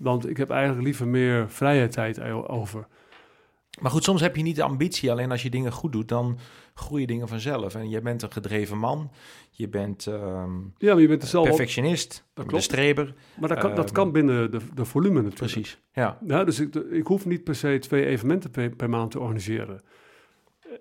Want 0.00 0.28
ik 0.28 0.36
heb 0.36 0.50
eigenlijk 0.50 0.84
liever 0.84 1.08
meer 1.08 1.50
vrije 1.50 1.88
tijd 1.88 2.20
over. 2.48 2.86
Maar 3.80 3.90
goed, 3.90 4.04
soms 4.04 4.20
heb 4.20 4.36
je 4.36 4.42
niet 4.42 4.56
de 4.56 4.62
ambitie. 4.62 5.10
Alleen 5.10 5.30
als 5.30 5.42
je 5.42 5.50
dingen 5.50 5.72
goed 5.72 5.92
doet, 5.92 6.08
dan 6.08 6.38
groeien 6.74 7.06
dingen 7.06 7.28
vanzelf. 7.28 7.74
En 7.74 7.88
je 7.88 8.00
bent 8.00 8.22
een 8.22 8.32
gedreven 8.32 8.78
man. 8.78 9.10
Je 9.50 9.68
bent, 9.68 10.06
um, 10.06 10.74
ja, 10.78 10.92
maar 10.92 11.02
je 11.02 11.08
bent 11.08 11.24
zelf 11.24 11.46
perfectionist, 11.46 12.24
dat 12.34 12.46
klopt. 12.46 12.64
de 12.64 12.72
streber. 12.72 13.14
Maar 13.38 13.48
dat 13.48 13.58
kan, 13.58 13.74
dat 13.74 13.84
ehm, 13.84 13.94
kan 13.94 14.12
binnen 14.12 14.50
de, 14.50 14.60
de 14.74 14.84
volume 14.84 15.22
natuurlijk. 15.22 15.52
Precies, 15.52 15.78
ja. 15.92 16.18
ja 16.26 16.44
dus 16.44 16.60
ik, 16.60 16.74
ik 16.74 17.06
hoef 17.06 17.26
niet 17.26 17.44
per 17.44 17.54
se 17.54 17.78
twee 17.78 18.06
evenementen 18.06 18.50
per, 18.50 18.76
per 18.76 18.90
maand 18.90 19.10
te 19.10 19.20
organiseren 19.20 19.80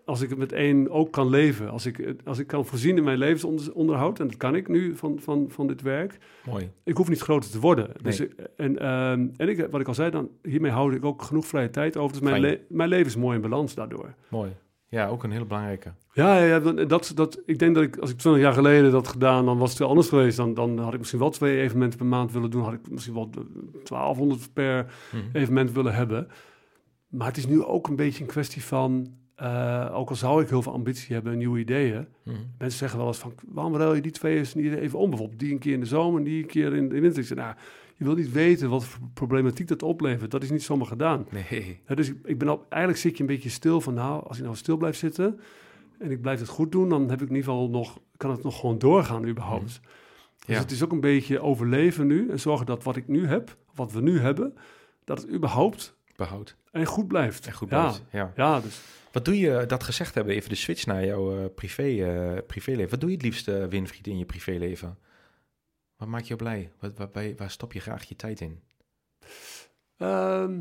als 0.06 0.22
ik 0.22 0.30
het 0.30 0.38
met 0.38 0.52
één 0.52 0.90
ook 0.90 1.12
kan 1.12 1.30
leven, 1.30 1.70
als 1.70 1.86
ik, 1.86 2.16
als 2.26 2.40
ik 2.40 2.48
kan 2.48 2.66
voorzien 2.66 2.98
in 2.98 3.04
mijn 3.04 3.18
levensonderhoud, 3.18 4.20
en 4.20 4.28
dat 4.28 4.38
kan 4.38 4.56
ik 4.56 4.68
nu 4.68 4.96
van, 4.96 5.20
van, 5.20 5.46
van 5.50 5.68
dit 5.68 5.82
werk. 5.82 6.18
Mooi. 6.46 6.72
Ik 6.84 6.98
hoef 6.98 7.10
niet 7.10 7.22
groter 7.22 7.52
te 7.52 7.60
worden. 7.60 7.90
Dus, 8.02 8.28
en 8.56 8.80
ehm, 8.80 9.28
en 9.36 9.50
ik, 9.50 9.68
wat 9.72 9.82
ik 9.82 9.88
al 9.88 9.94
zei, 9.94 10.12
dan, 10.12 10.30
hiermee 10.44 10.72
houd 10.72 10.94
ik 10.94 11.06
ook 11.06 11.22
genoeg 11.22 11.46
vrije 11.46 11.70
tijd 11.70 11.98
over. 11.98 12.20
Dus 12.20 12.32
mijn, 12.32 12.60
mijn 12.70 12.90
leven 12.90 13.06
is 13.06 13.16
mooi 13.16 13.36
in 13.36 13.42
balans 13.42 13.76
daardoor. 13.76 14.14
Mooi. 14.28 14.52
Ja, 14.88 15.08
ook 15.08 15.24
een 15.24 15.32
hele 15.32 15.46
belangrijke. 15.46 15.94
Ja, 16.14 16.44
ja 16.44 16.60
dat, 16.60 17.12
dat, 17.16 17.42
ik 17.46 17.60
denk 17.60 17.76
dat 17.76 17.84
ik, 17.84 17.98
als 17.98 18.10
ik 18.10 18.18
20 18.18 18.42
jaar 18.42 18.54
geleden 18.54 18.92
dat 18.92 19.08
gedaan, 19.08 19.46
dan 19.46 19.58
was 19.58 19.70
het 19.70 19.80
wel 19.80 19.90
anders 19.90 20.10
geweest. 20.10 20.38
Dan, 20.38 20.54
dan 20.54 20.78
had 20.78 20.94
ik 20.94 21.00
misschien 21.00 21.20
wel 21.20 21.30
twee 21.30 21.62
evenementen 21.62 21.98
per 21.98 22.08
maand 22.08 22.32
willen 22.32 22.50
doen. 22.50 22.64
Had 22.64 22.74
ik 22.74 22.90
misschien 22.90 23.14
wel 23.14 23.30
1200 23.84 24.54
per 24.54 24.94
mhm. 25.12 25.24
evenement 25.34 25.72
willen 25.72 25.94
hebben. 25.94 26.28
Maar 27.08 27.28
het 27.28 27.38
is 27.38 27.48
nu 27.48 27.64
ook 27.64 27.88
een 27.88 27.96
beetje 27.96 28.22
een 28.22 28.30
kwestie 28.30 28.64
van 28.64 29.19
uh, 29.42 29.90
ook 29.94 30.10
al 30.10 30.16
zou 30.16 30.42
ik 30.42 30.50
heel 30.50 30.62
veel 30.62 30.74
ambitie 30.74 31.14
hebben 31.14 31.32
en 31.32 31.38
nieuwe 31.38 31.60
ideeën. 31.60 32.08
Mm. 32.24 32.34
Mensen 32.58 32.80
zeggen 32.80 33.00
wel 33.00 33.08
eens 33.08 33.18
van, 33.18 33.34
waarom 33.48 33.76
ruil 33.76 33.94
je 33.96 34.02
die 34.02 34.12
twee 34.12 34.38
eens 34.38 34.54
niet 34.54 34.74
even 34.74 35.00
om? 35.00 35.10
Bijvoorbeeld 35.10 35.40
die 35.40 35.52
een 35.52 35.60
keer 35.60 35.74
in 35.74 35.80
de 35.80 35.86
zomer 35.86 36.18
en 36.18 36.24
die 36.26 36.42
een 36.42 36.48
keer 36.50 36.76
in 36.76 36.90
de 36.90 37.00
winter. 37.00 37.22
Ik 37.22 37.28
zeg, 37.28 37.38
nou, 37.38 37.56
je 37.96 38.04
wil 38.04 38.16
niet 38.16 38.32
weten 38.32 38.70
wat 38.70 38.86
voor 38.86 39.08
problematiek 39.14 39.68
dat 39.68 39.84
oplevert. 39.84 40.32
Dat 40.32 40.44
is 40.44 40.50
niet 40.50 40.64
zomaar 40.64 40.88
gedaan. 40.88 41.26
Nee. 41.30 41.80
dus 41.86 42.10
ik, 42.10 42.16
ik 42.24 42.38
ben 42.38 42.48
al, 42.48 42.66
eigenlijk 42.70 43.02
zit 43.02 43.16
je 43.18 43.22
een 43.24 43.30
beetje 43.30 43.50
stil 43.50 43.82
van, 43.82 43.94
nou, 43.94 44.28
als 44.28 44.38
ik 44.38 44.44
nou 44.44 44.56
stil 44.56 44.78
blijf 44.78 44.96
zitten 44.96 45.40
en 46.00 46.12
ik 46.12 46.22
blijf 46.22 46.40
het 46.40 46.50
goed 46.50 46.72
doen, 46.72 46.90
dan 46.90 47.10
heb 47.10 47.22
ik 47.22 47.30
in 47.30 47.36
ieder 47.36 47.52
geval 47.52 47.70
nog, 47.70 48.00
kan 48.18 48.32
het 48.32 48.44
nog 48.44 48.60
gewoon 48.60 48.80
doorgaan 48.80 49.28
überhaupt. 49.28 49.66
Dus 50.46 50.56
Ja. 50.56 50.62
het 50.62 50.72
is 50.72 50.84
ook 50.84 50.92
een 50.92 51.00
beetje 51.00 51.40
overleven 51.42 52.08
nu 52.08 52.30
en 52.30 52.40
zorgen 52.40 52.66
dat 52.66 52.84
wat 52.84 52.96
ik 52.96 53.08
nu 53.08 53.26
heb, 53.28 53.58
wat 53.76 53.92
we 53.92 54.02
nu 54.02 54.20
hebben, 54.20 54.54
dat 55.04 55.22
het 55.22 55.32
überhaupt 55.32 55.98
En 56.72 56.86
goed 56.86 57.08
blijft. 57.08 57.46
En 57.48 57.54
goed 57.54 57.70
ja. 57.70 57.80
blijft. 57.82 58.04
Ja. 58.12 58.34
Ja, 58.36 58.60
dus 58.60 58.82
Wat 59.12 59.26
doe 59.26 59.40
je, 59.40 59.66
dat 59.68 59.84
gezegd 59.84 60.16
hebben, 60.16 60.34
even 60.36 60.50
de 60.50 60.56
switch 60.56 60.86
naar 60.86 61.06
jouw 61.06 61.40
eh, 61.40 61.46
privé, 61.56 61.84
eh, 61.84 62.38
privéleven. 62.48 62.90
Wat 62.90 63.00
doe 63.00 63.10
je 63.10 63.16
het 63.16 63.26
liefst, 63.26 63.48
eh, 63.48 63.66
Winfried, 63.66 64.08
in 64.08 64.18
je 64.18 64.26
privéleven? 64.26 64.98
Wat 65.98 66.08
maakt 66.08 66.28
je 66.28 66.36
blij? 66.36 66.72
Wat, 66.80 66.98
waar, 66.98 67.10
bij- 67.10 67.36
waar 67.38 67.52
stop 67.52 67.74
je 67.74 67.80
graag 67.80 68.04
je 68.04 68.16
tijd 68.16 68.42
in? 68.42 68.62
Ehm, 69.98 70.60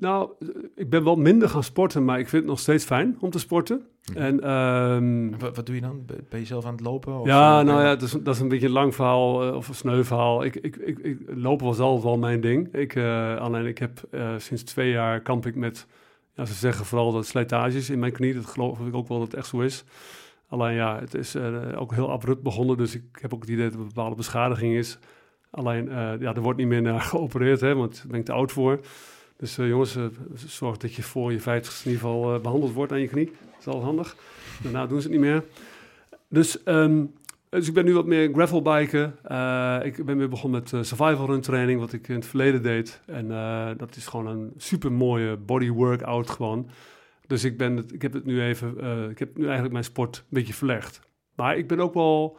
nou, 0.00 0.30
ik 0.74 0.90
ben 0.90 1.04
wel 1.04 1.16
minder 1.16 1.48
gaan 1.48 1.64
sporten, 1.64 2.04
maar 2.04 2.18
ik 2.18 2.28
vind 2.28 2.42
het 2.42 2.50
nog 2.50 2.60
steeds 2.60 2.84
fijn 2.84 3.16
om 3.20 3.30
te 3.30 3.38
sporten. 3.38 3.86
Hm. 4.12 4.18
En 4.18 4.40
ehm, 4.40 5.38
Wat, 5.38 5.56
wat 5.56 5.66
doe 5.66 5.74
je 5.74 5.80
dan? 5.80 6.04
Ben 6.28 6.40
je 6.40 6.46
zelf 6.46 6.64
aan 6.64 6.72
het 6.72 6.80
lopen? 6.80 7.20
Of 7.20 7.26
ja, 7.26 7.60
eh, 7.60 7.66
nou 7.66 7.82
ja, 7.82 7.88
dat 7.88 8.02
is, 8.02 8.12
dat 8.12 8.34
is 8.34 8.40
een 8.40 8.48
beetje 8.48 8.66
een 8.66 8.72
lang 8.72 8.94
verhaal 8.94 9.48
eh, 9.48 9.56
of 9.56 9.68
een 9.68 9.74
sneu 9.74 10.04
verhaal. 10.04 10.44
Ik, 10.44 10.56
ik, 10.56 10.76
ik, 10.76 10.98
ik, 10.98 11.18
lopen 11.26 11.66
was 11.66 11.78
altijd 11.78 12.04
wel 12.04 12.18
mijn 12.18 12.40
ding. 12.40 12.74
Ik, 12.74 12.94
eh, 12.94 13.36
alleen 13.36 13.66
ik 13.66 13.78
heb 13.78 14.00
sinds 14.38 14.62
twee 14.62 14.90
jaar 14.90 15.20
kamp 15.20 15.46
ik 15.46 15.54
met, 15.54 15.86
ja, 16.34 16.44
ze 16.44 16.54
zeggen 16.54 16.84
vooral 16.84 17.12
dat 17.12 17.26
slijtages 17.26 17.90
in 17.90 17.98
mijn 17.98 18.12
knie. 18.12 18.34
Dat 18.34 18.46
geloof 18.46 18.80
ik 18.80 18.94
ook 18.94 19.08
wel 19.08 19.18
dat 19.18 19.26
het 19.26 19.36
echt 19.36 19.46
zo 19.46 19.60
is. 19.60 19.84
Alleen 20.48 20.74
ja, 20.74 20.98
het 21.00 21.14
is 21.14 21.36
ook 21.76 21.94
heel 21.94 22.10
abrupt 22.10 22.42
begonnen, 22.42 22.76
dus 22.76 22.94
ik 22.94 23.04
heb 23.12 23.34
ook 23.34 23.40
het 23.40 23.50
idee 23.50 23.64
dat 23.64 23.74
er 23.74 23.80
een 23.80 23.86
bepaalde 23.86 24.16
beschadiging 24.16 24.74
is. 24.74 24.98
Alleen, 25.50 25.84
ja, 26.20 26.34
er 26.34 26.40
wordt 26.40 26.58
niet 26.58 26.68
meer 26.68 26.82
naar 26.82 27.00
geopereerd, 27.12 27.60
hè, 27.60 27.74
want 27.74 27.96
daar 27.96 28.06
ben 28.06 28.20
ik 28.20 28.24
te 28.24 28.32
oud 28.32 28.52
voor. 28.52 28.80
Dus 29.40 29.58
eh, 29.58 29.68
jongens, 29.68 29.96
eh, 29.96 30.04
zorg 30.34 30.76
dat 30.76 30.94
je 30.94 31.02
voor 31.02 31.32
je 31.32 31.40
50 31.40 31.84
in 31.84 31.90
ieder 31.90 32.00
geval 32.00 32.34
eh, 32.34 32.40
behandeld 32.40 32.72
wordt 32.72 32.92
aan 32.92 33.00
je 33.00 33.08
knie. 33.08 33.24
Dat 33.24 33.58
is 33.60 33.66
al 33.66 33.82
handig. 33.82 34.16
Daarna 34.62 34.86
doen 34.86 35.00
ze 35.00 35.08
het 35.08 35.16
niet 35.16 35.26
meer. 35.26 35.44
Dus, 36.28 36.62
ehm, 36.62 37.04
dus 37.48 37.68
ik 37.68 37.74
ben 37.74 37.84
nu 37.84 37.94
wat 37.94 38.06
meer 38.06 38.32
gravelbiken. 38.32 39.06
Ik 39.84 40.04
ben 40.04 40.18
weer 40.18 40.28
begonnen 40.28 40.60
met 40.60 40.86
survival 40.86 41.26
run 41.26 41.40
training, 41.40 41.80
wat 41.80 41.92
ik 41.92 42.08
in 42.08 42.14
het 42.14 42.26
verleden 42.26 42.62
deed. 42.62 43.00
En 43.06 43.28
dat 43.76 43.96
is 43.96 44.06
gewoon 44.06 44.26
een 44.26 44.52
super 44.56 44.92
mooie 44.92 45.36
body 45.36 45.70
workout 45.70 46.30
gewoon. 46.30 46.70
Dus 47.26 47.44
ik, 47.44 47.58
ben 47.58 47.76
het, 47.76 47.92
ik 47.92 48.02
heb 48.02 48.12
het 48.12 48.24
nu 48.24 48.42
even, 48.42 48.68
ik 49.10 49.18
heb 49.18 49.36
nu 49.36 49.42
eigenlijk 49.42 49.72
mijn 49.72 49.84
sport 49.84 50.16
een 50.16 50.24
beetje 50.28 50.54
verlegd. 50.54 51.00
Maar 51.34 51.56
ik 51.56 51.68
ben 51.68 51.80
ook 51.80 51.94
wel, 51.94 52.38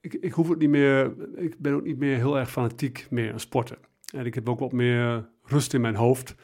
ik, 0.00 0.14
ik 0.14 0.32
hoef 0.32 0.48
het 0.48 0.58
niet 0.58 0.70
meer, 0.70 1.14
ik 1.36 1.58
ben 1.58 1.74
ook 1.74 1.84
niet 1.84 1.98
meer 1.98 2.16
heel 2.16 2.38
erg 2.38 2.50
fanatiek 2.50 3.06
meer 3.10 3.32
aan 3.32 3.40
sporten. 3.40 3.76
En 4.14 4.26
ik 4.26 4.34
heb 4.34 4.48
ook 4.48 4.58
wat 4.58 4.72
meer 4.72 5.28
rust 5.44 5.74
in 5.74 5.80
mijn 5.80 5.94
hoofd. 5.94 6.34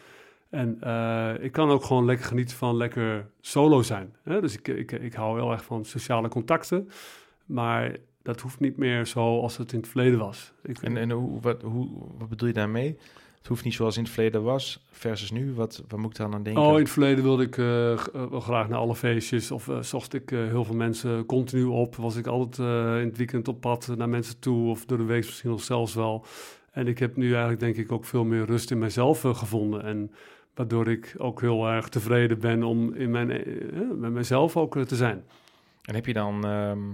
En 0.51 0.77
eh, 0.81 1.35
ik 1.41 1.53
kan 1.53 1.71
ook 1.71 1.85
gewoon 1.85 2.05
lekker 2.05 2.27
genieten 2.27 2.57
van 2.57 2.77
lekker 2.77 3.31
solo 3.41 3.83
zijn. 3.83 4.15
Hè? 4.23 4.41
Dus 4.41 4.55
ik, 4.55 4.69
ik, 4.69 4.93
ik 4.93 5.15
hou 5.15 5.41
heel 5.41 5.53
erg 5.53 5.65
van 5.65 5.85
sociale 5.85 6.29
contacten. 6.29 6.89
Maar 7.47 7.97
dat 8.23 8.41
hoeft 8.41 8.61
niet 8.61 8.77
meer 8.77 9.07
zo 9.07 9.41
als 9.41 9.57
het 9.57 9.73
in 9.73 9.79
het 9.79 9.89
verleden 9.89 10.19
was. 10.19 10.53
Ik, 10.63 10.79
En, 10.79 10.97
en 10.97 11.11
hoe, 11.11 11.41
wat, 11.41 11.63
hoe, 11.63 11.89
wat 12.19 12.29
bedoel 12.29 12.49
je 12.49 12.55
daarmee? 12.55 12.99
Het 13.39 13.47
hoeft 13.47 13.65
niet 13.65 13.75
zoals 13.75 13.97
in 13.97 14.03
het 14.03 14.13
verleden 14.13 14.43
was, 14.43 14.85
versus 14.91 15.31
nu. 15.31 15.55
Wat, 15.55 15.85
wat 15.89 15.99
moet 15.99 16.11
ik 16.11 16.17
dan 16.17 16.35
aan 16.35 16.43
denken? 16.43 16.63
Oh, 16.63 16.73
in 16.73 16.79
het 16.79 16.91
verleden 16.91 17.25
wilde 17.25 17.43
ik 17.43 17.59
eh, 17.59 17.93
eh, 17.93 17.99
wel 18.31 18.41
graag 18.41 18.69
naar 18.69 18.79
alle 18.79 18.97
feestjes. 18.97 19.51
Of 19.51 19.71
zocht 19.81 20.15
ik 20.15 20.31
heel 20.31 20.65
veel 20.65 20.75
mensen 20.75 21.27
continu 21.27 21.65
op. 21.65 21.97
Was 21.97 22.17
ik 22.17 22.27
altijd 22.27 22.59
in 23.01 23.09
het 23.09 23.17
weekend 23.17 23.49
op 23.49 23.61
pad 23.61 23.93
naar 23.97 24.09
mensen 24.09 24.39
toe. 24.39 24.69
Of 24.71 24.85
door 24.85 24.99
de 24.99 25.05
week 25.05 25.25
misschien 25.25 25.51
nog 25.51 25.63
zelfs 25.63 25.95
wel. 25.95 26.25
En 26.75 26.87
ik 26.87 26.99
heb 26.99 27.17
nu 27.17 27.31
eigenlijk 27.31 27.61
denk 27.61 27.77
ik 27.77 27.93
ook 27.93 28.05
veel 28.05 28.25
meer 28.25 28.45
rust 28.45 28.71
in 28.71 28.79
mezelf 28.79 29.25
eh, 29.25 29.35
gevonden. 29.35 29.83
En 29.83 30.13
waardoor 30.55 30.89
ik 30.89 31.15
ook 31.19 31.41
heel 31.41 31.67
erg 31.69 31.89
tevreden 31.89 32.39
ben 32.41 32.63
om 32.63 32.95
in 32.95 33.11
mijn, 33.11 33.31
eh, 33.31 33.81
eh, 33.81 33.91
met 33.91 34.13
mezelf 34.13 34.57
ook 34.57 34.79
te 34.85 34.97
zijn. 34.97 35.25
En 35.83 35.95
heb 35.95 36.07
je 36.07 36.13
dan 36.13 36.45
ehm, 36.45 36.93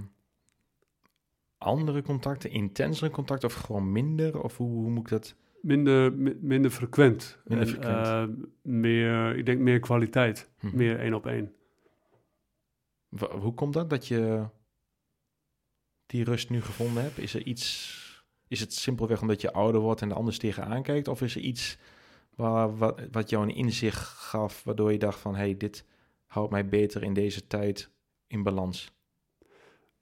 andere 1.57 2.01
contacten, 2.01 2.51
intensere 2.51 3.11
contacten 3.11 3.49
of 3.49 3.55
gewoon 3.55 3.91
minder? 3.91 4.43
Of 4.43 4.57
hoe, 4.57 4.69
hoe 4.69 4.89
moet 4.89 5.03
ik 5.03 5.09
dat? 5.09 5.35
Minder, 5.61 6.13
mi- 6.13 6.37
minder 6.41 6.71
frequent. 6.71 7.37
Minder 7.45 7.67
En, 7.67 7.73
frequent. 7.73 8.37
meer, 8.61 9.35
ik 9.37 9.45
denk 9.45 9.59
meer 9.59 9.79
kwaliteit. 9.79 10.49
Hm. 10.59 10.75
Meer 10.77 10.99
één 10.99 11.13
op 11.13 11.25
één. 11.25 11.53
Hoe 13.39 13.53
komt 13.53 13.73
dat 13.73 13.89
dat 13.89 14.07
je 14.07 14.45
die 16.05 16.23
rust 16.23 16.49
nu 16.49 16.61
gevonden 16.61 17.03
hebt? 17.03 17.17
Is 17.17 17.33
er 17.33 17.43
iets, 17.45 18.10
is 18.51 18.59
het 18.59 18.73
simpelweg 18.73 19.21
omdat 19.21 19.41
je 19.41 19.53
ouder 19.53 19.81
wordt 19.81 20.01
en 20.01 20.09
er 20.09 20.15
anders 20.15 20.37
tegenaan 20.37 20.83
kijkt? 20.83 21.07
Of 21.07 21.21
is 21.21 21.35
er 21.35 21.41
iets 21.41 21.77
waar, 22.35 22.77
wat, 22.77 23.01
wat 23.11 23.29
jou 23.29 23.43
een 23.43 23.55
inzicht 23.55 23.99
gaf, 24.07 24.63
waardoor 24.63 24.91
je 24.91 24.97
dacht 24.97 25.19
van, 25.19 25.35
hey, 25.35 25.57
dit 25.57 25.85
houdt 26.27 26.51
mij 26.51 26.65
beter 26.65 27.03
in 27.03 27.13
deze 27.13 27.47
tijd 27.47 27.91
in 28.27 28.43
balans? 28.43 28.91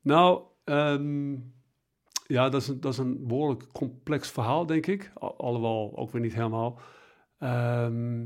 Nou, 0.02 0.42
ehm, 0.64 1.32
ja, 2.28 2.50
dat 2.50 2.62
is, 2.62 2.68
een, 2.68 2.80
dat 2.80 2.92
is 2.92 2.98
een 2.98 3.28
behoorlijk 3.28 3.72
complex 3.72 4.30
verhaal, 4.32 4.66
denk 4.66 4.86
ik. 4.88 5.12
Al- 5.14 5.38
Alhoewel 5.38 5.92
ook 5.96 6.12
weer 6.12 6.22
niet 6.22 6.34
helemaal. 6.34 6.80
Ehm, 7.38 8.26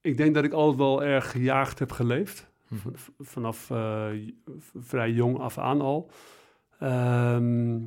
ik 0.00 0.16
denk 0.16 0.34
dat 0.34 0.44
ik 0.44 0.52
altijd 0.52 0.78
wel 0.78 1.02
erg 1.04 1.30
gejaagd 1.30 1.78
heb 1.78 1.92
geleefd. 1.92 2.50
Hm. 2.68 2.74
V- 2.74 3.08
vanaf 3.18 3.70
eh, 3.70 4.08
vrij 4.74 5.10
jong 5.10 5.38
af 5.38 5.58
aan 5.58 5.80
al. 5.80 6.10
Ehm, 6.78 7.78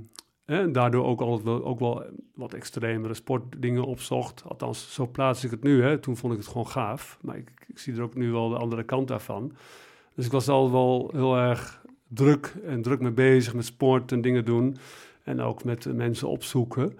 en 0.50 0.72
daardoor 0.72 1.06
ook 1.06 1.20
wel, 1.20 1.66
ook 1.66 1.80
wel 1.80 2.04
wat 2.36 2.54
extremere 2.54 3.14
sportdingen 3.14 3.84
opzocht. 3.84 4.43
Althans, 4.47 4.93
zo 4.93 5.08
plaats 5.08 5.43
ik 5.43 5.52
het 5.52 5.64
nu. 5.64 5.84
Hè. 5.84 5.97
Toen 5.97 6.18
vond 6.18 6.34
ik 6.34 6.39
het 6.39 6.47
gewoon 6.47 6.68
gaaf. 6.68 7.18
Maar 7.22 7.38
ik, 7.38 7.52
ik 7.68 7.80
zie 7.80 7.95
er 7.95 8.02
ook 8.02 8.16
nu 8.16 8.32
wel 8.32 8.50
de 8.50 8.58
andere 8.58 8.84
kant 8.84 9.08
daarvan. 9.08 9.52
Dus 10.16 10.26
ik 10.26 10.32
was 10.32 10.50
altijd 10.50 10.72
wel 10.72 11.10
heel 11.14 11.38
erg 11.38 11.82
druk 12.08 12.56
en 12.66 12.82
druk 12.82 13.00
mee 13.00 13.12
bezig 13.12 13.54
met 13.54 13.66
sport 13.66 14.12
en 14.12 14.22
dingen 14.22 14.45
doen. 14.45 14.78
En 15.24 15.41
ook 15.41 15.64
met 15.64 15.93
mensen 15.95 16.28
opzoeken. 16.28 16.97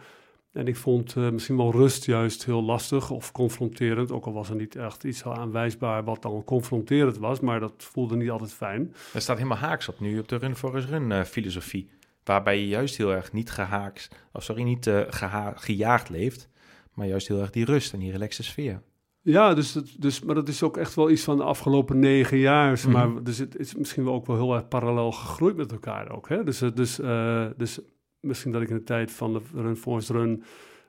En 0.52 0.68
ik 0.68 0.76
vond 0.76 1.16
eh, 1.16 1.30
misschien 1.30 1.58
wel 1.58 1.72
rust 1.72 2.06
juist 2.06 2.46
heel 2.46 2.64
lastig 2.64 3.12
of 3.12 3.32
confronterend. 3.32 4.12
Ook 4.12 4.26
al 4.26 4.34
was 4.34 4.50
er 4.50 4.56
niet 4.56 4.76
echt 4.76 5.04
iets 5.04 5.24
aanwijsbaar 5.24 6.04
wat 6.04 6.22
dan 6.22 6.44
confronterend 6.44 7.18
was. 7.18 7.40
Maar 7.40 7.60
dat 7.60 7.74
voelde 7.78 8.16
niet 8.16 8.30
altijd 8.30 8.54
fijn. 8.54 8.94
Dat 9.14 9.22
staat 9.22 9.38
helemaal 9.38 9.58
haaks 9.58 9.90
op 9.90 10.00
nu 10.00 10.20
op 10.20 10.28
de 10.28 10.36
Run 10.36 10.56
Forest 10.56 10.90
Run 10.90 11.12
eh, 11.12 11.24
filosofie. 11.24 11.90
Waarbij 12.24 12.60
je 12.60 12.68
juist 12.68 12.98
heel 12.98 13.14
erg 13.14 13.32
niet 13.34 13.52
gehaakt, 13.52 14.10
of 14.34 14.44
sorry, 14.44 14.64
niet 14.64 14.88
eh, 14.88 15.02
geha- 15.10 15.54
gejaagd 15.56 16.10
leeft. 16.10 16.50
Maar 16.94 17.08
juist 17.08 17.28
heel 17.28 17.40
erg 17.42 17.50
die 17.50 17.66
rust 17.66 17.94
en 17.94 18.00
die 18.00 18.12
relaxe 18.12 18.44
sfeer. 18.44 18.82
Ja, 19.22 19.54
dus, 19.54 19.72
dat, 19.74 19.96
dus, 19.98 20.22
maar 20.22 20.36
dat 20.36 20.48
is 20.48 20.64
ook 20.64 20.78
echt 20.78 20.96
wel 20.96 21.10
iets 21.10 21.24
van 21.24 21.38
de 21.38 21.44
afgelopen 21.44 22.00
negen 22.00 22.38
jaar. 22.38 22.78
zeg 22.78 22.92
Mhm. 22.92 23.12
Maar 23.12 23.24
dus 23.24 23.38
het 23.38 23.58
is 23.58 23.76
misschien 23.76 24.04
wel 24.04 24.14
ook 24.14 24.26
wel 24.26 24.36
heel 24.36 24.54
erg 24.56 24.68
parallel 24.68 25.12
gegroeid 25.12 25.56
met 25.56 25.72
elkaar 25.72 26.12
ook. 26.12 26.30
Hè? 26.30 26.44
Dus, 26.44 26.62
eh, 26.62 26.70
dus, 26.74 27.00
eh, 27.00 27.46
dus 27.58 27.80
misschien 28.20 28.52
dat 28.52 28.62
ik 28.62 28.70
in 28.70 28.76
de 28.76 28.84
tijd 28.84 29.12
van 29.12 29.34
de 29.34 29.42
Run 29.54 29.76
Force 29.76 30.14
Run 30.14 30.44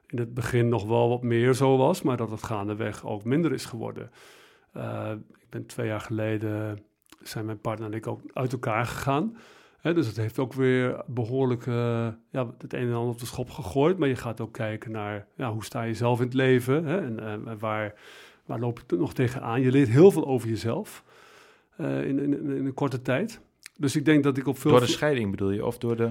in 0.07 0.19
het 0.19 0.35
begin 0.35 0.69
nog 0.69 0.85
wel 0.87 1.09
wat 1.09 1.23
meer 1.23 1.55
zo 1.55 1.77
was, 1.77 2.03
maar 2.03 2.17
dat 2.17 2.31
het 2.31 2.43
gaandeweg 2.43 3.07
ook 3.07 3.25
minder 3.25 3.53
is 3.53 3.65
geworden. 3.65 4.11
Ik 5.41 5.49
ben 5.51 5.67
twee 5.67 5.87
jaar 5.87 6.01
geleden, 6.01 6.79
zijn 7.23 7.45
mijn 7.45 7.61
partner 7.61 7.89
en 7.91 7.97
ik 7.97 8.07
ook 8.07 8.21
uit 8.33 8.53
elkaar 8.53 8.87
gegaan. 8.87 9.37
Dus 9.83 10.07
het 10.07 10.17
heeft 10.17 10.39
ook 10.39 10.53
weer 10.53 11.03
behoorlijk 11.07 11.67
eh, 11.67 12.09
ja, 12.31 12.55
het 12.59 12.73
een 12.73 12.89
en 12.89 12.95
ander 12.95 13.13
op 13.13 13.19
de 13.19 13.27
schop 13.27 13.51
gegooid. 13.51 13.99
Maar 13.99 14.09
je 14.09 14.17
gaat 14.17 14.41
ook 14.41 14.53
kijken 14.53 14.91
naar 14.91 15.27
ja, 15.35 15.53
hoe 15.53 15.65
sta 15.65 15.83
je 15.83 15.95
zelf 15.95 16.19
in 16.19 16.25
het 16.25 16.35
leven 16.35 16.85
hè, 16.85 17.01
en 17.01 17.19
eh, 17.19 17.55
waar, 17.59 17.95
waar 18.47 18.59
loop 18.59 18.83
je 18.87 18.97
nog 18.97 19.15
tegenaan. 19.15 19.61
Je 19.61 19.71
leert 19.71 19.89
heel 19.89 20.11
veel 20.11 20.27
over 20.27 20.49
jezelf 20.49 21.05
eh, 21.77 22.07
in, 22.07 22.19
in, 22.19 22.57
in 22.57 22.67
een 22.67 22.75
korte 22.75 23.03
tijd. 23.03 23.41
Dus 23.77 23.97
ik 23.97 24.05
denk 24.05 24.25
dat 24.25 24.37
ik 24.37 24.47
op 24.47 24.59
veel... 24.59 24.71
Door 24.71 24.81
de 24.81 24.87
scheiding 24.87 25.31
bedoel 25.31 25.51
je? 25.51 25.67
Of 25.67 25.79
door 25.79 25.97
de... 25.97 26.11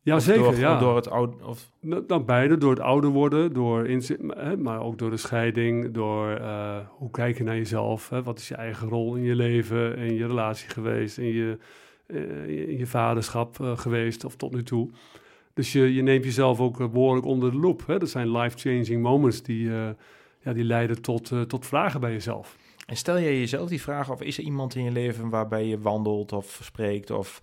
ja, 0.00 0.18
zeker. 0.18 0.42
Door, 0.42 0.56
ja. 0.56 0.78
door 0.78 0.96
het 0.96 1.10
oud... 1.10 1.42
Of, 1.42 1.70
Nou, 1.80 2.04
nou, 2.06 2.22
beide, 2.22 2.58
door 2.58 2.70
het 2.70 2.80
ouder 2.80 3.10
worden, 3.10 3.52
door 3.52 3.86
inzi- 3.86 4.16
hè, 4.28 4.56
maar 4.56 4.80
ook 4.80 4.98
door 4.98 5.10
de 5.10 5.16
scheiding, 5.16 5.92
door 5.92 6.40
hoe 6.88 7.10
kijk 7.10 7.38
je 7.38 7.44
naar 7.44 7.56
jezelf, 7.56 8.08
hè, 8.08 8.22
wat 8.22 8.38
is 8.38 8.48
je 8.48 8.54
eigen 8.54 8.88
rol 8.88 9.14
in 9.14 9.22
je 9.22 9.34
leven, 9.34 9.96
in 9.96 10.14
je 10.14 10.26
relatie 10.26 10.68
geweest, 10.68 11.18
in 11.18 11.32
je, 11.32 11.58
in 12.06 12.78
je 12.78 12.86
vaderschap 12.86 13.60
eh, 13.60 13.78
geweest 13.78 14.24
of 14.24 14.36
tot 14.36 14.52
nu 14.52 14.62
toe. 14.62 14.90
Dus 15.54 15.72
je, 15.72 15.94
je 15.94 16.02
neemt 16.02 16.24
jezelf 16.24 16.60
ook 16.60 16.80
eh, 16.80 16.88
behoorlijk 16.88 17.26
onder 17.26 17.50
de 17.50 17.56
loep. 17.56 17.86
Hè. 17.86 17.98
Dat 17.98 18.10
zijn 18.10 18.30
life-changing 18.30 19.02
moments 19.02 19.42
die, 19.42 19.70
eh, 19.70 19.88
ja, 20.44 20.52
die 20.52 20.64
leiden 20.64 21.02
tot, 21.02 21.30
eh, 21.30 21.40
tot 21.40 21.66
vragen 21.66 22.00
bij 22.00 22.12
jezelf. 22.12 22.56
en 22.86 22.96
stel 22.96 23.20
jij 23.20 23.38
jezelf 23.38 23.68
die 23.68 23.82
vraag 23.82 24.10
of 24.10 24.22
is 24.22 24.38
er 24.38 24.44
iemand 24.44 24.74
in 24.74 24.84
je 24.84 24.90
leven 24.90 25.28
waarbij 25.28 25.66
je 25.66 25.78
wandelt 25.78 26.32
of 26.32 26.60
spreekt 26.62 27.10
of 27.10 27.42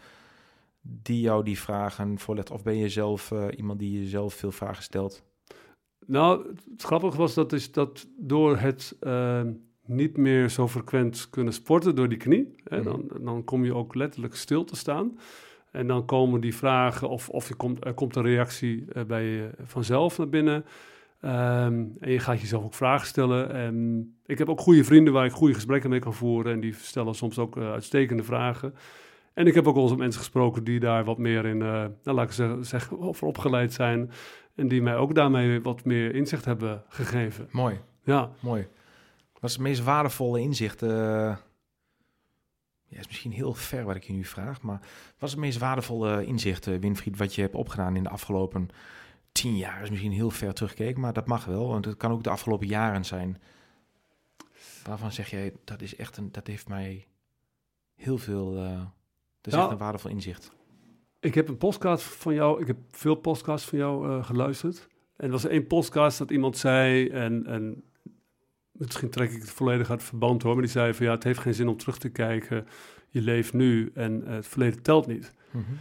die 0.82 1.22
jou 1.22 1.44
die 1.44 1.60
vragen 1.60 2.20
voorlegt? 2.20 2.52
Of 2.52 2.64
ben 2.64 2.78
je 2.78 2.90
zelf 2.90 3.32
eh, 3.32 3.48
iemand 3.58 3.80
die 3.80 4.00
jezelf 4.00 4.34
veel 4.34 4.52
vragen 4.52 4.84
stelt? 4.84 5.24
Nou, 6.06 6.56
het 6.72 6.82
grappige 6.82 7.18
was 7.18 7.34
dat, 7.34 7.54
is 7.54 7.72
dat 7.72 8.08
door 8.18 8.58
het 8.58 8.98
eh, 9.00 9.42
niet 9.86 10.18
meer 10.18 10.50
zo 10.50 10.68
frequent 10.68 11.28
kunnen 11.30 11.54
sporten 11.54 11.96
door 11.96 12.10
die 12.10 12.18
knie, 12.18 12.56
hè, 12.64 12.78
Mhm. 12.78 12.86
dan, 12.86 13.10
dan 13.22 13.44
kom 13.44 13.66
je 13.66 13.76
ook 13.76 13.96
letterlijk 13.96 14.36
stil 14.36 14.64
te 14.64 14.76
staan. 14.76 15.18
En 15.72 15.88
dan 15.88 16.06
komen 16.06 16.42
die 16.42 16.56
vragen, 16.56 17.10
of, 17.10 17.30
of 17.30 17.48
je 17.48 17.54
komt, 17.56 17.86
er 17.86 17.94
komt 17.94 18.16
een 18.16 18.24
reactie 18.24 18.86
eh, 18.94 19.04
bij 19.04 19.24
je 19.26 19.50
vanzelf 19.64 20.18
naar 20.18 20.30
binnen. 20.30 20.66
Ehm, 21.22 21.84
en 22.00 22.12
je 22.12 22.20
gaat 22.20 22.42
jezelf 22.42 22.64
ook 22.64 22.74
vragen 22.74 23.08
stellen. 23.08 23.52
En 23.52 24.06
ik 24.26 24.38
heb 24.38 24.50
ook 24.50 24.60
goede 24.60 24.84
vrienden 24.84 25.14
waar 25.14 25.26
ik 25.26 25.32
goede 25.32 25.54
gesprekken 25.54 25.90
mee 25.90 26.00
kan 26.00 26.14
voeren. 26.14 26.54
En 26.54 26.60
die 26.60 26.74
stellen 26.74 27.16
soms 27.16 27.40
ook 27.40 27.58
eh, 27.58 27.72
uitstekende 27.72 28.24
vragen. 28.24 28.74
En 29.34 29.48
ik 29.48 29.54
heb 29.54 29.68
ook 29.68 29.74
wel 29.74 29.82
eens 29.84 29.92
met 29.92 30.02
mensen 30.02 30.20
gesproken 30.20 30.64
die 30.64 30.80
daar 30.80 31.04
wat 31.04 31.18
meer 31.18 31.46
in, 31.46 31.56
uh, 31.60 31.64
nou, 32.04 32.18
laat 32.18 32.26
ik 32.26 32.32
zeggen, 32.32 32.66
zeggen, 32.66 33.00
over 33.00 33.28
opgeleid 33.28 33.74
zijn. 33.74 34.12
En 34.56 34.68
die 34.68 34.82
mij 34.82 34.96
ook 34.96 35.16
daarmee 35.16 35.62
wat 35.62 35.86
meer 35.86 36.16
inzicht 36.16 36.46
hebben 36.46 36.84
gegeven. 36.90 37.48
Mooi. 37.52 37.80
Ja. 38.04 38.32
Mooi. 38.40 38.68
Wat 39.42 39.50
is 39.50 39.56
het 39.56 39.66
meest 39.66 39.84
waardevolle 39.84 40.40
inzicht? 40.40 40.82
Uh, 40.82 40.90
ja, 42.88 43.00
is 43.00 43.08
misschien 43.08 43.32
heel 43.32 43.54
ver 43.54 43.84
wat 43.84 43.96
ik 43.96 44.04
je 44.04 44.14
nu 44.14 44.26
vraag. 44.26 44.62
Maar 44.62 44.80
wat 45.18 45.30
is 45.30 45.32
het 45.32 45.40
meest 45.40 45.58
waardevolle 45.58 46.26
inzicht, 46.26 46.68
uh, 46.68 46.80
Winfried, 46.80 47.18
wat 47.18 47.36
je 47.36 47.42
hebt 47.42 47.56
opgedaan 47.56 47.96
in 47.96 48.04
de 48.04 48.10
afgelopen 48.10 48.70
tien 49.32 49.58
jaar? 49.58 49.82
Is 49.82 49.90
misschien 49.90 50.12
heel 50.12 50.30
ver 50.30 50.54
teruggekeken, 50.54 51.02
maar 51.02 51.14
dat 51.14 51.28
mag 51.28 51.46
wel. 51.46 51.68
Want 51.68 51.86
het 51.86 51.98
kan 51.98 52.12
ook 52.12 52.24
de 52.24 52.30
afgelopen 52.30 52.68
jaren 52.68 53.06
zijn. 53.06 53.42
Waarvan 54.86 55.12
zeg 55.12 55.30
jij, 55.30 55.54
dat 55.64 55.82
is 55.82 55.96
echt 55.96 56.18
een, 56.18 56.32
dat 56.32 56.48
heeft 56.48 56.68
mij 56.68 57.08
heel 57.96 58.18
veel, 58.18 58.64
uh, 58.64 58.82
dat 59.42 59.54
is 59.54 59.60
echt 59.60 59.72
een 59.72 59.78
waardevol 59.78 60.12
inzicht. 60.12 60.52
Ik 61.20 61.34
heb 61.34 61.48
een 61.48 61.58
podcast 61.58 62.04
van 62.04 62.34
jou, 62.34 62.62
ik 62.62 62.68
heb 62.68 62.78
veel 62.92 63.16
podcasts 63.16 63.68
van 63.70 63.78
jou 63.78 64.08
uh, 64.08 64.24
geluisterd. 64.24 64.88
En 65.16 65.26
er 65.26 65.32
was 65.32 65.46
één 65.46 65.68
podcast 65.68 66.18
dat 66.18 66.32
iemand 66.32 66.58
zei, 66.58 67.08
en, 67.08 67.46
en 67.46 67.84
misschien 68.88 69.10
trek 69.10 69.32
ik 69.32 69.42
het 69.42 69.50
volledig 69.50 69.90
uit 69.90 70.00
het 70.00 70.10
verband 70.10 70.44
hoor, 70.44 70.54
maar 70.54 70.62
die 70.62 70.72
zei 70.72 70.94
van 70.94 71.06
ja, 71.06 71.12
het 71.12 71.24
heeft 71.24 71.40
geen 71.40 71.54
zin 71.54 71.68
om 71.68 71.78
terug 71.78 71.98
te 71.98 72.10
kijken. 72.10 72.68
Je 73.10 73.22
leeft 73.22 73.54
nu 73.54 73.92
en 73.94 74.22
het 74.26 74.48
verleden 74.48 74.82
telt 74.82 75.08
niet. 75.08 75.34
Mm 75.52 75.66
-hmm. 75.68 75.78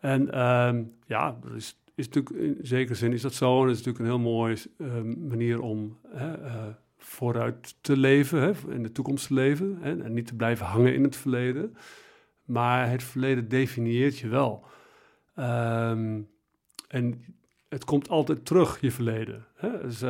En 0.00 0.40
um, 0.40 0.92
ja, 1.06 1.38
dat 1.40 1.52
is, 1.52 1.80
is 1.94 2.08
natuurlijk 2.08 2.58
in 2.58 2.66
zekere 2.66 2.94
zin 2.94 3.12
is 3.12 3.22
dat 3.22 3.34
zo. 3.34 3.60
En 3.60 3.66
dat 3.66 3.76
is 3.76 3.84
natuurlijk 3.84 4.04
een 4.04 4.20
heel 4.20 4.32
mooie 4.32 4.56
uh, 4.78 5.02
manier 5.28 5.60
om 5.60 5.98
hè, 6.08 6.40
uh, 6.40 6.66
vooruit 6.98 7.74
te 7.80 7.96
leven, 7.96 8.40
hè, 8.40 8.52
in 8.72 8.82
de 8.82 8.92
toekomst 8.92 9.26
te 9.26 9.34
leven. 9.34 9.78
Hè, 9.80 10.02
en 10.02 10.12
niet 10.12 10.26
te 10.26 10.34
blijven 10.34 10.66
hangen 10.66 10.94
in 10.94 11.02
het 11.02 11.16
verleden. 11.16 11.76
Maar 12.44 12.90
het 12.90 13.02
verleden 13.02 13.48
definieert 13.48 14.18
je 14.18 14.28
wel. 14.28 14.64
Um, 15.36 16.28
en 16.88 17.24
het 17.68 17.84
komt 17.84 18.08
altijd 18.08 18.44
terug, 18.44 18.80
je 18.80 18.90
verleden. 18.90 19.46
Hè? 19.54 19.80
Dus, 19.80 20.02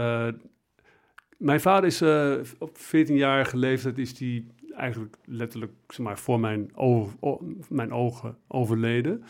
mijn 1.39 1.61
vader 1.61 1.85
is 1.85 2.03
uh, 2.03 2.35
op 2.59 2.79
14-jarige 2.79 3.57
leeftijd 3.57 3.99
is 3.99 4.15
die 4.15 4.47
eigenlijk 4.77 5.17
letterlijk 5.25 5.73
zeg 5.89 5.99
maar, 5.99 6.19
voor 6.19 6.41
mijn, 6.41 6.71
mijn 7.69 7.93
ogen 7.93 8.37
overleden. 8.47 9.25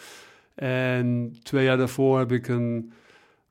En 0.55 1.37
twee 1.43 1.65
jaar 1.65 1.77
daarvoor 1.77 2.19
heb 2.19 2.33
ik 2.33 2.49
een, 2.49 2.93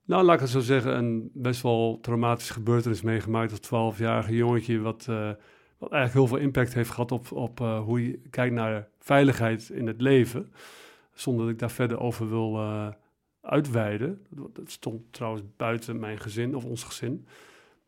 nou 0.05 0.23
laat 0.23 0.35
ik 0.35 0.41
het 0.41 0.49
zo 0.49 0.59
zeggen, 0.59 0.97
een 0.97 1.29
best 1.33 1.61
wel 1.61 1.99
traumatische 2.01 2.53
gebeurtenis 2.53 3.01
meegemaakt 3.01 3.51
als 3.51 3.95
12-jarige 3.95 4.35
jongetje. 4.35 4.79
Wat, 4.79 5.07
uh, 5.09 5.31
wat 5.77 5.91
eigenlijk 5.91 6.13
heel 6.13 6.37
veel 6.37 6.45
impact 6.47 6.73
heeft 6.73 6.89
gehad 6.89 7.11
op, 7.11 7.31
op 7.31 7.59
uh, 7.59 7.79
hoe 7.79 8.07
je 8.07 8.19
kijkt 8.29 8.55
naar 8.55 8.87
veiligheid 8.99 9.69
in 9.69 9.87
het 9.87 10.01
leven. 10.01 10.51
Zonder 11.13 11.43
dat 11.43 11.53
ik 11.53 11.59
daar 11.59 11.71
verder 11.71 11.99
over 11.99 12.29
wil 12.29 12.55
uh, 12.55 12.87
uitweiden. 13.41 14.25
Dat 14.29 14.71
stond 14.71 15.01
trouwens 15.11 15.43
buiten 15.57 15.99
mijn 15.99 16.19
gezin 16.19 16.55
of 16.55 16.65
ons 16.65 16.83
gezin. 16.83 17.25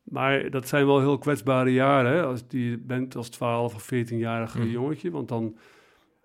Maar 0.09 0.49
dat 0.49 0.67
zijn 0.67 0.85
wel 0.85 0.99
heel 0.99 1.17
kwetsbare 1.17 1.73
jaren. 1.73 2.11
Hè? 2.11 2.23
Als 2.23 2.43
je 2.49 2.77
bent 2.77 3.15
als 3.15 3.29
12 3.29 3.75
of 3.75 3.83
14-jarige 3.93 4.59
mm. 4.59 4.69
jongetje. 4.69 5.11
Want 5.11 5.27
dan 5.27 5.57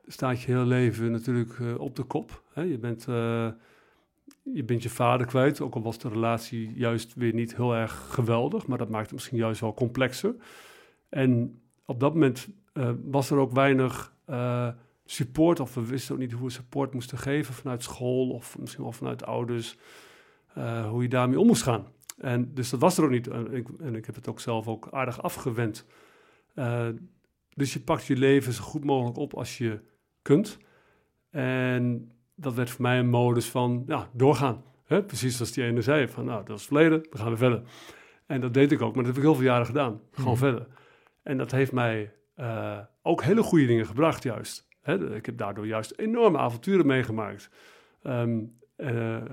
staat 0.06 0.40
je 0.40 0.52
heel 0.52 0.64
leven 0.64 1.10
natuurlijk 1.10 1.58
uh, 1.58 1.80
op 1.80 1.96
de 1.96 2.02
kop. 2.02 2.42
Hè? 2.52 2.62
Je, 2.62 2.78
bent, 2.78 3.06
uh, 3.08 3.48
je 4.42 4.64
bent 4.64 4.82
je 4.82 4.88
vader 4.88 5.26
kwijt. 5.26 5.60
Ook 5.60 5.74
al 5.74 5.82
was 5.82 5.98
de 5.98 6.08
relatie 6.08 6.72
juist 6.74 7.14
weer 7.14 7.34
niet 7.34 7.56
heel 7.56 7.74
erg 7.74 8.06
geweldig. 8.10 8.66
Maar 8.66 8.78
dat 8.78 8.88
maakt 8.88 9.04
het 9.04 9.14
misschien 9.14 9.38
juist 9.38 9.60
wel 9.60 9.74
complexer. 9.74 10.34
En 11.08 11.60
op 11.84 12.00
dat 12.00 12.12
moment 12.12 12.48
uh, 12.74 12.90
was 13.04 13.30
er 13.30 13.38
ook 13.38 13.52
weinig 13.52 14.12
support. 15.04 15.60
Of 15.60 15.74
we 15.74 15.86
wisten 15.86 16.14
ook 16.14 16.20
niet 16.20 16.32
hoe 16.32 16.44
we 16.44 16.50
support 16.50 16.94
moesten 16.94 17.18
geven 17.18 17.54
vanuit 17.54 17.82
school. 17.82 18.30
Of 18.30 18.58
misschien 18.58 18.82
wel 18.82 18.92
vanuit 18.92 19.26
ouders. 19.26 19.76
hoe 20.90 21.02
je 21.02 21.08
daarmee 21.08 21.40
om 21.40 21.46
moest 21.46 21.62
gaan. 21.62 21.86
En 22.16 22.54
dus 22.54 22.70
dat 22.70 22.80
was 22.80 22.98
er 22.98 23.04
ook 23.04 23.10
niet. 23.10 23.28
En 23.28 23.52
ik, 23.52 23.68
en 23.80 23.94
ik 23.94 24.06
heb 24.06 24.14
het 24.14 24.28
ook 24.28 24.40
zelf 24.40 24.68
ook 24.68 24.88
aardig 24.90 25.22
afgewend. 25.22 25.86
Uh, 26.54 26.88
dus 27.54 27.72
je 27.72 27.80
pakt 27.80 28.06
je 28.06 28.16
leven 28.16 28.52
zo 28.52 28.62
goed 28.62 28.84
mogelijk 28.84 29.16
op 29.16 29.34
als 29.34 29.58
je 29.58 29.80
kunt. 30.22 30.58
En 31.30 32.12
dat 32.34 32.54
werd 32.54 32.70
voor 32.70 32.82
mij 32.82 32.98
een 32.98 33.08
modus 33.08 33.50
van 33.50 33.84
ja, 33.86 34.08
doorgaan. 34.12 34.64
Hè? 34.84 35.02
Precies 35.02 35.36
zoals 35.36 35.52
die 35.52 35.64
ene 35.64 35.82
zei: 35.82 36.08
van 36.08 36.24
nou, 36.24 36.44
dat 36.44 36.58
is 36.58 36.66
verleden, 36.66 37.06
dan 37.10 37.20
gaan 37.20 37.30
we 37.30 37.36
verder. 37.36 37.62
En 38.26 38.40
dat 38.40 38.54
deed 38.54 38.72
ik 38.72 38.82
ook, 38.82 38.94
maar 38.94 39.04
dat 39.04 39.14
heb 39.14 39.16
ik 39.16 39.28
heel 39.28 39.34
veel 39.34 39.44
jaren 39.44 39.66
gedaan. 39.66 40.00
Gewoon 40.10 40.32
mm. 40.32 40.38
verder. 40.38 40.66
En 41.22 41.36
dat 41.36 41.50
heeft 41.50 41.72
mij 41.72 42.12
uh, 42.36 42.78
ook 43.02 43.22
hele 43.22 43.42
goede 43.42 43.66
dingen 43.66 43.86
gebracht, 43.86 44.22
juist. 44.22 44.68
Hè? 44.82 45.14
Ik 45.14 45.26
heb 45.26 45.38
daardoor 45.38 45.66
juist 45.66 45.92
enorme 45.96 46.38
avonturen 46.38 46.86
meegemaakt. 46.86 47.50
Um, 48.02 48.40
uh, 48.40 48.46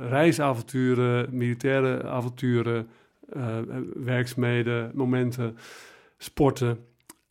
reisavonturen, 0.09 1.37
militaire 1.37 2.03
avonturen, 2.03 2.87
uh, 3.33 3.57
werkzaamheden, 3.93 4.91
momenten, 4.93 5.57
sporten. 6.17 6.85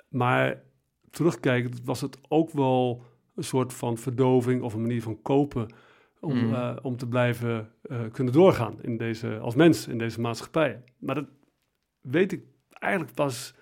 Maar 0.08 0.62
terugkijkend 1.10 1.84
was 1.84 2.00
het 2.00 2.18
ook 2.28 2.50
wel 2.50 3.04
een 3.34 3.44
soort 3.44 3.72
van 3.72 3.98
verdoving 3.98 4.62
of 4.62 4.74
een 4.74 4.80
manier 4.80 5.02
van 5.02 5.22
kopen 5.22 5.68
om, 6.20 6.36
mm. 6.36 6.52
uh, 6.52 6.76
om 6.82 6.96
te 6.96 7.08
blijven 7.08 7.70
kunnen 8.12 8.32
doorgaan 8.32 8.82
in 8.82 8.96
deze, 8.96 9.38
als 9.38 9.54
mens 9.54 9.88
in 9.88 9.98
deze 9.98 10.20
maatschappij. 10.20 10.82
Maar 10.98 11.14
dat 11.14 11.28
weet 12.00 12.32
ik 12.32 12.42
eigenlijk 12.70 13.14
pas 13.14 13.54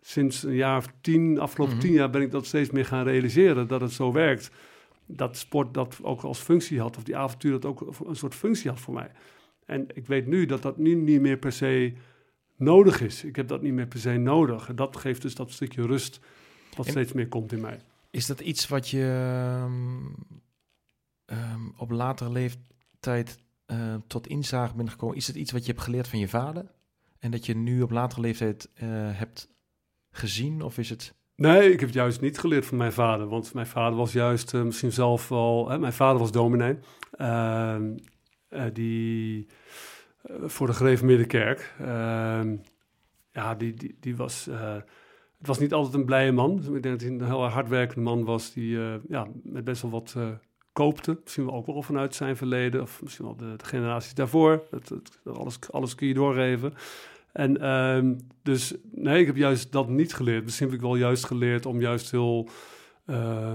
sinds 0.00 0.42
een 0.42 0.54
jaar 0.54 0.76
of 0.76 0.88
tien, 1.00 1.38
afgelopen 1.38 1.74
mm 1.74 1.80
-hmm. 1.80 1.88
tien 1.88 1.98
jaar 1.98 2.10
ben 2.10 2.22
ik 2.22 2.30
dat 2.30 2.46
steeds 2.46 2.70
meer 2.70 2.84
gaan 2.84 3.04
realiseren, 3.04 3.68
dat 3.68 3.80
het 3.80 3.92
zo 3.92 4.12
werkt 4.12 4.50
dat 5.16 5.36
sport 5.36 5.74
dat 5.74 5.98
ook 6.02 6.22
als 6.22 6.38
functie 6.38 6.80
had, 6.80 6.96
of 6.96 7.02
die 7.02 7.16
avontuur 7.16 7.52
dat 7.52 7.64
ook 7.64 7.80
een 8.06 8.16
soort 8.16 8.34
functie 8.34 8.70
had 8.70 8.80
voor 8.80 8.94
mij. 8.94 9.10
En 9.66 9.86
ik 9.94 10.06
weet 10.06 10.26
nu 10.26 10.46
dat 10.46 10.62
dat 10.62 10.78
nu 10.78 10.94
niet 10.94 11.20
meer 11.20 11.38
per 11.38 11.52
se 11.52 11.92
nodig 12.56 13.00
is. 13.00 13.24
Ik 13.24 13.36
heb 13.36 13.48
dat 13.48 13.62
niet 13.62 13.72
meer 13.72 13.86
per 13.86 13.98
se 13.98 14.16
nodig. 14.16 14.68
En 14.68 14.76
dat 14.76 14.96
geeft 14.96 15.22
dus 15.22 15.34
dat 15.34 15.50
stukje 15.50 15.86
rust 15.86 16.20
wat 16.76 16.86
en 16.86 16.92
steeds 16.92 17.12
meer 17.12 17.28
komt 17.28 17.52
in 17.52 17.60
mij. 17.60 17.80
Is 18.10 18.26
dat 18.26 18.40
iets 18.40 18.68
wat 18.68 18.88
je 18.88 19.04
um, 19.64 20.14
um, 21.26 21.72
op 21.76 21.90
latere 21.90 22.30
leeftijd 22.30 23.38
uh, 23.66 23.94
tot 24.06 24.26
inzage 24.26 24.74
bent 24.74 24.90
gekomen? 24.90 25.16
Is 25.16 25.26
het 25.26 25.36
iets 25.36 25.52
wat 25.52 25.64
je 25.66 25.72
hebt 25.72 25.84
geleerd 25.84 26.08
van 26.08 26.18
je 26.18 26.28
vader? 26.28 26.72
En 27.18 27.30
dat 27.30 27.46
je 27.46 27.56
nu 27.56 27.82
op 27.82 27.90
latere 27.90 28.20
leeftijd 28.20 28.70
uh, 28.74 28.80
hebt 29.18 29.48
gezien? 30.10 30.62
Of 30.62 30.78
is 30.78 30.90
het... 30.90 31.14
Nee, 31.36 31.72
ik 31.72 31.80
heb 31.80 31.88
het 31.88 31.98
juist 31.98 32.20
niet 32.20 32.38
geleerd 32.38 32.66
van 32.66 32.76
mijn 32.76 32.92
vader. 32.92 33.28
Want 33.28 33.54
mijn 33.54 33.66
vader 33.66 33.96
was 33.98 34.12
juist 34.12 34.52
uh, 34.52 34.62
misschien 34.62 34.92
zelf 34.92 35.28
wel... 35.28 35.68
Hè, 35.68 35.78
mijn 35.78 35.92
vader 35.92 36.18
was 36.18 36.32
dominee. 36.32 36.78
Uh, 37.20 37.76
uh, 38.50 38.64
die 38.72 39.46
voor 40.42 40.66
de 40.66 40.72
gereformeerde. 40.72 41.58
Ehm, 41.78 42.56
ja, 43.32 43.54
die, 43.54 43.74
die, 43.74 43.96
die 44.00 44.16
was... 44.16 44.44
het 45.38 45.46
was 45.46 45.58
niet 45.58 45.72
altijd 45.72 45.94
een 45.94 46.04
blije 46.04 46.32
man. 46.32 46.56
Dus 46.56 46.66
ik 46.66 46.82
denk 46.82 47.00
dat 47.00 47.00
hij 47.00 47.10
een 47.10 47.24
heel 47.24 47.46
hardwerkende 47.46 48.02
man 48.02 48.24
was... 48.24 48.52
die 48.52 48.78
ja, 49.08 49.26
met 49.42 49.64
best 49.64 49.82
wel 49.82 49.90
wat 49.90 50.16
koopte. 50.72 51.18
Misschien 51.22 51.44
wel 51.44 51.54
ook 51.54 51.66
wel 51.66 51.82
vanuit 51.82 52.14
zijn 52.14 52.36
verleden. 52.36 52.82
Of 52.82 53.02
misschien 53.02 53.24
wel 53.24 53.36
de, 53.36 53.54
generaties 53.64 54.14
daarvoor. 54.14 54.62
Dat, 54.70 55.20
alles, 55.24 55.58
alles 55.70 55.94
kun 55.94 56.06
je 56.06 56.14
doorgeven. 56.14 56.74
En 57.32 57.68
um, 57.68 58.16
dus 58.42 58.74
nee, 58.92 59.20
ik 59.20 59.26
heb 59.26 59.36
juist 59.36 59.72
dat 59.72 59.88
niet 59.88 60.14
geleerd. 60.14 60.44
Misschien 60.44 60.66
heb 60.66 60.76
ik 60.76 60.82
wel 60.82 60.96
juist 60.96 61.24
geleerd 61.24 61.66
om 61.66 61.80
juist 61.80 62.10
heel 62.10 62.48
uh, 63.06 63.54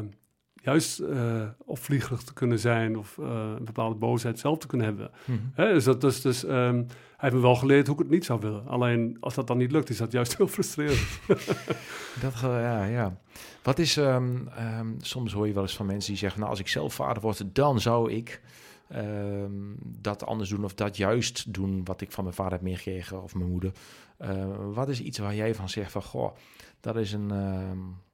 juist 0.54 1.00
uh, 1.00 1.44
opvliegerig 1.66 2.22
te 2.22 2.34
kunnen 2.34 2.60
zijn 2.60 2.98
of 2.98 3.18
uh, 3.18 3.54
een 3.58 3.66
bepaalde 3.66 3.96
boosheid 3.96 4.40
zelf 4.40 4.58
te 4.58 4.68
kunnen 4.68 4.88
hebben. 4.88 5.12
Mm 5.26 5.36
-hmm. 5.36 5.52
Hè, 5.54 5.74
dus 5.74 5.84
dat 5.84 6.02
dus, 6.02 6.22
dus 6.22 6.44
um, 6.44 6.50
hij 6.50 6.86
heeft 7.18 7.36
me 7.36 7.42
wel 7.42 7.56
geleerd 7.56 7.88
hoe 7.88 7.96
ik 7.96 8.02
het 8.02 8.12
niet 8.12 8.26
zou 8.26 8.40
willen. 8.40 8.68
Alleen 8.68 9.18
als 9.20 9.36
dat 9.36 9.48
dan 9.48 9.58
niet 9.58 9.72
lukt, 9.72 9.90
is 9.90 9.98
dat 9.98 10.12
juist 10.12 10.38
heel 10.38 10.48
frustrerend. 10.58 11.20
dat, 12.22 12.40
ja, 12.42 12.86
ja. 12.86 13.18
Wat 13.64 13.80
is, 13.80 13.98
um, 13.98 14.50
soms 14.98 15.34
hoor 15.34 15.48
je 15.48 15.54
wel 15.54 15.64
eens 15.64 15.76
van 15.76 15.86
mensen 15.86 16.12
die 16.12 16.20
zeggen, 16.20 16.40
nou 16.40 16.52
als 16.52 16.60
ik 16.60 16.68
zelf 16.68 16.94
vader 16.94 17.22
word, 17.22 17.56
dan 17.56 17.80
zou 17.80 18.12
ik... 18.12 18.42
Um, 18.96 19.78
dat 19.82 20.26
anders 20.26 20.50
doen 20.50 20.64
of 20.64 20.74
dat 20.74 20.98
juist 20.98 21.54
doen 21.54 21.86
wat 21.86 22.02
ik 22.02 22.12
van 22.12 22.24
mijn 22.24 22.36
vader 22.36 22.54
heb 22.54 22.62
meegekregen 22.62 23.24
of 23.24 23.36
mijn 23.36 23.50
moeder. 23.50 23.72
Uh, 24.20 24.74
wat 24.74 24.90
is 24.90 25.02
iets 25.02 25.18
waar 25.18 25.36
jij 25.36 25.56
van 25.56 25.70
zegt 25.70 25.92
van, 25.92 26.04
goh, 26.04 26.36
dat 26.80 26.96
is 26.96 27.12
een... 27.14 27.32
Um, 27.32 28.06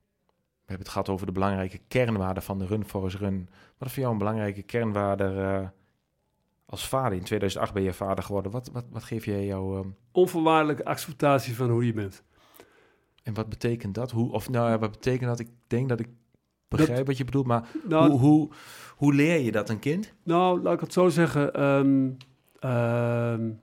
we 0.63 0.69
hebben 0.69 0.85
het 0.85 0.89
gehad 0.89 1.09
over 1.09 1.25
de 1.25 1.31
belangrijke 1.31 1.79
kernwaarde 1.87 2.41
van 2.41 2.57
de 2.57 2.65
Run 2.65 2.85
Forest 2.85 3.15
Run. 3.15 3.49
Wat 3.77 3.87
is 3.87 3.93
voor 3.93 4.01
jou 4.01 4.13
een 4.13 4.19
belangrijke 4.19 4.61
kernwaarde 4.61 5.23
uh, 5.23 5.67
als 6.65 6.87
vader? 6.87 7.17
In 7.17 7.23
2008 7.23 7.73
ben 7.73 7.83
je 7.83 7.93
vader 7.93 8.23
geworden. 8.23 8.51
Wat, 8.51 8.69
wat, 8.71 8.85
wat 8.89 9.03
geef 9.03 9.25
jij 9.25 9.45
jou... 9.45 9.77
Um... 9.77 9.95
Onvoorwaardelijke 10.11 10.85
acceptatie 10.85 11.55
van 11.55 11.69
hoe 11.69 11.85
je 11.85 11.93
bent. 11.93 12.23
En 13.23 13.33
wat 13.33 13.49
betekent 13.49 13.95
dat? 13.95 14.11
Hoe, 14.11 14.31
of 14.31 14.49
nou, 14.49 14.77
wat 14.77 14.91
betekent 14.91 15.29
dat? 15.29 15.39
Ik 15.39 15.49
denk 15.67 15.89
dat 15.89 15.99
ik 15.99 16.07
begrijp 16.77 16.97
dat, 16.97 17.07
wat 17.07 17.17
je 17.17 17.25
bedoelt, 17.25 17.45
maar 17.45 17.67
nou, 17.87 18.09
hoe, 18.09 18.19
hoe, 18.19 18.49
hoe 18.95 19.13
leer 19.13 19.39
je 19.39 19.51
dat 19.51 19.69
een 19.69 19.79
kind? 19.79 20.13
Nou, 20.23 20.61
laat 20.61 20.73
ik 20.73 20.79
het 20.79 20.93
zo 20.93 21.09
zeggen. 21.09 21.63
Um, 21.63 22.17
um, 22.63 23.61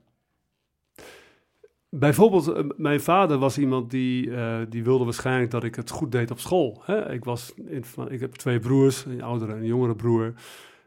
Bijvoorbeeld, 1.93 2.47
eh, 2.47 2.63
mijn 2.77 3.01
vader 3.01 3.37
was 3.37 3.57
iemand 3.57 3.89
die, 3.89 4.35
eh, 4.35 4.57
die 4.69 4.83
wilde 4.83 5.03
waarschijnlijk 5.03 5.51
dat 5.51 5.63
ik 5.63 5.75
het 5.75 5.89
goed 5.89 6.11
deed 6.11 6.31
op 6.31 6.39
school. 6.39 6.81
Hè? 6.85 7.11
Ik, 7.13 7.23
was 7.23 7.53
in, 7.55 7.83
ik 8.09 8.19
heb 8.19 8.33
twee 8.33 8.59
broers, 8.59 9.05
een 9.05 9.21
oudere 9.21 9.51
en 9.51 9.57
een 9.57 9.65
jongere 9.65 9.95
broer. 9.95 10.33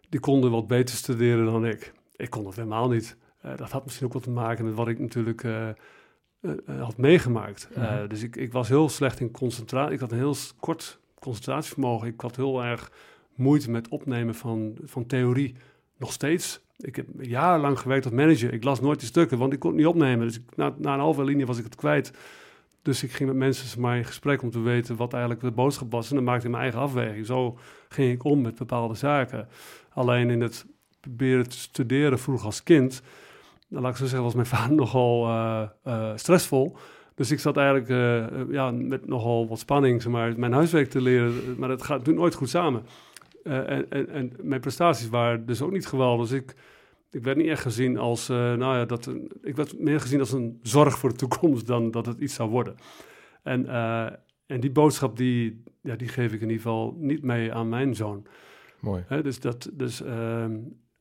Die 0.09 0.21
konden 0.21 0.51
wat 0.51 0.67
beter 0.67 0.97
studeren 0.97 1.45
dan 1.45 1.67
ik. 1.67 1.93
Ik 2.17 2.31
kon 2.31 2.45
dat 2.45 2.55
helemaal 2.55 2.89
niet. 2.89 3.17
Eh, 3.41 3.57
dat 3.57 3.71
had 3.71 3.85
misschien 3.85 4.07
ook 4.07 4.13
wat 4.13 4.23
te 4.23 4.31
maken 4.31 4.65
met 4.65 4.75
wat 4.75 4.89
ik 4.89 4.99
natuurlijk 4.99 5.47
had 6.79 6.97
meegemaakt. 6.97 7.69
Mhm. 7.77 8.09
dus 8.09 8.23
ik, 8.23 8.37
ik 8.37 8.53
was 8.53 8.69
heel 8.69 8.89
slecht 8.89 9.21
in 9.21 9.31
concentratie. 9.31 9.95
Ik 9.95 10.01
had 10.01 10.13
een 10.13 10.19
heel 10.19 10.37
kort 10.61 11.01
concentratievermogen. 11.25 12.09
Ik 12.09 12.21
had 12.21 12.37
heel 12.37 12.65
erg 12.65 12.93
moeite 13.35 13.71
met 13.71 13.89
opnemen 13.89 14.35
van, 14.35 14.77
van 14.85 15.07
theorie. 15.07 15.55
Nog 15.99 16.13
steeds. 16.13 16.61
Ik 16.77 16.97
heb 16.97 17.07
jarenlang 17.21 17.79
gewerkt 17.79 18.05
als 18.05 18.15
manager. 18.15 18.53
Ik 18.53 18.65
las 18.65 18.81
nooit 18.81 18.99
die 18.99 19.09
stukken, 19.09 19.39
want 19.39 19.53
ik 19.53 19.59
kon 19.59 19.71
het 19.71 19.79
niet 19.79 19.89
opnemen. 19.89 20.27
Dus 20.27 20.41
na, 20.55 20.75
na 20.79 20.95
een 20.95 21.01
halve 21.01 21.25
linie 21.25 21.47
was 21.47 21.59
ik 21.59 21.65
het 21.65 21.75
kwijt. 21.75 22.13
Dus 22.83 23.03
ik 23.03 23.13
ging 23.13 23.29
met 23.29 23.39
mensen 23.39 23.81
maar, 23.81 23.97
in 23.97 24.05
gesprek 24.05 24.43
om 24.43 24.51
te 24.51 24.61
weten 24.61 24.97
wat 24.97 25.13
eigenlijk 25.13 25.43
de 25.43 25.51
boodschap 25.51 25.93
was. 25.93 26.09
En 26.09 26.15
dan 26.15 26.25
maakte 26.25 26.45
ik 26.45 26.51
mijn 26.51 26.63
eigen 26.63 26.81
afweging. 26.81 27.27
Zo 27.27 27.59
ging 27.89 28.13
ik 28.13 28.25
om 28.25 28.41
met 28.41 28.55
bepaalde 28.55 28.95
zaken. 28.95 29.49
Alleen 29.93 30.31
in 30.31 30.41
het 30.41 30.67
proberen 31.01 31.49
te 31.49 31.59
studeren 31.59 32.19
vroeg 32.19 32.45
als 32.45 32.63
kind, 32.63 33.03
dan 33.69 33.83
laat 33.83 33.91
ik 33.91 33.97
zo 33.97 34.05
zeggen, 34.05 34.23
was 34.23 34.35
mijn 34.35 34.47
vader 34.57 34.77
nogal 34.77 35.27
eh, 35.27 35.63
eh, 35.83 36.13
stressvol. 36.17 36.77
Dus 37.15 37.31
ik 37.31 37.39
zat 37.39 37.57
eigenlijk 37.57 37.89
eh, 37.89 38.25
eh, 38.25 38.51
ja, 38.51 38.71
met 38.71 39.07
nogal 39.07 39.49
wat 39.49 39.59
spanning 39.59 40.03
zeg 40.03 40.13
maar, 40.13 40.39
mijn 40.39 40.53
huiswerk 40.53 40.91
te 40.91 41.01
leren. 41.01 41.59
Maar 41.59 41.69
dat 41.69 41.83
gaat 41.83 42.05
doet 42.05 42.15
nooit 42.15 42.35
goed 42.35 42.49
samen. 42.49 42.83
Eh, 43.43 43.71
en, 43.71 43.91
en, 43.91 44.09
en 44.09 44.33
mijn 44.43 44.61
prestaties 44.61 45.09
waren 45.09 45.47
dus 45.47 45.63
ook 45.63 45.73
niet 45.73 45.87
geweldig. 45.87 46.29
Dus 46.29 46.39
ik, 46.39 46.55
ik 47.11 47.23
werd 47.23 47.37
niet 47.37 47.47
echt 47.47 47.63
gezien 47.63 47.99
als, 47.99 48.29
nou 48.29 48.77
ja, 48.77 48.85
dat 48.85 49.11
ik 49.43 49.57
werd 49.57 49.79
meer 49.79 50.01
gezien 50.01 50.21
als 50.21 50.33
een 50.33 50.59
zorg 50.63 50.99
voor 50.99 51.11
de 51.11 51.17
toekomst 51.17 51.67
dan 51.67 51.91
dat 51.91 52.07
het 52.07 52.19
iets 52.19 52.35
zou 52.35 52.51
worden. 52.51 52.75
En, 53.43 53.69
en 54.47 54.61
die 54.61 54.71
boodschap, 54.71 55.17
die, 55.17 55.63
ja, 55.81 55.97
die 55.97 56.09
geef 56.09 56.33
ik 56.33 56.41
in 56.41 56.49
ieder 56.49 56.63
geval 56.63 56.97
niet 56.99 57.23
mee 57.23 57.53
aan 57.53 57.69
mijn 57.69 57.95
zoon. 57.95 58.27
Mooi. 58.81 59.05
Hè, 59.07 59.23
dus 59.23 59.41
dat, 59.41 59.71
dus 59.73 60.03
ehm, 60.03 60.57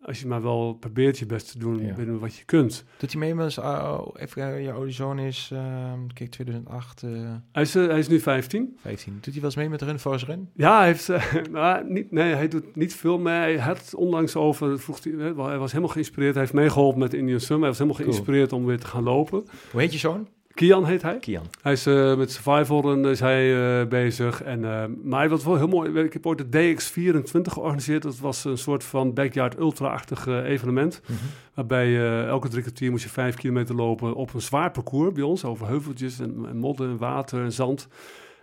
als 0.06 0.20
je 0.22 0.28
maar 0.28 0.41
wel 0.41 0.74
probeert 0.80 1.18
je 1.20 1.26
best 1.26 1.51
te 1.51 1.60
doen 1.60 1.86
Ja. 1.86 1.93
binnen 1.93 2.20
wat 2.20 2.36
je 2.36 2.45
kunt. 2.45 2.86
Doet 2.97 3.12
hij 3.12 3.20
mee 3.20 3.36
met 3.36 3.45
ons? 3.45 3.58
oh, 3.58 4.08
even 4.16 4.34
kijken, 4.41 4.62
je 4.62 4.72
oude 4.72 4.91
zoon 4.91 5.20
is, 5.20 5.49
ehm, 5.54 5.99
kijk, 6.14 6.30
2008, 6.30 7.04
eh, 7.04 7.10
Hij 7.51 7.62
is, 7.64 7.76
eh, 7.76 7.88
hij 7.88 7.99
is 7.99 8.08
nu 8.08 8.20
15. 8.20 8.78
15. 8.82 9.14
Doet 9.14 9.24
hij 9.26 9.34
wel 9.36 9.43
eens 9.43 9.56
mee 9.56 9.70
met 9.70 9.82
Run 9.82 9.99
Force 9.99 10.26
Run? 10.26 10.49
Ja, 10.56 10.78
hij 10.78 10.88
heeft, 10.88 11.10
eh, 11.10 11.34
nou, 11.51 11.89
niet, 11.91 12.12
nee, 12.12 12.34
hij 12.34 12.47
doet 12.47 12.76
niet 12.76 12.95
veel 12.95 13.18
mee. 13.20 13.34
Hij 13.58 13.58
had 13.58 13.93
onlangs 13.95 14.36
over, 14.36 14.80
vroeg 14.80 15.04
hij, 15.04 15.14
hij 15.14 15.58
was 15.58 15.72
helemaal 15.72 15.93
geïnspireerd. 15.93 16.34
Hij 16.34 16.41
heeft 16.41 16.56
meegeholpen 16.56 16.99
met 16.99 17.14
Indian 17.14 17.39
Summer. 17.39 17.60
Hij 17.60 17.70
was 17.70 17.78
helemaal 17.78 17.99
Cool. 18.01 18.12
geïnspireerd 18.12 18.54
om 18.54 18.66
weer 18.66 18.80
te 18.80 18.88
gaan 18.88 19.04
lopen. 19.04 19.43
Hoe 19.72 19.82
heet 19.82 19.93
je 19.93 19.99
zoon? 19.99 20.28
Kian 20.54 20.86
heet 20.86 21.01
hij. 21.01 21.18
Kian. 21.20 21.45
Hij 21.62 21.72
is 21.72 21.86
eh, 21.86 22.16
met 22.16 22.32
survival 22.32 22.91
en 22.91 23.06
is 23.06 23.20
hij 23.20 23.80
eh, 23.82 23.88
bezig. 23.88 24.43
En, 24.43 24.64
eh, 24.66 24.84
maar 25.04 25.20
hij 25.20 25.30
was 25.30 25.43
wel 25.43 25.56
heel 25.56 25.68
mooi. 25.68 25.99
Ik 25.99 26.14
heb 26.14 26.26
ooit 26.26 26.51
de 26.51 26.76
DX24 26.76 27.41
georganiseerd. 27.41 28.04
Dat 28.04 28.20
was 28.20 28.43
een 28.45 28.58
soort 28.58 28.84
van 28.84 29.14
backyard 29.14 29.58
ultra-achtig 29.58 30.28
evenement. 30.28 31.01
Mhm. 31.06 31.14
Waarbij 31.54 31.86
eh, 31.86 32.28
elke 32.28 32.47
drie 32.47 32.62
kwartier 32.62 32.91
moest 32.91 33.04
je 33.04 33.10
vijf 33.10 33.36
kilometer 33.36 33.76
lopen 33.76 34.16
op 34.16 34.34
een 34.34 34.41
zwaar 34.41 34.72
parcours 34.72 35.12
bij 35.12 35.24
ons. 35.24 35.45
Over 35.45 35.68
heuveltjes 35.68 36.20
en, 36.20 36.45
en 36.47 36.58
modder 36.58 36.89
en 36.89 36.97
water 36.97 37.43
en 37.43 37.51
zand. 37.51 37.88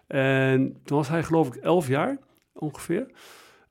En 0.07 0.77
toen 0.85 0.97
was 0.97 1.09
hij 1.09 1.23
geloof 1.23 1.47
ik 1.47 1.55
elf 1.55 1.89
jaar 1.89 2.19
ongeveer. 2.53 3.07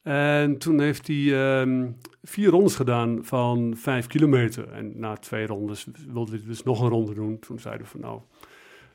En 0.09 0.57
toen 0.57 0.79
heeft 0.79 1.07
hij 1.07 1.33
ehm, 1.33 1.87
vier 2.23 2.49
rondes 2.49 2.75
gedaan 2.75 3.19
van 3.21 3.73
vijf 3.77 4.07
kilometer. 4.07 4.71
En 4.71 4.99
na 4.99 5.15
twee 5.15 5.45
rondes 5.45 5.87
wilde 6.07 6.31
hij 6.31 6.41
dus 6.45 6.63
nog 6.63 6.81
een 6.81 6.89
ronde 6.89 7.13
doen. 7.13 7.39
Toen 7.39 7.59
zeiden 7.59 7.83
we 7.83 7.89
van 7.89 7.99
nou, 7.99 8.19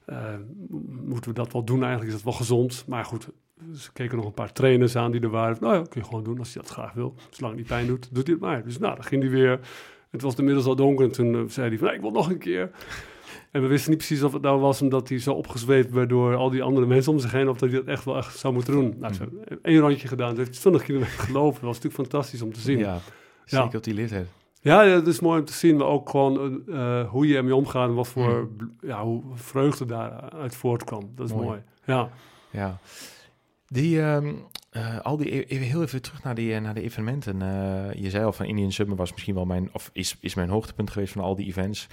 eh, 0.04 0.34
moeten 1.04 1.30
we 1.30 1.36
dat 1.36 1.52
wel 1.52 1.64
doen? 1.64 1.82
Eigenlijk 1.82 2.08
is 2.08 2.14
dat 2.14 2.24
wel 2.24 2.32
gezond. 2.32 2.84
Maar 2.88 3.04
goed, 3.04 3.28
ze 3.74 3.92
keken 3.92 4.16
nog 4.16 4.26
een 4.26 4.34
paar 4.34 4.52
trainers 4.52 4.96
aan 4.96 5.10
die 5.10 5.20
er 5.20 5.30
waren. 5.30 5.56
Nou 5.60 5.74
ja, 5.74 5.82
kun 5.82 6.00
je 6.00 6.06
gewoon 6.06 6.24
doen 6.24 6.38
als 6.38 6.52
je 6.52 6.58
dat 6.58 6.68
graag 6.68 6.92
wil. 6.92 7.14
Zolang 7.30 7.52
het 7.52 7.62
niet 7.62 7.72
pijn 7.72 7.86
doet, 7.86 8.08
doet 8.14 8.26
hij 8.26 8.34
het 8.34 8.44
maar. 8.44 8.64
Dus 8.64 8.78
nou, 8.78 8.94
dan 8.94 9.04
ging 9.04 9.22
hij 9.22 9.30
weer. 9.30 9.60
Het 10.10 10.22
was 10.22 10.34
inmiddels 10.34 10.66
al 10.66 10.76
donker 10.76 11.04
en 11.04 11.12
toen 11.12 11.34
eh, 11.34 11.40
zei 11.46 11.68
hij 11.68 11.78
van, 11.78 11.86
nou, 11.86 11.96
ik 11.96 12.02
wil 12.02 12.12
nog 12.12 12.30
een 12.30 12.38
keer. 12.38 12.70
En 13.54 13.62
we 13.62 13.66
wisten 13.68 13.90
niet 13.90 13.98
precies 13.98 14.22
of 14.22 14.32
het 14.32 14.42
nou 14.42 14.60
was 14.60 14.82
omdat 14.82 15.08
hij 15.08 15.18
zo 15.18 15.32
opgezweept 15.32 15.90
werd 15.92 16.08
door 16.08 16.34
al 16.36 16.50
die 16.50 16.62
andere 16.62 16.86
mensen 16.86 17.12
om 17.12 17.18
zich 17.18 17.32
heen, 17.32 17.48
of 17.48 17.58
dat 17.58 17.70
hij 17.70 17.78
dat 17.78 17.88
echt 17.88 18.04
wel 18.04 18.16
echt 18.16 18.38
zou 18.38 18.54
moeten 18.54 18.72
doen. 18.72 18.94
Nou, 18.98 19.14
zo, 19.14 19.24
één 19.62 19.78
rondje 19.78 20.08
gedaan, 20.08 20.36
heeft 20.36 20.48
hij 20.50 20.58
20 20.60 20.82
kilometer 20.82 21.18
gelopen. 21.18 21.52
Dat 21.52 21.62
was 21.62 21.74
natuurlijk 21.80 22.02
fantastisch 22.10 22.42
om 22.42 22.52
te 22.52 22.60
zien. 22.60 22.78
Ja, 22.78 22.98
Ja, 23.44 23.62
zeker 23.62 23.76
op 23.78 23.84
die 23.84 23.94
leeftijd. 23.94 24.26
ja, 24.60 24.84
het 24.84 25.06
is 25.06 25.20
mooi 25.20 25.38
om 25.40 25.44
te 25.44 25.52
zien, 25.52 25.76
maar 25.76 25.86
ook 25.86 26.10
gewoon 26.10 26.62
eh, 26.68 27.08
hoe 27.10 27.26
je 27.26 27.36
ermee 27.36 27.54
omgaat 27.54 27.88
en 27.88 27.94
wat 27.94 28.08
voor 28.08 28.48
ja, 28.80 29.02
hoe 29.04 29.22
vreugde 29.34 29.84
daaruit 29.84 30.56
voortkwam. 30.56 31.12
Dat 31.14 31.26
is 31.26 31.32
Mooi. 31.34 31.46
mooi. 31.46 31.60
Ja. 31.86 32.08
Ja. 32.50 32.78
Die, 33.66 34.00
ehm, 34.02 34.32
eh, 34.70 35.00
al 35.00 35.16
die, 35.16 35.34
e- 35.34 35.40
even 35.46 35.66
heel 35.66 35.82
even 35.82 36.02
terug 36.02 36.22
naar, 36.22 36.34
die, 36.34 36.54
eh, 36.54 36.60
naar 36.60 36.74
de 36.74 36.82
evenementen. 36.82 37.42
Eh, 37.42 38.02
je 38.02 38.10
zei 38.10 38.24
al 38.24 38.32
van 38.32 38.46
Indian 38.46 38.72
Summer 38.72 38.96
was 38.96 39.12
misschien 39.12 39.34
wel 39.34 39.44
mijn, 39.44 39.68
of 39.72 39.90
is, 39.92 40.16
is 40.20 40.34
mijn 40.34 40.48
hoogtepunt 40.48 40.90
geweest 40.90 41.12
van 41.12 41.22
al 41.22 41.34
die 41.36 41.46
events. 41.46 41.86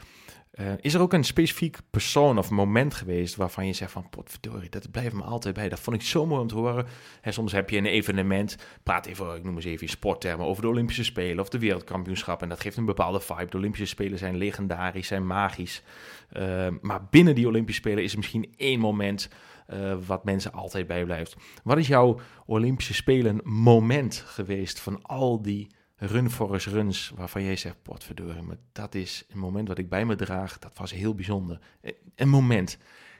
Eh, 0.51 0.73
is 0.81 0.93
er 0.93 1.01
ook 1.01 1.13
een 1.13 1.23
specifiek 1.23 1.77
persoon 1.89 2.37
of 2.37 2.49
moment 2.49 2.93
geweest 2.93 3.35
waarvan 3.35 3.67
je 3.67 3.73
zegt 3.73 3.91
van, 3.91 4.09
potverdorie, 4.09 4.69
dat 4.69 4.91
blijft 4.91 5.13
me 5.13 5.23
altijd 5.23 5.55
bij. 5.55 5.69
Dat 5.69 5.79
vond 5.79 5.95
ik 5.95 6.01
zo 6.01 6.25
mooi 6.25 6.41
om 6.41 6.47
te 6.47 6.55
horen. 6.55 6.85
En 7.21 7.33
soms 7.33 7.51
heb 7.51 7.69
je 7.69 7.77
een 7.77 7.85
evenement, 7.85 8.57
praat 8.83 9.05
even, 9.05 9.35
ik 9.35 9.43
noem 9.43 9.55
eens 9.55 9.65
even 9.65 9.81
in 9.81 9.89
sporttermen, 9.89 10.45
over 10.45 10.61
de 10.61 10.67
Olympische 10.67 11.03
Spelen 11.03 11.39
of 11.39 11.49
de 11.49 11.59
wereldkampioenschap. 11.59 12.41
En 12.41 12.49
dat 12.49 12.59
geeft 12.59 12.77
een 12.77 12.85
bepaalde 12.85 13.19
vibe. 13.19 13.49
De 13.49 13.57
Olympische 13.57 13.85
Spelen 13.85 14.17
zijn 14.17 14.37
legendarisch, 14.37 15.07
zijn 15.07 15.27
magisch. 15.27 15.83
Eh, 16.29 16.67
maar 16.81 17.07
binnen 17.09 17.35
die 17.35 17.47
Olympische 17.47 17.81
Spelen 17.81 18.03
is 18.03 18.11
er 18.11 18.17
misschien 18.17 18.53
één 18.57 18.79
moment 18.79 19.29
eh, 19.67 19.97
wat 20.05 20.23
mensen 20.23 20.51
altijd 20.51 20.87
bijblijft. 20.87 21.35
Wat 21.63 21.77
is 21.77 21.87
jouw 21.87 22.19
Olympische 22.45 22.93
Spelen 22.93 23.39
moment 23.43 24.23
geweest 24.27 24.79
van 24.79 25.01
al 25.01 25.41
die 25.41 25.67
run 26.07 26.29
forest 26.29 26.65
runs 26.67 27.11
waarvan 27.15 27.43
jij 27.43 27.55
zegt, 27.55 27.81
potverdorie, 27.81 28.41
maar 28.41 28.57
dat 28.71 28.95
is 28.95 29.25
een 29.29 29.39
moment 29.39 29.67
wat 29.67 29.77
ik 29.77 29.89
bij 29.89 30.05
me 30.05 30.15
draag, 30.15 30.59
dat 30.59 30.77
was 30.77 30.91
heel 30.91 31.15
bijzonder. 31.15 31.59
Eh, 31.81 31.91
Een 32.15 32.29
moment, 32.29 32.77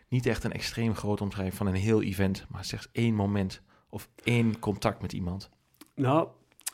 niet 0.08 0.26
echt 0.26 0.44
een 0.44 0.52
extreem 0.52 0.96
groot 0.96 1.22
omschrijving 1.22 1.56
van 1.58 1.68
een 1.68 1.76
heel 1.76 2.02
event, 2.02 2.46
maar 2.50 2.66
slechts 2.66 2.90
één 2.92 3.16
moment 3.16 3.62
of 3.90 4.10
één 4.24 4.60
contact 4.60 5.02
met 5.02 5.14
iemand. 5.14 5.50
Nou, 5.96 6.28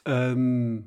ehm, 0.04 0.80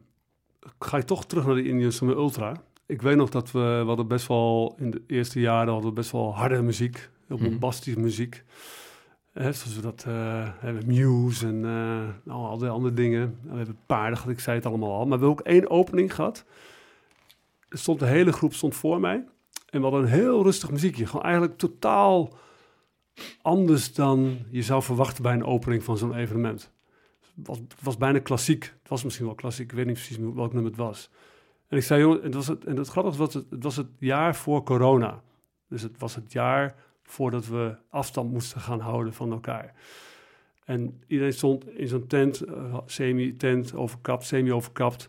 ga 0.79 0.97
ik 0.97 1.05
toch 1.05 1.27
terug 1.27 1.47
naar 1.47 1.55
de 1.55 1.65
Indian 1.69 1.93
Summer 1.93 2.17
Ultra. 2.17 2.63
Ik 2.87 3.03
weet 3.03 3.17
nog 3.17 3.29
dat 3.31 3.51
we, 3.51 3.59
we 3.81 3.87
hadden 3.87 4.09
best 4.09 4.27
wel 4.29 4.75
in 4.79 4.91
de 4.91 5.03
eerste 5.07 5.41
jaren 5.41 5.73
hadden 5.73 5.89
we 5.91 5.97
best 5.97 6.11
wel 6.11 6.35
harde 6.35 6.63
muziek, 6.63 7.09
heel 7.29 7.37
Mhm. 7.37 7.49
bombastische 7.49 8.01
muziek. 8.01 8.45
Hè, 9.33 9.53
zoals 9.53 9.77
we 9.77 9.83
dat 9.83 10.05
eh, 10.07 10.49
hebben, 10.59 10.87
Muse 10.87 11.47
en 11.47 11.65
eh, 12.27 12.35
al 12.35 12.59
die 12.59 12.69
andere 12.69 12.95
dingen. 12.95 13.39
We 13.43 13.57
hebben 13.57 13.79
paarden, 13.87 14.31
ik 14.31 14.41
zei 14.41 14.57
het 14.57 14.67
allemaal 14.67 14.93
al. 14.93 15.07
Maar 15.07 15.19
we 15.19 15.25
hebben 15.25 15.29
ook 15.29 15.41
één 15.41 15.71
opening 15.71 16.15
gehad. 16.15 16.45
Er 17.69 17.79
stond 17.79 17.99
de 17.99 18.07
hele 18.07 18.33
groep 18.33 18.55
stond 18.55 18.75
voor 18.75 19.01
mij. 19.01 19.25
En 19.71 19.79
we 19.79 19.83
hadden 19.83 20.03
een 20.03 20.09
heel 20.09 20.43
rustig 20.43 20.71
muziekje. 20.71 21.07
Gewoon 21.07 21.23
eigenlijk 21.23 21.59
totaal 21.59 22.33
anders 23.43 23.95
dan 23.95 24.39
je 24.51 24.63
zou 24.63 24.83
verwachten 24.83 25.23
bij 25.23 25.33
een 25.33 25.45
opening 25.45 25.85
van 25.85 25.99
zo'n 25.99 26.15
evenement. 26.15 26.73
Het 27.37 27.47
was, 27.47 27.61
was 27.83 27.97
bijna 27.97 28.19
klassiek. 28.19 28.65
Het 28.65 28.89
was 28.89 29.05
misschien 29.05 29.27
wel 29.27 29.35
klassiek. 29.35 29.71
Ik 29.71 29.77
weet 29.77 29.87
niet 29.87 29.95
precies 29.95 30.17
welk 30.17 30.53
nummer 30.53 30.71
het 30.71 30.81
was. 30.81 31.11
En 31.69 31.77
ik 31.77 31.83
zei, 31.83 32.01
jongen, 32.01 32.23
het 32.23 32.35
was 32.35 32.47
het, 32.47 32.65
en 32.65 32.77
het 32.77 32.89
grappige 32.89 33.17
was, 33.17 33.35
het 33.35 33.47
was 33.63 33.77
het 33.77 33.89
jaar 33.99 34.37
voor 34.37 34.63
corona. 34.63 35.23
Dus 35.69 35.83
het 35.83 35.99
was 35.99 36.15
het 36.15 36.33
jaar 36.33 36.75
voordat 37.11 37.47
we 37.47 37.77
afstand 37.89 38.33
moesten 38.33 38.61
gaan 38.61 38.81
houden 38.81 39.13
van 39.13 39.33
elkaar. 39.33 39.75
En 40.65 41.03
iedereen 41.07 41.33
stond 41.33 41.69
in 41.69 41.89
zo'n 41.89 42.07
tent, 42.07 42.41
eh, 42.41 42.79
semi-tent, 42.87 43.75
overkapt, 43.75 44.25
semi-overkapt. 44.25 45.09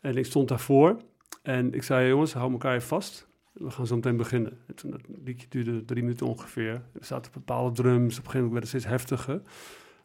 En 0.00 0.16
ik 0.16 0.26
stond 0.26 0.48
daarvoor. 0.48 0.96
En 1.42 1.72
ik 1.74 1.82
zei, 1.82 2.08
jongens, 2.08 2.32
hou 2.32 2.52
elkaar 2.52 2.82
vast. 2.82 3.28
We 3.52 3.70
gaan 3.70 3.86
zo 3.86 3.94
meteen 3.94 4.16
beginnen. 4.16 4.58
Dat 4.66 4.84
liedje 5.24 5.46
duurde 5.48 5.84
drie 5.84 6.02
minuten 6.02 6.26
ongeveer. 6.26 6.72
Er 6.72 7.04
zaten 7.04 7.32
bepaalde 7.32 7.82
drums. 7.82 8.18
Op 8.18 8.24
een 8.24 8.30
gegeven 8.30 8.46
moment 8.46 8.52
werd 8.52 8.72
het 8.72 8.82
steeds 8.82 8.92
heftiger. 8.94 9.42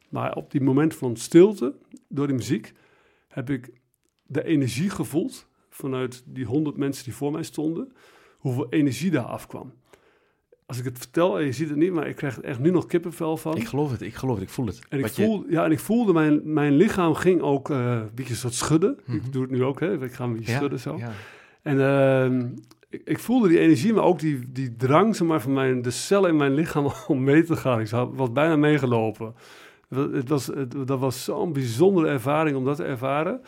Maar 0.10 0.36
op 0.36 0.52
die 0.52 0.62
moment 0.62 0.96
van 0.96 1.16
stilte, 1.16 1.76
door 2.08 2.28
die 2.28 2.36
muziek, 2.36 2.74
heb 3.28 3.50
ik 3.50 3.72
de 4.24 4.44
energie 4.44 4.90
gevoeld 4.90 5.48
vanuit 5.70 6.24
die 6.26 6.46
honderd 6.46 6.78
mensen 6.78 7.04
die 7.04 7.14
voor 7.14 7.32
mij 7.32 7.44
stonden, 7.44 7.94
hoeveel 8.38 8.70
energie 8.70 9.12
daar 9.12 9.26
afkwam. 9.26 9.74
Als 10.66 10.78
ik 10.80 10.84
het 10.86 10.97
vertel, 10.97 11.39
en 11.39 11.45
je 11.45 11.51
ziet 11.51 11.70
het 11.70 11.78
niet, 11.78 11.91
maar 11.93 12.07
ik 12.07 12.16
krijg 12.16 12.38
er 12.38 12.43
echt 12.43 12.59
nu 12.59 12.72
nog 12.72 12.86
kippenvel 12.86 13.38
van. 13.38 13.55
Ik 13.57 13.68
geloof 13.68 13.91
het, 13.91 14.01
ik 14.01 14.13
geloof 14.16 14.36
het, 14.36 14.43
ik 14.43 14.49
voel 14.53 14.66
het. 14.66 14.80
En 14.89 14.99
ik, 14.99 15.07
je- 15.07 15.24
voel, 15.26 15.45
ja, 15.49 15.63
en 15.66 15.72
ik 15.72 15.80
voelde, 15.80 16.13
mijn, 16.13 16.53
mijn 16.53 16.74
lichaam 16.76 17.13
ging 17.13 17.41
ook 17.41 17.70
eh, 17.70 17.78
een 17.91 18.09
beetje 18.16 18.36
soort 18.36 18.53
schudden. 18.53 18.99
Mhm. 19.05 19.16
Ik 19.18 19.34
doe 19.34 19.41
het 19.41 19.51
nu 19.51 19.63
ook, 19.63 19.80
hè. 19.80 20.03
ik 20.03 20.13
ga 20.13 20.24
een 20.24 20.34
beetje 20.36 20.51
Ja, 20.51 20.57
schudden 20.57 20.80
zo. 20.80 20.97
ja. 20.97 21.11
En 21.61 21.80
ehm, 21.82 22.47
ik, 22.89 23.01
ik 23.05 23.20
voelde 23.20 23.47
die 23.47 23.59
energie, 23.59 23.93
maar 23.93 24.03
ook 24.03 24.20
die, 24.20 24.39
die 24.51 24.76
drang 24.76 25.16
zeg 25.16 25.28
maar, 25.28 25.41
van 25.41 25.53
mijn, 25.53 25.82
de 25.82 25.91
cellen 25.91 26.30
in 26.30 26.36
mijn 26.38 26.53
lichaam 26.53 26.88
om 27.07 27.24
mee 27.24 27.43
te 27.43 27.55
gaan. 27.55 27.80
Ik 27.80 27.88
zou- 27.88 28.16
was 28.16 28.32
bijna 28.32 28.55
meegelopen. 28.55 29.34
Het, 29.89 30.30
was, 30.30 30.45
het, 30.47 30.88
dat 30.88 30.99
was 30.99 31.24
zo'n 31.24 31.53
bijzondere 31.53 32.07
ervaring 32.07 32.57
om 32.57 32.66
dat 32.66 32.76
te 32.76 32.84
ervaren. 32.84 33.41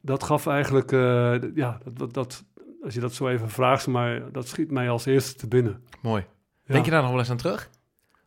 Dat 0.00 0.22
gaf 0.22 0.46
eigenlijk, 0.46 0.92
eh, 0.92 1.34
ja, 1.54 1.78
dat, 1.92 2.14
dat 2.14 2.44
als 2.86 2.94
je 2.94 3.00
dat 3.00 3.12
zo 3.14 3.28
even 3.28 3.50
vraagt, 3.50 3.86
maar 3.86 4.32
dat 4.32 4.48
schiet 4.48 4.70
mij 4.70 4.90
als 4.90 5.06
eerste 5.06 5.34
te 5.34 5.48
binnen. 5.48 5.82
Mooi. 6.02 6.24
Ja. 6.64 6.72
Denk 6.72 6.84
je 6.84 6.90
daar 6.90 7.00
nog 7.02 7.10
wel 7.10 7.18
eens 7.18 7.30
aan 7.30 7.36
terug? 7.36 7.70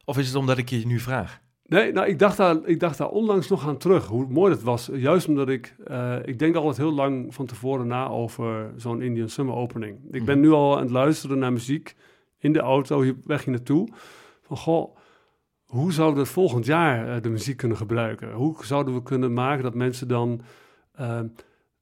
Of 0.06 0.18
is 0.18 0.28
het 0.28 0.36
omdat 0.36 0.58
ik 0.58 0.70
je 0.70 0.86
nu 0.86 1.00
vraag? 1.00 1.40
Nee, 1.66 1.92
nou, 1.92 2.08
ik 2.08 2.20
dacht, 2.20 2.38
daar, 2.38 2.58
ik 2.66 2.80
dacht 2.80 2.98
daar 2.98 3.08
onlangs 3.10 3.48
nog 3.48 3.68
aan 3.68 3.78
terug, 3.78 4.06
hoe 4.06 4.26
mooi 4.30 4.54
dat 4.54 4.62
was. 4.64 4.90
Juist 4.94 5.28
omdat 5.28 5.50
ik, 5.50 5.76
eh, 5.86 6.16
ik 6.26 6.40
denk 6.40 6.56
altijd 6.56 6.78
heel 6.78 6.94
lang 6.94 7.34
van 7.34 7.46
tevoren 7.46 7.88
na 7.88 8.08
over 8.08 8.72
zo'n 8.76 9.02
Indian 9.02 9.30
Summer 9.30 9.56
opening. 9.56 9.98
Ik 10.12 10.26
ben 10.26 10.40
Mhm. 10.40 10.48
nu 10.48 10.52
al 10.54 10.76
aan 10.76 10.82
het 10.82 10.92
luisteren 10.92 11.40
naar 11.40 11.54
muziek 11.54 11.96
in 12.38 12.54
de 12.54 12.60
auto, 12.60 13.02
hier 13.02 13.16
weg 13.24 13.44
hier 13.44 13.54
naartoe. 13.54 13.88
Van, 14.42 14.58
goh, 14.58 14.96
hoe 15.66 15.94
zouden 15.94 16.24
we 16.24 16.30
volgend 16.30 16.66
jaar 16.66 17.16
eh, 17.16 17.22
de 17.22 17.30
muziek 17.30 17.58
kunnen 17.58 17.78
gebruiken? 17.78 18.32
Hoe 18.32 18.56
zouden 18.66 18.94
we 18.94 19.04
kunnen 19.04 19.34
maken 19.34 19.64
dat 19.64 19.76
mensen 19.76 20.08
dan 20.08 20.42
eh, 20.92 21.20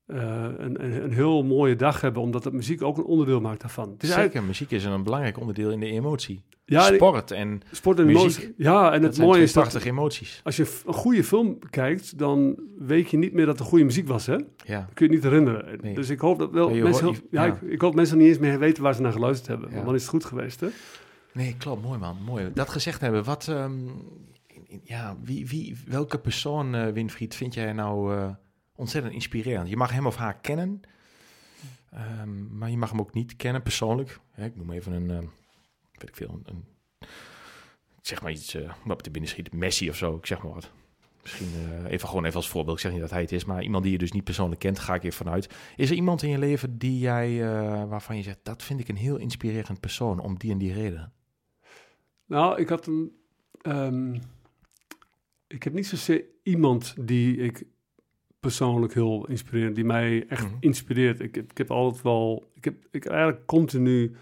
een, 0.08 0.84
een, 0.84 1.04
een 1.04 1.12
heel 1.14 1.44
mooie 1.44 1.76
dag 1.76 2.02
hebben, 2.02 2.22
omdat 2.22 2.44
het 2.44 2.54
muziek 2.54 2.82
ook 2.82 2.98
een 2.98 3.04
onderdeel 3.04 3.42
maakt 3.42 3.62
daarvan. 3.62 3.84
Het 3.90 4.04
is 4.04 4.10
eigenlijk, 4.10 4.32
Zeker, 4.32 4.48
muziek 4.48 4.72
is 4.72 4.84
een 4.84 5.04
belangrijk 5.04 5.40
onderdeel 5.40 5.72
in 5.72 5.80
de 5.80 5.86
emotie. 5.86 6.44
ja, 6.66 6.82
Sport 6.82 7.32
en 7.32 7.62
sport 7.72 8.00
en 8.00 8.06
muziek. 8.06 8.22
emotie. 8.22 8.54
Ja, 8.58 8.94
en 8.94 9.02
dat 9.02 9.16
het 9.16 9.26
mooie 9.26 9.42
is 9.42 9.54
dat 9.54 9.64
prachtige 9.64 9.90
emoties. 9.90 10.42
als 10.44 10.56
je 10.58 10.82
een 10.86 10.94
goede 10.94 11.24
film 11.24 11.60
kijkt, 11.70 12.18
dan 12.18 12.60
weet 12.80 13.10
je 13.10 13.18
niet 13.18 13.34
meer 13.34 13.46
dat 13.46 13.60
er 13.60 13.66
goede 13.66 13.84
muziek 13.86 14.08
was, 14.08 14.26
hè? 14.26 14.34
Ja. 14.66 14.80
Dat 14.80 14.94
kun 14.94 15.06
je 15.08 15.14
niet 15.14 15.24
herinneren. 15.24 15.78
Nee. 15.82 15.96
Dus 15.96 16.10
ik 16.10 16.20
hoop 16.20 16.40
dat 16.40 16.52
wel 16.52 16.70
mensen, 16.70 17.06
hoort- 17.06 17.18
heel- 17.18 17.28
ja, 17.32 17.46
ja. 17.46 17.54
Ik, 17.54 17.62
ik 17.72 17.82
hoop 17.82 17.96
mensen 17.96 18.18
niet 18.18 18.28
eens 18.28 18.40
meer 18.40 18.60
weten 18.60 18.84
waar 18.84 18.96
ze 18.96 19.02
naar 19.02 19.12
geluisterd 19.12 19.48
hebben. 19.48 19.68
Ja. 19.68 19.74
Want 19.74 19.86
dan 19.86 19.96
is 19.96 20.02
het 20.02 20.10
goed 20.12 20.26
geweest, 20.26 20.60
hè? 20.60 20.68
Nee, 21.34 21.56
klopt. 21.58 21.84
Mooi 21.84 22.00
man. 22.00 22.18
Mooi. 22.26 22.52
Dat 22.54 22.70
gezegd 22.70 23.02
hebben, 23.02 23.24
wat, 23.24 23.48
ehm, 23.48 23.72
ja, 24.84 25.16
wie, 25.24 25.48
wie, 25.48 25.78
welke 25.88 26.18
persoon, 26.20 26.76
eh, 26.76 26.88
Winfried, 26.92 27.36
vind 27.36 27.54
jij 27.54 27.74
nou 27.74 28.16
eh, 28.16 28.30
ontzettend 28.78 29.14
inspirerend? 29.14 29.70
Je 29.70 29.78
mag 29.78 29.92
hem 29.92 30.06
of 30.08 30.16
haar 30.16 30.38
kennen, 30.40 30.82
ehm, 31.92 32.58
maar 32.58 32.70
je 32.70 32.78
mag 32.78 32.90
hem 32.90 33.00
ook 33.00 33.14
niet 33.14 33.36
kennen 33.36 33.62
persoonlijk. 33.62 34.20
Hè, 34.32 34.46
ik 34.46 34.56
noem 34.56 34.72
even 34.72 34.92
een, 34.92 35.10
ehm, 35.10 35.26
weet 35.92 36.10
ik 36.10 36.16
veel, 36.16 36.30
een, 36.30 36.44
een- 36.46 36.66
zeg 38.02 38.22
maar 38.22 38.32
iets 38.32 38.54
eh, 38.56 38.74
wat 38.84 39.04
te 39.04 39.12
binnen 39.12 39.30
schiet, 39.32 39.54
Messi 39.54 39.90
of 39.90 39.96
zo, 39.96 40.16
ik 40.16 40.26
zeg 40.26 40.44
maar 40.44 40.54
wat. 40.54 40.72
Misschien 41.22 41.48
eh, 41.56 41.92
even 41.92 42.08
gewoon 42.08 42.24
even 42.26 42.36
als 42.36 42.50
voorbeeld. 42.50 42.76
Ik 42.78 42.82
zeg 42.84 42.92
niet 42.92 43.02
dat 43.02 43.10
hij 43.10 43.22
het 43.22 43.32
is, 43.32 43.46
maar 43.46 43.64
iemand 43.64 43.84
die 43.84 43.92
je 43.92 43.98
dus 43.98 44.12
niet 44.12 44.24
persoonlijk 44.24 44.60
kent, 44.60 44.80
ga 44.80 44.96
ik 44.96 45.04
even 45.04 45.18
vanuit. 45.26 45.50
Is 45.76 45.90
er 45.90 45.96
iemand 45.96 46.22
in 46.24 46.30
je 46.30 46.38
leven 46.38 46.78
die 46.78 47.00
jij, 47.00 47.44
eh, 47.44 47.84
waarvan 47.90 48.18
je 48.18 48.24
zegt, 48.24 48.40
dat 48.44 48.64
vind 48.64 48.80
ik 48.80 48.88
een 48.88 48.96
heel 48.96 49.18
inspirerend 49.18 49.80
persoon 49.80 50.20
om 50.20 50.38
die 50.38 50.52
en 50.52 50.58
die 50.58 50.74
reden? 50.74 51.14
Nou, 52.26 52.60
ik 52.62 52.70
had 52.70 52.88
een... 52.88 53.12
ehm, 53.62 54.14
ik 55.48 55.64
heb 55.64 55.74
niet 55.74 55.88
zozeer 55.88 56.24
iemand 56.44 56.96
die 57.00 57.38
ik 57.38 57.66
persoonlijk 58.40 58.94
heel 58.94 59.26
inspirerend, 59.28 59.76
die 59.76 59.86
mij 59.86 60.26
echt 60.28 60.44
Mhm. 60.46 60.56
inspireert. 60.60 61.20
Ik, 61.20 61.36
heb- 61.36 61.52
ik 61.52 61.58
heb 61.58 61.72
altijd 61.72 62.04
wel... 62.04 62.52
Ik 62.54 62.64
heb 62.64 62.76
ik 62.92 63.06
eigenlijk 63.06 63.46
continu 63.46 64.16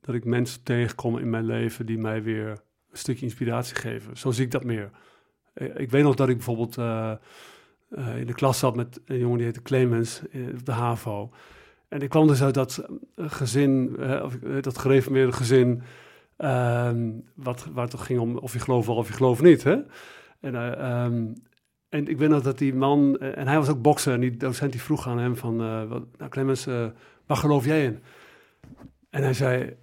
dat 0.00 0.14
ik 0.14 0.24
mensen 0.24 0.62
tegenkom 0.62 1.18
in 1.18 1.30
mijn 1.30 1.44
leven 1.46 1.86
die 1.86 1.98
mij 1.98 2.22
weer 2.22 2.48
een 2.90 2.98
stukje 2.98 3.24
inspiratie 3.24 3.76
geven. 3.76 4.16
Zo 4.16 4.30
zie 4.30 4.44
ik 4.44 4.50
dat 4.50 4.64
meer. 4.64 4.90
Eh, 5.54 5.78
Ik 5.80 5.90
weet 5.90 6.02
nog 6.02 6.14
dat 6.14 6.28
ik 6.28 6.34
bijvoorbeeld 6.36 6.78
eh, 6.78 7.12
eh, 7.90 8.18
in 8.18 8.26
de 8.26 8.34
klas 8.34 8.58
zat 8.58 8.76
met 8.76 9.00
een 9.04 9.18
jongen 9.18 9.36
die 9.36 9.46
heette 9.46 9.62
Clemens 9.62 10.22
op 10.52 10.64
de 10.66 10.72
HAVO. 10.72 11.30
En 11.88 12.00
ik 12.00 12.08
kwam 12.08 12.26
dus 12.26 12.42
uit 12.42 12.54
dat 12.54 12.86
gezin, 13.16 13.96
eh, 14.00 14.22
of, 14.24 14.34
dat 14.60 14.78
gereformeerde 14.78 15.32
gezin, 15.32 15.82
ehm, 16.36 17.10
wat, 17.34 17.64
waar 17.72 17.82
het 17.82 17.90
toch 17.90 18.06
ging 18.06 18.20
om 18.20 18.36
of 18.36 18.52
je 18.52 18.58
gelooft 18.58 18.86
wel 18.86 18.96
of 18.96 19.08
je 19.08 19.12
gelooft 19.14 19.42
niet. 19.42 19.62
Hè? 19.64 19.76
En, 20.40 20.54
eh, 20.54 20.72
ehm, 21.04 21.26
en 21.94 22.08
ik 22.08 22.18
weet 22.18 22.28
nog 22.28 22.42
dat 22.42 22.58
die 22.58 22.74
man, 22.74 23.18
eh, 23.18 23.38
en 23.38 23.46
hij 23.46 23.56
was 23.56 23.68
ook 23.68 23.82
bokser, 23.82 24.12
en 24.12 24.20
die 24.20 24.36
docent 24.36 24.72
die 24.72 24.82
vroeg 24.82 25.08
aan 25.08 25.18
hem 25.18 25.36
van, 25.36 25.60
eh, 25.60 25.84
wat, 25.84 26.02
nou 26.18 26.30
Clemens, 26.30 26.66
eh, 26.66 26.86
waar 27.26 27.36
geloof 27.36 27.64
jij 27.64 27.84
in? 27.84 28.02
En 29.10 29.22
hij 29.22 29.34
zei, 29.34 29.76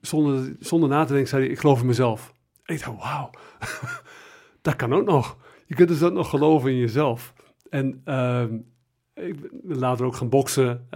zonder, 0.00 0.56
zonder 0.60 0.88
na 0.88 1.04
te 1.04 1.12
denken, 1.12 1.28
zei 1.28 1.42
hij, 1.42 1.52
ik 1.52 1.58
geloof 1.58 1.80
in 1.80 1.86
mezelf. 1.86 2.34
En 2.62 2.74
ik 2.74 2.84
dacht, 2.84 2.98
wauw, 2.98 3.30
dat 4.62 4.76
kan 4.76 4.94
ook 4.94 5.04
nog. 5.04 5.36
Je 5.66 5.74
kunt 5.74 5.88
dus 5.88 6.02
ook 6.02 6.12
nog 6.12 6.30
geloven 6.30 6.70
in 6.70 6.76
jezelf. 6.76 7.34
En 7.70 8.00
ehm, 8.04 8.54
ik 9.14 9.62
ben 9.62 9.78
later 9.78 10.06
ook 10.06 10.16
gaan 10.16 10.28
boksen. 10.28 10.86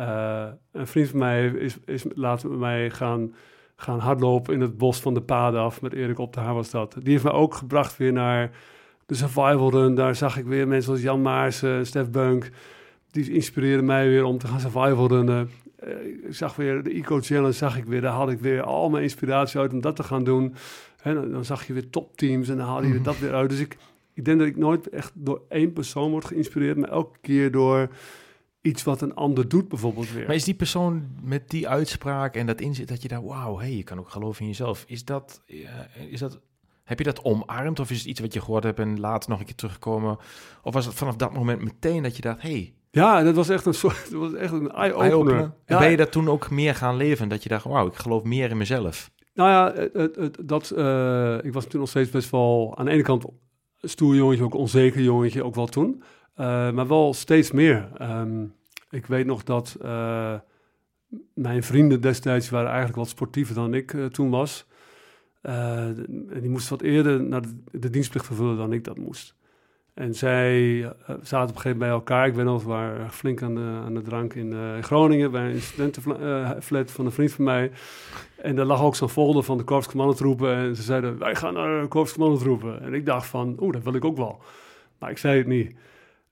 Een 0.72 0.86
vriend 0.86 1.08
van 1.08 1.18
mij 1.18 1.46
is, 1.46 1.78
is 1.84 2.04
later 2.14 2.50
met 2.50 2.58
mij 2.58 2.90
gaan, 2.90 3.34
gaan 3.76 3.98
hardlopen 3.98 4.54
in 4.54 4.60
het 4.60 4.78
bos 4.78 5.00
van 5.00 5.14
de 5.14 5.22
paden 5.22 5.60
af. 5.60 5.82
Met 5.82 5.92
Erik 5.92 6.18
op 6.18 6.32
de 6.32 6.40
Haar 6.40 6.54
was 6.54 6.70
dat. 6.70 6.96
Die 6.98 7.12
heeft 7.12 7.24
me 7.24 7.32
ook 7.32 7.54
gebracht 7.54 7.96
weer 7.96 8.12
naar 8.12 8.50
de 9.10 9.16
survival 9.16 9.70
run. 9.70 9.94
Daar 9.94 10.14
zag 10.14 10.38
ik 10.38 10.44
weer 10.44 10.68
mensen 10.68 10.92
als 10.92 11.02
Jan 11.02 11.22
Maarsen 11.22 11.76
en 11.78 11.86
Stef 11.86 12.10
Beunk. 12.10 12.50
Die 13.10 13.32
inspireerden 13.32 13.84
mij 13.84 14.08
weer 14.08 14.24
om 14.24 14.38
te 14.38 14.46
gaan 14.46 14.60
survival 14.60 15.08
runnen. 15.08 15.50
Eh, 15.76 15.90
ik 16.28 16.34
zag 16.34 16.56
weer 16.56 16.82
de 16.82 16.90
Eco 16.90 17.20
Challenge, 17.20 17.52
zag 17.52 17.76
ik 17.76 17.84
weer. 17.84 18.00
Daar 18.00 18.12
had 18.12 18.30
ik 18.30 18.40
weer 18.40 18.62
al 18.62 18.90
mijn 18.90 19.02
inspiratie 19.02 19.60
uit 19.60 19.72
om 19.72 19.80
dat 19.80 19.96
te 19.96 20.02
gaan 20.02 20.24
doen. 20.24 20.54
En 21.02 21.14
dan, 21.14 21.30
dan 21.32 21.44
zag 21.44 21.66
je 21.66 21.72
weer 21.72 21.90
topteams 21.90 22.48
en 22.48 22.56
dan 22.56 22.66
haalde 22.66 22.86
je 22.86 22.94
Mhm. 22.94 23.02
dat 23.02 23.18
weer 23.18 23.34
uit. 23.34 23.50
Dus 23.50 23.58
ik, 23.60 23.76
ik 24.14 24.24
denk 24.24 24.38
dat 24.38 24.48
ik 24.48 24.56
nooit 24.56 24.88
echt 24.88 25.12
door 25.14 25.42
één 25.48 25.72
persoon 25.72 26.10
word 26.10 26.24
geïnspireerd, 26.24 26.76
maar 26.76 26.88
elke 26.90 27.18
keer 27.20 27.50
door 27.50 27.88
iets 28.60 28.82
wat 28.82 29.00
een 29.00 29.14
ander 29.14 29.48
doet 29.48 29.68
bijvoorbeeld 29.68 30.12
weer. 30.12 30.26
Maar 30.26 30.34
is 30.34 30.44
die 30.44 30.54
persoon 30.54 31.02
met 31.22 31.50
die 31.50 31.68
uitspraak 31.68 32.34
en 32.34 32.46
dat 32.46 32.60
inzit 32.60 32.88
dat 32.88 33.02
je 33.02 33.08
daar, 33.08 33.24
wauw, 33.24 33.58
hey, 33.58 33.76
je 33.76 33.82
kan 33.82 33.98
ook 33.98 34.10
geloven 34.10 34.40
in 34.42 34.46
jezelf. 34.48 34.84
Is 34.86 35.04
dat, 35.04 35.42
eh, 35.46 35.56
is 36.10 36.20
dat, 36.20 36.40
heb 36.90 36.98
je 36.98 37.04
dat 37.04 37.24
omarmd 37.24 37.80
of 37.80 37.90
is 37.90 37.98
het 37.98 38.06
iets 38.06 38.20
wat 38.20 38.32
je 38.32 38.40
gehoord 38.40 38.64
hebt 38.64 38.78
en 38.78 39.00
later 39.00 39.30
nog 39.30 39.38
een 39.38 39.44
keer 39.44 39.54
terugkomen? 39.54 40.18
Of 40.62 40.74
was 40.74 40.86
het 40.86 40.94
vanaf 40.94 41.16
dat 41.16 41.32
moment 41.32 41.62
meteen 41.62 42.02
dat 42.02 42.16
je 42.16 42.22
dacht, 42.22 42.42
hey, 42.42 42.74
Ja, 42.90 43.22
dat 43.22 43.34
was 43.34 43.48
echt 43.48 43.66
een 43.66 43.74
soort, 43.74 44.06
dat 44.10 44.20
was 44.20 44.34
echt 44.34 44.52
een 44.52 44.70
eye-opener. 44.70 45.10
eye-opener? 45.10 45.42
En 45.42 45.54
Ja, 45.66 45.78
ben 45.78 45.90
je 45.90 45.96
dat 45.96 46.12
toen 46.12 46.28
ook 46.28 46.50
meer 46.50 46.74
gaan 46.74 46.96
leven? 46.96 47.28
Dat 47.28 47.42
je 47.42 47.48
dacht, 47.48 47.64
wauw, 47.64 47.86
ik 47.86 47.94
geloof 47.94 48.22
meer 48.22 48.50
in 48.50 48.56
mezelf. 48.56 49.10
Nou 49.34 49.50
ja, 49.50 49.88
dat, 50.44 50.70
eh, 50.70 51.44
ik 51.44 51.52
was 51.52 51.66
toen 51.66 51.80
nog 51.80 51.88
steeds 51.88 52.10
best 52.10 52.30
wel 52.30 52.74
aan 52.76 52.84
de 52.84 52.90
ene 52.90 53.02
kant 53.02 53.24
stoer 53.80 54.14
jongetje, 54.14 54.44
ook 54.44 54.54
onzeker 54.54 55.02
jongetje, 55.02 55.44
ook 55.44 55.54
wel 55.54 55.66
toen. 55.66 56.02
Eh, 56.34 56.70
maar 56.70 56.88
wel 56.88 57.14
steeds 57.14 57.50
meer. 57.50 57.88
Ehm, 57.96 58.44
ik 58.90 59.06
weet 59.06 59.26
nog 59.26 59.42
dat 59.42 59.76
eh, 59.82 60.34
mijn 61.34 61.62
vrienden 61.62 62.00
destijds 62.00 62.50
waren 62.50 62.68
eigenlijk 62.68 62.98
wat 62.98 63.08
sportiever 63.08 63.54
dan 63.54 63.74
ik 63.74 63.96
toen 64.10 64.30
was. 64.30 64.66
En 65.40 66.06
die 66.40 66.50
moesten 66.50 66.76
wat 66.76 66.86
eerder 66.86 67.22
naar 67.22 67.42
de, 67.70 67.90
dienstplicht 67.90 68.26
vervullen 68.26 68.56
dan 68.56 68.72
ik 68.72 68.84
dat 68.84 68.98
moest. 68.98 69.34
En 69.94 70.14
zij 70.14 70.82
eh, 70.84 70.90
zaten 71.22 71.48
op 71.48 71.54
een 71.54 71.60
gegeven 71.60 71.62
moment 71.62 71.78
bij 71.78 71.88
elkaar. 71.88 72.26
Ik 72.26 72.36
nog, 72.36 72.62
we 72.62 72.68
waren 72.68 73.10
flink 73.12 73.42
aan 73.42 73.54
de, 73.54 73.80
aan 73.84 74.02
drank 74.02 74.34
in 74.34 74.52
eh, 74.52 74.82
Groningen... 74.82 75.30
bij 75.30 75.50
een 75.50 75.60
studentenflat 75.60 76.90
van 76.90 77.06
een 77.06 77.12
vriend 77.12 77.32
van 77.32 77.44
mij. 77.44 77.70
En 78.36 78.56
daar 78.56 78.64
lag 78.64 78.82
ook 78.82 78.96
zo'n 78.96 79.08
folder 79.08 79.42
van 79.42 79.58
de 79.58 79.64
korpscommandotroepen. 79.64 80.54
En 80.54 80.76
ze 80.76 80.82
zeiden, 80.82 81.18
wij 81.18 81.34
gaan 81.34 81.54
naar 81.54 81.80
de 81.80 81.88
korpscommandotroepen. 81.88 82.82
En 82.82 82.94
ik 82.94 83.06
dacht 83.06 83.26
van, 83.26 83.56
oeh, 83.60 83.72
dat 83.72 83.82
wil 83.82 83.94
ik 83.94 84.04
ook 84.04 84.16
wel. 84.16 84.42
Maar 84.98 85.10
ik 85.10 85.18
zei 85.18 85.38
het 85.38 85.46
niet. 85.46 85.74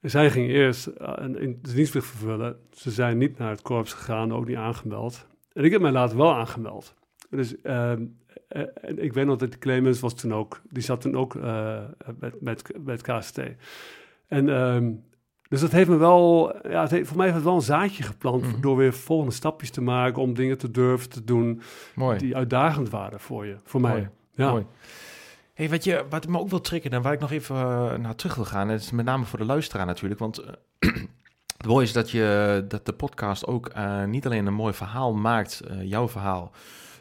En 0.00 0.10
zij 0.10 0.30
ging 0.30 0.48
eerst 0.48 0.84
de 0.84 1.74
dienstplicht 1.74 2.06
vervullen. 2.06 2.56
Ze 2.70 2.90
zijn 2.90 3.18
niet 3.18 3.38
naar 3.38 3.50
het 3.50 3.62
korps 3.62 3.92
gegaan, 3.92 4.34
ook 4.34 4.46
niet 4.46 4.56
aangemeld. 4.56 5.26
En 5.52 5.64
ik 5.64 5.72
heb 5.72 5.80
mij 5.80 5.92
later 5.92 6.16
wel 6.16 6.34
aangemeld. 6.34 6.94
Dus 7.30 7.60
ehm, 7.60 8.02
eh, 8.26 8.27
en 8.48 9.02
ik 9.02 9.12
weet 9.12 9.26
nog 9.26 9.36
dat 9.36 9.58
Clemens 9.58 10.00
was 10.00 10.14
toen 10.14 10.34
ook, 10.34 10.60
die 10.70 10.82
zat 10.82 11.00
toen 11.00 11.16
ook 11.16 11.34
eh, 11.34 11.78
met, 12.18 12.40
met, 12.40 12.62
met 12.84 13.02
KST. 13.02 13.40
En 14.26 14.48
ehm, 14.48 14.90
dus 15.48 15.60
dat 15.60 15.72
heeft 15.72 15.88
me 15.88 15.96
wel, 15.96 16.52
ja, 16.68 16.80
het 16.82 16.90
heeft, 16.90 17.08
voor 17.08 17.16
mij 17.16 17.26
heeft 17.26 17.36
het 17.38 17.46
wel 17.46 17.56
een 17.56 17.62
zaadje 17.62 18.02
geplant 18.02 18.42
Mhm. 18.42 18.60
door 18.60 18.76
weer 18.76 18.92
volgende 18.92 19.34
stapjes 19.34 19.70
te 19.70 19.80
maken, 19.80 20.22
om 20.22 20.34
dingen 20.34 20.58
te 20.58 20.70
durven 20.70 21.10
te 21.10 21.24
doen 21.24 21.60
Mooi. 21.94 22.18
die 22.18 22.36
uitdagend 22.36 22.90
waren 22.90 23.20
voor 23.20 23.46
je, 23.46 23.56
voor 23.64 23.80
mij. 23.80 24.08
Ja. 24.30 24.50
Mooi. 24.50 24.66
Hey, 25.54 25.68
wat, 25.68 25.84
je, 25.84 26.04
wat 26.10 26.26
me 26.28 26.38
ook 26.38 26.48
wil 26.48 26.60
triggeren 26.60 26.96
en 26.96 27.02
waar 27.02 27.12
ik 27.12 27.20
nog 27.20 27.30
even 27.32 27.56
eh, 27.56 27.94
naar 27.94 28.14
terug 28.14 28.34
wil 28.34 28.44
gaan, 28.44 28.70
is 28.70 28.90
met 28.90 29.04
name 29.04 29.24
voor 29.24 29.38
de 29.38 29.44
luisteraar 29.44 29.86
natuurlijk, 29.86 30.20
want 30.20 30.38
eh, 30.38 30.52
het 31.58 31.66
mooie 31.66 31.84
is 31.84 31.92
dat, 31.92 32.10
je, 32.10 32.64
dat 32.68 32.86
de 32.86 32.92
podcast 32.92 33.46
ook 33.46 33.66
eh, 33.68 34.04
niet 34.04 34.26
alleen 34.26 34.46
een 34.46 34.54
mooi 34.54 34.74
verhaal 34.74 35.14
maakt, 35.14 35.60
eh, 35.60 35.82
jouw 35.82 36.08
verhaal, 36.08 36.50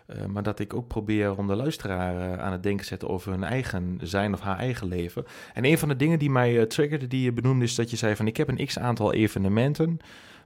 eh, 0.07 0.25
maar 0.25 0.43
dat 0.43 0.59
ik 0.59 0.73
ook 0.73 0.87
probeer 0.87 1.37
om 1.37 1.47
de 1.47 1.55
luisteraar 1.55 2.31
eh, 2.31 2.43
aan 2.43 2.51
het 2.51 2.63
denken 2.63 2.81
te 2.81 2.87
zetten 2.87 3.09
over 3.09 3.31
hun 3.31 3.43
eigen 3.43 3.99
zijn 4.01 4.33
of 4.33 4.39
haar 4.39 4.57
eigen 4.57 4.87
leven. 4.87 5.25
En 5.53 5.65
een 5.65 5.77
van 5.77 5.87
de 5.87 5.95
dingen 5.95 6.19
die 6.19 6.29
mij 6.29 6.59
eh, 6.59 6.65
triggerde, 6.65 7.07
die 7.07 7.21
je 7.21 7.33
benoemde, 7.33 7.65
is 7.65 7.75
dat 7.75 7.89
je 7.89 7.97
zei 7.97 8.15
van 8.15 8.27
ik 8.27 8.37
heb 8.37 8.47
een 8.47 8.65
x-aantal 8.65 9.13
evenementen 9.13 9.99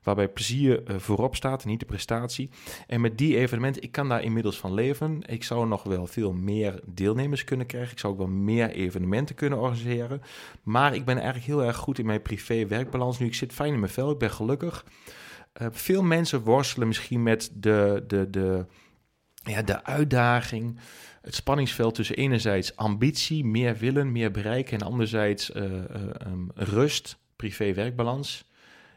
waarbij 0.04 0.28
plezier 0.28 0.84
voorop 0.86 1.36
staat 1.36 1.66
niet 1.66 1.80
de 1.80 1.86
prestatie. 1.86 2.50
En 2.88 3.02
met 3.02 3.18
die 3.18 3.38
evenementen, 3.38 3.82
ik 3.82 3.92
kan 3.92 4.10
daar 4.10 4.24
inmiddels 4.24 4.60
van 4.60 4.74
leven. 4.74 5.22
Ik 5.26 5.44
zou 5.44 5.68
nog 5.68 5.84
wel 5.84 6.08
veel 6.08 6.34
meer 6.34 6.80
deelnemers 6.86 7.44
kunnen 7.44 7.66
krijgen. 7.66 7.92
Ik 7.92 8.00
zou 8.00 8.14
ook 8.14 8.20
wel 8.20 8.28
meer 8.28 8.70
evenementen 8.70 9.36
kunnen 9.36 9.60
organiseren. 9.60 10.22
Maar 10.64 10.96
ik 10.96 11.06
ben 11.06 11.16
eigenlijk 11.16 11.46
heel 11.46 11.64
erg 11.64 11.78
goed 11.78 12.00
in 12.00 12.06
mijn 12.06 12.22
privé-werkbalans 12.22 13.20
nu. 13.20 13.26
Ik 13.26 13.36
zit 13.36 13.54
fijn 13.54 13.74
in 13.74 13.80
mijn 13.80 13.92
vel, 13.92 14.12
ik 14.12 14.18
ben 14.18 14.32
gelukkig. 14.32 14.86
Veel 15.72 16.04
mensen 16.04 16.42
worstelen 16.42 16.88
misschien 16.88 17.24
met 17.24 17.52
de, 17.54 18.04
de, 18.08 18.30
de, 18.30 18.66
ja, 19.44 19.62
de 19.62 19.84
uitdaging, 19.84 20.80
het 21.22 21.36
spanningsveld 21.36 21.96
tussen 21.96 22.16
enerzijds 22.16 22.76
ambitie, 22.76 23.46
meer 23.46 23.78
willen, 23.78 24.12
meer 24.12 24.32
bereiken 24.32 24.80
en 24.80 24.86
anderzijds 24.86 25.52
eh, 25.52 25.64
eh, 25.64 26.02
ehm, 26.18 26.48
rust, 26.54 27.18
privé-werkbalans. 27.36 28.50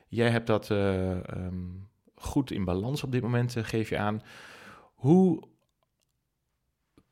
Jij 0.08 0.30
hebt 0.30 0.46
dat 0.46 0.70
eh, 0.70 1.10
ehm, 1.10 1.54
goed 2.14 2.50
in 2.50 2.64
balans 2.64 3.02
op 3.02 3.12
dit 3.12 3.22
moment, 3.22 3.56
geef 3.58 3.88
je 3.88 3.98
aan. 3.98 4.22
Hoe 4.94 5.42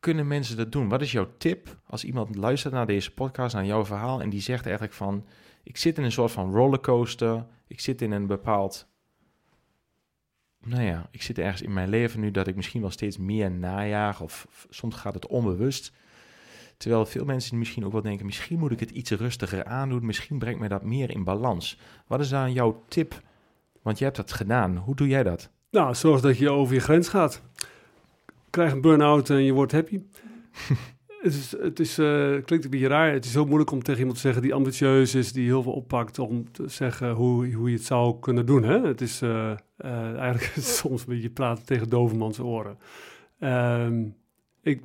kunnen 0.00 0.26
mensen 0.26 0.56
dat 0.56 0.72
doen? 0.72 0.88
Wat 0.88 1.00
is 1.00 1.12
jouw 1.12 1.28
tip 1.38 1.76
als 1.86 2.04
iemand 2.04 2.36
luistert 2.36 2.74
naar 2.74 2.86
deze 2.86 3.14
podcast, 3.14 3.54
naar 3.54 3.64
jouw 3.64 3.84
verhaal 3.84 4.20
en 4.20 4.30
die 4.30 4.40
zegt 4.40 4.64
eigenlijk 4.64 4.94
van, 4.94 5.26
ik 5.62 5.76
zit 5.76 5.98
in 5.98 6.04
een 6.04 6.12
soort 6.12 6.32
van 6.32 6.52
rollercoaster, 6.52 7.46
ik 7.66 7.80
zit 7.80 8.02
in 8.02 8.12
een 8.12 8.26
bepaald, 8.26 8.91
nou 10.64 10.82
ja, 10.82 11.08
ik 11.10 11.22
zit 11.22 11.38
ergens 11.38 11.62
in 11.62 11.72
mijn 11.72 11.88
leven 11.88 12.20
nu 12.20 12.30
dat 12.30 12.46
ik 12.46 12.56
misschien 12.56 12.80
wel 12.80 12.90
steeds 12.90 13.18
meer 13.18 13.50
najaag 13.50 14.20
of 14.20 14.46
soms 14.70 14.94
gaat 14.94 15.14
het 15.14 15.26
onbewust. 15.26 15.92
Terwijl 16.76 17.06
veel 17.06 17.24
mensen 17.24 17.58
misschien 17.58 17.84
ook 17.84 17.92
wel 17.92 18.02
denken, 18.02 18.26
misschien 18.26 18.58
moet 18.58 18.72
ik 18.72 18.80
het 18.80 18.90
iets 18.90 19.10
rustiger 19.10 19.64
aandoen, 19.64 20.06
misschien 20.06 20.38
brengt 20.38 20.58
mij 20.58 20.68
dat 20.68 20.84
meer 20.84 21.10
in 21.10 21.24
balans. 21.24 21.78
Wat 22.06 22.20
is 22.20 22.28
dan 22.28 22.52
jouw 22.52 22.84
tip? 22.88 23.22
Want 23.82 23.98
je 23.98 24.04
hebt 24.04 24.16
dat 24.16 24.32
gedaan. 24.32 24.76
Hoe 24.76 24.94
doe 24.94 25.08
jij 25.08 25.22
dat? 25.22 25.50
Nou, 25.70 25.94
zorg 25.94 26.20
dat 26.20 26.38
je 26.38 26.50
over 26.50 26.74
je 26.74 26.80
grens 26.80 27.08
gaat. 27.08 27.42
Krijg 28.50 28.72
een 28.72 28.80
burn-out 28.80 29.30
en 29.30 29.42
je 29.42 29.52
wordt 29.52 29.72
happy. 29.72 30.02
het 31.22 31.34
is, 31.34 31.56
het 31.58 31.80
is, 31.80 31.98
eh, 31.98 32.36
klinkt 32.44 32.64
een 32.64 32.70
beetje 32.70 32.86
raar. 32.86 33.12
Het 33.12 33.24
is 33.24 33.34
heel 33.34 33.46
moeilijk 33.46 33.70
om 33.70 33.82
tegen 33.82 33.98
iemand 33.98 34.16
te 34.16 34.22
zeggen 34.22 34.42
die 34.42 34.54
ambitieus 34.54 35.14
is, 35.14 35.32
die 35.32 35.46
heel 35.46 35.62
veel 35.62 35.72
oppakt, 35.72 36.18
om 36.18 36.52
te 36.52 36.68
zeggen 36.68 37.12
hoe, 37.12 37.52
hoe 37.52 37.70
je 37.70 37.76
het 37.76 37.84
zou 37.84 38.18
kunnen 38.20 38.46
doen. 38.46 38.62
Hè? 38.62 38.86
Het 38.86 39.00
is 39.00 39.22
eh, 39.22 39.50
eh, 39.76 40.16
eigenlijk 40.16 40.52
soms 40.80 41.00
een 41.00 41.14
beetje 41.14 41.30
praten 41.30 41.64
tegen 41.64 41.88
dovermans 41.88 42.40
oren. 42.40 42.78
Ehm, 43.38 44.04
ik, 44.62 44.82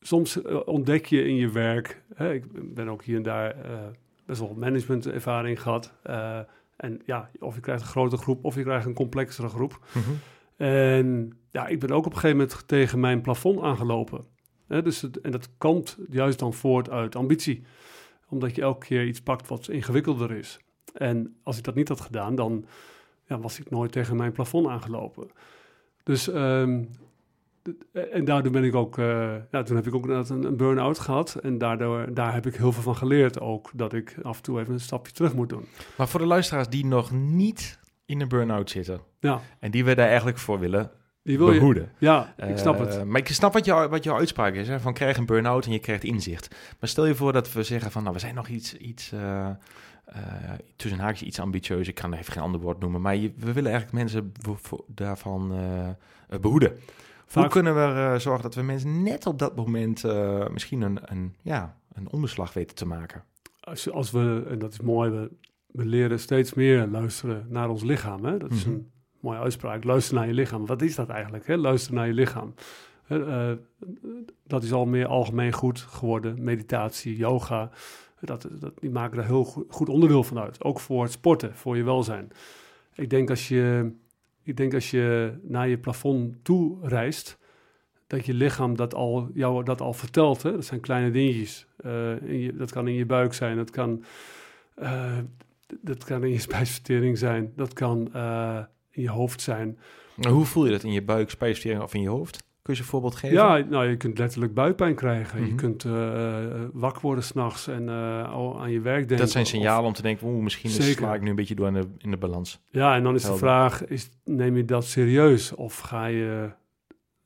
soms 0.00 0.42
ontdek 0.64 1.06
je 1.06 1.24
in 1.24 1.34
je 1.34 1.50
werk, 1.50 2.02
hè, 2.14 2.32
ik 2.32 2.74
ben 2.74 2.88
ook 2.88 3.04
hier 3.04 3.16
en 3.16 3.22
daar 3.22 3.56
best 4.28 4.40
wel 4.40 4.54
managementervaring 4.54 5.62
gehad. 5.62 5.94
eh, 6.02 6.38
en 6.76 7.00
ja, 7.04 7.30
of 7.38 7.54
je 7.54 7.60
krijgt 7.60 7.82
een 7.82 7.88
grote 7.88 8.16
groep 8.16 8.44
of 8.44 8.54
je 8.54 8.62
krijgt 8.62 8.86
een 8.86 8.94
complexere 8.94 9.48
groep. 9.48 9.80
En 10.56 11.38
ja, 11.50 11.66
ik 11.66 11.80
ben 11.80 11.90
ook 11.90 12.06
op 12.06 12.12
een 12.12 12.18
gegeven 12.18 12.36
moment 12.36 12.68
tegen 12.68 13.00
mijn 13.00 13.20
plafond 13.20 13.60
aangelopen. 13.60 14.24
Dus 14.68 15.00
het, 15.00 15.20
en 15.20 15.30
dat 15.30 15.48
komt 15.58 15.96
juist 16.10 16.38
dan 16.38 16.54
voort 16.54 16.90
uit 16.90 17.16
ambitie. 17.16 17.62
Omdat 18.28 18.54
je 18.54 18.62
elke 18.62 18.86
keer 18.86 19.06
iets 19.06 19.20
pakt 19.20 19.48
wat 19.48 19.68
ingewikkelder 19.68 20.30
is. 20.30 20.58
En 20.94 21.36
als 21.42 21.58
ik 21.58 21.64
dat 21.64 21.74
niet 21.74 21.88
had 21.88 22.00
gedaan, 22.00 22.34
dan 22.34 22.66
ja, 23.26 23.38
was 23.38 23.60
ik 23.60 23.70
nooit 23.70 23.92
tegen 23.92 24.16
mijn 24.16 24.32
plafond 24.32 24.66
aangelopen. 24.66 25.30
Dus, 26.02 26.28
ehm, 26.28 26.84
en 27.92 28.24
daardoor 28.24 28.52
ben 28.52 28.64
ik 28.64 28.74
ook, 28.74 28.98
eh, 28.98 29.34
ja, 29.50 29.62
toen 29.62 29.76
heb 29.76 29.86
ik 29.86 29.94
ook 29.94 30.06
een, 30.06 30.44
een 30.44 30.56
burn-out 30.56 30.98
gehad. 30.98 31.34
En 31.34 31.58
daardoor, 31.58 32.14
daar 32.14 32.34
heb 32.34 32.46
ik 32.46 32.54
heel 32.54 32.72
veel 32.72 32.82
van 32.82 32.96
geleerd 32.96 33.40
ook. 33.40 33.70
Dat 33.74 33.92
ik 33.92 34.16
af 34.22 34.36
en 34.36 34.42
toe 34.42 34.60
even 34.60 34.72
een 34.72 34.80
stapje 34.80 35.12
terug 35.12 35.34
moet 35.34 35.48
doen. 35.48 35.64
Maar 35.96 36.08
voor 36.08 36.20
de 36.20 36.26
luisteraars 36.26 36.68
die 36.68 36.86
nog 36.86 37.10
niet 37.10 37.78
in 38.04 38.20
een 38.20 38.28
burn-out 38.28 38.70
zitten 38.70 39.00
Ja, 39.20 39.40
en 39.58 39.70
die 39.70 39.84
we 39.84 39.94
daar 39.94 40.06
eigenlijk 40.08 40.38
voor 40.38 40.58
willen 40.58 40.90
die 41.28 41.38
wil 41.38 41.52
je. 41.52 41.86
Ja, 41.98 42.34
ik 42.36 42.58
snap 42.58 42.74
Eh, 42.74 42.80
het. 42.86 43.04
Maar 43.04 43.20
ik 43.20 43.28
snap 43.28 43.52
wat, 43.52 43.64
jou, 43.64 43.88
wat 43.88 44.04
jouw 44.04 44.16
uitspraak 44.16 44.54
is. 44.54 44.68
Hè? 44.68 44.80
Van 44.80 44.92
krijg 44.94 45.16
een 45.16 45.26
burn-out 45.26 45.66
en 45.66 45.72
je 45.72 45.78
krijgt 45.78 46.04
inzicht. 46.04 46.54
Maar 46.80 46.88
stel 46.88 47.06
je 47.06 47.14
voor 47.14 47.32
dat 47.32 47.52
we 47.52 47.62
zeggen 47.62 47.90
van 47.90 48.02
nou, 48.02 48.14
we 48.14 48.20
zijn 48.20 48.34
nog 48.34 48.48
iets, 48.48 48.76
iets 48.76 49.12
eh, 49.12 49.46
eh, 49.48 49.54
tussen 50.76 51.00
haakjes 51.00 51.28
iets 51.28 51.40
ambitieus. 51.40 51.88
Ik 51.88 51.94
kan 51.94 52.12
even 52.12 52.32
geen 52.32 52.42
ander 52.42 52.60
woord 52.60 52.80
noemen. 52.80 53.00
Maar 53.00 53.16
je- 53.16 53.32
we 53.36 53.52
willen 53.52 53.70
eigenlijk 53.72 53.92
mensen 54.02 54.32
daarvan 54.86 55.52
eh, 55.52 55.88
eh, 55.88 55.94
behoeden. 56.40 56.72
Hoe 57.32 57.48
kunnen 57.48 57.74
we 57.74 58.18
zorgen 58.18 58.42
dat 58.42 58.54
we 58.54 58.62
mensen 58.62 59.02
net 59.02 59.26
op 59.26 59.38
dat 59.38 59.56
moment 59.56 60.02
misschien 60.52 60.80
een, 60.80 60.98
een, 61.04 61.34
ja, 61.42 61.76
een 61.94 62.10
omslag 62.12 62.52
weten 62.52 62.76
te 62.76 62.86
maken? 62.86 63.24
als, 63.60 63.90
als 63.90 64.10
we, 64.10 64.46
en 64.50 64.58
dat 64.58 64.72
is 64.72 64.80
mooi, 64.80 65.10
we, 65.10 65.30
we 65.66 65.84
leren 65.84 66.20
steeds 66.20 66.54
meer 66.54 66.86
luisteren 66.86 67.46
naar 67.48 67.68
ons 67.68 67.82
lichaam. 67.82 68.24
Hè? 68.24 68.38
Dat 68.38 68.50
is 68.50 68.64
Mhm. 68.64 68.74
een 68.74 68.90
mooie 69.20 69.38
uitspraak. 69.38 69.84
Luister 69.84 70.14
naar 70.14 70.26
je 70.26 70.32
lichaam. 70.32 70.66
Wat 70.66 70.82
is 70.82 70.94
dat 70.94 71.08
eigenlijk? 71.08 71.46
Hè? 71.46 71.56
Luister 71.56 71.94
naar 71.94 72.06
je 72.06 72.12
lichaam. 72.12 72.54
Eh, 73.08 73.52
dat 74.46 74.62
is 74.62 74.72
al 74.72 74.86
meer 74.86 75.06
algemeen 75.06 75.52
goed 75.52 75.80
geworden. 75.80 76.44
Meditatie, 76.44 77.16
yoga. 77.16 77.70
Dat, 78.20 78.48
dat, 78.60 78.80
die 78.80 78.90
maken 78.90 79.16
daar 79.16 79.26
heel 79.26 79.44
goed, 79.68 79.88
onderdeel 79.88 80.24
van 80.24 80.38
uit. 80.38 80.64
Ook 80.64 80.80
voor 80.80 81.02
het 81.02 81.12
sporten, 81.12 81.54
voor 81.54 81.76
je 81.76 81.82
welzijn. 81.82 82.30
Ik 82.94 83.10
denk 83.10 83.30
als 83.30 83.48
je, 83.48 83.92
ik 84.42 84.56
denk 84.56 84.74
als 84.74 84.90
je 84.90 85.38
naar 85.42 85.68
je 85.68 85.78
plafond 85.78 86.44
toe 86.44 86.88
reist, 86.88 87.38
dat 88.06 88.26
je 88.26 88.34
lichaam 88.34 88.76
dat 88.76 88.94
al, 88.94 89.30
jou 89.34 89.64
dat 89.64 89.80
al 89.80 89.92
vertelt. 89.92 90.42
Hè? 90.42 90.52
Dat 90.52 90.64
zijn 90.64 90.80
kleine 90.80 91.10
dingetjes. 91.10 91.66
Eh, 91.76 92.12
dat 92.54 92.70
kan 92.70 92.88
in 92.88 92.94
je 92.94 93.06
buik 93.06 93.34
zijn, 93.34 93.56
dat 93.56 93.70
kan, 93.70 94.04
eh, 94.74 95.18
dat 95.80 96.04
kan 96.04 96.24
in 96.24 96.30
je 96.30 96.38
spijsvertering 96.38 97.18
zijn, 97.18 97.52
dat 97.56 97.72
kan 97.72 98.10
in 98.98 99.04
je 99.04 99.10
hoofd 99.10 99.40
zijn. 99.40 99.78
Maar 100.14 100.30
Hoe 100.32 100.44
voel 100.44 100.64
je 100.64 100.70
dat 100.70 100.82
in 100.82 100.92
je 100.92 101.02
buik, 101.02 101.30
spijsvertering 101.30 101.82
of 101.82 101.94
in 101.94 102.00
je 102.00 102.08
hoofd? 102.08 102.46
Kun 102.62 102.72
je 102.76 102.82
ze 102.82 102.86
een 102.86 102.92
voorbeeld 102.92 103.14
geven? 103.16 103.36
Ja, 103.36 103.56
nou, 103.58 103.86
je 103.88 103.96
kunt 103.96 104.18
letterlijk 104.18 104.54
buikpijn 104.54 104.94
krijgen. 104.94 105.40
Je 105.40 105.46
Mhm. 105.46 105.56
kunt 105.56 105.84
eh, 105.84 106.44
eh, 106.44 106.68
wakker 106.72 107.02
worden 107.02 107.24
s'nachts 107.24 107.66
en 107.66 107.88
eh, 107.88 108.32
al 108.32 108.60
aan 108.60 108.70
je 108.70 108.80
werk 108.80 108.98
denken. 108.98 109.16
dat 109.16 109.30
zijn 109.30 109.44
Of- 109.44 109.50
signalen 109.50 109.84
om 109.86 109.92
te 109.92 110.02
denken, 110.02 110.26
oeh, 110.26 110.42
misschien 110.42 110.70
Zeker. 110.70 110.96
sla 110.96 111.14
ik 111.14 111.20
nu 111.22 111.30
een 111.30 111.36
beetje 111.36 111.54
door 111.54 111.66
in 111.66 111.72
de, 111.74 111.86
in 111.98 112.10
de 112.10 112.16
balans. 112.16 112.60
Ja, 112.70 112.94
en 112.96 113.02
dan 113.02 113.14
is 113.14 113.22
Helder. 113.22 113.40
de 113.40 113.46
vraag, 113.46 113.84
is, 113.86 114.10
neem 114.24 114.56
je 114.56 114.64
dat 114.64 114.84
serieus? 114.84 115.54
Of 115.54 115.78
ga 115.78 116.06
je 116.06 116.50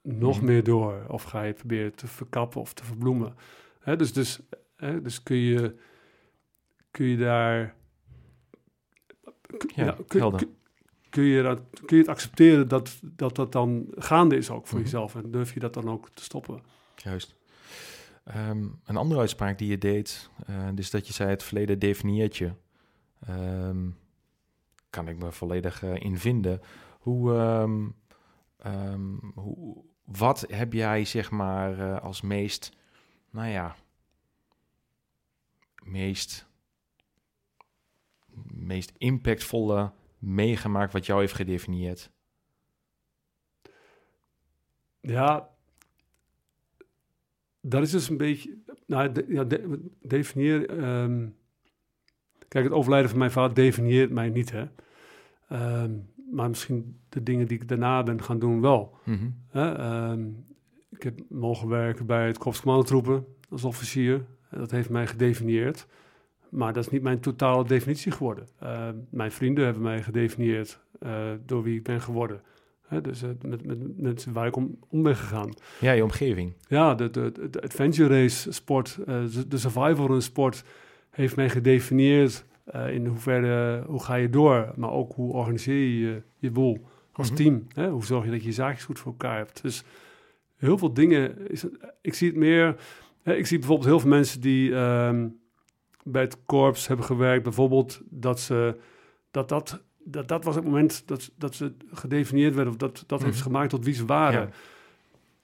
nog 0.03 0.37
Mhm. 0.37 0.45
meer 0.47 0.65
door? 0.65 1.05
Of 1.09 1.23
ga 1.23 1.43
je 1.43 1.53
proberen 1.53 1.95
te 1.95 2.07
verkappen 2.07 2.61
of 2.61 2.73
te 2.73 2.85
verbloemen? 2.85 3.35
Hè, 3.81 3.97
dus, 3.97 4.13
dus, 4.13 4.41
hè, 4.77 5.03
dus 5.03 5.23
kun 5.23 5.37
je, 5.37 5.75
kun 6.91 7.07
je 7.07 7.17
daar... 7.17 7.75
Ja, 9.75 9.97
kun, 10.07 10.31
kun- 10.31 10.57
kun 11.13 11.23
je, 11.25 11.43
dat, 11.43 11.61
kun 11.85 11.97
je 11.97 12.03
het 12.03 12.09
accepteren 12.13 12.69
dat, 12.69 12.99
dat 13.03 13.37
dat 13.37 13.53
dan 13.53 13.87
gaande 13.97 14.37
is 14.37 14.51
ook 14.51 14.67
voor 14.67 14.79
Mhm. 14.79 14.85
jezelf? 14.87 15.15
En 15.15 15.31
durf 15.31 15.55
je 15.55 15.61
dat 15.61 15.75
dan 15.75 15.91
ook 15.91 16.11
te 16.11 16.23
stoppen? 16.23 16.61
Juist. 16.97 17.35
Ehm, 18.25 18.67
een 18.85 18.97
andere 18.97 19.21
uitspraak 19.21 19.59
die 19.59 19.69
je 19.69 19.79
deed, 19.79 20.31
eh, 20.47 20.69
dus 20.75 20.91
dat 20.91 21.07
je 21.07 21.13
zei 21.13 21.31
het 21.31 21.43
verleden 21.43 21.79
definieert 21.79 22.37
je. 22.37 22.53
Ehm, 23.27 23.89
kan 24.91 25.09
ik 25.09 25.17
me 25.19 25.33
volledig 25.33 25.83
eh, 25.83 25.95
in 25.95 26.19
vinden. 26.19 26.61
Hoe, 26.99 27.35
ehm, 27.35 29.17
hoe, 29.35 29.85
wat 30.05 30.45
heb 30.49 30.73
jij 30.73 31.05
zeg 31.05 31.31
maar 31.31 31.79
eh, 31.79 32.03
als 32.03 32.21
meest, 32.21 32.73
nou 33.31 33.49
ja, 33.49 33.77
meest, 35.83 36.47
meest 38.53 38.93
impactvolle 38.99 39.93
meegemaakt 40.23 40.93
wat 40.93 41.07
jou 41.07 41.21
heeft 41.21 41.35
gedefinieerd? 41.35 42.11
Ja, 45.01 45.49
dat 47.61 47.83
is 47.83 47.91
dus 47.91 48.09
een 48.09 48.17
beetje. 48.17 48.59
Nou, 48.87 49.13
de, 49.13 49.25
ja, 49.29 49.45
de, 49.45 49.89
definieer. 50.01 50.69
ehm, 50.69 51.29
kijk, 52.49 52.65
het 52.65 52.73
overlijden 52.73 53.11
van 53.11 53.19
mijn 53.19 53.31
vader 53.31 53.55
definieert 53.55 54.11
mij 54.11 54.29
niet, 54.29 54.51
hè. 54.51 54.65
Ehm, 55.49 55.93
maar 56.31 56.49
misschien 56.49 57.01
de 57.09 57.23
dingen 57.23 57.47
die 57.47 57.61
ik 57.61 57.69
daarna 57.69 58.03
ben 58.03 58.23
gaan 58.23 58.39
doen 58.39 58.61
wel. 58.61 58.99
Mhm. 59.05 59.31
Ehm, 59.53 60.29
ik 60.91 61.03
heb 61.03 61.21
mogen 61.29 61.69
werken 61.69 62.07
bij 62.07 62.27
het 62.27 62.39
Korps 62.39 62.61
Commandotroepen 62.61 63.27
als 63.49 63.65
officier. 63.65 64.25
Dat 64.51 64.71
heeft 64.71 64.91
mij 64.91 65.07
gedefinieerd. 65.07 65.87
Maar 66.53 66.73
dat 66.73 66.85
is 66.85 66.91
niet 66.91 67.03
mijn 67.03 67.21
totale 67.21 67.65
definitie 67.65 68.13
geworden. 68.13 68.47
Ehm, 68.61 68.95
mijn 69.11 69.33
vrienden 69.33 69.65
hebben 69.65 69.83
mij 69.83 70.03
gedefinieerd 70.03 70.79
eh, 71.01 71.11
door 71.47 71.63
wie 71.63 71.77
ik 71.77 71.83
ben 71.83 72.01
geworden. 72.01 72.41
Hè? 72.87 73.01
Dus 73.01 73.23
eh, 73.23 73.29
met, 73.47 73.67
met 73.67 74.01
mensen 74.01 74.33
waar 74.33 74.47
ik 74.47 74.57
om, 74.57 74.79
om 74.89 75.03
ben 75.03 75.17
gegaan. 75.17 75.51
Ja, 75.81 75.93
je 75.93 76.03
omgeving. 76.03 76.53
Ja, 76.69 76.95
de, 76.95 77.11
de, 77.11 77.49
de 77.51 77.63
adventure 77.63 78.09
race 78.23 78.53
sport, 78.53 78.99
eh, 79.07 79.23
de- 79.35 79.49
de 79.49 79.59
survival 79.59 80.07
run 80.07 80.23
sport 80.23 80.65
heeft 81.11 81.37
mij 81.37 81.49
gedefinieerd 81.51 82.45
eh, 82.65 82.95
in 82.95 83.07
hoeverre, 83.07 83.83
hoe 83.87 84.03
ga 84.03 84.15
je 84.15 84.31
door, 84.31 84.73
maar 84.77 84.91
ook 84.91 85.13
hoe 85.13 85.33
organiseer 85.33 85.87
je 85.89 86.23
je, 86.39 86.51
boel 86.51 86.87
als 87.13 87.27
Mhm. 87.31 87.37
team. 87.37 87.67
Hè? 87.75 87.89
Hoe 87.89 88.05
zorg 88.05 88.25
je 88.25 88.31
dat 88.31 88.41
je 88.41 88.47
je 88.47 88.53
zaakjes 88.53 88.85
goed 88.85 88.99
voor 88.99 89.13
elkaar 89.13 89.37
hebt. 89.37 89.63
Dus 89.63 89.85
heel 90.57 90.79
veel 90.79 90.93
dingen, 90.95 91.49
is, 91.51 91.65
ik 92.01 92.15
zie 92.15 92.29
het 92.29 92.37
meer, 92.37 92.77
hè, 93.23 93.35
ik 93.35 93.47
zie 93.47 93.59
bijvoorbeeld 93.59 93.89
heel 93.89 94.01
veel 94.01 94.09
mensen 94.11 94.41
die 94.41 94.75
ehm, 94.75 95.29
bij 96.03 96.23
het 96.23 96.37
korps 96.47 96.87
hebben 96.87 97.07
gewerkt, 97.07 97.43
bijvoorbeeld 97.43 98.01
dat 98.11 98.41
ze, 98.41 98.77
dat 99.31 99.49
dat, 99.49 99.83
dat, 100.05 100.29
dat 100.29 100.45
was 100.45 100.55
het 100.55 100.65
moment 100.65 101.03
dat, 101.09 101.31
dat 101.37 101.55
ze 101.55 101.73
gedefinieerd 101.93 102.55
werden, 102.55 102.73
of 102.73 102.79
dat, 102.79 103.05
dat 103.07 103.23
heeft 103.23 103.37
ze 103.37 103.43
Mhm. 103.43 103.51
gemaakt 103.53 103.71
tot 103.71 103.85
wie 103.85 103.95
ze 103.95 104.05
waren. 104.07 104.41
Ja. 104.41 104.49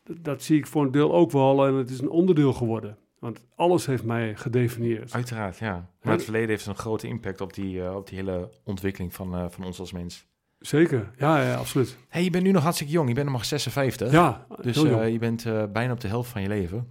Dat, 0.04 0.16
dat 0.24 0.42
zie 0.42 0.58
ik 0.58 0.66
voor 0.66 0.82
een 0.84 0.90
deel 0.90 1.14
ook 1.14 1.30
wel 1.30 1.66
en 1.66 1.74
het 1.74 1.90
is 1.90 2.00
een 2.00 2.10
onderdeel 2.10 2.52
geworden. 2.52 2.96
Want 3.18 3.46
alles 3.54 3.86
heeft 3.86 4.04
mij 4.04 4.34
gedefinieerd. 4.36 5.12
Uiteraard, 5.14 5.58
ja. 5.58 5.90
Maar 6.02 6.12
het 6.12 6.24
verleden 6.24 6.48
heeft 6.48 6.66
een 6.66 6.74
grote 6.76 7.06
impact 7.06 7.40
op 7.40 7.54
die, 7.54 7.82
eh, 7.84 7.94
op 7.96 8.08
die 8.08 8.18
hele 8.18 8.50
ontwikkeling 8.64 9.14
van, 9.14 9.34
eh, 9.34 9.44
van 9.48 9.64
ons 9.64 9.80
als 9.80 9.92
mens. 9.92 10.26
Zeker, 10.58 11.10
ja, 11.16 11.42
ja 11.42 11.54
absoluut. 11.54 11.96
hey, 12.08 12.24
je 12.24 12.30
bent 12.30 12.44
nu 12.44 12.50
nog 12.50 12.62
hartstikke 12.62 12.92
jong. 12.92 13.08
Je 13.08 13.14
bent 13.14 13.26
nog 13.26 13.36
maar 13.36 13.44
56. 13.44 14.12
Ja, 14.12 14.46
dus 14.62 14.76
heel 14.76 14.86
jong. 14.88 15.02
eh, 15.02 15.12
je 15.12 15.18
bent 15.18 15.72
bijna 15.72 15.92
op 15.92 16.00
de 16.00 16.08
helft 16.08 16.30
van 16.30 16.42
je 16.42 16.48
leven. 16.48 16.86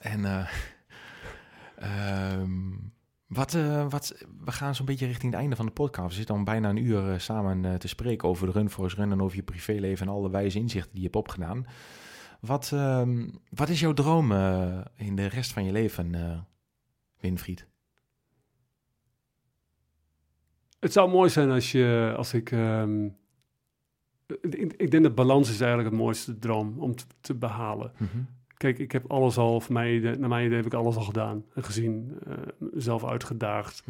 En, 0.00 0.46
eh, 1.78 2.32
ehm, 2.32 2.70
Wat, 3.28 3.54
eh, 3.54 3.90
wat, 3.90 4.24
we 4.44 4.52
gaan 4.52 4.74
zo'n 4.74 4.86
beetje 4.86 5.06
richting 5.06 5.32
het 5.32 5.40
einde 5.40 5.56
van 5.56 5.66
de 5.66 5.72
podcast. 5.72 6.08
We 6.08 6.14
zitten 6.14 6.36
al 6.36 6.42
bijna 6.42 6.68
een 6.68 6.84
uur 6.84 7.12
eh, 7.12 7.18
samen 7.18 7.64
eh, 7.64 7.74
te 7.74 7.88
spreken 7.88 8.28
over 8.28 8.46
de 8.46 8.52
Run 8.52 8.70
for 8.70 8.92
Run 8.96 9.12
en 9.12 9.22
over 9.22 9.36
je 9.36 9.42
privéleven 9.42 10.06
en 10.06 10.12
alle 10.12 10.30
wijze 10.30 10.58
inzichten 10.58 10.90
die 10.90 11.00
je 11.00 11.06
hebt 11.06 11.16
opgedaan. 11.16 11.66
Wat, 12.40 12.70
ehm, 12.72 13.28
wat 13.50 13.68
is 13.68 13.80
jouw 13.80 13.92
droom 13.92 14.32
in 14.94 15.16
de 15.16 15.26
rest 15.26 15.52
van 15.52 15.64
je 15.64 15.72
leven, 15.72 16.46
Winfried? 17.20 17.66
Het 20.80 20.92
zou 20.92 21.10
mooi 21.10 21.30
zijn 21.30 21.50
als 21.50 21.72
je, 21.72 22.14
als 22.16 22.34
ik, 22.34 22.50
ehm, 22.50 23.04
ik, 24.40 24.72
ik 24.72 24.90
denk 24.90 25.02
dat 25.02 25.14
balans 25.14 25.50
is 25.50 25.60
eigenlijk 25.60 25.90
het 25.90 26.00
mooiste 26.00 26.38
droom 26.38 26.78
om 26.78 26.94
te, 26.96 27.04
te 27.20 27.34
behalen. 27.34 27.92
Kijk, 28.58 28.78
ik 28.78 28.92
heb 28.92 29.10
alles 29.10 29.36
al, 29.38 29.60
voor 29.60 29.72
mij, 29.72 29.94
idee- 29.94 30.16
naar 30.16 30.28
mijn 30.28 30.44
idee 30.44 30.56
heb 30.56 30.66
ik 30.66 30.74
alles 30.74 30.96
al 30.96 31.02
gedaan 31.02 31.44
en 31.54 31.64
gezien, 31.64 32.18
eh, 32.26 32.32
mezelf 32.58 33.04
uitgedaagd. 33.04 33.82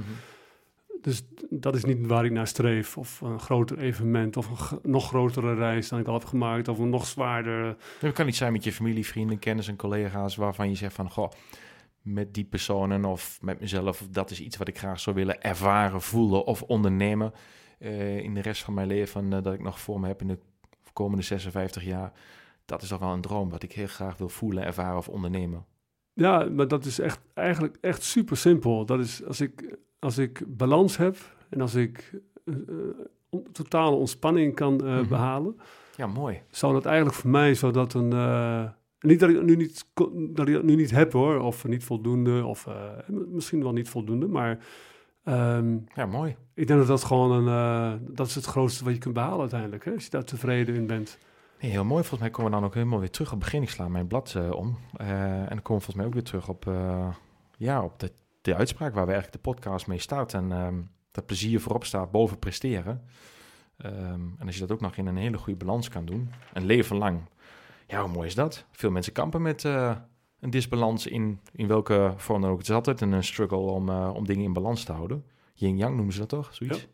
Dus 1.01 1.23
dat 1.51 1.75
is 1.75 1.85
niet 1.85 2.07
waar 2.07 2.25
ik 2.25 2.33
naar 2.33 2.47
streef. 2.47 2.99
Of 2.99 3.21
een 3.21 3.41
groter 3.41 3.79
evenement, 3.79 4.37
of 4.37 4.71
een 4.71 4.79
nog 4.91 5.07
grotere 5.07 5.55
reis 5.55 5.89
dan 5.89 5.99
ik 5.99 6.07
al 6.07 6.13
heb 6.15 6.25
gemaakt, 6.25 6.69
of 6.69 6.79
een 6.79 6.91
nog 6.91 7.07
zwaarder. 7.07 7.77
Het 7.99 8.13
kan 8.13 8.27
niet 8.27 8.37
zijn 8.37 8.53
met 8.53 8.65
je 8.65 8.73
familie, 8.73 9.07
vrienden, 9.07 9.39
kennis 9.39 9.69
en 9.69 9.77
collega's 9.77 10.37
waarvan 10.37 10.69
je 10.69 10.75
zegt 10.75 10.95
van, 10.95 11.11
goh, 11.11 11.31
met 12.03 12.35
die 12.35 12.45
personen 12.45 13.05
of 13.05 13.39
met 13.43 13.61
mezelf, 13.61 14.07
dat 14.11 14.31
is 14.31 14.41
iets 14.41 14.57
wat 14.57 14.69
ik 14.69 14.79
graag 14.79 15.01
zou 15.01 15.17
willen 15.17 15.43
ervaren, 15.43 16.01
voelen 16.01 16.45
of 16.45 16.63
ondernemen 16.63 17.33
eh, 17.79 18.19
in 18.19 18.35
de 18.35 18.41
rest 18.41 18.63
van 18.63 18.75
mijn 18.75 18.87
leven 18.87 19.33
eh, 19.33 19.43
dat 19.43 19.55
ik 19.55 19.63
nog 19.63 19.81
voor 19.81 20.01
me 20.01 20.07
heb 20.07 20.21
in 20.21 20.29
de 20.29 20.39
komende 20.93 21.23
56 21.23 21.85
jaar. 21.85 22.13
Dat 22.69 22.83
is 22.83 22.89
toch 22.89 22.99
wel 22.99 23.13
een 23.13 23.21
droom 23.21 23.51
wat 23.51 23.63
ik 23.63 23.73
heel 23.73 23.87
graag 23.87 24.17
wil 24.17 24.29
voelen, 24.29 24.65
ervaren 24.65 24.97
of 24.97 25.09
ondernemen. 25.09 25.65
Ja, 26.13 26.49
maar 26.53 26.69
dat 26.69 26.85
is 26.85 26.99
echt, 26.99 27.21
eigenlijk 27.35 27.77
echt 27.81 28.03
super 28.03 28.37
simpel. 28.37 28.85
Dat 28.87 28.99
is 29.01 29.25
als 29.25 29.41
ik, 29.41 29.79
als 29.99 30.19
ik 30.19 30.43
balans 30.57 30.97
heb 30.97 31.17
en 31.51 31.61
als 31.61 31.75
ik 31.75 32.21
eh, 32.45 32.55
eh, 32.55 33.39
totale 33.53 33.97
ontspanning 33.97 34.55
kan 34.55 34.81
eh, 34.87 34.99
Mhm. 34.99 35.09
behalen, 35.09 35.57
Ja, 35.97 36.07
mooi. 36.07 36.43
zou 36.51 36.73
dat 36.73 36.85
eigenlijk 36.87 37.17
voor 37.17 37.31
mij 37.31 37.55
zou 37.55 37.73
dat 37.73 37.95
een. 37.95 38.09
niet 39.01 39.21
dat 39.21 39.31
ik, 39.31 39.43
nu 39.43 39.57
niet, 39.57 39.85
dat 40.35 40.49
ik 40.49 40.55
dat 40.55 40.63
nu 40.63 40.75
niet 40.75 40.91
heb 40.91 41.13
hoor, 41.13 41.39
of 41.41 41.65
niet 41.67 41.85
voldoende, 41.85 42.45
of 42.45 42.67
misschien 43.29 43.63
wel 43.63 43.73
niet 43.73 43.89
voldoende, 43.89 44.27
maar 44.29 44.59
ehm, 45.25 45.77
Ja, 45.95 46.07
mooi. 46.07 46.37
ik 46.55 46.67
denk 46.67 46.79
dat 46.79 46.89
dat 46.89 47.05
gewoon 47.05 47.47
een. 47.49 48.01
dat 48.15 48.27
is 48.27 48.35
het 48.35 48.45
grootste 48.45 48.85
wat 48.85 48.93
je 48.93 48.99
kunt 48.99 49.15
behalen 49.15 49.41
uiteindelijk, 49.41 49.85
hè, 49.85 49.93
als 49.93 50.05
je 50.05 50.11
daar 50.11 50.25
tevreden 50.25 50.75
in 50.75 50.87
bent. 50.87 51.19
Nee, 51.61 51.71
heel 51.71 51.85
mooi. 51.85 52.01
Volgens 52.01 52.21
mij 52.21 52.31
komen 52.31 52.51
we 52.51 52.57
dan 52.57 52.67
ook 52.67 52.75
helemaal 52.75 52.99
weer 52.99 53.11
terug 53.11 53.33
op 53.33 53.35
het 53.35 53.45
begin. 53.45 53.63
Ik 53.63 53.71
sla 53.71 53.89
mijn 53.89 54.07
blad 54.07 54.35
eh, 54.35 54.51
om. 54.51 54.79
Eh, 54.97 55.41
en 55.41 55.49
dan 55.49 55.63
komen 55.63 55.63
we 55.63 55.65
volgens 55.65 55.95
mij 55.95 56.07
ook 56.07 56.13
weer 56.13 56.23
terug 56.23 56.49
op, 56.49 56.67
eh, 56.67 57.09
ja, 57.57 57.85
op 57.85 57.99
de, 57.99 58.13
de 58.43 58.55
uitspraak 58.55 58.95
waar 58.95 59.07
we 59.07 59.13
eigenlijk 59.13 59.45
de 59.45 59.51
podcast 59.51 59.87
mee 59.87 59.99
staat. 59.99 60.35
En 60.35 60.53
ehm, 60.53 60.81
dat 61.11 61.27
plezier 61.27 61.61
voorop 61.61 61.85
staat 61.85 62.11
boven 62.11 62.39
presteren. 62.39 63.03
Ehm, 63.77 64.21
en 64.39 64.47
als 64.47 64.55
je 64.55 64.61
dat 64.61 64.73
ook 64.73 64.81
nog 64.81 64.97
in 64.97 65.07
een 65.07 65.17
hele 65.17 65.39
goede 65.39 65.65
balans 65.65 65.89
kan 65.89 66.05
doen. 66.05 66.31
Een 66.53 66.67
leven 66.67 66.97
lang. 66.97 67.21
Ja, 67.87 68.01
hoe 68.01 68.11
mooi 68.11 68.27
is 68.27 68.35
dat? 68.35 68.65
Veel 68.73 68.91
mensen 68.91 69.13
kampen 69.13 69.43
met 69.43 69.63
een 69.63 70.51
disbalans 70.51 71.07
in, 71.07 71.41
in 71.53 71.67
welke 71.67 72.15
vorm 72.17 72.41
dan 72.41 72.51
ook. 72.51 72.59
Het 72.59 72.69
is 72.69 72.75
altijd 72.75 73.01
een, 73.01 73.25
struggle 73.25 73.59
om, 73.59 73.89
om 73.91 74.27
dingen 74.27 74.45
in 74.45 74.53
balans 74.53 74.85
te 74.85 74.93
houden. 74.93 75.25
Yin-yang 75.55 75.97
noemen 75.97 76.15
ze 76.15 76.21
dat 76.21 76.29
toch? 76.29 76.55
Zoiets? 76.55 76.89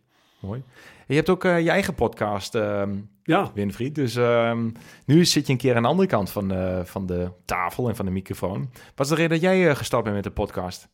Mooi. 0.44 0.62
En 0.98 1.04
je 1.06 1.14
hebt 1.14 1.28
ook 1.28 1.44
eh, 1.44 1.60
je 1.60 1.70
eigen 1.70 1.94
podcast, 1.94 2.54
ehm, 2.54 2.94
Ja, 3.22 3.50
Winfried. 3.54 3.94
Dus 3.94 4.16
ehm, 4.16 4.70
nu 5.06 5.24
zit 5.24 5.46
je 5.46 5.52
een 5.52 5.58
keer 5.58 5.76
aan 5.76 5.82
de 5.82 5.88
andere 5.88 6.08
kant 6.08 6.30
van 6.30 6.48
de, 6.48 6.82
van 6.84 7.06
de 7.06 7.30
tafel 7.44 7.88
en 7.88 7.96
van 7.96 8.04
de 8.04 8.10
microfoon. 8.10 8.70
Wat 8.94 9.06
is 9.06 9.08
de 9.08 9.14
reden 9.14 9.30
dat 9.30 9.40
jij 9.40 9.68
eh, 9.68 9.76
gestart 9.76 10.02
bent 10.02 10.14
met 10.14 10.24
de 10.24 10.30
podcast? 10.30 10.88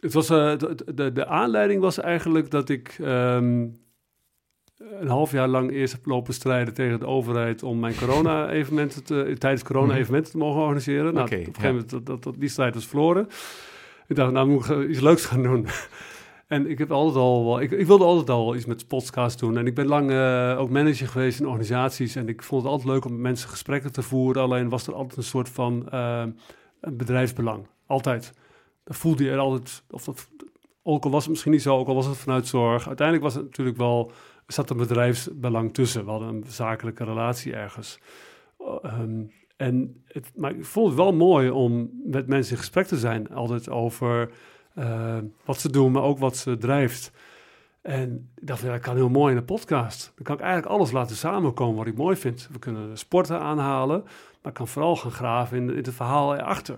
Het 0.00 0.12
was, 0.12 0.30
eh, 0.30 0.56
de, 0.58 0.76
de, 0.94 1.12
de 1.12 1.26
aanleiding 1.26 1.80
was 1.80 1.98
eigenlijk 2.00 2.50
dat 2.50 2.68
ik 2.68 2.96
ehm, 3.00 3.66
een 4.78 5.08
half 5.08 5.32
jaar 5.32 5.48
lang 5.48 5.70
eerst 5.70 5.92
heb 5.92 6.06
lopen 6.06 6.34
strijden 6.34 6.74
tegen 6.74 6.98
de 7.00 7.06
overheid 7.06 7.62
om 7.62 7.78
mijn 7.78 7.96
corona-evenementen 7.96 9.04
te, 9.04 9.36
tijdens 9.38 9.62
corona-evenementen 9.62 10.32
te 10.32 10.38
mogen 10.38 10.60
organiseren. 10.60 11.14
Nou, 11.14 11.26
op 11.26 11.32
een 11.32 11.38
gegeven 11.38 11.62
ja. 11.62 11.68
moment 11.68 11.90
dat, 11.90 12.06
dat, 12.06 12.22
dat- 12.22 12.34
die 12.38 12.48
strijd 12.48 12.74
was 12.74 12.86
verloren. 12.86 13.28
Ik 14.06 14.16
dacht, 14.16 14.32
nou 14.32 14.48
moet 14.48 14.70
ik 14.70 14.88
iets 14.88 15.00
leuks 15.00 15.24
gaan 15.24 15.42
doen. 15.42 15.66
En 16.54 16.70
ik 16.70 16.78
heb 16.78 16.90
altijd 16.90 17.16
al 17.16 17.44
wel, 17.44 17.60
ik, 17.60 17.70
ik 17.70 17.86
wilde 17.86 18.04
altijd 18.04 18.30
al 18.30 18.54
iets 18.54 18.64
met 18.64 18.88
podcast 18.88 19.38
doen. 19.38 19.58
En 19.58 19.66
ik 19.66 19.74
ben 19.74 19.86
lang 19.86 20.10
eh, 20.10 20.56
ook 20.58 20.70
manager 20.70 21.08
geweest 21.08 21.40
in 21.40 21.46
organisaties. 21.46 22.16
En 22.16 22.28
ik 22.28 22.42
vond 22.42 22.62
het 22.62 22.70
altijd 22.70 22.88
leuk 22.88 23.04
om 23.04 23.12
met 23.12 23.20
mensen 23.20 23.48
gesprekken 23.48 23.92
te 23.92 24.02
voeren. 24.02 24.42
Alleen 24.42 24.68
was 24.68 24.86
er 24.86 24.94
altijd 24.94 25.16
een 25.16 25.22
soort 25.22 25.48
van 25.48 25.88
eh, 25.90 26.24
een 26.80 26.96
bedrijfsbelang. 26.96 27.66
Altijd. 27.86 28.32
Dat 28.84 28.96
voelde 28.96 29.24
je 29.24 29.30
er 29.30 29.38
altijd, 29.38 29.84
of 29.90 30.04
dat, 30.04 30.28
ook 30.82 31.04
al 31.04 31.10
was 31.10 31.22
het 31.22 31.30
misschien 31.30 31.52
niet 31.52 31.62
zo, 31.62 31.78
ook 31.78 31.88
al 31.88 31.94
was 31.94 32.06
het 32.06 32.16
vanuit 32.16 32.46
zorg. 32.46 32.86
Uiteindelijk 32.86 33.26
was 33.26 33.34
het 33.34 33.44
natuurlijk 33.44 33.76
wel, 33.76 34.12
zat 34.46 34.70
een 34.70 34.76
bedrijfsbelang 34.76 35.74
tussen. 35.74 36.04
We 36.04 36.10
hadden 36.10 36.28
een 36.28 36.44
zakelijke 36.46 37.04
relatie 37.04 37.54
ergens. 37.54 37.98
Uh, 38.60 38.76
ehm, 38.82 39.22
en 39.56 40.04
het, 40.06 40.32
maar 40.34 40.54
ik 40.54 40.64
vond 40.64 40.86
het 40.86 40.96
wel 40.96 41.12
mooi 41.12 41.50
om 41.50 41.90
met 42.04 42.26
mensen 42.26 42.52
in 42.52 42.58
gesprek 42.58 42.86
te 42.86 42.98
zijn. 42.98 43.28
Altijd 43.28 43.70
over 43.70 44.30
eh, 44.74 45.16
wat 45.44 45.60
ze 45.60 45.70
doen, 45.70 45.92
maar 45.92 46.02
ook 46.02 46.18
wat 46.18 46.36
ze 46.36 46.56
drijft. 46.56 47.12
En 47.82 48.30
ik 48.36 48.46
dacht, 48.46 48.62
ja, 48.62 48.70
dat 48.70 48.80
kan 48.80 48.96
heel 48.96 49.08
mooi 49.08 49.32
in 49.32 49.38
een 49.38 49.44
podcast. 49.44 50.12
Dan 50.14 50.24
kan 50.24 50.34
ik 50.34 50.40
eigenlijk 50.40 50.72
alles 50.72 50.90
laten 50.90 51.16
samenkomen 51.16 51.76
wat 51.76 51.86
ik 51.86 51.96
mooi 51.96 52.16
vind. 52.16 52.48
We 52.52 52.58
kunnen 52.58 52.98
sporten 52.98 53.40
aanhalen, 53.40 54.02
maar 54.42 54.52
ik 54.52 54.54
kan 54.54 54.68
vooral 54.68 54.96
gaan 54.96 55.10
graven 55.10 55.56
in, 55.56 55.70
in 55.70 55.76
het 55.76 55.94
verhaal 55.94 56.34
erachter. 56.34 56.76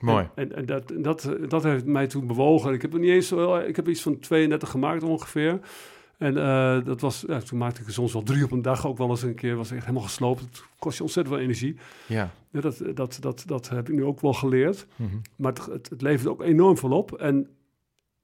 Mooi. 0.00 0.28
En, 0.34 0.52
en, 0.52 0.56
en 0.56 0.66
dat, 0.66 0.92
dat, 0.96 1.30
dat 1.48 1.62
heeft 1.62 1.84
mij 1.84 2.06
toen 2.06 2.26
bewogen. 2.26 2.72
Ik 2.72 2.82
heb 2.82 2.92
er 2.92 2.98
niet 2.98 3.10
eens 3.10 3.32
ik 3.66 3.76
heb 3.76 3.88
iets 3.88 4.02
van 4.02 4.18
32 4.18 4.70
gemaakt 4.70 5.02
ongeveer. 5.02 5.60
En 6.24 6.36
eh, 6.38 6.84
dat 6.84 7.00
was, 7.00 7.24
ja, 7.26 7.38
toen 7.40 7.58
maakte 7.58 7.80
ik 7.80 7.86
er 7.86 7.92
soms 7.92 8.12
wel 8.12 8.22
drie 8.22 8.44
op 8.44 8.50
een 8.52 8.62
dag 8.62 8.86
ook 8.86 8.98
wel 8.98 9.08
eens 9.10 9.22
een 9.22 9.34
keer. 9.34 9.56
Was 9.56 9.70
echt 9.70 9.80
helemaal 9.80 10.02
gesloopt. 10.02 10.40
Het 10.40 10.62
kost 10.78 10.96
je 10.96 11.02
ontzettend 11.02 11.34
veel 11.36 11.44
energie. 11.44 11.76
Ja. 12.06 12.30
Ja, 12.50 12.60
dat, 12.60 12.82
dat, 12.94 13.16
dat, 13.20 13.42
dat 13.46 13.68
heb 13.68 13.88
ik 13.88 13.94
nu 13.94 14.04
ook 14.04 14.20
wel 14.20 14.32
geleerd. 14.32 14.86
Mhm. 14.96 15.16
Maar 15.36 15.52
het, 15.52 15.66
het, 15.66 15.88
het 15.90 16.02
levert 16.02 16.28
ook 16.28 16.42
enorm 16.42 16.76
veel 16.78 16.90
op. 16.90 17.12
En 17.12 17.48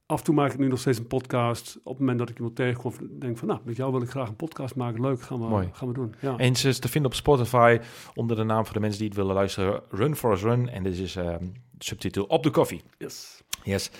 af 0.07 0.19
en 0.19 0.25
toe 0.25 0.35
maak 0.35 0.53
ik 0.53 0.59
nu 0.59 0.69
nog 0.69 0.79
steeds 0.79 0.99
een 0.99 1.07
podcast. 1.07 1.77
Op 1.83 1.91
het 1.93 1.99
moment 1.99 2.19
dat 2.19 2.29
ik 2.29 2.37
iemand 2.37 2.57
tegenkom, 2.57 2.93
denk 3.19 3.39
van, 3.39 3.49
nou, 3.49 3.61
met 3.65 3.77
jou 3.77 3.93
wil 3.93 4.03
ik 4.03 4.11
graag 4.11 4.29
een 4.29 4.37
podcast 4.37 4.75
maken. 4.75 5.01
Leuk, 5.01 5.23
gaan 5.23 5.41
we, 5.41 5.47
Mooi. 5.47 5.69
gaan 5.73 5.89
we 5.89 5.95
doen. 5.95 6.15
Ja. 6.21 6.37
En 6.37 6.57
ze 6.57 6.69
is 6.69 6.79
te 6.79 6.89
vinden 6.89 7.11
op 7.11 7.17
Spotify 7.17 7.79
onder 8.15 8.37
de 8.37 8.43
naam 8.45 8.65
voor 8.65 8.75
de 8.75 8.81
mensen 8.81 8.99
die 8.99 9.09
het 9.09 9.17
willen 9.17 9.35
luisteren. 9.35 9.83
Run 9.91 10.17
for 10.17 10.33
us 10.33 10.43
run. 10.43 10.69
En 10.69 10.83
dit 10.83 10.99
is 10.99 11.17
ehm 11.17 11.45
subtitel 11.79 12.25
op 12.25 12.43
de 12.43 12.51
koffie. 12.51 12.83
Yes. 12.99 13.43
Yes. 13.65 13.91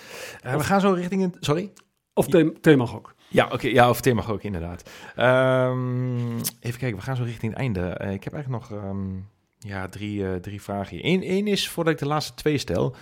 Eh, 0.41 0.55
we 0.55 0.63
gaan 0.63 0.81
zo 0.81 0.91
richting... 0.91 1.23
een- 1.23 1.35
Sorry? 1.39 1.71
Of 2.13 2.27
thema 2.61 2.83
ook. 2.93 3.13
Ja, 3.31 3.47
oké. 3.51 3.67
ja, 3.67 3.89
of 3.89 4.01
thema 4.01 4.27
ook, 4.27 4.43
inderdaad. 4.43 4.89
Ehm, 5.15 6.37
even 6.59 6.79
kijken, 6.79 6.95
we 6.97 7.03
gaan 7.03 7.15
zo 7.15 7.23
richting 7.23 7.51
het 7.51 7.61
einde. 7.61 7.79
Eh, 7.81 8.11
ik 8.11 8.23
heb 8.23 8.33
eigenlijk 8.33 8.69
nog 8.69 8.79
ehm, 8.83 9.09
ja, 9.57 9.87
drie, 9.87 10.27
eh, 10.27 10.35
drie 10.35 10.61
vragen 10.61 10.95
hier. 10.97 11.05
Eén, 11.05 11.23
één 11.23 11.47
is, 11.47 11.69
voordat 11.69 11.93
ik 11.93 11.99
de 11.99 12.05
laatste 12.07 12.33
twee 12.33 12.57
stel, 12.57 12.95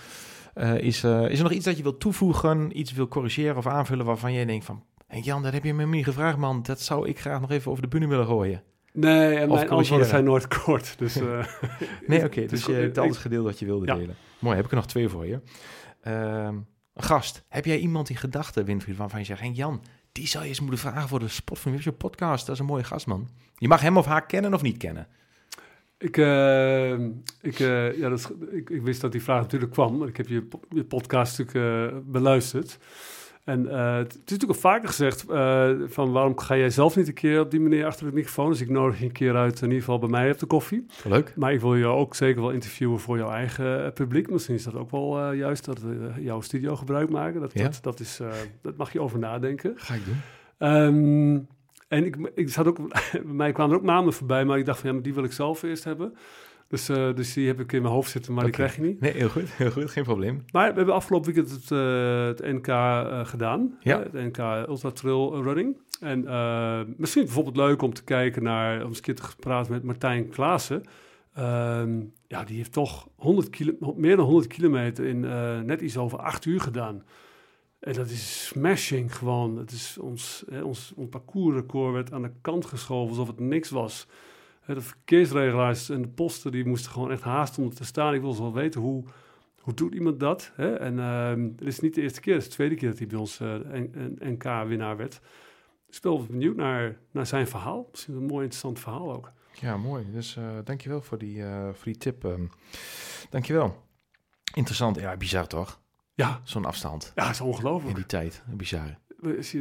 eh, 0.54 0.78
is, 0.78 1.04
is 1.04 1.38
er 1.38 1.44
nog 1.44 1.52
iets 1.52 1.66
dat 1.66 1.78
je 1.78 1.84
wilt 1.84 2.00
toevoegen, 2.00 2.80
iets 2.80 2.94
wil 2.94 3.08
corrigeren 3.08 3.58
of 3.58 3.68
aanvullen 3.68 4.06
waarvan 4.06 4.34
jij 4.34 4.46
denkt 4.46 4.66
van... 4.66 4.84
Hey 5.08 5.20
Jan, 5.20 5.44
dat 5.44 5.54
heb 5.54 5.64
je 5.64 5.74
me 5.74 5.86
niet 5.86 6.04
gevraagd, 6.04 6.38
man. 6.38 6.64
Dat 6.64 6.82
zou 6.82 7.08
ik 7.08 7.20
graag 7.20 7.42
nog 7.42 7.52
even 7.52 7.72
over 7.72 7.84
de 7.84 7.90
bühne 7.90 8.08
willen 8.08 8.26
gooien. 8.26 8.64
Nee, 8.94 9.36
en 9.36 9.50
mijn 9.50 9.70
antwoorden 9.70 10.08
zijn 10.08 10.24
nooit 10.24 10.48
kort. 10.48 10.98
Dus, 10.98 11.16
Nee, 12.08 12.24
oké. 12.26 12.46
dus 12.46 12.66
je 12.66 12.74
hebt 12.74 12.98
alles 12.98 13.18
gedeeld 13.18 13.46
wat 13.46 13.60
je 13.60 13.66
wilde 13.66 13.86
Ja. 13.86 13.96
delen. 13.96 14.16
Mooi, 14.40 14.56
heb 14.56 14.66
ik 14.66 14.72
er 14.72 14.78
nog 14.78 14.88
twee 14.88 15.10
voor 15.10 15.28
je. 15.28 15.40
Ehm, 16.02 16.56
gast. 16.96 17.44
Heb 17.48 17.66
jij 17.66 17.78
iemand 17.78 18.10
in 18.10 18.16
gedachten, 18.16 18.66
Winfried, 18.66 18.98
waarvan 18.98 19.20
je 19.20 19.26
zegt... 19.26 19.40
Hey 19.40 19.50
Jan, 19.50 19.82
die 20.20 20.28
zou 20.28 20.44
je 20.44 20.50
eens 20.50 20.60
moeten 20.60 20.80
vragen 20.80 21.08
voor 21.08 21.20
de 21.20 21.28
Spot 21.28 21.60
van 21.60 21.78
je 21.80 21.92
podcast. 21.92 22.46
Dat 22.46 22.56
is 22.56 22.62
een 22.62 22.68
mooie 22.68 22.84
gast, 22.84 23.08
man. 23.08 23.30
Je 23.58 23.68
mag 23.68 23.82
hem 23.82 23.98
of 23.98 24.06
haar 24.06 24.26
kennen 24.26 24.54
of 24.54 24.62
niet 24.62 24.78
kennen. 24.78 25.08
Ik, 25.98 26.18
eh, 26.18 26.94
ik, 27.42 27.60
eh, 27.60 27.98
ja, 27.98 28.10
dat 28.10 28.34
ik, 28.52 28.70
ik 28.70 28.82
wist 28.82 29.02
dat 29.02 29.12
die 29.12 29.24
vraag 29.24 29.42
natuurlijk 29.42 29.72
kwam. 29.72 30.04
Ik 30.04 30.18
heb 30.18 30.28
je, 30.28 30.48
je 30.70 30.84
podcast 30.84 31.38
natuurlijk 31.38 31.92
eh, 31.94 31.98
beluisterd. 32.06 32.78
En 33.50 33.70
eh, 33.72 33.96
het, 33.96 34.14
is 34.14 34.20
natuurlijk 34.20 34.52
al 34.52 34.72
vaker 34.72 34.88
gezegd 34.88 35.26
eh, 35.30 35.70
van 35.86 36.12
waarom 36.12 36.40
ga 36.40 36.58
jij 36.58 36.70
zelf 36.70 36.96
niet 36.96 37.08
een 37.08 37.14
keer 37.14 37.40
op 37.40 37.52
die 37.52 37.60
manier 37.60 37.86
achter 37.86 38.06
de 38.06 38.14
microfoon? 38.14 38.50
Dus 38.50 38.62
ik 38.62 38.70
nodig 38.70 39.00
je 39.00 39.06
een 39.06 39.12
keer 39.12 39.36
uit, 39.36 39.62
in 39.62 39.68
ieder 39.68 39.80
geval 39.80 40.00
bij 40.00 40.10
mij 40.10 40.32
op 40.32 40.40
de 40.40 40.46
koffie. 40.46 40.86
Leuk. 41.04 41.34
Maar 41.36 41.54
ik 41.54 41.60
wil 41.60 41.76
je 41.76 41.86
ook 41.86 42.16
zeker 42.16 42.42
wel 42.42 42.52
interviewen 42.52 43.00
voor 43.00 43.18
jouw 43.18 43.30
eigen 43.30 43.86
eh, 43.86 43.92
publiek. 43.92 44.30
Misschien 44.30 44.56
is 44.56 44.64
dat 44.64 44.76
ook 44.76 44.92
wel 44.92 45.32
juist 45.32 45.66
dat 45.66 45.80
we 45.82 46.12
jouw 46.20 46.42
studio 46.42 46.76
gebruik 46.76 47.10
maken. 47.10 47.42
Dat, 47.42 47.54
Ja. 47.54 47.64
dat, 47.64 47.80
dat, 47.82 48.00
is, 48.00 48.22
dat 48.62 48.78
mag 48.78 48.94
je 48.94 49.02
over 49.02 49.20
nadenken. 49.20 49.74
Ga 49.76 49.94
ik 49.94 50.06
doen. 50.06 50.22
Ehm, 50.58 51.40
en 51.88 52.06
ik, 52.06 52.32
ik 52.36 52.50
zat 52.50 52.68
ook, 52.68 52.78
bij 53.12 53.22
mij 53.24 53.52
kwamen 53.52 53.74
er 53.74 53.80
ook 53.80 53.86
namen 53.86 54.14
voorbij, 54.14 54.46
maar 54.46 54.58
ik 54.58 54.66
dacht 54.66 54.80
van 54.80 54.88
ja, 54.88 54.94
maar 54.96 55.04
die 55.04 55.14
wil 55.14 55.24
ik 55.24 55.32
zelf 55.32 55.64
eerst 55.64 55.84
hebben. 55.84 56.14
Dus, 56.70 56.90
eh, 56.90 57.16
dus 57.16 57.34
die 57.34 57.48
heb 57.48 57.60
ik 57.60 57.72
in 57.72 57.82
mijn 57.82 57.94
hoofd 57.94 58.12
zitten, 58.12 58.34
maar 58.34 58.44
die 58.44 58.54
krijg 58.54 58.76
je 58.76 58.82
niet. 58.82 59.00
Nee, 59.00 59.12
heel 59.12 59.30
goed. 59.30 59.50
Heel 59.52 59.72
goed. 59.72 59.90
Geen 59.90 60.04
probleem. 60.04 60.46
Maar 60.52 60.70
we 60.70 60.76
hebben 60.76 60.94
afgelopen 60.94 61.34
weekend 61.34 61.56
het, 61.56 61.72
eh, 61.72 62.26
het 62.26 62.40
NK 62.40 62.68
eh, 62.68 63.26
gedaan. 63.26 63.78
Ja. 63.80 64.00
Het 64.00 64.14
NK 64.14 64.38
Ultra 64.68 64.92
Trail 64.92 65.44
Running. 65.44 65.78
En 66.00 66.20
misschien 66.98 67.24
bijvoorbeeld 67.24 67.56
leuk 67.56 67.82
om 67.82 67.94
te 67.94 68.04
kijken 68.04 68.44
naar, 68.44 68.82
om 68.82 68.88
eens 68.88 68.98
een 68.98 69.04
keer 69.04 69.16
te 69.16 69.24
praten 69.40 69.72
met 69.72 69.84
Martijn 69.84 70.30
Klaassen. 70.30 70.84
Ehm, 71.34 72.02
ja, 72.28 72.44
die 72.44 72.58
heeft 72.58 72.72
toch 72.72 73.08
100 73.16 73.50
kilo, 73.50 73.94
meer 73.96 74.16
dan 74.16 74.26
100 74.26 74.48
kilometer 74.48 75.06
in 75.06 75.20
net 75.66 75.82
iets 75.82 75.98
over 75.98 76.20
acht 76.20 76.46
uur 76.46 76.62
gedaan. 76.62 77.04
En 77.80 77.94
dat 77.94 78.10
is 78.10 78.46
smashing 78.46 79.16
gewoon. 79.16 79.58
Het 79.58 79.72
is 79.72 79.98
ons, 79.98 80.44
hè, 80.50 80.62
ons, 80.62 80.94
ons 80.96 81.10
parcoursrecord 81.10 81.94
werd 81.94 82.14
aan 82.14 82.22
de 82.22 82.32
kant 82.42 82.66
geschoven 82.66 83.10
alsof 83.10 83.28
het 83.28 83.40
niks 83.40 83.70
was. 83.70 84.08
De 84.76 84.82
verkeersregelaars 84.82 85.90
en 85.90 86.02
de 86.02 86.08
posten 86.08 86.52
die 86.52 86.66
moesten 86.66 86.92
gewoon 86.92 87.12
echt 87.12 87.22
haast 87.22 87.58
om 87.58 87.70
te 87.74 87.86
staan. 87.86 88.14
Ik 88.14 88.22
wil 88.22 88.38
wel 88.38 88.54
weten 88.54 88.82
hoe, 88.82 89.04
hoe 89.60 89.74
doet 89.74 89.94
iemand 89.94 90.20
dat? 90.20 90.52
Hè? 90.56 90.76
En 90.76 91.00
ehm 91.00 91.42
het 91.56 91.62
is 91.68 91.80
niet 91.80 91.96
de 91.96 92.02
eerste 92.02 92.20
keer, 92.20 92.34
het 92.34 92.42
is 92.42 92.48
de 92.50 92.56
tweede 92.56 92.76
keer 92.76 92.90
dat 92.90 92.98
hij 92.98 93.08
bij 93.08 93.18
ons 93.20 93.40
eh, 93.40 93.54
N- 93.54 93.92
N- 93.98 94.18
NK-winnaar 94.32 94.98
werd. 94.98 95.20
Dus 95.88 95.96
ik 95.96 96.02
ben 96.02 96.12
wel 96.12 96.26
benieuwd 96.26 96.56
naar, 96.56 96.98
naar 97.12 97.26
zijn 97.28 97.48
verhaal. 97.48 97.88
Misschien 97.92 98.16
een 98.16 98.26
mooi 98.26 98.42
interessant 98.44 98.80
verhaal 98.80 99.14
ook. 99.14 99.32
Ja, 99.54 99.78
mooi. 99.78 100.06
Dus 100.12 100.36
eh 100.38 100.44
dankjewel 100.64 101.02
voor 101.02 101.18
die, 101.18 101.44
eh, 101.44 101.64
voor 101.64 101.84
die 101.86 101.98
tip. 101.98 102.26
ehm. 102.26 102.46
dankjewel. 103.30 103.84
Interessant. 104.54 105.00
Ja, 105.00 105.18
bizar 105.18 105.48
toch? 105.48 105.82
Ja, 106.14 106.40
Zo'n 106.44 106.66
afstand 106.66 107.12
ja, 107.16 107.30
is 107.30 107.40
in 107.40 107.46
ongelooflijk. 107.46 107.96
die 107.96 108.06
tijd. 108.06 108.44
Bizar. 108.48 108.98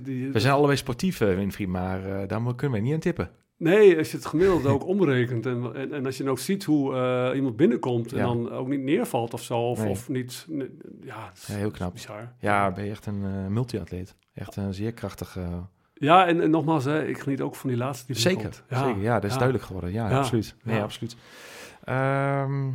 Die, 0.02 0.30
We 0.32 0.40
zijn 0.40 0.54
allebei 0.54 0.76
sportief, 0.76 1.20
eh, 1.20 1.34
Winfried, 1.34 1.68
maar 1.68 2.04
eh, 2.20 2.28
daar 2.28 2.42
kunnen 2.54 2.70
wij 2.70 2.80
niet 2.80 2.94
aan 2.94 3.00
tippen. 3.00 3.30
Nee, 3.58 3.98
als 3.98 4.10
je 4.10 4.16
het 4.16 4.26
gemiddelde 4.26 4.68
ook 4.68 4.86
omrekent 4.86 5.46
en, 5.46 5.74
en, 5.74 5.92
en 5.92 6.06
als 6.06 6.16
je 6.16 6.22
dan 6.22 6.32
ook 6.32 6.38
ziet 6.38 6.64
hoe 6.64 6.94
eh, 6.96 7.36
iemand 7.36 7.56
binnenkomt 7.56 8.12
en 8.12 8.18
Ja. 8.18 8.24
dan 8.24 8.50
ook 8.52 8.68
niet 8.68 8.80
neervalt 8.80 9.32
of 9.34 9.42
zo, 9.42 9.58
of, 9.58 9.78
Nee. 9.78 9.90
of 9.90 10.08
niet, 10.08 10.44
ne- 10.48 10.70
ja, 11.04 11.32
Ja, 11.46 11.54
heel 11.54 11.70
knap. 11.70 11.92
bizar. 11.92 12.32
Ja, 12.40 12.72
ben 12.72 12.84
je 12.84 12.90
echt 12.90 13.06
een 13.06 13.24
eh 13.24 13.46
multi-atleet. 13.46 14.14
Echt 14.34 14.56
een 14.56 14.74
zeer 14.74 14.92
krachtige... 14.92 15.66
Ja, 15.94 16.26
en, 16.26 16.40
en 16.40 16.50
nogmaals, 16.50 16.84
hè, 16.84 17.04
ik 17.06 17.18
geniet 17.18 17.40
ook 17.40 17.54
van 17.54 17.68
die 17.68 17.78
laatste 17.78 18.06
die 18.06 18.16
zeker, 18.16 18.36
binnenkomt. 18.42 18.68
zeker. 18.68 19.02
Ja, 19.02 19.14
dat 19.14 19.24
is 19.24 19.30
ja. 19.30 19.36
duidelijk 19.36 19.66
geworden. 19.66 19.92
Ja, 19.92 20.10
Ja, 20.10 20.18
absoluut. 20.18 20.54
Nee, 20.62 20.76
ja. 20.76 20.82
absoluut. 20.82 21.16
Ehm, 21.84 22.68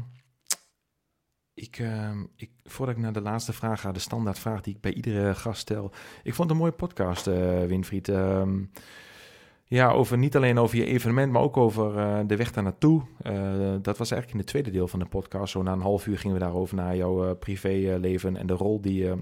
ik, 1.53 1.77
ehm, 1.79 2.23
ik, 2.35 2.51
voordat 2.63 2.95
ik 2.95 3.01
naar 3.01 3.13
de 3.13 3.21
laatste 3.21 3.53
vraag 3.53 3.81
ga, 3.81 3.91
de 3.91 3.99
standaardvraag 3.99 4.61
die 4.61 4.75
ik 4.75 4.81
bij 4.81 4.93
iedere 4.93 5.35
gast 5.35 5.61
stel. 5.61 5.91
Ik 6.23 6.33
vond 6.33 6.37
het 6.49 6.49
een 6.49 6.57
mooie 6.63 6.71
podcast, 6.77 7.27
eh, 7.27 7.65
Winfried. 7.65 8.07
Ehm, 8.09 8.63
ja, 9.65 9.91
over, 9.91 10.17
niet 10.17 10.35
alleen 10.35 10.57
over 10.57 10.77
je 10.77 10.85
evenement, 10.85 11.31
maar 11.31 11.41
ook 11.41 11.57
over 11.57 11.97
eh, 11.97 12.19
de 12.27 12.35
weg 12.35 12.51
daar 12.51 12.63
naartoe. 12.63 13.01
Eh, 13.21 13.33
dat 13.81 13.97
was 13.97 14.11
eigenlijk 14.11 14.31
in 14.31 14.37
het 14.37 14.47
tweede 14.47 14.71
deel 14.71 14.87
van 14.87 14.99
de 14.99 15.05
podcast. 15.05 15.51
Zo 15.51 15.63
na 15.63 15.71
een 15.71 15.81
half 15.81 16.07
uur 16.07 16.17
gingen 16.17 16.37
we 16.37 16.43
daarover 16.43 16.75
naar 16.75 16.95
jouw 16.95 17.29
eh, 17.29 17.37
privéleven 17.39 18.37
en 18.37 18.47
de 18.47 18.53
rol 18.53 18.81
die... 18.81 19.03
je 19.03 19.17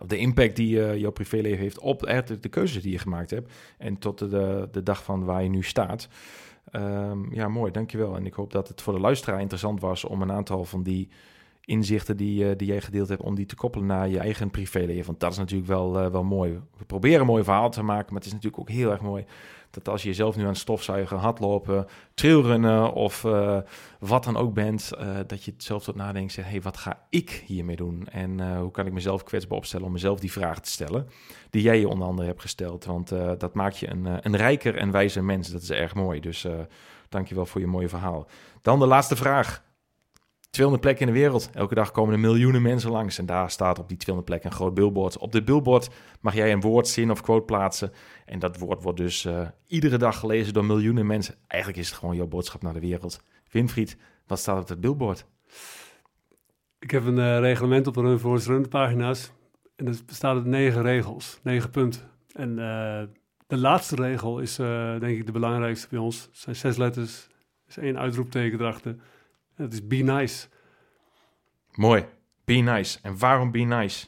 of 0.00 0.06
de 0.06 0.16
impact 0.16 0.56
die 0.56 0.98
jouw 0.98 1.10
privéleven 1.10 1.58
heeft 1.58 1.78
op 1.78 2.00
de 2.40 2.48
keuzes 2.48 2.82
die 2.82 2.92
je 2.92 2.98
gemaakt 2.98 3.30
hebt. 3.30 3.52
En 3.78 3.98
tot 3.98 4.18
de, 4.18 4.28
de, 4.28 4.68
de 4.72 4.82
dag 4.82 5.04
van 5.04 5.24
waar 5.24 5.42
je 5.42 5.48
nu 5.48 5.62
staat. 5.62 6.08
Ehm, 6.70 7.34
ja, 7.34 7.48
mooi, 7.48 7.72
dankjewel. 7.72 8.16
En 8.16 8.26
ik 8.26 8.34
hoop 8.34 8.52
dat 8.52 8.68
het 8.68 8.82
voor 8.82 8.92
de 8.92 9.00
luisteraar 9.00 9.40
interessant 9.40 9.80
was 9.80 10.04
om 10.04 10.22
een 10.22 10.32
aantal 10.32 10.64
van 10.64 10.82
die 10.82 11.08
inzichten 11.64 12.16
die, 12.16 12.48
eh, 12.48 12.56
die 12.56 12.66
jij 12.66 12.80
gedeeld 12.80 13.08
hebt, 13.08 13.22
om 13.22 13.34
die 13.34 13.46
te 13.46 13.54
koppelen 13.54 13.86
naar 13.86 14.08
je 14.08 14.18
eigen 14.18 14.50
privéleven. 14.50 15.06
Want 15.06 15.20
dat 15.20 15.32
is 15.32 15.38
natuurlijk 15.38 15.68
wel, 15.68 15.98
eh, 15.98 16.10
wel 16.10 16.24
mooi. 16.24 16.60
We 16.76 16.84
proberen 16.84 17.20
een 17.20 17.26
mooi 17.26 17.44
verhaal 17.44 17.70
te 17.70 17.82
maken, 17.82 18.06
maar 18.06 18.22
het 18.22 18.26
is 18.26 18.32
natuurlijk 18.32 18.60
ook 18.60 18.68
heel 18.68 18.90
erg 18.90 19.00
mooi 19.00 19.24
dat 19.70 19.88
als 19.88 20.02
je 20.02 20.08
jezelf 20.08 20.36
nu 20.36 20.46
aan 20.46 20.56
stofzuigen, 20.56 21.16
hardlopen, 21.18 21.86
trailrunnen 22.14 22.92
of 22.92 23.24
eh, 23.24 23.58
wat 23.98 24.24
dan 24.24 24.36
ook 24.36 24.54
bent, 24.54 24.90
dat 25.26 25.44
je 25.44 25.50
het 25.50 25.62
zelf 25.62 25.84
tot 25.84 25.94
nadenkt, 25.94 26.32
zegt, 26.32 26.48
hey, 26.48 26.62
wat 26.62 26.76
ga 26.76 27.06
ik 27.08 27.44
hiermee 27.46 27.76
doen? 27.76 28.06
En 28.10 28.58
hoe 28.58 28.70
kan 28.70 28.86
ik 28.86 28.92
mezelf 28.92 29.22
kwetsbaar 29.22 29.58
opstellen 29.58 29.86
om 29.86 29.92
mezelf 29.92 30.20
die 30.20 30.32
vraag 30.32 30.60
te 30.60 30.70
stellen, 30.70 31.08
die 31.50 31.62
jij 31.62 31.80
je 31.80 31.88
onder 31.88 32.06
andere 32.08 32.28
hebt 32.28 32.40
gesteld? 32.40 32.84
Want 32.84 33.08
dat 33.38 33.54
maakt 33.54 33.78
je 33.78 33.90
een, 33.90 34.06
een 34.26 34.36
rijker 34.36 34.76
en 34.76 34.90
wijzer 34.90 35.24
mens. 35.24 35.50
Dat 35.50 35.62
is 35.62 35.70
erg 35.70 35.94
mooi. 35.94 36.20
Dus 36.20 36.46
dankjewel 37.08 37.46
voor 37.46 37.60
je 37.60 37.66
mooie 37.66 37.88
verhaal. 37.88 38.26
Dan 38.62 38.78
de 38.78 38.86
laatste 38.86 39.16
vraag. 39.16 39.62
200 40.52 40.80
plekken 40.80 41.06
in 41.06 41.12
de 41.12 41.20
wereld. 41.20 41.50
Elke 41.54 41.74
dag 41.74 41.90
komen 41.90 42.14
er 42.14 42.20
miljoenen 42.20 42.62
mensen 42.62 42.90
langs. 42.90 43.18
En 43.18 43.26
daar 43.26 43.50
staat 43.50 43.78
op 43.78 43.88
die 43.88 43.96
200 43.96 44.30
plekken 44.30 44.50
een 44.50 44.56
groot 44.56 44.74
billboard. 44.74 45.18
Op 45.18 45.32
dit 45.32 45.44
billboard 45.44 45.88
mag 46.20 46.34
jij 46.34 46.52
een 46.52 46.60
woord, 46.60 46.88
zin 46.88 47.10
of 47.10 47.20
quote 47.20 47.44
plaatsen. 47.44 47.92
En 48.26 48.38
dat 48.38 48.58
woord 48.58 48.82
wordt 48.82 48.98
dus 48.98 49.24
eh, 49.24 49.48
iedere 49.66 49.96
dag 49.96 50.18
gelezen 50.18 50.52
door 50.52 50.64
miljoenen 50.64 51.06
mensen. 51.06 51.34
Eigenlijk 51.46 51.82
is 51.82 51.88
het 51.88 51.98
gewoon 51.98 52.16
jouw 52.16 52.26
boodschap 52.26 52.62
naar 52.62 52.72
de 52.72 52.80
wereld. 52.80 53.22
Winfried, 53.50 53.96
wat 54.26 54.38
staat 54.38 54.62
op 54.62 54.68
het 54.68 54.80
billboard? 54.80 55.26
Ik 56.78 56.90
heb 56.90 57.04
een 57.04 57.18
eh, 57.18 57.38
reglement 57.38 57.86
op 57.86 57.94
de 57.94 58.38
Run 58.46 58.68
pagina's. 58.68 59.32
En 59.76 59.84
dat 59.84 60.06
bestaat 60.06 60.36
uit 60.36 60.46
negen 60.46 60.82
regels, 60.82 61.40
negen 61.42 61.70
punten. 61.70 62.02
En 62.32 62.50
eh, 62.50 63.02
de 63.46 63.58
laatste 63.58 63.94
regel 63.94 64.38
is 64.38 64.56
denk 64.98 65.18
ik 65.18 65.26
de 65.26 65.32
belangrijkste 65.32 65.88
bij 65.90 65.98
ons. 65.98 66.22
Het 66.22 66.38
zijn 66.38 66.56
zes 66.56 66.76
letters, 66.76 67.24
er 67.24 67.68
is 67.68 67.76
één 67.76 67.98
uitroepteken 67.98 68.60
erachter. 68.60 68.96
Dat 69.56 69.72
is 69.72 69.86
be 69.86 69.96
nice. 69.96 70.48
Mooi. 71.74 72.04
Be 72.44 72.54
nice. 72.54 72.98
En 73.02 73.18
waarom 73.18 73.50
be 73.50 73.58
nice? 73.58 74.06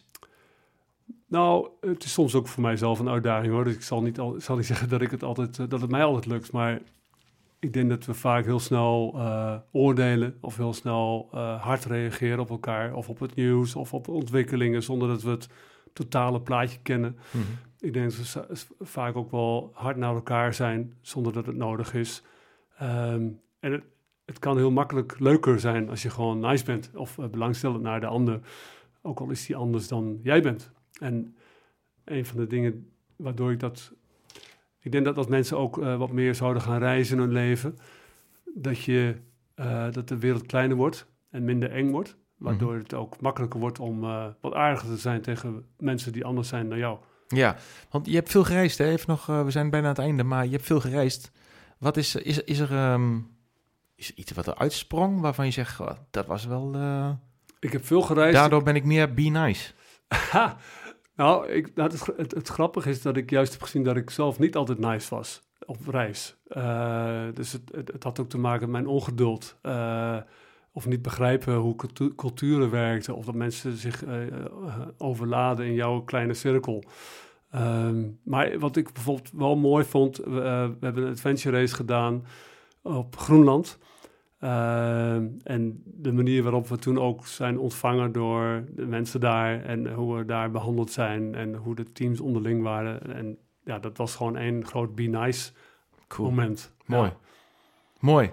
Nou, 1.26 1.68
het 1.80 2.04
is 2.04 2.12
soms 2.12 2.34
ook 2.34 2.48
voor 2.48 2.62
mijzelf 2.62 2.98
een 2.98 3.08
uitdaging 3.08 3.52
hoor. 3.52 3.64
Dus 3.64 3.74
ik 3.74 3.82
zal 3.82 4.02
niet, 4.02 4.18
al, 4.18 4.34
zal 4.38 4.56
niet 4.56 4.66
zeggen 4.72 4.88
dat, 4.88 5.00
ik 5.00 5.10
het 5.10 5.22
altijd, 5.22 5.58
eh, 5.58 5.68
dat 5.68 5.80
het 5.80 5.90
mij 5.90 6.04
altijd 6.04 6.26
lukt. 6.26 6.52
Maar 6.52 6.80
ik 7.58 7.72
denk 7.72 7.88
dat 7.88 8.04
we 8.04 8.14
vaak 8.14 8.44
heel 8.44 8.60
snel 8.60 9.12
eh, 9.16 9.56
oordelen 9.72 10.38
of 10.40 10.56
heel 10.56 10.72
snel 10.72 11.28
eh, 11.32 11.62
hard 11.62 11.84
reageren 11.84 12.38
op 12.38 12.50
elkaar. 12.50 12.94
Of 12.94 13.08
op 13.08 13.18
het 13.18 13.34
nieuws 13.34 13.74
of 13.74 13.94
op 13.94 14.08
ontwikkelingen 14.08 14.82
zonder 14.82 15.08
dat 15.08 15.22
we 15.22 15.30
het 15.30 15.48
totale 15.92 16.40
plaatje 16.40 16.78
kennen. 16.82 17.18
Ik 17.78 17.92
denk 17.92 18.12
dat 18.12 18.44
we 18.78 18.84
vaak 18.84 19.16
ook 19.16 19.30
wel 19.30 19.70
hard 19.74 19.96
naar 19.96 20.14
elkaar 20.14 20.54
zijn 20.54 20.94
zonder 21.00 21.32
dat 21.32 21.46
het 21.46 21.56
nodig 21.56 21.94
is. 21.94 22.22
Ehm, 22.78 23.28
en 23.60 23.72
het, 23.72 23.84
het 24.24 24.38
kan 24.38 24.56
heel 24.56 24.70
makkelijk 24.70 25.18
leuker 25.18 25.60
zijn 25.60 25.88
als 25.88 26.02
je 26.02 26.10
gewoon 26.10 26.40
nice 26.40 26.64
bent 26.64 26.90
of 26.94 27.18
eh, 27.18 27.26
belangstellend 27.26 27.82
naar 27.82 28.00
de 28.00 28.06
ander. 28.06 28.40
Ook 29.02 29.20
al 29.20 29.30
is 29.30 29.46
die 29.46 29.56
anders 29.56 29.88
dan 29.88 30.20
jij 30.22 30.42
bent. 30.42 30.70
En 31.00 31.36
een 32.04 32.26
van 32.26 32.36
de 32.36 32.46
dingen 32.46 32.90
waardoor 33.16 33.52
ik 33.52 33.60
dat. 33.60 33.92
Ik 34.80 34.92
denk 34.92 35.04
dat 35.04 35.16
als 35.16 35.26
mensen 35.26 35.58
ook 35.58 35.78
eh, 35.78 35.96
wat 35.96 36.12
meer 36.12 36.34
zouden 36.34 36.62
gaan 36.62 36.78
reizen 36.78 37.16
in 37.16 37.22
hun 37.22 37.32
leven, 37.32 37.78
dat, 38.54 38.82
je, 38.82 39.16
eh, 39.54 39.90
dat 39.90 40.08
de 40.08 40.18
wereld 40.18 40.46
kleiner 40.46 40.76
wordt 40.76 41.06
en 41.30 41.44
minder 41.44 41.70
eng 41.70 41.90
wordt. 41.90 42.16
Waardoor 42.34 42.74
het 42.74 42.94
ook 42.94 43.20
makkelijker 43.20 43.60
wordt 43.60 43.78
om 43.78 44.00
wat 44.40 44.54
aardiger 44.54 44.88
te 44.88 44.96
zijn 44.96 45.22
tegen 45.22 45.66
mensen 45.78 46.12
die 46.12 46.24
anders 46.24 46.48
zijn 46.48 46.68
dan 46.68 46.78
jou. 46.78 46.98
Ja, 47.28 47.56
want 47.90 48.06
je 48.06 48.14
hebt 48.14 48.30
veel 48.30 48.44
gereisd. 48.44 48.78
Hè? 48.78 48.84
Even 48.84 49.08
nog, 49.08 49.26
we 49.26 49.50
zijn 49.50 49.70
bijna 49.70 49.86
aan 49.86 49.92
het 49.94 50.02
einde, 50.02 50.22
maar 50.22 50.44
je 50.44 50.50
hebt 50.50 50.64
veel 50.64 50.80
gereisd. 50.80 51.30
Wat 51.78 51.96
is, 51.96 52.14
is, 52.14 52.38
is 52.38 52.58
er 52.58 52.72
ehm, 52.72 53.18
is 53.96 54.08
er 54.08 54.16
iets 54.16 54.32
wat 54.32 54.46
er 54.46 54.54
uitsprong 54.54 55.20
waarvan 55.20 55.44
je 55.44 55.50
zegt, 55.50 55.76
"Goh, 55.76 55.90
dat 56.10 56.26
was 56.26 56.46
wel... 56.46 56.70
eh, 56.74 57.10
Ik 57.60 57.72
heb 57.72 57.84
veel 57.86 58.02
gereisd. 58.02 58.34
daardoor 58.34 58.62
ben 58.62 58.76
ik 58.76 58.84
meer 58.84 59.14
be 59.14 59.22
nice. 59.22 59.72
Ha! 60.30 60.56
Nou, 61.16 61.48
ik, 61.48 61.74
nou, 61.74 61.90
het, 61.90 62.06
het, 62.16 62.34
het 62.34 62.48
grappige 62.48 62.90
is 62.90 63.02
dat 63.02 63.16
ik 63.16 63.30
juist 63.30 63.52
heb 63.52 63.62
gezien 63.62 63.82
dat 63.82 63.96
ik 63.96 64.10
zelf 64.10 64.38
niet 64.38 64.56
altijd 64.56 64.78
nice 64.78 65.14
was 65.14 65.42
op 65.66 65.86
reis. 65.88 66.36
Eh, 66.46 67.22
dus 67.34 67.52
het, 67.52 67.70
het, 67.92 68.02
had 68.02 68.20
ook 68.20 68.28
te 68.28 68.38
maken 68.38 68.60
met 68.60 68.70
mijn 68.82 68.86
ongeduld. 68.94 69.56
eh, 69.62 70.16
of 70.72 70.86
niet 70.86 71.02
begrijpen 71.02 71.54
hoe 71.54 71.76
cultu- 71.76 72.14
culturen 72.14 72.70
werkten. 72.70 73.14
Of 73.16 73.24
dat 73.24 73.34
mensen 73.34 73.76
zich 73.76 74.04
overladen 74.98 75.66
in 75.66 75.74
jouw 75.74 76.00
kleine 76.00 76.34
cirkel. 76.34 76.84
Ehm, 77.50 78.02
maar 78.24 78.58
wat 78.58 78.76
ik 78.76 78.92
bijvoorbeeld 78.92 79.30
wel 79.34 79.56
mooi 79.56 79.84
vond... 79.84 80.16
We 80.16 80.40
hebben 80.80 81.02
een 81.04 81.10
adventure 81.12 81.58
race 81.58 81.74
gedaan 81.74 82.24
op 82.84 83.16
Groenland... 83.16 83.78
Ehm, 84.38 85.26
en 85.42 85.82
de 85.84 86.12
manier 86.12 86.42
waarop 86.42 86.68
we 86.68 86.78
toen 86.78 86.98
ook 86.98 87.26
zijn 87.26 87.58
ontvangen 87.58 88.12
door 88.12 88.64
de 88.70 88.86
mensen 88.86 89.20
daar 89.20 89.62
en 89.62 89.92
hoe 89.92 90.16
we 90.16 90.24
daar 90.24 90.50
behandeld 90.50 90.90
zijn 90.90 91.34
en 91.34 91.54
hoe 91.54 91.74
de 91.74 91.92
teams 91.92 92.20
onderling 92.20 92.62
waren. 92.62 93.14
En 93.14 93.38
ja, 93.64 93.78
dat 93.78 93.96
was 93.96 94.14
gewoon 94.16 94.36
één 94.36 94.66
groot 94.66 94.94
be 94.94 95.02
nice 95.02 95.52
Cool. 96.08 96.28
moment. 96.28 96.72
Mooi. 96.86 97.12
Mooi. 98.00 98.30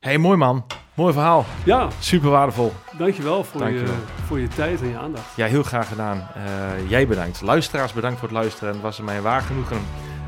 hey, 0.00 0.18
mooi 0.18 0.36
man. 0.36 0.64
Mooi 0.94 1.12
verhaal. 1.12 1.44
Ja, 1.64 1.88
Super 2.00 2.30
waardevol. 2.30 2.72
dankjewel 2.98 3.44
voor, 3.44 3.60
Dankjewel. 3.60 3.94
Je, 3.94 4.00
voor 4.24 4.38
je 4.38 4.48
tijd 4.48 4.80
en 4.82 4.88
je 4.88 4.96
aandacht. 4.98 5.36
Ja, 5.36 5.46
heel 5.46 5.62
graag 5.62 5.88
gedaan. 5.88 6.18
Eh, 6.34 6.90
jij 6.90 7.06
bedankt. 7.06 7.40
Luisteraars, 7.40 7.92
bedankt 7.92 8.18
voor 8.18 8.28
het 8.28 8.36
luisteren. 8.36 8.72
Het 8.72 8.82
was 8.82 9.00
mij 9.00 9.20
waar 9.22 9.42
genoegen. 9.42 9.78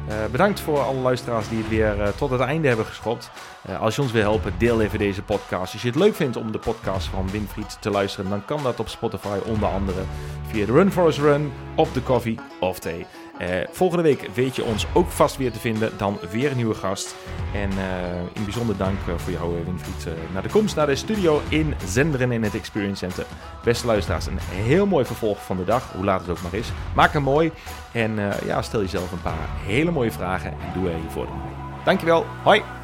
Eh, 0.08 0.14
bedankt 0.30 0.60
voor 0.60 0.78
alle 0.78 0.98
luisteraars 0.98 1.48
die 1.48 1.58
het 1.58 1.68
weer 1.68 2.00
eh, 2.00 2.08
tot 2.08 2.30
het 2.30 2.40
einde 2.40 2.68
hebben 2.68 2.86
geschopt. 2.86 3.30
Eh, 3.62 3.80
als 3.80 3.96
je 3.96 4.02
ons 4.02 4.12
wil 4.12 4.22
helpen, 4.22 4.54
deel 4.58 4.80
even 4.80 4.98
deze 4.98 5.22
podcast. 5.22 5.72
Als 5.72 5.82
je 5.82 5.88
het 5.88 5.96
leuk 5.96 6.14
vindt 6.14 6.36
om 6.36 6.52
de 6.52 6.58
podcast 6.58 7.06
van 7.06 7.30
Winfried 7.30 7.76
te 7.80 7.90
luisteren, 7.90 8.30
dan 8.30 8.44
kan 8.44 8.62
dat 8.62 8.80
op 8.80 8.88
Spotify 8.88 9.38
onder 9.46 9.68
andere 9.68 10.02
via 10.46 10.66
de 10.66 10.72
Run 10.72 10.92
Forest 10.92 11.18
Run, 11.18 11.52
of 11.74 11.92
de 11.92 12.02
Coffee 12.02 12.38
of 12.60 12.78
Thee. 12.78 13.06
Eh, 13.42 13.66
volgende 13.70 14.02
week 14.02 14.28
weet 14.34 14.56
je 14.56 14.64
ons 14.64 14.86
ook 14.92 15.10
vast 15.10 15.36
weer 15.36 15.52
te 15.52 15.58
vinden. 15.58 15.90
Dan 15.96 16.18
weer 16.30 16.50
een 16.50 16.56
nieuwe 16.56 16.74
gast. 16.74 17.14
En 17.54 17.70
eh, 17.70 18.20
in 18.32 18.44
bijzonder 18.44 18.76
dank 18.76 18.98
eh, 19.08 19.14
voor 19.16 19.32
jou, 19.32 19.64
Winfried, 19.64 20.06
naar 20.32 20.42
de 20.42 20.48
komst 20.48 20.76
naar 20.76 20.86
de 20.86 20.96
studio 20.96 21.40
in 21.48 21.74
Zenderen 21.86 22.32
in 22.32 22.42
het 22.42 22.54
Experience 22.54 23.06
Center. 23.06 23.26
Beste 23.64 23.86
luisteraars, 23.86 24.26
een 24.26 24.38
heel 24.38 24.86
mooi 24.86 25.04
vervolg 25.04 25.44
van 25.44 25.56
de 25.56 25.64
dag, 25.64 25.92
hoe 25.92 26.04
laat 26.04 26.20
het 26.20 26.30
ook 26.30 26.42
maar 26.42 26.54
is. 26.54 26.72
Maak 26.94 27.12
hem 27.12 27.22
mooi 27.22 27.52
en 27.92 28.18
ja, 28.44 28.62
stel 28.62 28.80
jezelf 28.80 29.12
een 29.12 29.22
paar 29.22 29.48
hele 29.64 29.90
mooie 29.90 30.12
vragen 30.12 30.50
en 30.50 30.80
doe 30.80 30.90
er 30.90 30.96
hiervoor. 30.96 31.28
Dankjewel, 31.84 32.26
hoi! 32.42 32.81